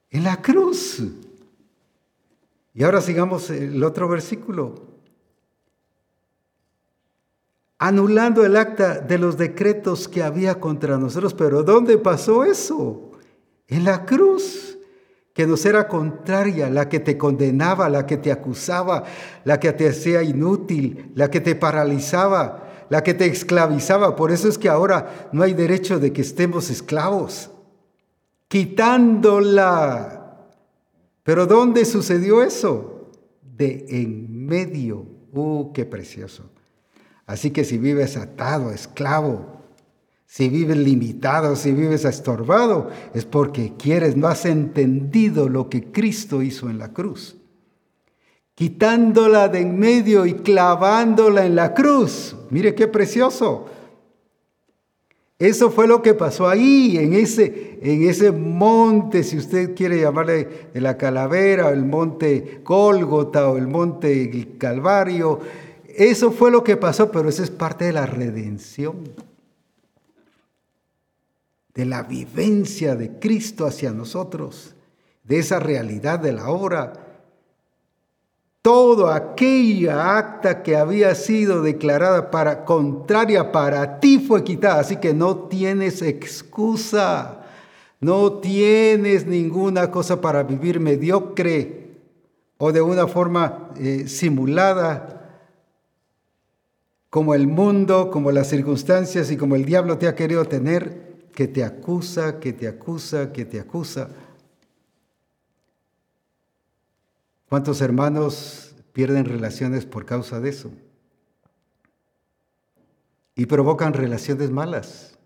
En 0.10 0.24
la 0.26 0.42
cruz. 0.42 1.02
Y 2.74 2.84
ahora 2.84 3.00
sigamos 3.00 3.50
el 3.50 3.82
otro 3.86 4.10
versículo. 4.10 4.76
Anulando 7.78 8.46
el 8.46 8.58
acta 8.58 9.00
de 9.00 9.18
los 9.18 9.38
decretos 9.38 10.10
que 10.10 10.24
había 10.24 10.60
contra 10.60 10.98
nosotros, 10.98 11.34
pero 11.34 11.64
¿dónde 11.64 11.98
pasó 11.98 12.44
eso? 12.44 13.12
En 13.70 13.86
la 13.86 14.06
cruz 14.06 14.78
que 15.34 15.48
nos 15.48 15.66
era 15.66 15.88
contraria, 15.88 16.70
la 16.70 16.90
que 16.90 17.00
te 17.00 17.18
condenaba, 17.18 17.88
la 17.88 18.06
que 18.06 18.18
te 18.18 18.30
acusaba, 18.30 19.06
la 19.46 19.58
que 19.58 19.72
te 19.72 19.88
hacía 19.88 20.22
inútil, 20.22 21.14
la 21.16 21.32
que 21.32 21.40
te 21.40 21.56
paralizaba, 21.56 22.67
la 22.90 23.04
que 23.04 23.14
te 23.14 23.26
esclavizaba. 23.26 24.16
Por 24.16 24.32
eso 24.32 24.48
es 24.48 24.58
que 24.58 24.70
ahora 24.70 25.30
no 25.32 25.44
hay 25.44 25.54
derecho 25.54 26.00
de 26.00 26.14
que 26.14 26.22
estemos 26.22 26.70
esclavos, 26.70 27.50
quitándola. 28.48 30.18
Pero 31.24 31.46
¿dónde 31.46 31.86
sucedió 31.86 32.42
eso? 32.44 33.12
De 33.42 33.86
en 33.90 34.46
medio. 34.46 35.06
¡Uh, 35.34 35.72
qué 35.74 35.86
precioso! 35.86 36.50
Así 37.26 37.52
que 37.52 37.66
si 37.66 37.78
vives 37.78 38.16
atado, 38.16 38.72
esclavo, 38.72 39.58
si 40.26 40.50
vives 40.50 40.78
limitado, 40.78 41.56
si 41.56 41.72
vives 41.72 42.06
estorbado, 42.06 42.90
es 43.14 43.26
porque 43.26 43.74
quieres, 43.78 44.16
no 44.18 44.28
has 44.28 44.46
entendido 44.46 45.48
lo 45.50 45.70
que 45.70 45.92
Cristo 45.92 46.42
hizo 46.42 46.70
en 46.70 46.78
la 46.78 46.94
cruz. 46.94 47.37
Quitándola 48.58 49.50
de 49.50 49.60
en 49.60 49.78
medio 49.78 50.26
y 50.26 50.34
clavándola 50.34 51.46
en 51.46 51.56
la 51.56 51.76
cruz. 51.76 52.36
Mire 52.50 52.74
qué 52.74 52.88
precioso. 52.88 53.68
Eso 55.38 55.70
fue 55.70 55.86
lo 55.88 56.02
que 56.02 56.16
pasó 56.16 56.50
ahí, 56.50 56.98
en 56.98 57.14
ese, 57.14 57.78
en 57.84 58.10
ese 58.10 58.32
monte, 58.32 59.24
si 59.24 59.38
usted 59.38 59.76
quiere 59.76 60.02
llamarle 60.02 60.70
de 60.74 60.82
la 60.82 60.98
calavera, 60.98 61.70
el 61.70 61.86
monte 61.86 62.62
Gólgota 62.64 63.48
o 63.48 63.58
el 63.58 63.68
monte 63.68 64.56
Calvario. 64.58 65.40
Eso 65.96 66.32
fue 66.32 66.50
lo 66.50 66.64
que 66.64 66.78
pasó, 66.78 67.12
pero 67.12 67.30
eso 67.30 67.44
es 67.44 67.52
parte 67.52 67.86
de 67.86 67.94
la 67.94 68.08
redención 68.08 68.96
de 71.78 71.86
la 71.86 72.02
vivencia 72.02 72.96
de 72.96 73.20
Cristo 73.20 73.68
hacia 73.68 73.92
nosotros, 73.92 74.74
de 75.24 75.38
esa 75.38 75.60
realidad 75.60 76.18
de 76.18 76.34
la 76.34 76.50
obra. 76.50 77.07
Toda 78.62 79.16
aquella 79.16 80.18
acta 80.18 80.62
que 80.62 80.76
había 80.76 81.16
sido 81.16 81.62
declarada 81.62 82.32
para 82.32 82.66
contraria 82.66 83.52
para 83.52 84.00
ti 84.00 84.20
fue 84.20 84.44
quitada, 84.44 84.82
así 84.82 84.98
que 84.98 85.14
no 85.14 85.36
tienes 85.48 86.02
excusa. 86.02 87.46
No 88.00 88.34
tienes 88.34 89.26
ninguna 89.26 89.90
cosa 89.90 90.22
para 90.22 90.44
vivir 90.44 90.80
mediocre 90.80 91.98
o 92.58 92.72
de 92.72 92.82
una 92.82 93.08
forma 93.08 93.70
eh, 93.78 94.08
simulada 94.08 95.18
como 97.10 97.34
el 97.34 97.48
mundo, 97.48 98.12
como 98.12 98.32
las 98.32 98.50
circunstancias 98.50 99.32
y 99.32 99.38
como 99.38 99.56
el 99.56 99.66
diablo 99.66 99.98
te 99.98 100.08
ha 100.08 100.16
querido 100.16 100.46
tener, 100.46 101.30
que 101.34 101.48
te 101.48 101.64
acusa, 101.64 102.40
que 102.40 102.54
te 102.54 102.68
acusa, 102.68 103.32
que 103.32 103.46
te 103.46 103.60
acusa. 103.60 104.10
¿Cuántos 107.50 107.82
hermanos 107.82 108.76
pierden 108.92 109.26
relaciones 109.26 109.86
por 109.86 110.06
causa 110.06 110.40
de 110.40 110.50
eso? 110.50 110.72
Y 113.36 113.46
provocan 113.46 113.94
relaciones 113.94 114.52
malas. 114.52 115.18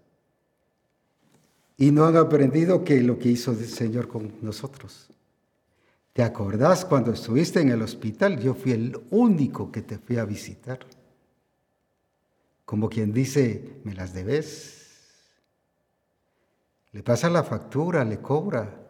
Y 1.78 1.92
no 1.92 2.06
han 2.06 2.18
aprendido 2.18 2.84
que 2.84 3.02
lo 3.02 3.18
que 3.18 3.30
hizo 3.30 3.52
el 3.52 3.66
Señor 3.66 4.08
con 4.08 4.34
nosotros. 4.42 5.10
¿Te 6.14 6.22
acordás 6.22 6.86
cuando 6.86 7.12
estuviste 7.12 7.62
en 7.62 7.70
el 7.70 7.82
hospital? 7.82 8.40
Yo 8.40 8.54
fui 8.54 8.74
el 8.74 9.02
único 9.10 9.72
que 9.72 9.82
te 9.82 9.98
fui 9.98 10.18
a 10.18 10.26
visitar. 10.26 10.80
Como 12.66 12.90
quien 12.90 13.14
dice, 13.14 13.80
me 13.84 13.96
las 13.96 14.14
debes. 14.14 14.82
Le 16.92 17.02
pasa 17.02 17.30
la 17.30 17.44
factura, 17.44 18.04
le 18.04 18.20
cobra. 18.20 18.81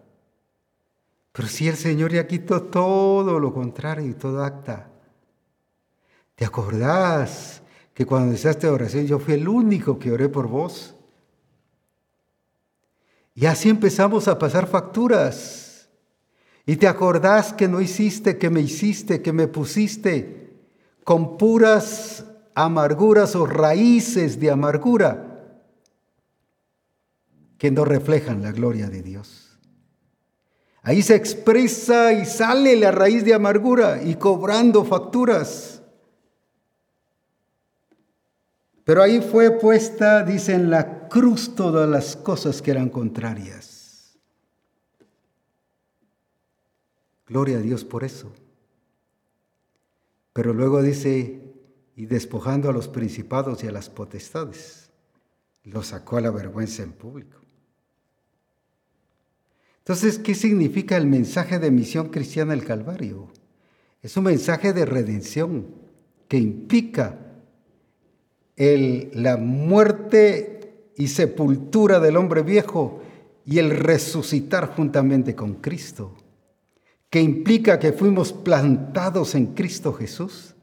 Pero 1.31 1.47
si 1.47 1.67
el 1.67 1.77
Señor 1.77 2.11
ya 2.11 2.27
quitó 2.27 2.63
todo 2.63 3.39
lo 3.39 3.53
contrario 3.53 4.07
y 4.07 4.13
todo 4.13 4.43
acta. 4.43 4.89
¿Te 6.35 6.45
acordás 6.45 7.61
que 7.93 8.05
cuando 8.05 8.33
hiciste 8.33 8.67
oración 8.67 9.05
yo 9.05 9.19
fui 9.19 9.35
el 9.35 9.47
único 9.47 9.97
que 9.97 10.11
oré 10.11 10.27
por 10.27 10.47
vos? 10.47 10.95
Y 13.33 13.45
así 13.45 13.69
empezamos 13.69 14.27
a 14.27 14.37
pasar 14.37 14.67
facturas. 14.67 15.89
Y 16.65 16.75
te 16.75 16.87
acordás 16.87 17.53
que 17.53 17.67
no 17.67 17.81
hiciste, 17.81 18.37
que 18.37 18.49
me 18.49 18.61
hiciste, 18.61 19.21
que 19.21 19.33
me 19.33 19.47
pusiste 19.47 20.41
con 21.03 21.37
puras 21.37 22.25
amarguras 22.53 23.35
o 23.35 23.45
raíces 23.45 24.39
de 24.39 24.51
amargura 24.51 25.27
que 27.57 27.71
no 27.71 27.85
reflejan 27.85 28.41
la 28.41 28.51
gloria 28.51 28.89
de 28.89 29.01
Dios. 29.01 29.40
Ahí 30.83 31.03
se 31.03 31.15
expresa 31.15 32.11
y 32.13 32.25
sale 32.25 32.75
la 32.75 32.91
raíz 32.91 33.23
de 33.23 33.33
amargura 33.33 34.01
y 34.01 34.15
cobrando 34.15 34.83
facturas. 34.83 35.81
Pero 38.83 39.03
ahí 39.03 39.21
fue 39.21 39.51
puesta, 39.59 40.23
dice, 40.23 40.53
en 40.53 40.71
la 40.71 41.07
cruz 41.07 41.53
todas 41.53 41.87
las 41.87 42.15
cosas 42.15 42.61
que 42.61 42.71
eran 42.71 42.89
contrarias. 42.89 44.17
Gloria 47.27 47.59
a 47.59 47.61
Dios 47.61 47.85
por 47.85 48.03
eso. 48.03 48.33
Pero 50.33 50.53
luego 50.53 50.81
dice, 50.81 51.53
y 51.95 52.05
despojando 52.07 52.69
a 52.69 52.73
los 52.73 52.87
principados 52.87 53.63
y 53.63 53.67
a 53.67 53.71
las 53.71 53.89
potestades, 53.89 54.89
los 55.63 55.87
sacó 55.87 56.17
a 56.17 56.21
la 56.21 56.31
vergüenza 56.31 56.81
en 56.81 56.93
público. 56.93 57.40
Entonces, 59.81 60.19
¿qué 60.19 60.35
significa 60.35 60.97
el 60.97 61.07
mensaje 61.07 61.59
de 61.59 61.71
misión 61.71 62.09
cristiana 62.09 62.51
del 62.51 62.65
Calvario? 62.65 63.27
Es 64.01 64.15
un 64.17 64.25
mensaje 64.25 64.73
de 64.73 64.85
redención 64.85 65.67
que 66.27 66.37
implica 66.37 67.17
el, 68.55 69.09
la 69.13 69.37
muerte 69.37 70.91
y 70.95 71.07
sepultura 71.07 71.99
del 71.99 72.17
hombre 72.17 72.41
viejo 72.41 73.01
y 73.45 73.59
el 73.59 73.71
resucitar 73.71 74.75
juntamente 74.75 75.35
con 75.35 75.55
Cristo, 75.55 76.15
que 77.09 77.21
implica 77.21 77.79
que 77.79 77.91
fuimos 77.91 78.31
plantados 78.31 79.35
en 79.35 79.47
Cristo 79.47 79.93
Jesús 79.93 80.55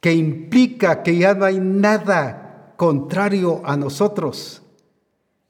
que 0.00 0.12
implica 0.12 1.02
que 1.02 1.16
ya 1.16 1.34
no 1.34 1.44
hay 1.44 1.58
nada 1.60 2.74
contrario 2.76 3.62
a 3.64 3.76
nosotros, 3.76 4.62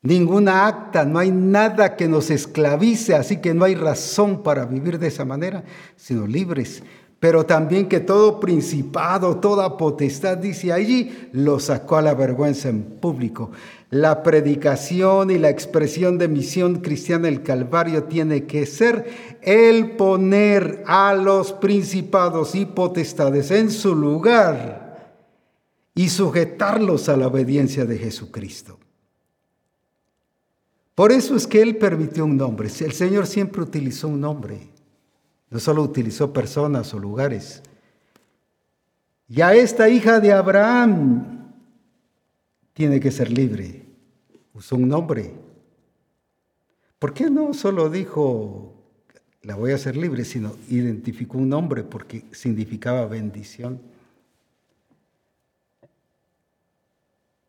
ninguna 0.03 0.67
acta, 0.67 1.05
no 1.05 1.19
hay 1.19 1.31
nada 1.31 1.97
que 1.97 2.09
nos 2.09 2.31
esclavice, 2.31 3.15
así 3.15 3.39
que 3.39 3.55
no 3.55 3.65
hay 3.65 3.75
razón 3.75 4.43
para 4.43 4.65
vivir 4.65 4.99
de 4.99 5.09
esa 5.09 5.25
manera, 5.25 5.65
sino 5.97 6.27
libres. 6.27 6.83
Pero 7.21 7.45
también 7.45 7.89
que 7.89 7.99
todo 7.99 8.39
principado, 8.39 9.39
toda 9.39 9.77
potestad, 9.77 10.39
dice 10.39 10.73
allí, 10.73 11.29
lo 11.33 11.59
sacó 11.59 11.97
a 11.97 12.03
la 12.03 12.15
vergüenza 12.15 12.69
en 12.69 12.83
público. 12.83 13.51
La 13.91 14.23
predicación 14.23 15.33
y 15.33 15.39
la 15.39 15.51
expresión 15.51 16.17
de 16.19 16.29
misión 16.29 16.77
cristiana 16.77 17.27
del 17.27 17.43
Calvario 17.43 18.05
tiene 18.05 18.45
que 18.45 18.67
ser 18.67 19.39
el 19.43 19.93
poner 19.93 20.85
a 20.87 21.15
los 21.15 21.53
principados 21.55 22.55
y 22.55 22.67
potestades 22.67 23.51
en 23.51 23.71
su 23.73 23.97
lugar 23.97 25.17
y 25.97 26.11
sujetarlos 26.11 27.09
a 27.09 27.17
la 27.17 27.27
obediencia 27.27 27.85
de 27.85 27.99
Jesucristo. 27.99 28.79
Por 30.99 31.13
eso 31.13 31.37
es 31.37 31.47
que 31.47 31.63
Él 31.63 31.77
permitió 31.77 32.25
un 32.25 32.37
nombre. 32.37 32.69
El 32.81 32.93
Señor 32.93 33.29
siempre 33.29 33.63
utilizó 33.63 34.09
un 34.09 34.21
nombre. 34.21 34.59
No 35.49 35.61
solo 35.61 35.85
utilizó 35.85 36.33
personas 36.33 36.93
o 36.93 36.99
lugares. 36.99 37.63
Y 39.29 39.41
a 39.41 39.55
esta 39.55 39.89
hija 39.89 40.19
de 40.19 40.33
Abraham 40.33 41.53
tiene 42.73 42.99
que 42.99 43.13
ser 43.13 43.31
libre. 43.31 43.87
Usó 44.53 44.75
un 44.75 44.89
nombre. 44.89 45.35
¿Por 46.99 47.15
qué 47.15 47.31
no 47.31 47.55
solo 47.55 47.89
dijo, 47.91 48.75
la 49.43 49.55
voy 49.55 49.71
a 49.71 49.77
hacer 49.77 49.97
libre, 49.97 50.25
sino 50.25 50.53
identificó 50.69 51.39
un 51.39 51.51
nombre 51.51 51.85
porque 51.85 52.25
significaba 52.33 53.07
bendición? 53.07 53.81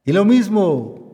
Y 0.05 0.11
lo 0.13 0.23
mismo, 0.23 1.08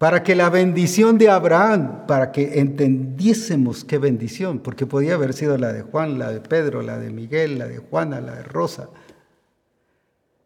para 0.00 0.22
que 0.22 0.34
la 0.34 0.48
bendición 0.48 1.18
de 1.18 1.28
Abraham, 1.28 2.06
para 2.06 2.32
que 2.32 2.58
entendiésemos 2.58 3.84
qué 3.84 3.98
bendición, 3.98 4.60
porque 4.60 4.86
podía 4.86 5.12
haber 5.12 5.34
sido 5.34 5.58
la 5.58 5.74
de 5.74 5.82
Juan, 5.82 6.18
la 6.18 6.32
de 6.32 6.40
Pedro, 6.40 6.80
la 6.80 6.96
de 6.96 7.10
Miguel, 7.10 7.58
la 7.58 7.68
de 7.68 7.76
Juana, 7.76 8.22
la 8.22 8.36
de 8.36 8.42
Rosa. 8.42 8.88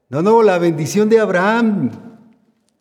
No, 0.08 0.22
no, 0.22 0.42
la 0.42 0.58
bendición 0.58 1.08
de 1.08 1.20
Abraham 1.20 1.92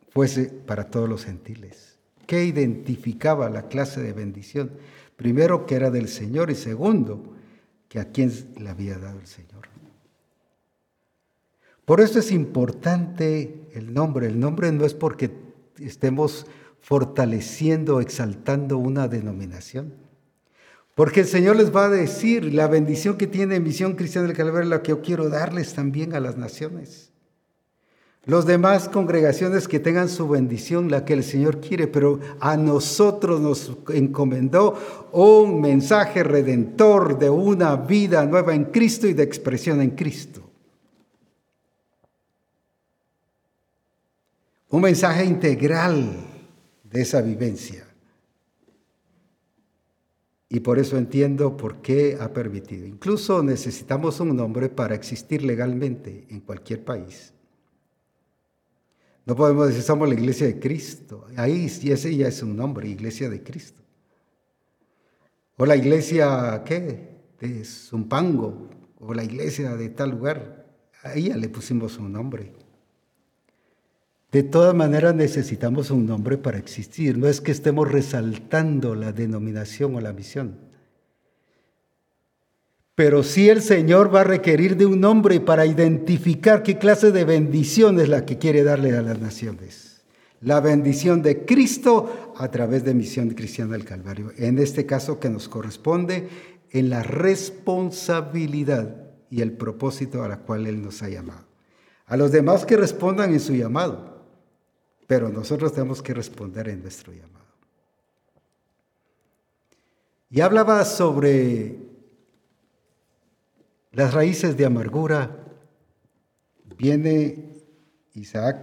fuese 0.10 0.46
para 0.46 0.86
todos 0.86 1.08
los 1.08 1.26
gentiles. 1.26 2.00
¿Qué 2.26 2.44
identificaba 2.44 3.52
la 3.52 3.68
clase 3.68 4.02
de 4.02 4.14
bendición? 4.14 4.72
Primero, 5.16 5.68
que 5.68 5.76
era 5.76 5.92
del 5.92 6.08
Señor 6.08 6.50
y 6.50 6.56
segundo, 6.56 7.36
que 7.88 8.00
a 8.00 8.06
quién 8.06 8.34
le 8.58 8.72
había 8.72 8.98
dado 8.98 9.20
el 9.20 9.28
Señor. 9.28 9.68
Por 11.86 12.02
eso 12.02 12.18
es 12.18 12.32
importante 12.32 13.70
el 13.76 13.94
nombre. 13.94 14.26
El 14.26 14.40
nombre 14.40 14.72
no 14.72 14.86
es 14.86 14.96
porque 14.96 15.30
estemos 15.80 16.48
fortaleciendo, 16.84 18.02
exaltando 18.02 18.78
una 18.78 19.08
denominación. 19.08 19.94
Porque 20.96 21.22
el 21.22 21.28
Señor 21.28 21.56
les 21.56 21.74
va 21.74 21.86
a 21.86 21.90
decir 21.90 22.54
la 22.54 22.68
bendición 22.68 23.18
que 23.18 23.26
tiene 23.26 23.62
Misión 23.62 23.94
Cristiana 23.94 24.28
del 24.28 24.36
Calvario, 24.36 24.70
la 24.70 24.84
que 24.84 24.90
yo 24.90 25.02
quiero 25.02 25.30
darles 25.30 25.74
también 25.74 26.14
a 26.14 26.20
las 26.20 26.38
naciones. 26.38 27.10
Los 28.26 28.46
demás 28.46 28.90
congregaciones 28.90 29.70
que 29.70 29.80
tengan 29.80 30.10
su 30.10 30.28
bendición, 30.28 30.92
la 30.92 31.06
que 31.06 31.14
el 31.14 31.24
Señor 31.24 31.62
quiere, 31.62 31.88
pero 31.88 32.20
a 32.42 32.58
nosotros 32.58 33.40
nos 33.40 33.72
encomendó 33.94 34.78
un 35.14 35.62
mensaje 35.62 36.22
redentor 36.22 37.18
de 37.18 37.30
una 37.30 37.78
vida 37.78 38.26
nueva 38.26 38.54
en 38.54 38.66
Cristo 38.66 39.08
y 39.08 39.14
de 39.14 39.24
expresión 39.24 39.82
en 39.82 39.92
Cristo. 39.92 40.42
Un 44.70 44.82
mensaje 44.82 45.24
integral 45.24 46.33
de 46.94 47.02
esa 47.02 47.22
vivencia. 47.22 47.88
Y 50.48 50.60
por 50.60 50.78
eso 50.78 50.96
entiendo 50.96 51.58
por 51.58 51.82
qué 51.82 52.16
ha 52.22 52.32
permitido. 52.32 52.86
Incluso 52.86 53.42
necesitamos 53.42 54.20
un 54.20 54.36
nombre 54.36 54.70
para 54.70 54.94
existir 54.94 55.44
legalmente 55.44 56.28
en 56.30 56.42
cualquier 56.42 56.86
país. 56.86 57.34
No 59.26 59.36
podemos 59.36 59.70
decir 59.70 59.82
somos 59.82 60.08
la 60.08 60.14
iglesia 60.14 60.46
de 60.46 60.60
Cristo. 60.60 61.26
Ahí 61.36 61.66
ese 61.66 62.16
ya 62.16 62.28
es 62.28 62.44
un 62.44 62.56
nombre, 62.56 62.88
iglesia 62.88 63.28
de 63.28 63.42
Cristo. 63.42 63.82
O 65.58 65.66
la 65.66 65.76
iglesia, 65.76 66.62
¿qué? 66.64 67.22
De 67.40 67.66
Zumpango, 67.66 68.70
o 69.00 69.14
la 69.16 69.24
iglesia 69.24 69.76
de 69.76 69.90
tal 69.90 70.12
lugar. 70.12 70.68
Ahí 71.02 71.30
ya 71.30 71.38
le 71.38 71.50
pusimos 71.50 71.98
un 71.98 72.12
nombre. 72.12 72.54
De 74.34 74.42
todas 74.42 74.74
maneras 74.74 75.14
necesitamos 75.14 75.92
un 75.92 76.08
nombre 76.08 76.40
para 76.40 76.58
existir. 76.58 77.20
No 77.20 77.28
es 77.28 77.40
que 77.40 77.52
estemos 77.52 77.90
resaltando 77.92 78.96
la 78.96 79.14
denominación 79.14 79.94
o 79.96 80.02
la 80.02 80.12
misión. 80.12 80.58
Pero 82.96 83.22
sí 83.22 83.48
el 83.48 83.62
Señor 83.62 84.14
va 84.14 84.22
a 84.22 84.24
requerir 84.24 84.76
de 84.76 84.88
un 84.88 85.06
hombre 85.06 85.40
para 85.40 85.68
identificar 85.68 86.64
qué 86.64 86.80
clase 86.80 87.12
de 87.12 87.26
bendición 87.26 88.00
es 88.00 88.10
la 88.10 88.26
que 88.26 88.40
quiere 88.40 88.64
darle 88.64 88.98
a 88.98 89.04
las 89.04 89.20
naciones. 89.20 90.02
La 90.42 90.60
bendición 90.62 91.22
de 91.22 91.46
Cristo 91.46 92.34
a 92.36 92.50
través 92.50 92.84
de 92.84 92.96
Misión 92.96 93.30
Cristiana 93.30 93.74
del 93.74 93.86
Calvario. 93.86 94.32
En 94.38 94.58
este 94.58 94.88
caso 94.88 95.20
que 95.20 95.30
nos 95.30 95.48
corresponde 95.48 96.28
en 96.72 96.90
la 96.90 97.04
responsabilidad 97.04 98.96
y 99.30 99.42
el 99.42 99.52
propósito 99.52 100.24
a 100.24 100.28
la 100.28 100.40
cual 100.40 100.66
Él 100.66 100.82
nos 100.82 101.04
ha 101.04 101.10
llamado. 101.10 101.46
A 102.08 102.18
los 102.18 102.32
demás 102.32 102.66
que 102.66 102.78
respondan 102.78 103.32
en 103.32 103.40
su 103.40 103.54
llamado, 103.54 104.13
pero 105.14 105.30
nosotros 105.30 105.72
tenemos 105.72 106.02
que 106.02 106.12
responder 106.12 106.70
en 106.70 106.82
nuestro 106.82 107.14
llamado. 107.14 107.46
Y 110.32 110.42
hablaba 110.42 110.84
sobre 110.86 111.78
las 113.92 114.12
raíces 114.12 114.58
de 114.58 114.66
amargura. 114.66 115.46
Viene 116.80 117.62
Isaac. 118.16 118.58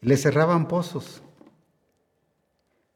Le 0.00 0.16
cerraban 0.16 0.66
pozos. 0.66 1.20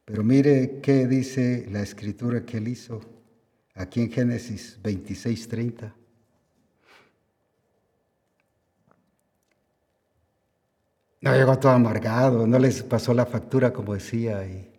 Pero 0.07 0.25
mire 0.25 0.81
qué 0.81 1.07
dice 1.07 1.67
la 1.71 1.83
escritura 1.83 2.47
que 2.47 2.57
él 2.57 2.69
hizo 2.69 3.03
aquí 3.75 4.01
en 4.01 4.11
Génesis 4.11 4.79
26:30. 4.83 5.98
No 11.21 11.35
llegó 11.35 11.59
todo 11.59 11.73
amargado, 11.73 12.47
no 12.47 12.59
les 12.59 12.83
pasó 12.83 13.13
la 13.13 13.27
factura 13.27 13.73
como 13.73 13.95
decía 13.95 14.47
y, 14.47 14.71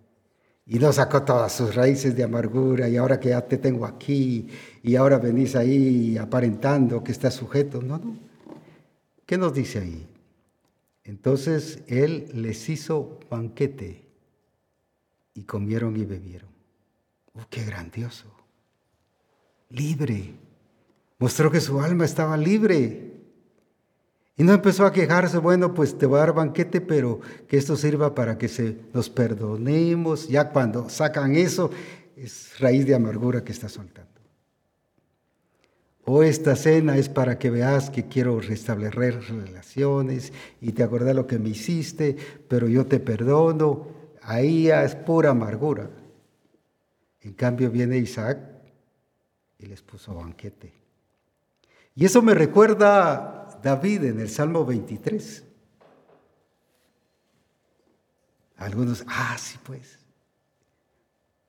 y 0.66 0.80
no 0.80 0.94
sacó 0.94 1.24
todas 1.24 1.52
sus 1.52 1.76
raíces 1.76 2.16
de 2.16 2.24
amargura 2.24 2.88
y 2.88 2.96
ahora 2.96 3.20
que 3.20 3.30
ya 3.30 3.42
te 3.42 3.58
tengo 3.58 3.86
aquí 3.86 4.48
y 4.82 4.96
ahora 4.96 5.18
venís 5.18 5.56
ahí 5.56 6.18
aparentando 6.18 7.04
que 7.04 7.12
estás 7.12 7.34
sujeto. 7.34 7.82
No, 7.82 7.98
no. 7.98 8.16
¿Qué 9.26 9.38
nos 9.38 9.54
dice 9.54 9.80
ahí? 9.80 10.08
Entonces 11.04 11.80
él 11.88 12.30
les 12.34 12.70
hizo 12.70 13.20
banquete 13.30 14.06
y 15.34 15.44
comieron 15.44 15.98
y 15.98 16.06
bebieron. 16.06 16.50
¡Oh, 17.34 17.46
qué 17.50 17.64
grandioso! 17.66 18.32
Libre. 19.70 20.34
Mostró 21.18 21.52
que 21.52 21.62
su 21.62 21.82
alma 21.82 22.06
estaba 22.06 22.38
libre. 22.38 23.09
Y 24.40 24.44
no 24.46 24.54
empezó 24.54 24.86
a 24.86 24.94
quejarse, 24.94 25.38
bueno, 25.38 25.74
pues 25.74 25.98
te 25.98 26.06
voy 26.06 26.16
a 26.16 26.22
dar 26.22 26.34
banquete, 26.34 26.80
pero 26.80 27.20
que 27.46 27.58
esto 27.58 27.76
sirva 27.76 28.16
para 28.16 28.38
que 28.38 28.48
se 28.48 28.78
nos 28.94 29.10
perdonemos. 29.10 30.30
Ya 30.30 30.50
cuando 30.52 30.90
sacan 30.90 31.36
eso, 31.36 31.70
es 32.16 32.58
raíz 32.58 32.88
de 32.88 32.96
amargura 32.96 33.44
que 33.44 33.52
está 33.52 33.68
soltando. 33.68 34.10
O 36.06 36.24
esta 36.24 36.56
cena 36.56 36.96
es 36.96 37.10
para 37.10 37.38
que 37.38 37.50
veas 37.50 37.90
que 37.90 38.06
quiero 38.06 38.40
restablecer 38.40 39.20
relaciones 39.24 40.32
y 40.62 40.72
te 40.72 40.84
acordás 40.84 41.14
lo 41.14 41.28
que 41.28 41.38
me 41.38 41.50
hiciste, 41.50 42.16
pero 42.48 42.70
yo 42.70 42.86
te 42.86 43.02
perdono. 43.02 43.90
Ahí 44.22 44.70
es 44.70 44.96
pura 44.96 45.32
amargura. 45.32 45.90
En 47.20 47.34
cambio 47.34 47.70
viene 47.70 47.98
Isaac 47.98 48.40
y 49.58 49.66
les 49.66 49.82
puso 49.82 50.16
banquete. 50.16 50.72
Y 51.94 52.06
eso 52.06 52.22
me 52.22 52.34
recuerda 52.34 53.39
David 53.62 54.04
en 54.06 54.20
el 54.20 54.30
Salmo 54.30 54.66
23. 54.66 55.44
Algunos, 58.58 59.04
ah, 59.08 59.38
sí, 59.38 59.58
pues. 59.64 60.00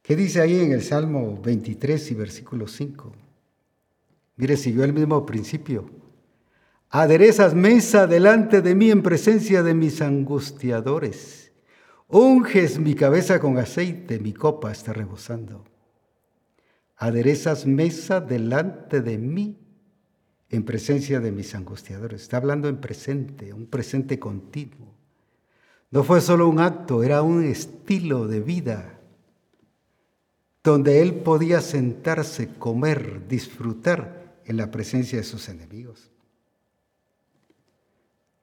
¿Qué 0.03 0.16
dice 0.16 0.41
ahí 0.41 0.61
en 0.61 0.73
el 0.73 0.82
Salmo 0.82 1.41
23 1.41 2.11
y 2.11 2.15
versículo 2.15 2.66
5? 2.66 3.12
Mire, 4.37 4.57
siguió 4.57 4.85
el 4.85 4.93
mismo 4.93 5.27
principio. 5.27 5.91
Aderezas 6.89 7.55
mesa 7.55 8.07
delante 8.07 8.62
de 8.62 8.74
mí 8.74 8.91
en 8.91 9.03
presencia 9.03 9.62
de 9.62 9.74
mis 9.74 10.01
angustiadores. 10.01 11.53
Unges 12.09 12.81
mi 12.81 12.95
cabeza 12.95 13.39
con 13.39 13.59
aceite, 13.59 14.19
mi 14.19 14.32
copa 14.32 14.73
está 14.73 14.93
rebosando. 14.93 15.65
Aderezas 16.97 17.66
mesa 17.66 18.20
delante 18.20 19.01
de 19.01 19.19
mí 19.19 19.59
en 20.51 20.64
presencia 20.64 21.20
de 21.20 21.31
mis 21.31 21.55
angustiadores. 21.55 22.22
Está 22.22 22.36
hablando 22.36 22.68
en 22.68 22.78
presente, 22.78 23.52
un 23.52 23.66
presente 23.66 24.18
continuo. 24.18 24.89
No 25.90 26.05
fue 26.05 26.20
solo 26.20 26.48
un 26.48 26.60
acto, 26.60 27.02
era 27.02 27.22
un 27.22 27.44
estilo 27.44 28.27
de 28.27 28.40
vida 28.40 29.01
donde 30.62 31.01
él 31.01 31.14
podía 31.14 31.60
sentarse, 31.60 32.48
comer, 32.59 33.27
disfrutar 33.28 34.40
en 34.44 34.56
la 34.56 34.70
presencia 34.70 35.18
de 35.18 35.24
sus 35.24 35.48
enemigos. 35.48 36.10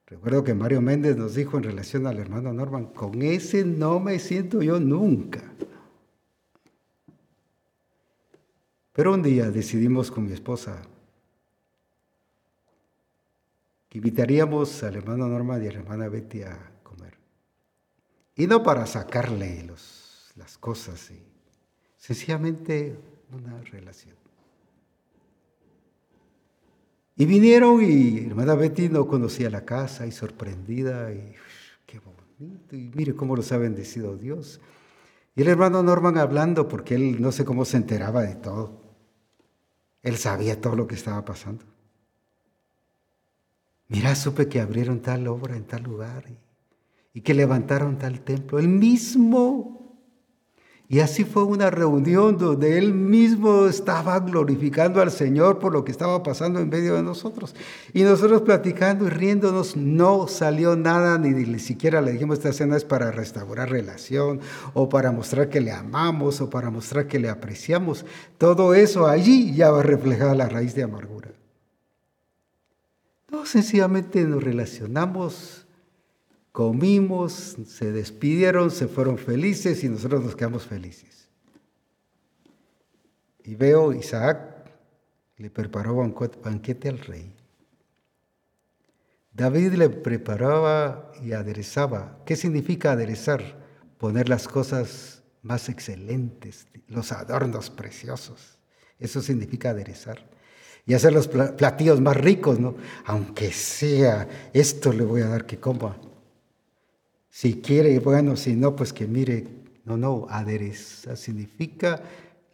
Recuerdo 0.06 0.42
que 0.42 0.54
Mario 0.54 0.80
Méndez 0.80 1.16
nos 1.16 1.34
dijo 1.34 1.58
en 1.58 1.64
relación 1.64 2.06
al 2.06 2.18
hermano 2.18 2.52
Norman, 2.52 2.86
con 2.86 3.20
ese 3.22 3.64
no 3.64 4.00
me 4.00 4.18
siento 4.18 4.62
yo 4.62 4.80
nunca. 4.80 5.42
Pero 8.94 9.12
un 9.12 9.22
día 9.22 9.50
decidimos 9.50 10.10
con 10.10 10.24
mi 10.24 10.32
esposa 10.32 10.82
que 13.88 13.98
invitaríamos 13.98 14.82
al 14.82 14.96
hermano 14.96 15.26
Norma 15.28 15.58
y 15.58 15.66
a 15.66 15.72
la 15.72 15.78
hermana 15.78 16.08
Betty 16.08 16.42
a 16.42 16.58
comer. 16.82 17.14
Y 18.36 18.46
no 18.46 18.62
para 18.62 18.86
sacarle 18.86 19.64
las 20.36 20.58
cosas, 20.58 21.10
sencillamente 21.96 22.98
una 23.32 23.60
relación. 23.62 24.16
Y 27.16 27.26
vinieron 27.26 27.82
y 27.82 28.26
hermana 28.26 28.54
Betty 28.54 28.88
no 28.88 29.08
conocía 29.08 29.50
la 29.50 29.64
casa 29.64 30.06
y 30.06 30.12
sorprendida 30.12 31.12
y 31.12 31.34
qué 31.84 31.98
bonito 31.98 32.76
y 32.76 32.92
mire 32.94 33.16
cómo 33.16 33.34
los 33.34 33.50
ha 33.50 33.58
bendecido 33.58 34.16
Dios. 34.16 34.60
Y 35.34 35.42
el 35.42 35.48
hermano 35.48 35.82
Norman 35.82 36.16
hablando 36.18 36.68
porque 36.68 36.94
él 36.94 37.20
no 37.20 37.32
sé 37.32 37.44
cómo 37.44 37.64
se 37.64 37.76
enteraba 37.76 38.22
de 38.22 38.36
todo. 38.36 38.80
Él 40.02 40.16
sabía 40.16 40.60
todo 40.60 40.76
lo 40.76 40.86
que 40.86 40.94
estaba 40.94 41.24
pasando. 41.24 41.64
Mira, 43.88 44.14
supe 44.14 44.48
que 44.48 44.60
abrieron 44.60 45.00
tal 45.00 45.26
obra 45.28 45.56
en 45.56 45.64
tal 45.64 45.82
lugar 45.82 46.24
y, 47.14 47.22
que 47.22 47.34
levantaron 47.34 47.98
tal 47.98 48.20
templo. 48.20 48.58
Él 48.58 48.68
mismo. 48.68 49.74
Y 50.90 51.00
así 51.00 51.24
fue 51.24 51.42
una 51.42 51.68
reunión 51.70 52.38
donde 52.38 52.78
él 52.78 52.94
mismo 52.94 53.66
estaba 53.66 54.20
glorificando 54.20 55.02
al 55.02 55.10
Señor 55.10 55.58
por 55.58 55.72
lo 55.72 55.84
que 55.84 55.90
estaba 55.90 56.22
pasando 56.22 56.60
en 56.60 56.68
medio 56.68 56.94
de 56.94 57.02
nosotros. 57.02 57.54
Y 57.92 58.02
nosotros 58.02 58.42
platicando 58.42 59.06
y 59.06 59.10
riéndonos, 59.10 59.76
no 59.76 60.28
salió 60.28 60.76
nada, 60.76 61.18
ni, 61.18 61.30
ni 61.30 61.58
siquiera 61.58 62.00
le 62.00 62.12
dijimos 62.12 62.38
esta 62.38 62.52
cena 62.52 62.76
es 62.76 62.84
para 62.84 63.10
restaurar 63.10 63.70
relación, 63.70 64.40
o 64.72 64.88
para 64.88 65.12
mostrar 65.12 65.50
que 65.50 65.60
le 65.60 65.72
amamos, 65.72 66.40
o 66.40 66.48
para 66.48 66.70
mostrar 66.70 67.06
que 67.06 67.18
le 67.18 67.28
apreciamos. 67.28 68.06
Todo 68.38 68.72
eso 68.74 69.06
allí 69.06 69.54
ya 69.54 69.70
va 69.70 69.80
a 69.80 69.82
reflejar 69.82 70.36
la 70.36 70.48
raíz 70.48 70.74
de 70.74 70.84
amargura. 70.84 71.37
No, 73.30 73.44
sencillamente 73.44 74.24
nos 74.24 74.42
relacionamos, 74.42 75.66
comimos, 76.50 77.56
se 77.66 77.92
despidieron, 77.92 78.70
se 78.70 78.88
fueron 78.88 79.18
felices 79.18 79.84
y 79.84 79.88
nosotros 79.88 80.24
nos 80.24 80.34
quedamos 80.34 80.64
felices. 80.64 81.28
Y 83.44 83.54
veo 83.54 83.92
Isaac 83.92 84.70
le 85.36 85.50
preparó 85.50 85.94
banquete 85.94 86.88
al 86.88 86.98
rey. 86.98 87.34
David 89.32 89.74
le 89.74 89.88
preparaba 89.90 91.12
y 91.22 91.32
aderezaba. 91.32 92.22
¿Qué 92.24 92.34
significa 92.34 92.92
aderezar? 92.92 93.66
Poner 93.98 94.28
las 94.28 94.48
cosas 94.48 95.22
más 95.42 95.68
excelentes, 95.68 96.66
los 96.88 97.12
adornos 97.12 97.70
preciosos. 97.70 98.58
Eso 98.98 99.20
significa 99.20 99.70
aderezar 99.70 100.37
y 100.88 100.94
hacer 100.94 101.12
los 101.12 101.28
platillos 101.28 102.00
más 102.00 102.16
ricos, 102.16 102.58
¿no? 102.58 102.74
Aunque 103.04 103.52
sea, 103.52 104.26
esto 104.54 104.90
le 104.90 105.04
voy 105.04 105.20
a 105.20 105.28
dar 105.28 105.44
que 105.44 105.60
coma. 105.60 105.98
Si 107.28 107.60
quiere, 107.60 107.98
bueno, 107.98 108.36
si 108.36 108.56
no, 108.56 108.74
pues 108.74 108.94
que 108.94 109.06
mire, 109.06 109.46
no, 109.84 109.98
no, 109.98 110.26
adereza 110.30 111.14
significa 111.14 112.02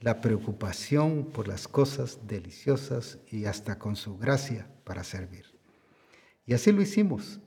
la 0.01 0.21
preocupación 0.21 1.27
por 1.33 1.47
las 1.47 1.69
cosas 1.69 2.19
deliciosas 2.27 3.19
y 3.31 3.45
hasta 3.45 3.79
con 3.79 3.95
su 3.95 4.19
gracia 4.19 4.67
para 4.83 5.05
servir. 5.05 5.45
Y 6.45 6.55
así 6.55 6.73
lo 6.73 6.83
hicimos. 6.83 7.39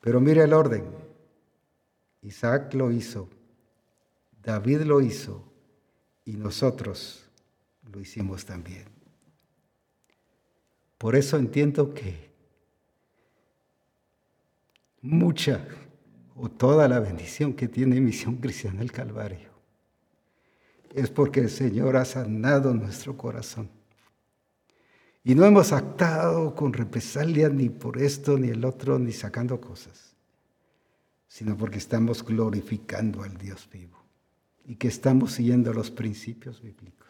Pero 0.00 0.18
mire 0.18 0.42
el 0.44 0.54
orden. 0.54 0.84
Isaac 2.22 2.72
lo 2.72 2.90
hizo, 2.90 3.28
David 4.42 4.80
lo 4.82 5.02
hizo 5.02 5.44
y 6.24 6.36
nosotros 6.36 7.28
lo 7.92 8.00
hicimos 8.00 8.46
también. 8.46 8.91
Por 11.02 11.16
eso 11.16 11.36
entiendo 11.36 11.92
que 11.92 12.30
mucha 15.00 15.66
o 16.36 16.48
toda 16.48 16.86
la 16.86 17.00
bendición 17.00 17.54
que 17.54 17.66
tiene 17.66 18.00
Misión 18.00 18.36
Cristiana 18.36 18.82
el 18.82 18.92
Calvario 18.92 19.48
es 20.94 21.10
porque 21.10 21.40
el 21.40 21.50
Señor 21.50 21.96
ha 21.96 22.04
sanado 22.04 22.72
nuestro 22.72 23.16
corazón. 23.16 23.68
Y 25.24 25.34
no 25.34 25.44
hemos 25.44 25.72
actado 25.72 26.54
con 26.54 26.72
represalia 26.72 27.48
ni 27.48 27.68
por 27.68 28.00
esto 28.00 28.38
ni 28.38 28.50
el 28.50 28.64
otro, 28.64 28.96
ni 29.00 29.10
sacando 29.10 29.60
cosas, 29.60 30.14
sino 31.26 31.56
porque 31.56 31.78
estamos 31.78 32.24
glorificando 32.24 33.24
al 33.24 33.36
Dios 33.36 33.68
vivo 33.72 33.98
y 34.64 34.76
que 34.76 34.86
estamos 34.86 35.32
siguiendo 35.32 35.74
los 35.74 35.90
principios 35.90 36.62
bíblicos. 36.62 37.01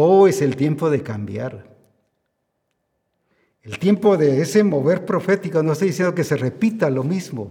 Oh, 0.00 0.28
es 0.28 0.42
el 0.42 0.54
tiempo 0.54 0.90
de 0.90 1.02
cambiar. 1.02 1.66
El 3.62 3.80
tiempo 3.80 4.16
de 4.16 4.40
ese 4.40 4.62
mover 4.62 5.04
profético, 5.04 5.60
no 5.60 5.72
estoy 5.72 5.88
diciendo 5.88 6.14
que 6.14 6.22
se 6.22 6.36
repita 6.36 6.88
lo 6.88 7.02
mismo. 7.02 7.50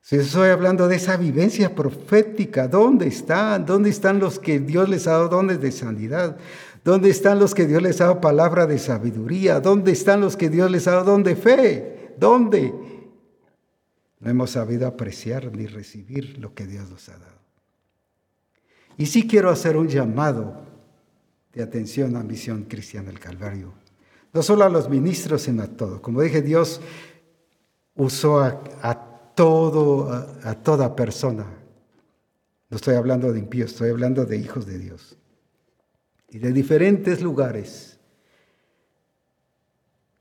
Si 0.00 0.14
estoy 0.14 0.50
hablando 0.50 0.86
de 0.86 0.94
esa 0.94 1.16
vivencia 1.16 1.74
profética, 1.74 2.68
¿dónde 2.68 3.08
están? 3.08 3.66
¿Dónde 3.66 3.90
están 3.90 4.20
los 4.20 4.38
que 4.38 4.60
Dios 4.60 4.88
les 4.88 5.08
ha 5.08 5.14
dado 5.14 5.28
dones 5.30 5.60
de 5.60 5.72
sanidad? 5.72 6.36
¿Dónde 6.84 7.10
están 7.10 7.40
los 7.40 7.56
que 7.56 7.66
Dios 7.66 7.82
les 7.82 8.00
ha 8.00 8.04
dado 8.04 8.20
palabra 8.20 8.68
de 8.68 8.78
sabiduría? 8.78 9.58
¿Dónde 9.58 9.90
están 9.90 10.20
los 10.20 10.36
que 10.36 10.48
Dios 10.48 10.70
les 10.70 10.86
ha 10.86 10.92
dado 10.92 11.06
don 11.06 11.24
de 11.24 11.34
fe? 11.34 12.14
¿Dónde? 12.20 12.72
No 14.20 14.30
hemos 14.30 14.52
sabido 14.52 14.86
apreciar 14.86 15.50
ni 15.56 15.66
recibir 15.66 16.38
lo 16.38 16.54
que 16.54 16.68
Dios 16.68 16.88
nos 16.88 17.08
ha 17.08 17.18
dado. 17.18 17.40
Y 18.96 19.06
sí 19.06 19.26
quiero 19.26 19.50
hacer 19.50 19.76
un 19.76 19.88
llamado 19.88 20.69
de 21.52 21.62
atención 21.62 22.16
a 22.16 22.22
Misión 22.22 22.64
Cristiana 22.64 23.08
del 23.08 23.20
Calvario 23.20 23.74
no 24.32 24.42
solo 24.42 24.64
a 24.64 24.68
los 24.68 24.88
ministros, 24.88 25.42
sino 25.42 25.62
a 25.62 25.66
todos. 25.66 26.00
Como 26.00 26.22
dije, 26.22 26.42
Dios 26.42 26.80
usó 27.96 28.40
a, 28.40 29.32
todo, 29.34 30.10
a, 30.42 30.54
toda 30.54 30.94
persona. 30.94 31.46
No 32.68 32.76
estoy 32.76 32.94
hablando 32.94 33.32
de 33.32 33.40
impíos, 33.40 33.72
estoy 33.72 33.90
hablando 33.90 34.24
de 34.24 34.36
hijos 34.36 34.66
de 34.66 34.78
Dios. 34.78 35.16
Y 36.28 36.38
de 36.38 36.52
diferentes 36.52 37.20
lugares. 37.20 37.98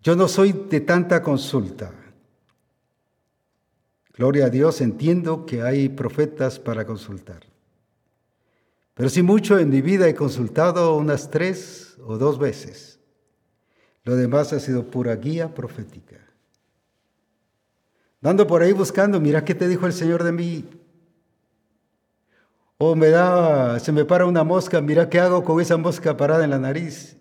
Yo 0.01 0.15
no 0.15 0.27
soy 0.27 0.53
de 0.53 0.81
tanta 0.81 1.21
consulta. 1.21 1.91
Gloria 4.15 4.47
a 4.47 4.49
Dios, 4.49 4.81
entiendo 4.81 5.45
que 5.45 5.61
hay 5.61 5.87
profetas 5.89 6.57
para 6.57 6.85
consultar. 6.85 7.48
Pero 8.99 9.09
si 9.09 9.23
mucho 9.23 9.57
en 9.57 9.69
mi 9.69 9.81
vida 9.81 10.09
he 10.09 10.13
consultado 10.13 10.97
unas 10.97 11.31
tres 11.31 11.95
o 12.03 12.17
dos 12.17 12.37
veces. 12.37 12.99
Lo 14.03 14.17
demás 14.17 14.51
ha 14.51 14.59
sido 14.59 14.91
pura 14.91 15.15
guía 15.15 15.55
profética. 15.55 16.17
Dando 18.19 18.45
por 18.45 18.61
ahí 18.61 18.73
buscando, 18.73 19.21
mira 19.21 19.45
qué 19.45 19.55
te 19.55 19.69
dijo 19.69 19.85
el 19.85 19.93
Señor 19.93 20.25
de 20.25 20.33
mí. 20.33 20.65
O 22.77 22.93
me 22.93 23.07
da, 23.07 23.79
se 23.79 23.93
me 23.93 24.03
para 24.03 24.25
una 24.25 24.43
mosca, 24.43 24.81
mira 24.81 25.09
qué 25.09 25.21
hago 25.21 25.45
con 25.45 25.61
esa 25.61 25.77
mosca 25.77 26.17
parada 26.17 26.43
en 26.43 26.49
la 26.49 26.59
nariz. 26.59 27.15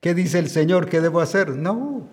¿Qué 0.00 0.14
dice 0.14 0.40
el 0.40 0.50
Señor 0.50 0.88
que 0.88 1.00
debo 1.00 1.20
hacer? 1.20 1.50
No. 1.50 2.08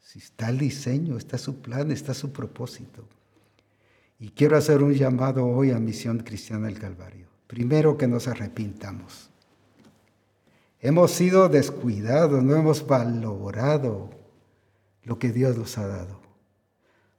Si 0.00 0.18
está 0.18 0.50
el 0.50 0.58
diseño, 0.58 1.16
está 1.16 1.38
su 1.38 1.62
plan, 1.62 1.90
está 1.90 2.12
su 2.12 2.34
propósito. 2.34 3.08
Y 4.18 4.28
quiero 4.28 4.58
hacer 4.58 4.82
un 4.82 4.92
llamado 4.92 5.46
hoy 5.46 5.70
a 5.70 5.78
Misión 5.78 6.18
Cristiana 6.18 6.66
del 6.66 6.78
Calvario. 6.78 7.33
Primero 7.54 7.96
que 7.96 8.08
nos 8.08 8.26
arrepintamos. 8.26 9.30
Hemos 10.80 11.12
sido 11.12 11.48
descuidados, 11.48 12.42
no 12.42 12.56
hemos 12.56 12.84
valorado 12.84 14.10
lo 15.04 15.20
que 15.20 15.30
Dios 15.30 15.56
nos 15.56 15.78
ha 15.78 15.86
dado. 15.86 16.18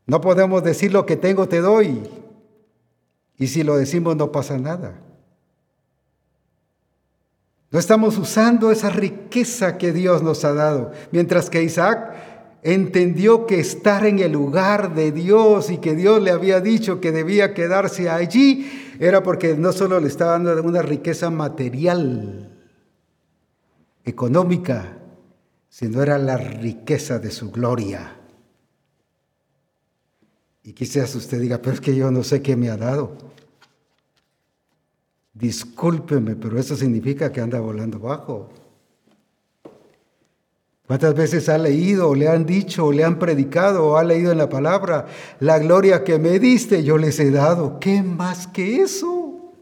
No 0.05 0.19
podemos 0.19 0.61
decir 0.61 0.91
lo 0.91 1.05
que 1.05 1.15
tengo 1.15 1.47
te 1.47 1.61
doy. 1.61 2.09
Y 3.37 3.47
si 3.47 3.63
lo 3.63 3.77
decimos 3.77 4.17
no 4.17 4.33
pasa 4.33 4.57
nada. 4.57 4.99
No 7.71 7.79
estamos 7.79 8.17
usando 8.17 8.71
esa 8.71 8.89
riqueza 8.89 9.77
que 9.77 9.93
Dios 9.93 10.21
nos 10.21 10.43
ha 10.43 10.53
dado. 10.53 10.91
Mientras 11.13 11.49
que 11.49 11.63
Isaac 11.63 12.13
entendió 12.65 13.45
que 13.45 13.59
estar 13.59 14.07
en 14.07 14.17
el 14.17 14.31
lugar 14.31 14.95
de 14.95 15.11
Dios 15.11 15.69
y 15.69 15.77
que 15.77 15.93
Dios 15.93 16.19
le 16.19 16.31
había 16.31 16.61
dicho 16.61 16.99
que 16.99 17.11
debía 17.11 17.53
quedarse 17.53 18.09
allí, 18.09 18.97
era 18.99 19.21
porque 19.21 19.55
no 19.55 19.71
solo 19.71 19.99
le 19.99 20.07
estaba 20.07 20.31
dando 20.31 20.63
una 20.63 20.81
riqueza 20.81 21.29
material, 21.29 22.51
económica, 24.03 24.97
sino 25.69 26.01
era 26.01 26.17
la 26.17 26.37
riqueza 26.37 27.19
de 27.19 27.29
su 27.29 27.51
gloria. 27.51 28.17
Y 30.63 30.73
quizás 30.73 31.13
usted 31.13 31.39
diga, 31.39 31.61
pero 31.61 31.75
es 31.75 31.81
que 31.81 31.95
yo 31.95 32.09
no 32.09 32.23
sé 32.23 32.41
qué 32.41 32.55
me 32.55 32.71
ha 32.71 32.77
dado. 32.77 33.15
Discúlpeme, 35.35 36.35
pero 36.35 36.57
eso 36.57 36.75
significa 36.75 37.31
que 37.31 37.41
anda 37.41 37.59
volando 37.59 37.99
bajo. 37.99 38.49
¿Cuántas 40.87 41.15
veces 41.15 41.49
ha 41.49 41.57
leído, 41.57 42.13
le 42.13 42.27
han 42.27 42.45
dicho, 42.45 42.91
le 42.91 43.03
han 43.03 43.17
predicado, 43.17 43.87
o 43.87 43.97
ha 43.97 44.03
leído 44.03 44.31
en 44.31 44.37
la 44.37 44.49
palabra, 44.49 45.07
la 45.39 45.57
gloria 45.57 46.03
que 46.03 46.19
me 46.19 46.37
diste, 46.37 46.83
yo 46.83 46.97
les 46.97 47.19
he 47.19 47.31
dado? 47.31 47.79
¿Qué 47.79 48.03
más 48.03 48.45
que 48.47 48.81
eso? 48.81 49.53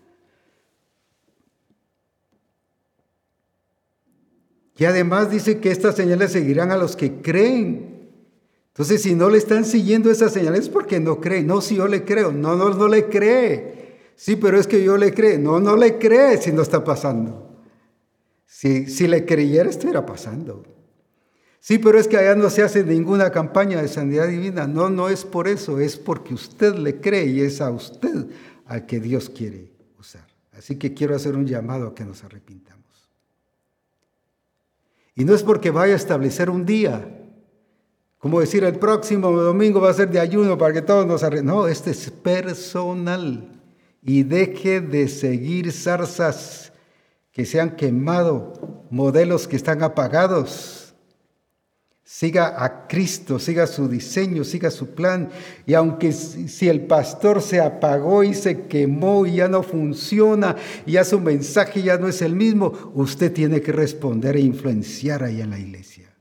Y 4.78 4.86
además 4.86 5.32
dice 5.32 5.60
que 5.60 5.72
estas 5.72 5.96
señales 5.96 6.34
seguirán 6.34 6.72
a 6.72 6.78
los 6.78 6.98
que 6.98 7.22
creen. 7.22 8.10
Entonces, 8.70 9.04
si 9.04 9.16
no 9.16 9.30
le 9.30 9.38
están 9.38 9.64
siguiendo 9.64 10.12
esas 10.12 10.34
señales 10.34 10.62
es 10.62 10.70
porque 10.70 11.00
no 11.00 11.22
creen. 11.22 11.48
No, 11.48 11.62
si 11.62 11.76
yo 11.76 11.88
le 11.88 12.04
creo. 12.04 12.34
No, 12.34 12.56
no, 12.56 12.72
no 12.72 12.88
le 12.88 13.08
cree. 13.08 14.12
Sí, 14.16 14.36
pero 14.36 14.60
es 14.60 14.68
que 14.68 14.84
yo 14.84 14.98
le 14.98 15.14
creo. 15.14 15.40
No, 15.40 15.60
no 15.60 15.78
le 15.78 16.00
cree 16.00 16.42
si 16.42 16.52
no 16.52 16.64
está 16.64 16.84
pasando. 16.84 17.50
Si, 18.48 18.88
si 18.88 19.08
le 19.08 19.26
creyera, 19.26 19.70
estuviera 19.70 20.06
pasando. 20.06 20.73
Sí, 21.64 21.78
pero 21.78 21.98
es 21.98 22.10
que 22.10 22.18
allá 22.18 22.36
no 22.36 22.50
se 22.50 22.62
hace 22.62 22.84
ninguna 22.84 23.32
campaña 23.32 23.82
de 23.82 23.88
sanidad 23.88 24.28
divina. 24.28 24.68
No, 24.68 24.90
no 24.90 25.08
es 25.08 25.24
por 25.24 25.48
eso. 25.48 25.80
Es 25.80 25.96
porque 25.96 26.34
usted 26.34 26.76
le 26.76 27.00
cree 27.00 27.26
y 27.28 27.40
es 27.40 27.62
a 27.62 27.72
usted 27.72 28.28
al 28.66 28.86
que 28.86 29.00
Dios 29.00 29.30
quiere 29.30 29.72
usar. 29.98 30.28
Así 30.52 30.78
que 30.78 30.94
quiero 30.94 31.16
hacer 31.16 31.38
un 31.38 31.48
llamado 31.48 31.88
a 31.88 31.96
que 31.96 32.04
nos 32.04 32.22
arrepintamos. 32.26 33.10
Y 35.16 35.24
no 35.24 35.34
es 35.34 35.42
porque 35.42 35.72
vaya 35.72 35.94
a 35.94 35.96
establecer 35.96 36.50
un 36.50 36.66
día, 36.66 37.08
como 38.18 38.42
decir 38.42 38.66
el 38.66 38.78
próximo 38.78 39.32
domingo 39.32 39.80
va 39.80 39.92
a 39.92 39.94
ser 39.94 40.10
de 40.10 40.20
ayuno 40.20 40.58
para 40.58 40.74
que 40.74 40.82
todos 40.82 41.08
nos 41.08 41.24
arreglen. 41.24 41.46
No, 41.46 41.68
este 41.70 41.92
es 41.92 42.12
personal. 42.12 43.62
Y 44.02 44.24
deje 44.24 44.82
de 44.82 45.08
seguir 45.08 45.72
zarzas 45.72 46.74
que 47.32 47.46
se 47.46 47.62
han 47.62 47.78
quemado, 47.78 48.84
modelos 48.90 49.48
que 49.48 49.56
están 49.56 49.82
apagados 49.82 50.83
siga 52.04 52.64
a 52.64 52.88
Cristo, 52.88 53.40
siga 53.40 53.66
su 53.66 53.88
diseño, 53.88 54.44
siga 54.44 54.70
su 54.70 54.94
plan. 54.94 55.30
Y 55.66 55.74
aunque 55.74 56.12
si 56.12 56.70
el 56.70 56.82
pastor 56.86 57.42
se 57.42 57.60
apagó 57.60 58.24
y 58.24 58.34
se 58.34 58.68
quemó 58.68 59.26
y 59.26 59.36
ya 59.36 59.48
no 59.48 59.64
funciona, 59.64 60.56
y 60.86 60.94
ya 60.94 61.06
su 61.06 61.20
mensaje 61.20 61.82
ya 61.82 61.98
no 61.98 62.08
es 62.08 62.22
el 62.22 62.36
mismo, 62.36 62.92
usted 62.94 63.32
tiene 63.32 63.62
que 63.62 63.72
responder 63.72 64.36
e 64.36 64.42
influenciar 64.42 65.24
ahí 65.24 65.42
en 65.42 65.50
la 65.50 65.60
iglesia. 65.60 66.14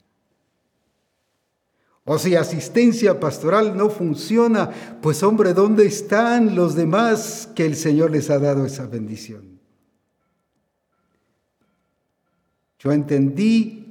O 2.05 2.19
si 2.19 2.35
asistencia 2.35 3.21
pastoral 3.21 3.77
no 3.77 3.89
funciona, 3.89 4.71
pues 5.01 5.23
hombre, 5.23 5.55
¿dónde 5.55 5.87
están 5.87 6.57
los 6.57 6.75
demás 6.75 7.49
que 7.55 7.65
el 7.65 7.77
Señor 7.77 8.11
les 8.11 8.29
ha 8.29 8.41
dado 8.41 8.67
esa 8.67 8.87
bendición? 8.87 9.61
Yo 12.81 12.91
entendí 12.91 13.82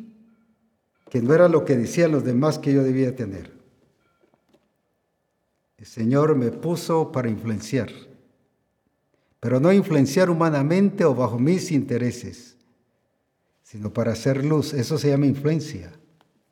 que 1.11 1.21
no 1.21 1.35
era 1.35 1.49
lo 1.49 1.65
que 1.65 1.75
decían 1.75 2.13
los 2.13 2.23
demás 2.23 2.57
que 2.57 2.73
yo 2.73 2.83
debía 2.83 3.13
tener. 3.13 3.51
El 5.77 5.85
Señor 5.85 6.35
me 6.37 6.51
puso 6.51 7.11
para 7.11 7.27
influenciar, 7.29 7.91
pero 9.41 9.59
no 9.59 9.73
influenciar 9.73 10.29
humanamente 10.29 11.03
o 11.03 11.13
bajo 11.13 11.37
mis 11.37 11.69
intereses, 11.73 12.55
sino 13.61 13.91
para 13.91 14.13
hacer 14.13 14.45
luz. 14.45 14.73
Eso 14.73 14.97
se 14.97 15.09
llama 15.09 15.25
influencia, 15.25 15.91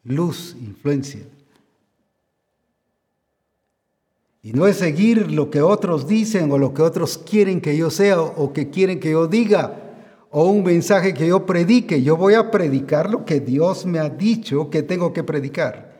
luz, 0.03 0.57
influencia. 0.59 1.21
Y 4.43 4.51
no 4.51 4.67
es 4.67 4.75
seguir 4.75 5.31
lo 5.31 5.49
que 5.49 5.61
otros 5.61 6.05
dicen 6.05 6.51
o 6.51 6.57
lo 6.57 6.73
que 6.73 6.81
otros 6.81 7.17
quieren 7.17 7.61
que 7.61 7.77
yo 7.77 7.89
sea 7.89 8.19
o 8.19 8.51
que 8.51 8.69
quieren 8.69 8.99
que 8.99 9.11
yo 9.11 9.27
diga, 9.27 9.88
o 10.31 10.45
un 10.45 10.63
mensaje 10.63 11.13
que 11.13 11.27
yo 11.27 11.45
predique. 11.45 12.01
Yo 12.03 12.17
voy 12.17 12.35
a 12.35 12.51
predicar 12.51 13.09
lo 13.09 13.25
que 13.25 13.39
Dios 13.39 13.85
me 13.85 13.99
ha 13.99 14.09
dicho 14.09 14.69
que 14.69 14.83
tengo 14.83 15.13
que 15.13 15.23
predicar. 15.23 15.99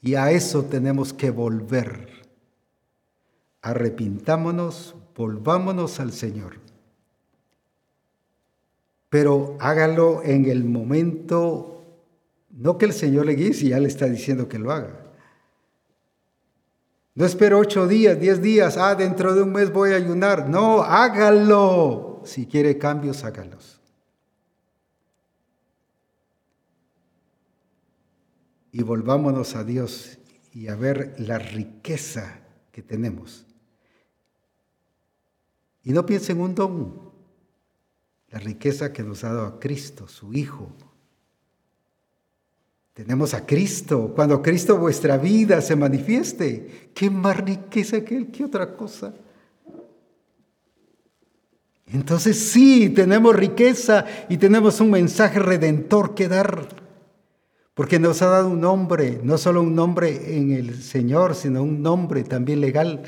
Y 0.00 0.14
a 0.14 0.30
eso 0.30 0.64
tenemos 0.64 1.12
que 1.12 1.30
volver. 1.30 2.08
Arrepintámonos, 3.62 4.94
volvámonos 5.16 5.98
al 5.98 6.12
Señor. 6.12 6.58
Pero 9.08 9.56
hágalo 9.60 10.22
en 10.24 10.46
el 10.46 10.64
momento, 10.64 11.82
no 12.50 12.78
que 12.78 12.86
el 12.86 12.92
Señor 12.92 13.26
le 13.26 13.34
guíe 13.34 13.54
si 13.54 13.68
ya 13.68 13.78
le 13.78 13.88
está 13.88 14.06
diciendo 14.06 14.48
que 14.48 14.58
lo 14.58 14.72
haga, 14.72 15.00
No 17.14 17.24
espero 17.24 17.60
ocho 17.60 17.86
días, 17.86 18.20
diez 18.20 18.42
días, 18.42 18.76
ah, 18.76 18.96
dentro 18.96 19.34
de 19.34 19.42
un 19.42 19.52
mes 19.52 19.72
voy 19.72 19.92
a 19.92 19.96
ayunar. 19.96 20.48
No, 20.48 20.82
hágalo. 20.82 22.13
Si 22.24 22.46
quiere 22.46 22.78
cambios, 22.78 23.24
hágalos. 23.24 23.80
Y 28.72 28.82
volvámonos 28.82 29.54
a 29.54 29.64
Dios 29.64 30.18
y 30.52 30.68
a 30.68 30.76
ver 30.76 31.14
la 31.18 31.38
riqueza 31.38 32.40
que 32.72 32.82
tenemos. 32.82 33.46
Y 35.84 35.92
no 35.92 36.06
piensen 36.06 36.40
un 36.40 36.54
don, 36.54 37.12
la 38.30 38.38
riqueza 38.38 38.92
que 38.92 39.02
nos 39.02 39.22
ha 39.22 39.32
dado 39.32 39.46
a 39.46 39.60
Cristo, 39.60 40.08
su 40.08 40.32
Hijo. 40.32 40.72
Tenemos 42.94 43.34
a 43.34 43.44
Cristo. 43.44 44.12
Cuando 44.14 44.40
Cristo 44.40 44.78
vuestra 44.78 45.18
vida 45.18 45.60
se 45.60 45.76
manifieste, 45.76 46.90
¿qué 46.94 47.10
más 47.10 47.36
riqueza 47.36 48.04
que 48.04 48.16
Él 48.16 48.30
que 48.30 48.44
otra 48.44 48.76
cosa? 48.76 49.14
Entonces 51.92 52.38
sí, 52.38 52.88
tenemos 52.88 53.36
riqueza 53.36 54.04
y 54.28 54.38
tenemos 54.38 54.80
un 54.80 54.90
mensaje 54.90 55.38
redentor 55.38 56.14
que 56.14 56.28
dar. 56.28 56.68
Porque 57.74 57.98
nos 57.98 58.22
ha 58.22 58.26
dado 58.26 58.48
un 58.48 58.60
nombre, 58.60 59.20
no 59.22 59.36
solo 59.36 59.60
un 59.60 59.74
nombre 59.74 60.38
en 60.38 60.52
el 60.52 60.82
Señor, 60.82 61.34
sino 61.34 61.62
un 61.62 61.82
nombre 61.82 62.22
también 62.22 62.60
legal 62.60 63.02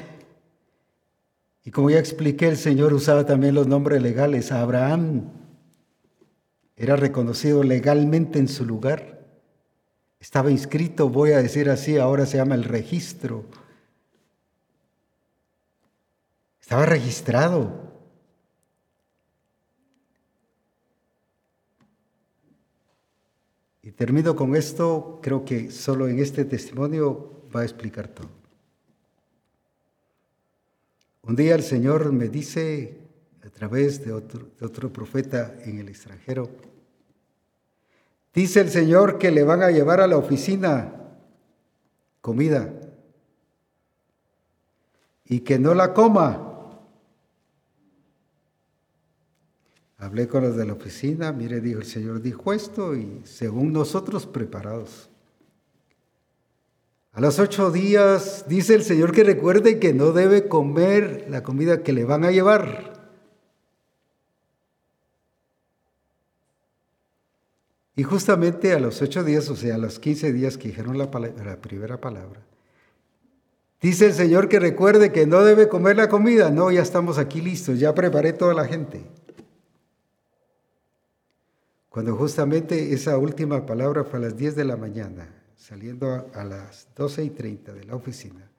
y 1.66 1.72
como 1.72 1.90
ya 1.90 1.98
expliqué, 1.98 2.46
el 2.46 2.56
Señor 2.56 2.94
usaba 2.94 3.26
también 3.26 3.56
los 3.56 3.66
nombres 3.66 4.00
legales. 4.00 4.52
Abraham 4.52 5.32
era 6.76 6.94
reconocido 6.94 7.64
legalmente 7.64 8.38
en 8.38 8.46
su 8.46 8.64
lugar. 8.64 9.26
Estaba 10.20 10.52
inscrito, 10.52 11.08
voy 11.08 11.32
a 11.32 11.42
decir 11.42 11.68
así, 11.68 11.98
ahora 11.98 12.24
se 12.24 12.36
llama 12.36 12.54
el 12.54 12.62
registro. 12.62 13.46
Estaba 16.60 16.86
registrado. 16.86 17.85
Termino 23.96 24.36
con 24.36 24.54
esto, 24.54 25.18
creo 25.22 25.44
que 25.44 25.70
solo 25.70 26.06
en 26.06 26.18
este 26.18 26.44
testimonio 26.44 27.42
va 27.54 27.60
a 27.60 27.64
explicar 27.64 28.08
todo. 28.08 28.28
Un 31.22 31.34
día 31.34 31.54
el 31.54 31.62
Señor 31.62 32.12
me 32.12 32.28
dice, 32.28 33.00
a 33.44 33.50
través 33.50 34.04
de 34.04 34.12
otro, 34.12 34.92
profeta 34.92 35.56
en 35.64 35.78
el 35.78 35.88
extranjero, 35.88 36.48
dice 38.32 38.60
el 38.60 38.70
Señor 38.70 39.18
que 39.18 39.32
le 39.32 39.42
van 39.42 39.62
a 39.62 39.70
llevar 39.70 40.00
a 40.00 40.06
la 40.06 40.18
oficina 40.18 40.92
comida 42.20 42.72
y 45.24 45.40
que 45.40 45.58
no 45.58 45.74
la 45.74 45.92
coma. 45.94 46.55
Hablé 49.98 50.28
con 50.28 50.42
los 50.42 50.56
de 50.56 50.66
la 50.66 50.74
oficina, 50.74 51.32
mire, 51.32 51.60
dijo 51.60 51.80
el 51.80 51.86
Señor, 51.86 52.20
dijo 52.20 52.52
esto 52.52 52.94
y 52.94 53.22
según 53.24 53.72
nosotros 53.72 54.26
preparados. 54.26 55.08
A 57.12 57.20
los 57.22 57.38
ocho 57.38 57.70
días 57.70 58.44
dice 58.46 58.74
el 58.74 58.82
Señor 58.82 59.12
que 59.12 59.24
recuerde 59.24 59.78
que 59.78 59.94
no 59.94 60.12
debe 60.12 60.48
comer 60.48 61.26
la 61.30 61.42
comida 61.42 61.82
que 61.82 61.94
le 61.94 62.04
van 62.04 62.24
a 62.24 62.30
llevar. 62.30 62.92
Y 67.98 68.02
justamente 68.02 68.74
a 68.74 68.78
los 68.80 69.00
ocho 69.00 69.24
días, 69.24 69.48
o 69.48 69.56
sea, 69.56 69.76
a 69.76 69.78
los 69.78 69.98
quince 69.98 70.30
días 70.30 70.58
que 70.58 70.68
dijeron 70.68 70.98
la, 70.98 71.06
la 71.06 71.56
primera 71.56 71.98
palabra, 71.98 72.42
dice 73.80 74.04
el 74.04 74.12
Señor 74.12 74.50
que 74.50 74.60
recuerde 74.60 75.10
que 75.10 75.26
no 75.26 75.42
debe 75.42 75.70
comer 75.70 75.96
la 75.96 76.10
comida. 76.10 76.50
No, 76.50 76.70
ya 76.70 76.82
estamos 76.82 77.16
aquí 77.16 77.40
listos, 77.40 77.80
ya 77.80 77.94
preparé 77.94 78.34
toda 78.34 78.52
la 78.52 78.66
gente. 78.66 79.06
Cuando 81.96 82.14
justamente 82.14 82.92
esa 82.92 83.16
última 83.16 83.64
palabra 83.64 84.04
fue 84.04 84.18
a 84.18 84.22
las 84.24 84.36
diez 84.36 84.54
de 84.54 84.66
la 84.66 84.76
mañana 84.76 85.30
saliendo 85.56 86.30
a, 86.34 86.44
las 86.44 86.88
12 86.94 87.24
y 87.24 87.30
30 87.30 87.72
de 87.72 87.84
la 87.84 87.94
oficina, 87.94 88.50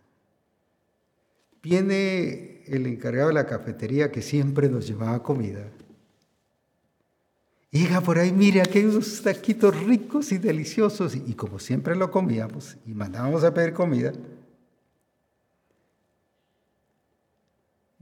viene 1.61 2.64
el 2.65 2.88
encargado 2.88 3.27
de 3.27 3.35
la 3.35 3.45
cafetería 3.45 4.11
que 4.11 4.23
siempre 4.23 4.69
nos 4.69 4.88
llevaba 4.88 5.22
comida. 5.22 5.69
Llega 7.69 8.01
por 8.01 8.18
ahí, 8.18 8.31
mire, 8.31 8.59
aquellos 8.61 9.22
taquitos 9.22 9.84
ricos 9.84 10.31
y 10.31 10.39
deliciosos. 10.39 11.15
Y, 11.15 11.35
como 11.35 11.59
siempre 11.59 11.95
lo 11.95 12.09
comíamos 12.09 12.76
y 12.88 12.95
mandábamos 12.95 13.43
a 13.43 13.53
pedir 13.53 13.73
comida, 13.73 14.14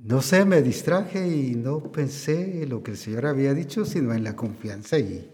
no 0.05 0.21
sé, 0.21 0.45
me 0.45 0.61
distraje 0.61 1.27
y 1.27 1.55
no 1.55 1.79
pensé 1.91 2.63
en 2.63 2.69
lo 2.69 2.83
que 2.83 2.91
el 2.91 2.97
Señor 2.97 3.25
había 3.25 3.53
dicho, 3.53 3.85
sino 3.85 4.13
en 4.13 4.23
la 4.23 4.35
confianza 4.35 4.99
y, 4.99 5.31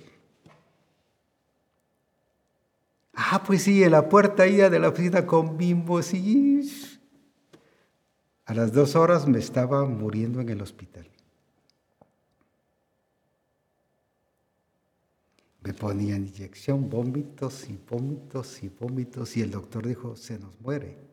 Ah, 3.14 3.44
pues 3.46 3.64
sí, 3.64 3.84
en 3.84 3.92
la 3.92 4.08
puerta 4.08 4.48
ida 4.48 4.70
de 4.70 4.80
la 4.80 4.90
oficina 4.90 5.26
con 5.26 5.58
bimbo, 5.58 6.02
sí. 6.02 6.70
A 8.46 8.54
las 8.54 8.74
dos 8.74 8.96
horas 8.96 9.28
me 9.28 9.40
estaba 9.40 9.86
muriendo 9.86 10.42
en 10.42 10.50
el 10.50 10.62
hospital. 10.62 11.08
Me 15.64 15.74
ponían 15.74 16.26
inyección, 16.26 16.90
vómitos 16.90 17.70
y 17.70 17.78
vómitos 17.90 18.64
y 18.64 18.70
vómitos 18.70 19.38
y 19.38 19.42
el 19.42 19.52
doctor 19.52 19.86
dijo, 19.86 20.16
se 20.16 20.40
nos 20.40 20.60
muere. 20.60 21.11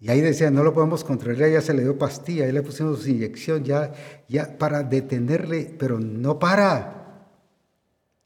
Y 0.00 0.10
ahí 0.10 0.22
decía, 0.22 0.50
no 0.50 0.64
lo 0.64 0.72
podemos 0.72 1.04
controlar, 1.04 1.50
ya 1.50 1.60
se 1.60 1.74
le 1.74 1.82
dio 1.82 1.98
pastilla, 1.98 2.46
ahí 2.46 2.52
le 2.52 2.62
pusimos 2.62 3.06
inyección 3.06 3.64
ya, 3.64 3.92
ya 4.28 4.56
para 4.56 4.82
detenerle, 4.82 5.74
pero 5.78 6.00
no 6.00 6.38
para. 6.38 7.28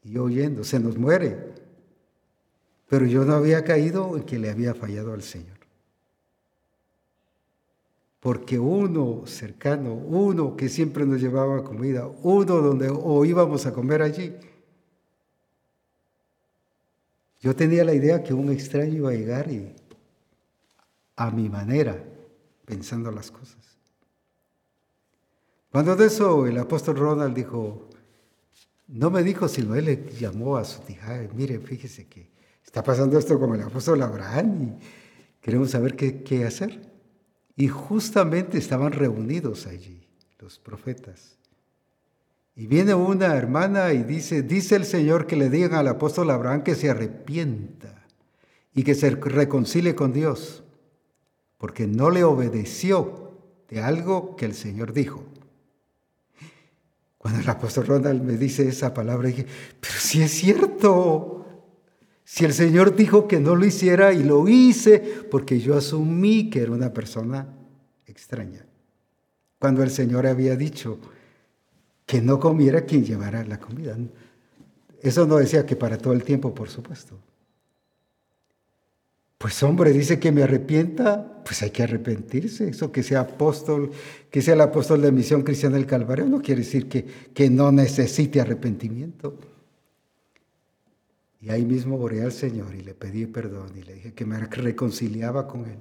Y 0.01 0.17
oyendo, 0.17 0.63
se 0.63 0.79
nos 0.79 0.97
muere. 0.97 1.37
Pero 2.87 3.05
yo 3.05 3.25
no 3.25 3.33
había 3.33 3.65
caído 3.65 4.15
en 4.15 4.23
que 4.23 4.39
le 4.39 4.49
había 4.49 4.73
fallado 4.73 5.13
al 5.13 5.21
Señor. 5.21 5.57
Porque 8.21 8.57
uno 8.57 9.23
cercano, 9.25 9.93
uno 9.93 10.55
que 10.55 10.69
siempre 10.69 11.05
nos 11.05 11.19
llevaba 11.19 11.63
comida, 11.63 12.07
uno 12.23 12.61
donde 12.61 12.89
o 12.89 13.25
íbamos 13.25 13.65
a 13.65 13.73
comer 13.73 14.01
allí, 14.01 14.33
yo 17.41 17.53
tenía 17.55 17.83
la 17.83 17.93
idea 17.93 18.23
que 18.23 18.33
un 18.33 18.49
extraño 18.49 18.93
iba 18.93 19.09
a 19.09 19.13
llegar 19.13 19.51
y 19.51 19.75
a 21.15 21.31
mi 21.31 21.49
manera, 21.49 22.03
pensando 22.65 23.11
las 23.11 23.31
cosas. 23.31 23.77
Cuando 25.71 25.95
de 25.95 26.07
eso 26.07 26.47
el 26.47 26.57
apóstol 26.57 26.97
Ronald 26.97 27.35
dijo, 27.35 27.89
no 28.87 29.09
me 29.09 29.23
dijo, 29.23 29.47
sino 29.47 29.75
él 29.75 29.85
le 29.85 30.05
llamó 30.17 30.57
a 30.57 30.63
su 30.63 30.81
tija, 30.81 31.27
mire, 31.33 31.59
fíjese 31.59 32.07
que 32.07 32.29
está 32.63 32.83
pasando 32.83 33.17
esto 33.17 33.39
con 33.39 33.55
el 33.55 33.61
apóstol 33.61 34.01
Abraham 34.01 34.61
y 34.61 35.41
queremos 35.41 35.71
saber 35.71 35.95
qué, 35.95 36.23
qué 36.23 36.45
hacer. 36.45 36.93
Y 37.55 37.67
justamente 37.67 38.57
estaban 38.57 38.91
reunidos 38.91 39.65
allí 39.65 40.07
los 40.39 40.59
profetas. 40.59 41.37
Y 42.55 42.67
viene 42.67 42.93
una 42.93 43.35
hermana 43.35 43.91
y 43.93 44.03
dice, 44.03 44.43
dice 44.43 44.75
el 44.75 44.85
Señor 44.85 45.27
que 45.27 45.35
le 45.35 45.49
digan 45.49 45.73
al 45.73 45.87
apóstol 45.87 46.29
Abraham 46.29 46.63
que 46.63 46.75
se 46.75 46.89
arrepienta 46.89 48.05
y 48.73 48.83
que 48.83 48.95
se 48.95 49.09
reconcilie 49.09 49.95
con 49.95 50.13
Dios, 50.13 50.64
porque 51.57 51.87
no 51.87 52.09
le 52.09 52.23
obedeció 52.23 53.31
de 53.69 53.81
algo 53.81 54.35
que 54.35 54.45
el 54.45 54.53
Señor 54.53 54.93
dijo. 54.93 55.23
Cuando 57.17 57.39
el 57.39 57.49
apóstol 57.49 57.87
Ronald 57.87 58.21
me 58.21 58.37
dice 58.37 58.67
esa 58.67 58.93
palabra, 58.93 59.29
dije, 59.29 59.45
pero 59.79 59.93
si 59.97 60.21
es 60.21 60.31
cierto. 60.31 61.45
Si 62.23 62.43
el 62.43 62.53
Señor 62.53 62.95
dijo 62.95 63.27
que 63.27 63.39
no 63.39 63.55
lo 63.55 63.65
hiciera 63.65 64.11
y 64.11 64.23
lo 64.23 64.47
hice, 64.47 64.99
porque 65.29 65.59
yo 65.59 65.75
asumí 65.75 66.49
que 66.49 66.61
era 66.61 66.71
una 66.71 66.91
persona 66.91 67.47
extraña. 68.07 68.65
Cuando 69.59 69.83
el 69.83 69.91
Señor 69.91 70.25
había 70.25 70.55
dicho 70.55 70.99
que 72.05 72.21
no 72.21 72.39
comiera 72.39 72.85
quien 72.85 73.03
llevara 73.03 73.43
la 73.43 73.59
comida. 73.59 73.97
Eso 75.01 75.25
no 75.25 75.37
decía 75.37 75.65
que 75.65 75.75
para 75.75 75.97
todo 75.97 76.13
el 76.13 76.23
tiempo, 76.23 76.53
por 76.53 76.69
supuesto. 76.69 77.17
Pues 79.37 79.61
hombre, 79.63 79.91
dice 79.91 80.19
que 80.19 80.31
me 80.31 80.43
arrepienta, 80.43 81.43
pues 81.43 81.61
hay 81.61 81.71
que 81.71 81.83
arrepentirse. 81.83 82.69
Eso 82.69 82.91
que 82.91 83.03
sea 83.03 83.21
apóstol, 83.21 83.91
que 84.31 84.41
sea 84.41 84.53
el 84.53 84.61
apóstol 84.61 85.01
de 85.01 85.11
misión 85.11 85.43
cristiana 85.43 85.75
del 85.75 85.85
Calvario, 85.85 86.25
no 86.25 86.41
quiere 86.41 86.61
decir 86.61 86.87
que, 86.87 87.05
que 87.33 87.49
no 87.49 87.71
necesite 87.71 88.39
arrepentimiento. 88.39 89.37
Y 91.41 91.49
ahí 91.49 91.65
mismo 91.65 91.97
oré 91.99 92.23
al 92.23 92.31
Señor 92.31 92.73
y 92.73 92.81
le 92.81 92.95
pedí 92.95 93.27
perdón 93.27 93.71
y 93.77 93.83
le 93.83 93.93
dije 93.95 94.13
que 94.13 94.25
me 94.25 94.39
reconciliaba 94.39 95.47
con 95.47 95.65
Él. 95.65 95.77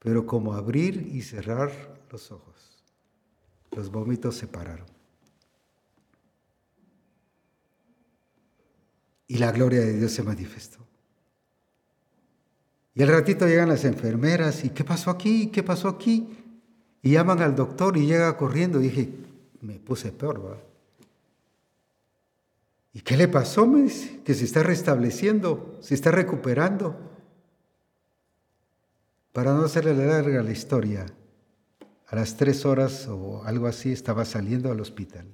Pero 0.00 0.26
como 0.26 0.54
abrir 0.54 1.10
y 1.12 1.22
cerrar 1.22 1.70
los 2.10 2.32
ojos, 2.32 2.84
los 3.72 3.90
vómitos 3.90 4.36
se 4.36 4.46
pararon. 4.46 4.86
Y 9.28 9.38
la 9.38 9.52
gloria 9.52 9.80
de 9.80 9.98
Dios 9.98 10.12
se 10.12 10.22
manifestó. 10.22 10.85
Y 12.96 13.02
al 13.02 13.08
ratito 13.08 13.46
llegan 13.46 13.68
las 13.68 13.84
enfermeras 13.84 14.64
y 14.64 14.70
¿qué 14.70 14.82
pasó 14.82 15.10
aquí? 15.10 15.48
¿Qué 15.48 15.62
pasó 15.62 15.86
aquí? 15.88 16.34
Y 17.02 17.10
llaman 17.12 17.42
al 17.42 17.54
doctor 17.54 17.94
y 17.98 18.06
llega 18.06 18.34
corriendo. 18.38 18.80
Y 18.80 18.84
dije, 18.84 19.10
me 19.60 19.74
puse 19.74 20.12
peor, 20.12 20.42
¿va? 20.42 20.56
¿Y 22.94 23.02
qué 23.02 23.18
le 23.18 23.28
pasó? 23.28 23.66
Me 23.66 23.86
que 24.24 24.32
se 24.32 24.46
está 24.46 24.62
restableciendo, 24.62 25.76
se 25.82 25.94
está 25.94 26.10
recuperando. 26.10 26.96
Para 29.34 29.52
no 29.52 29.66
hacerle 29.66 29.94
larga 29.94 30.42
la 30.42 30.52
historia, 30.52 31.04
a 32.06 32.16
las 32.16 32.38
tres 32.38 32.64
horas 32.64 33.06
o 33.08 33.44
algo 33.44 33.66
así 33.66 33.92
estaba 33.92 34.24
saliendo 34.24 34.72
al 34.72 34.80
hospital. 34.80 35.26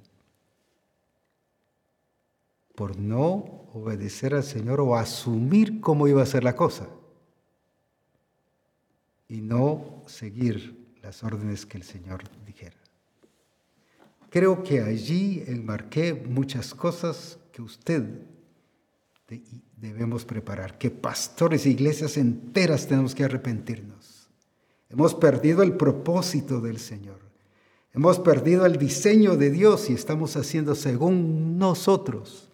Por 2.75 2.99
no 2.99 3.69
obedecer 3.73 4.35
al 4.35 4.43
Señor 4.43 4.81
o 4.81 4.97
asumir 4.97 5.79
cómo 5.79 6.09
iba 6.09 6.21
a 6.21 6.25
ser 6.25 6.43
la 6.43 6.57
cosa. 6.57 6.89
Y 9.27 9.41
no 9.41 10.03
seguir 10.07 10.95
las 11.01 11.23
órdenes 11.23 11.65
que 11.65 11.77
el 11.77 11.83
Señor 11.83 12.23
dijera. 12.45 12.77
Creo 14.29 14.63
que 14.63 14.81
allí 14.81 15.43
enmarqué 15.47 16.13
muchas 16.13 16.73
cosas 16.73 17.37
que 17.51 17.61
usted 17.61 18.03
debemos 19.77 20.25
preparar, 20.25 20.77
que 20.77 20.89
pastores 20.89 21.65
e 21.65 21.69
iglesias 21.69 22.17
enteras 22.17 22.87
tenemos 22.87 23.13
que 23.13 23.23
arrepentirnos. 23.23 24.29
Hemos 24.89 25.15
perdido 25.15 25.63
el 25.63 25.75
propósito 25.75 26.61
del 26.61 26.79
Señor. 26.79 27.19
Hemos 27.93 28.19
perdido 28.19 28.65
el 28.65 28.77
diseño 28.77 29.35
de 29.37 29.51
Dios 29.51 29.89
y 29.89 29.93
estamos 29.93 30.35
haciendo 30.35 30.73
según 30.73 31.57
nosotros 31.57 32.49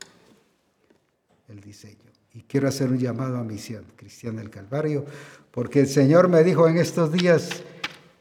el 1.47 1.61
diseño. 1.61 1.97
Y 2.33 2.43
quiero 2.43 2.67
hacer 2.67 2.89
un 2.89 2.99
llamado 2.99 3.37
a 3.37 3.43
misión 3.43 3.85
cristiana 3.95 4.41
del 4.41 4.49
Calvario, 4.49 5.05
porque 5.51 5.81
el 5.81 5.87
Señor 5.87 6.27
me 6.27 6.43
dijo 6.43 6.67
en 6.67 6.77
estos 6.77 7.11
días 7.11 7.63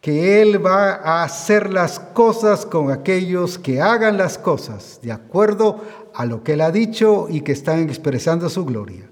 que 0.00 0.40
Él 0.40 0.64
va 0.64 0.94
a 0.94 1.24
hacer 1.24 1.72
las 1.72 1.98
cosas 1.98 2.64
con 2.64 2.90
aquellos 2.90 3.58
que 3.58 3.80
hagan 3.80 4.16
las 4.16 4.38
cosas 4.38 5.00
de 5.02 5.12
acuerdo 5.12 5.82
a 6.14 6.24
lo 6.24 6.42
que 6.42 6.54
Él 6.54 6.60
ha 6.60 6.70
dicho 6.70 7.26
y 7.28 7.40
que 7.42 7.52
están 7.52 7.80
expresando 7.80 8.48
su 8.48 8.64
gloria. 8.64 9.10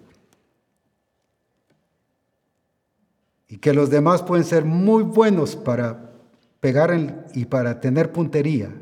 Y 3.49 3.59
que 3.59 3.73
los 3.73 3.91
demás 3.91 4.23
pueden 4.23 4.45
ser 4.45 4.65
muy 4.65 5.03
buenos 5.03 5.55
para 5.55 6.13
pegar 6.61 7.29
y 7.33 7.45
para 7.45 7.81
tener 7.81 8.13
puntería. 8.13 8.73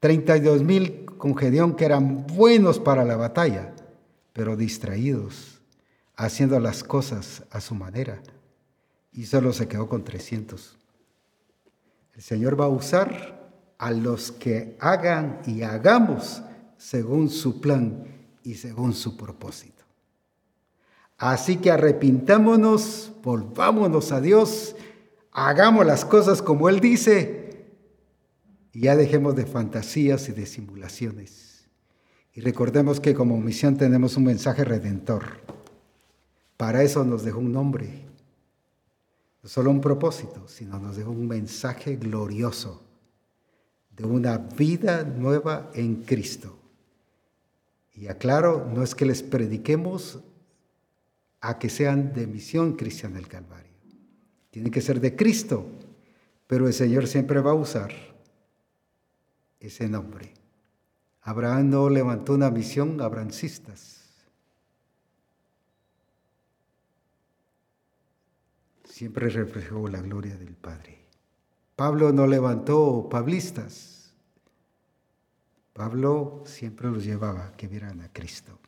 32 0.00 0.62
mil 0.62 1.04
con 1.18 1.36
Gedeón 1.36 1.74
que 1.74 1.84
eran 1.84 2.26
buenos 2.26 2.78
para 2.78 3.04
la 3.04 3.16
batalla, 3.16 3.74
pero 4.32 4.56
distraídos, 4.56 5.57
haciendo 6.18 6.58
las 6.58 6.82
cosas 6.82 7.44
a 7.52 7.60
su 7.60 7.76
manera 7.76 8.20
y 9.12 9.26
solo 9.26 9.52
se 9.52 9.68
quedó 9.68 9.88
con 9.88 10.02
300. 10.02 10.76
El 12.14 12.22
Señor 12.22 12.60
va 12.60 12.64
a 12.64 12.68
usar 12.68 13.52
a 13.78 13.92
los 13.92 14.32
que 14.32 14.76
hagan 14.80 15.40
y 15.46 15.62
hagamos 15.62 16.42
según 16.76 17.30
su 17.30 17.60
plan 17.60 18.04
y 18.42 18.54
según 18.54 18.94
su 18.94 19.16
propósito. 19.16 19.84
Así 21.16 21.58
que 21.58 21.70
arrepintámonos, 21.70 23.12
volvámonos 23.22 24.10
a 24.10 24.20
Dios, 24.20 24.74
hagamos 25.30 25.86
las 25.86 26.04
cosas 26.04 26.42
como 26.42 26.68
Él 26.68 26.80
dice 26.80 27.76
y 28.72 28.80
ya 28.80 28.96
dejemos 28.96 29.36
de 29.36 29.46
fantasías 29.46 30.28
y 30.28 30.32
de 30.32 30.46
simulaciones. 30.46 31.68
Y 32.34 32.40
recordemos 32.40 32.98
que 32.98 33.14
como 33.14 33.40
misión 33.40 33.76
tenemos 33.76 34.16
un 34.16 34.24
mensaje 34.24 34.64
redentor. 34.64 35.57
Para 36.58 36.82
eso 36.82 37.04
nos 37.04 37.24
dejó 37.24 37.38
un 37.38 37.52
nombre, 37.52 37.88
no 39.44 39.48
solo 39.48 39.70
un 39.70 39.80
propósito, 39.80 40.48
sino 40.48 40.76
nos 40.80 40.96
dejó 40.96 41.12
un 41.12 41.28
mensaje 41.28 41.94
glorioso 41.94 42.82
de 43.96 44.04
una 44.04 44.38
vida 44.38 45.04
nueva 45.04 45.70
en 45.72 46.02
Cristo. 46.02 46.58
Y 47.94 48.08
aclaro, 48.08 48.68
no 48.74 48.82
es 48.82 48.96
que 48.96 49.06
les 49.06 49.22
prediquemos 49.22 50.18
a 51.40 51.60
que 51.60 51.70
sean 51.70 52.12
de 52.12 52.26
misión 52.26 52.72
cristiana 52.72 53.16
del 53.16 53.28
Calvario. 53.28 53.72
Tienen 54.50 54.72
que 54.72 54.80
ser 54.80 55.00
de 55.00 55.14
Cristo, 55.14 55.64
pero 56.48 56.66
el 56.66 56.74
Señor 56.74 57.06
siempre 57.06 57.38
va 57.40 57.52
a 57.52 57.54
usar 57.54 57.92
ese 59.60 59.88
nombre. 59.88 60.34
Abraham 61.22 61.70
no 61.70 61.88
levantó 61.88 62.34
una 62.34 62.50
misión 62.50 63.00
abrahamcistas 63.00 63.97
siempre 68.98 69.28
reflejó 69.28 69.86
la 69.86 70.00
gloria 70.00 70.36
del 70.36 70.56
Padre. 70.56 70.98
Pablo 71.76 72.12
no 72.12 72.26
levantó 72.26 73.06
pablistas. 73.08 74.12
Pablo 75.72 76.42
siempre 76.44 76.90
los 76.90 77.04
llevaba 77.04 77.52
que 77.56 77.68
vieran 77.68 78.00
a 78.00 78.12
Cristo. 78.12 78.58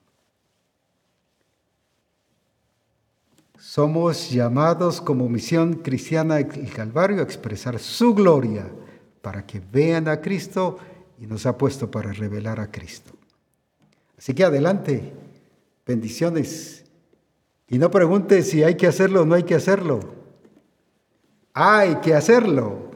Somos 3.59 4.31
llamados 4.31 5.01
como 5.01 5.29
misión 5.29 5.75
cristiana 5.75 6.37
del 6.37 6.73
Calvario 6.73 7.19
a 7.19 7.25
expresar 7.25 7.81
su 7.81 8.15
gloria 8.15 8.71
para 9.23 9.45
que 9.45 9.59
vean 9.59 10.07
a 10.07 10.21
Cristo 10.21 10.79
y 11.19 11.27
nos 11.27 11.45
ha 11.45 11.59
puesto 11.59 11.91
para 11.91 12.13
revelar 12.13 12.61
a 12.61 12.71
Cristo. 12.71 13.11
Así 14.17 14.33
que 14.33 14.45
adelante, 14.45 15.13
bendiciones. 15.85 16.85
Y 17.67 17.79
no 17.79 17.91
pregunte 17.91 18.45
si 18.45 18.63
hay 18.63 18.77
que 18.77 18.87
hacerlo 18.87 19.23
o 19.23 19.25
no 19.25 19.35
hay 19.35 19.43
que 19.43 19.57
hacerlo. 19.57 20.20
Hay 21.53 21.97
que 21.97 22.15
hacerlo. 22.15 22.91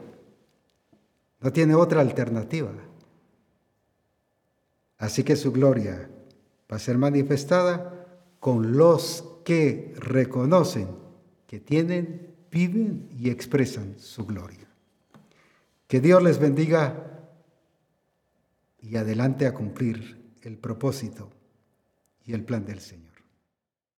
No 1.41 1.51
tiene 1.51 1.75
otra 1.75 2.01
alternativa. 2.01 2.71
Así 4.97 5.23
que 5.23 5.35
su 5.35 5.51
gloria 5.51 6.09
va 6.71 6.77
a 6.77 6.79
ser 6.79 6.97
manifestada 6.97 8.07
con 8.39 8.77
los 8.77 9.23
que 9.43 9.93
reconocen 9.97 10.87
que 11.47 11.59
tienen, 11.59 12.35
viven 12.51 13.09
y 13.11 13.29
expresan 13.29 13.95
su 13.99 14.25
gloria. 14.25 14.67
Que 15.87 15.99
Dios 15.99 16.23
les 16.23 16.39
bendiga 16.39 17.29
y 18.81 18.95
adelante 18.97 19.45
a 19.45 19.53
cumplir 19.53 20.33
el 20.41 20.57
propósito 20.57 21.29
y 22.25 22.33
el 22.33 22.43
plan 22.43 22.65
del 22.65 22.79
Señor. 22.79 23.04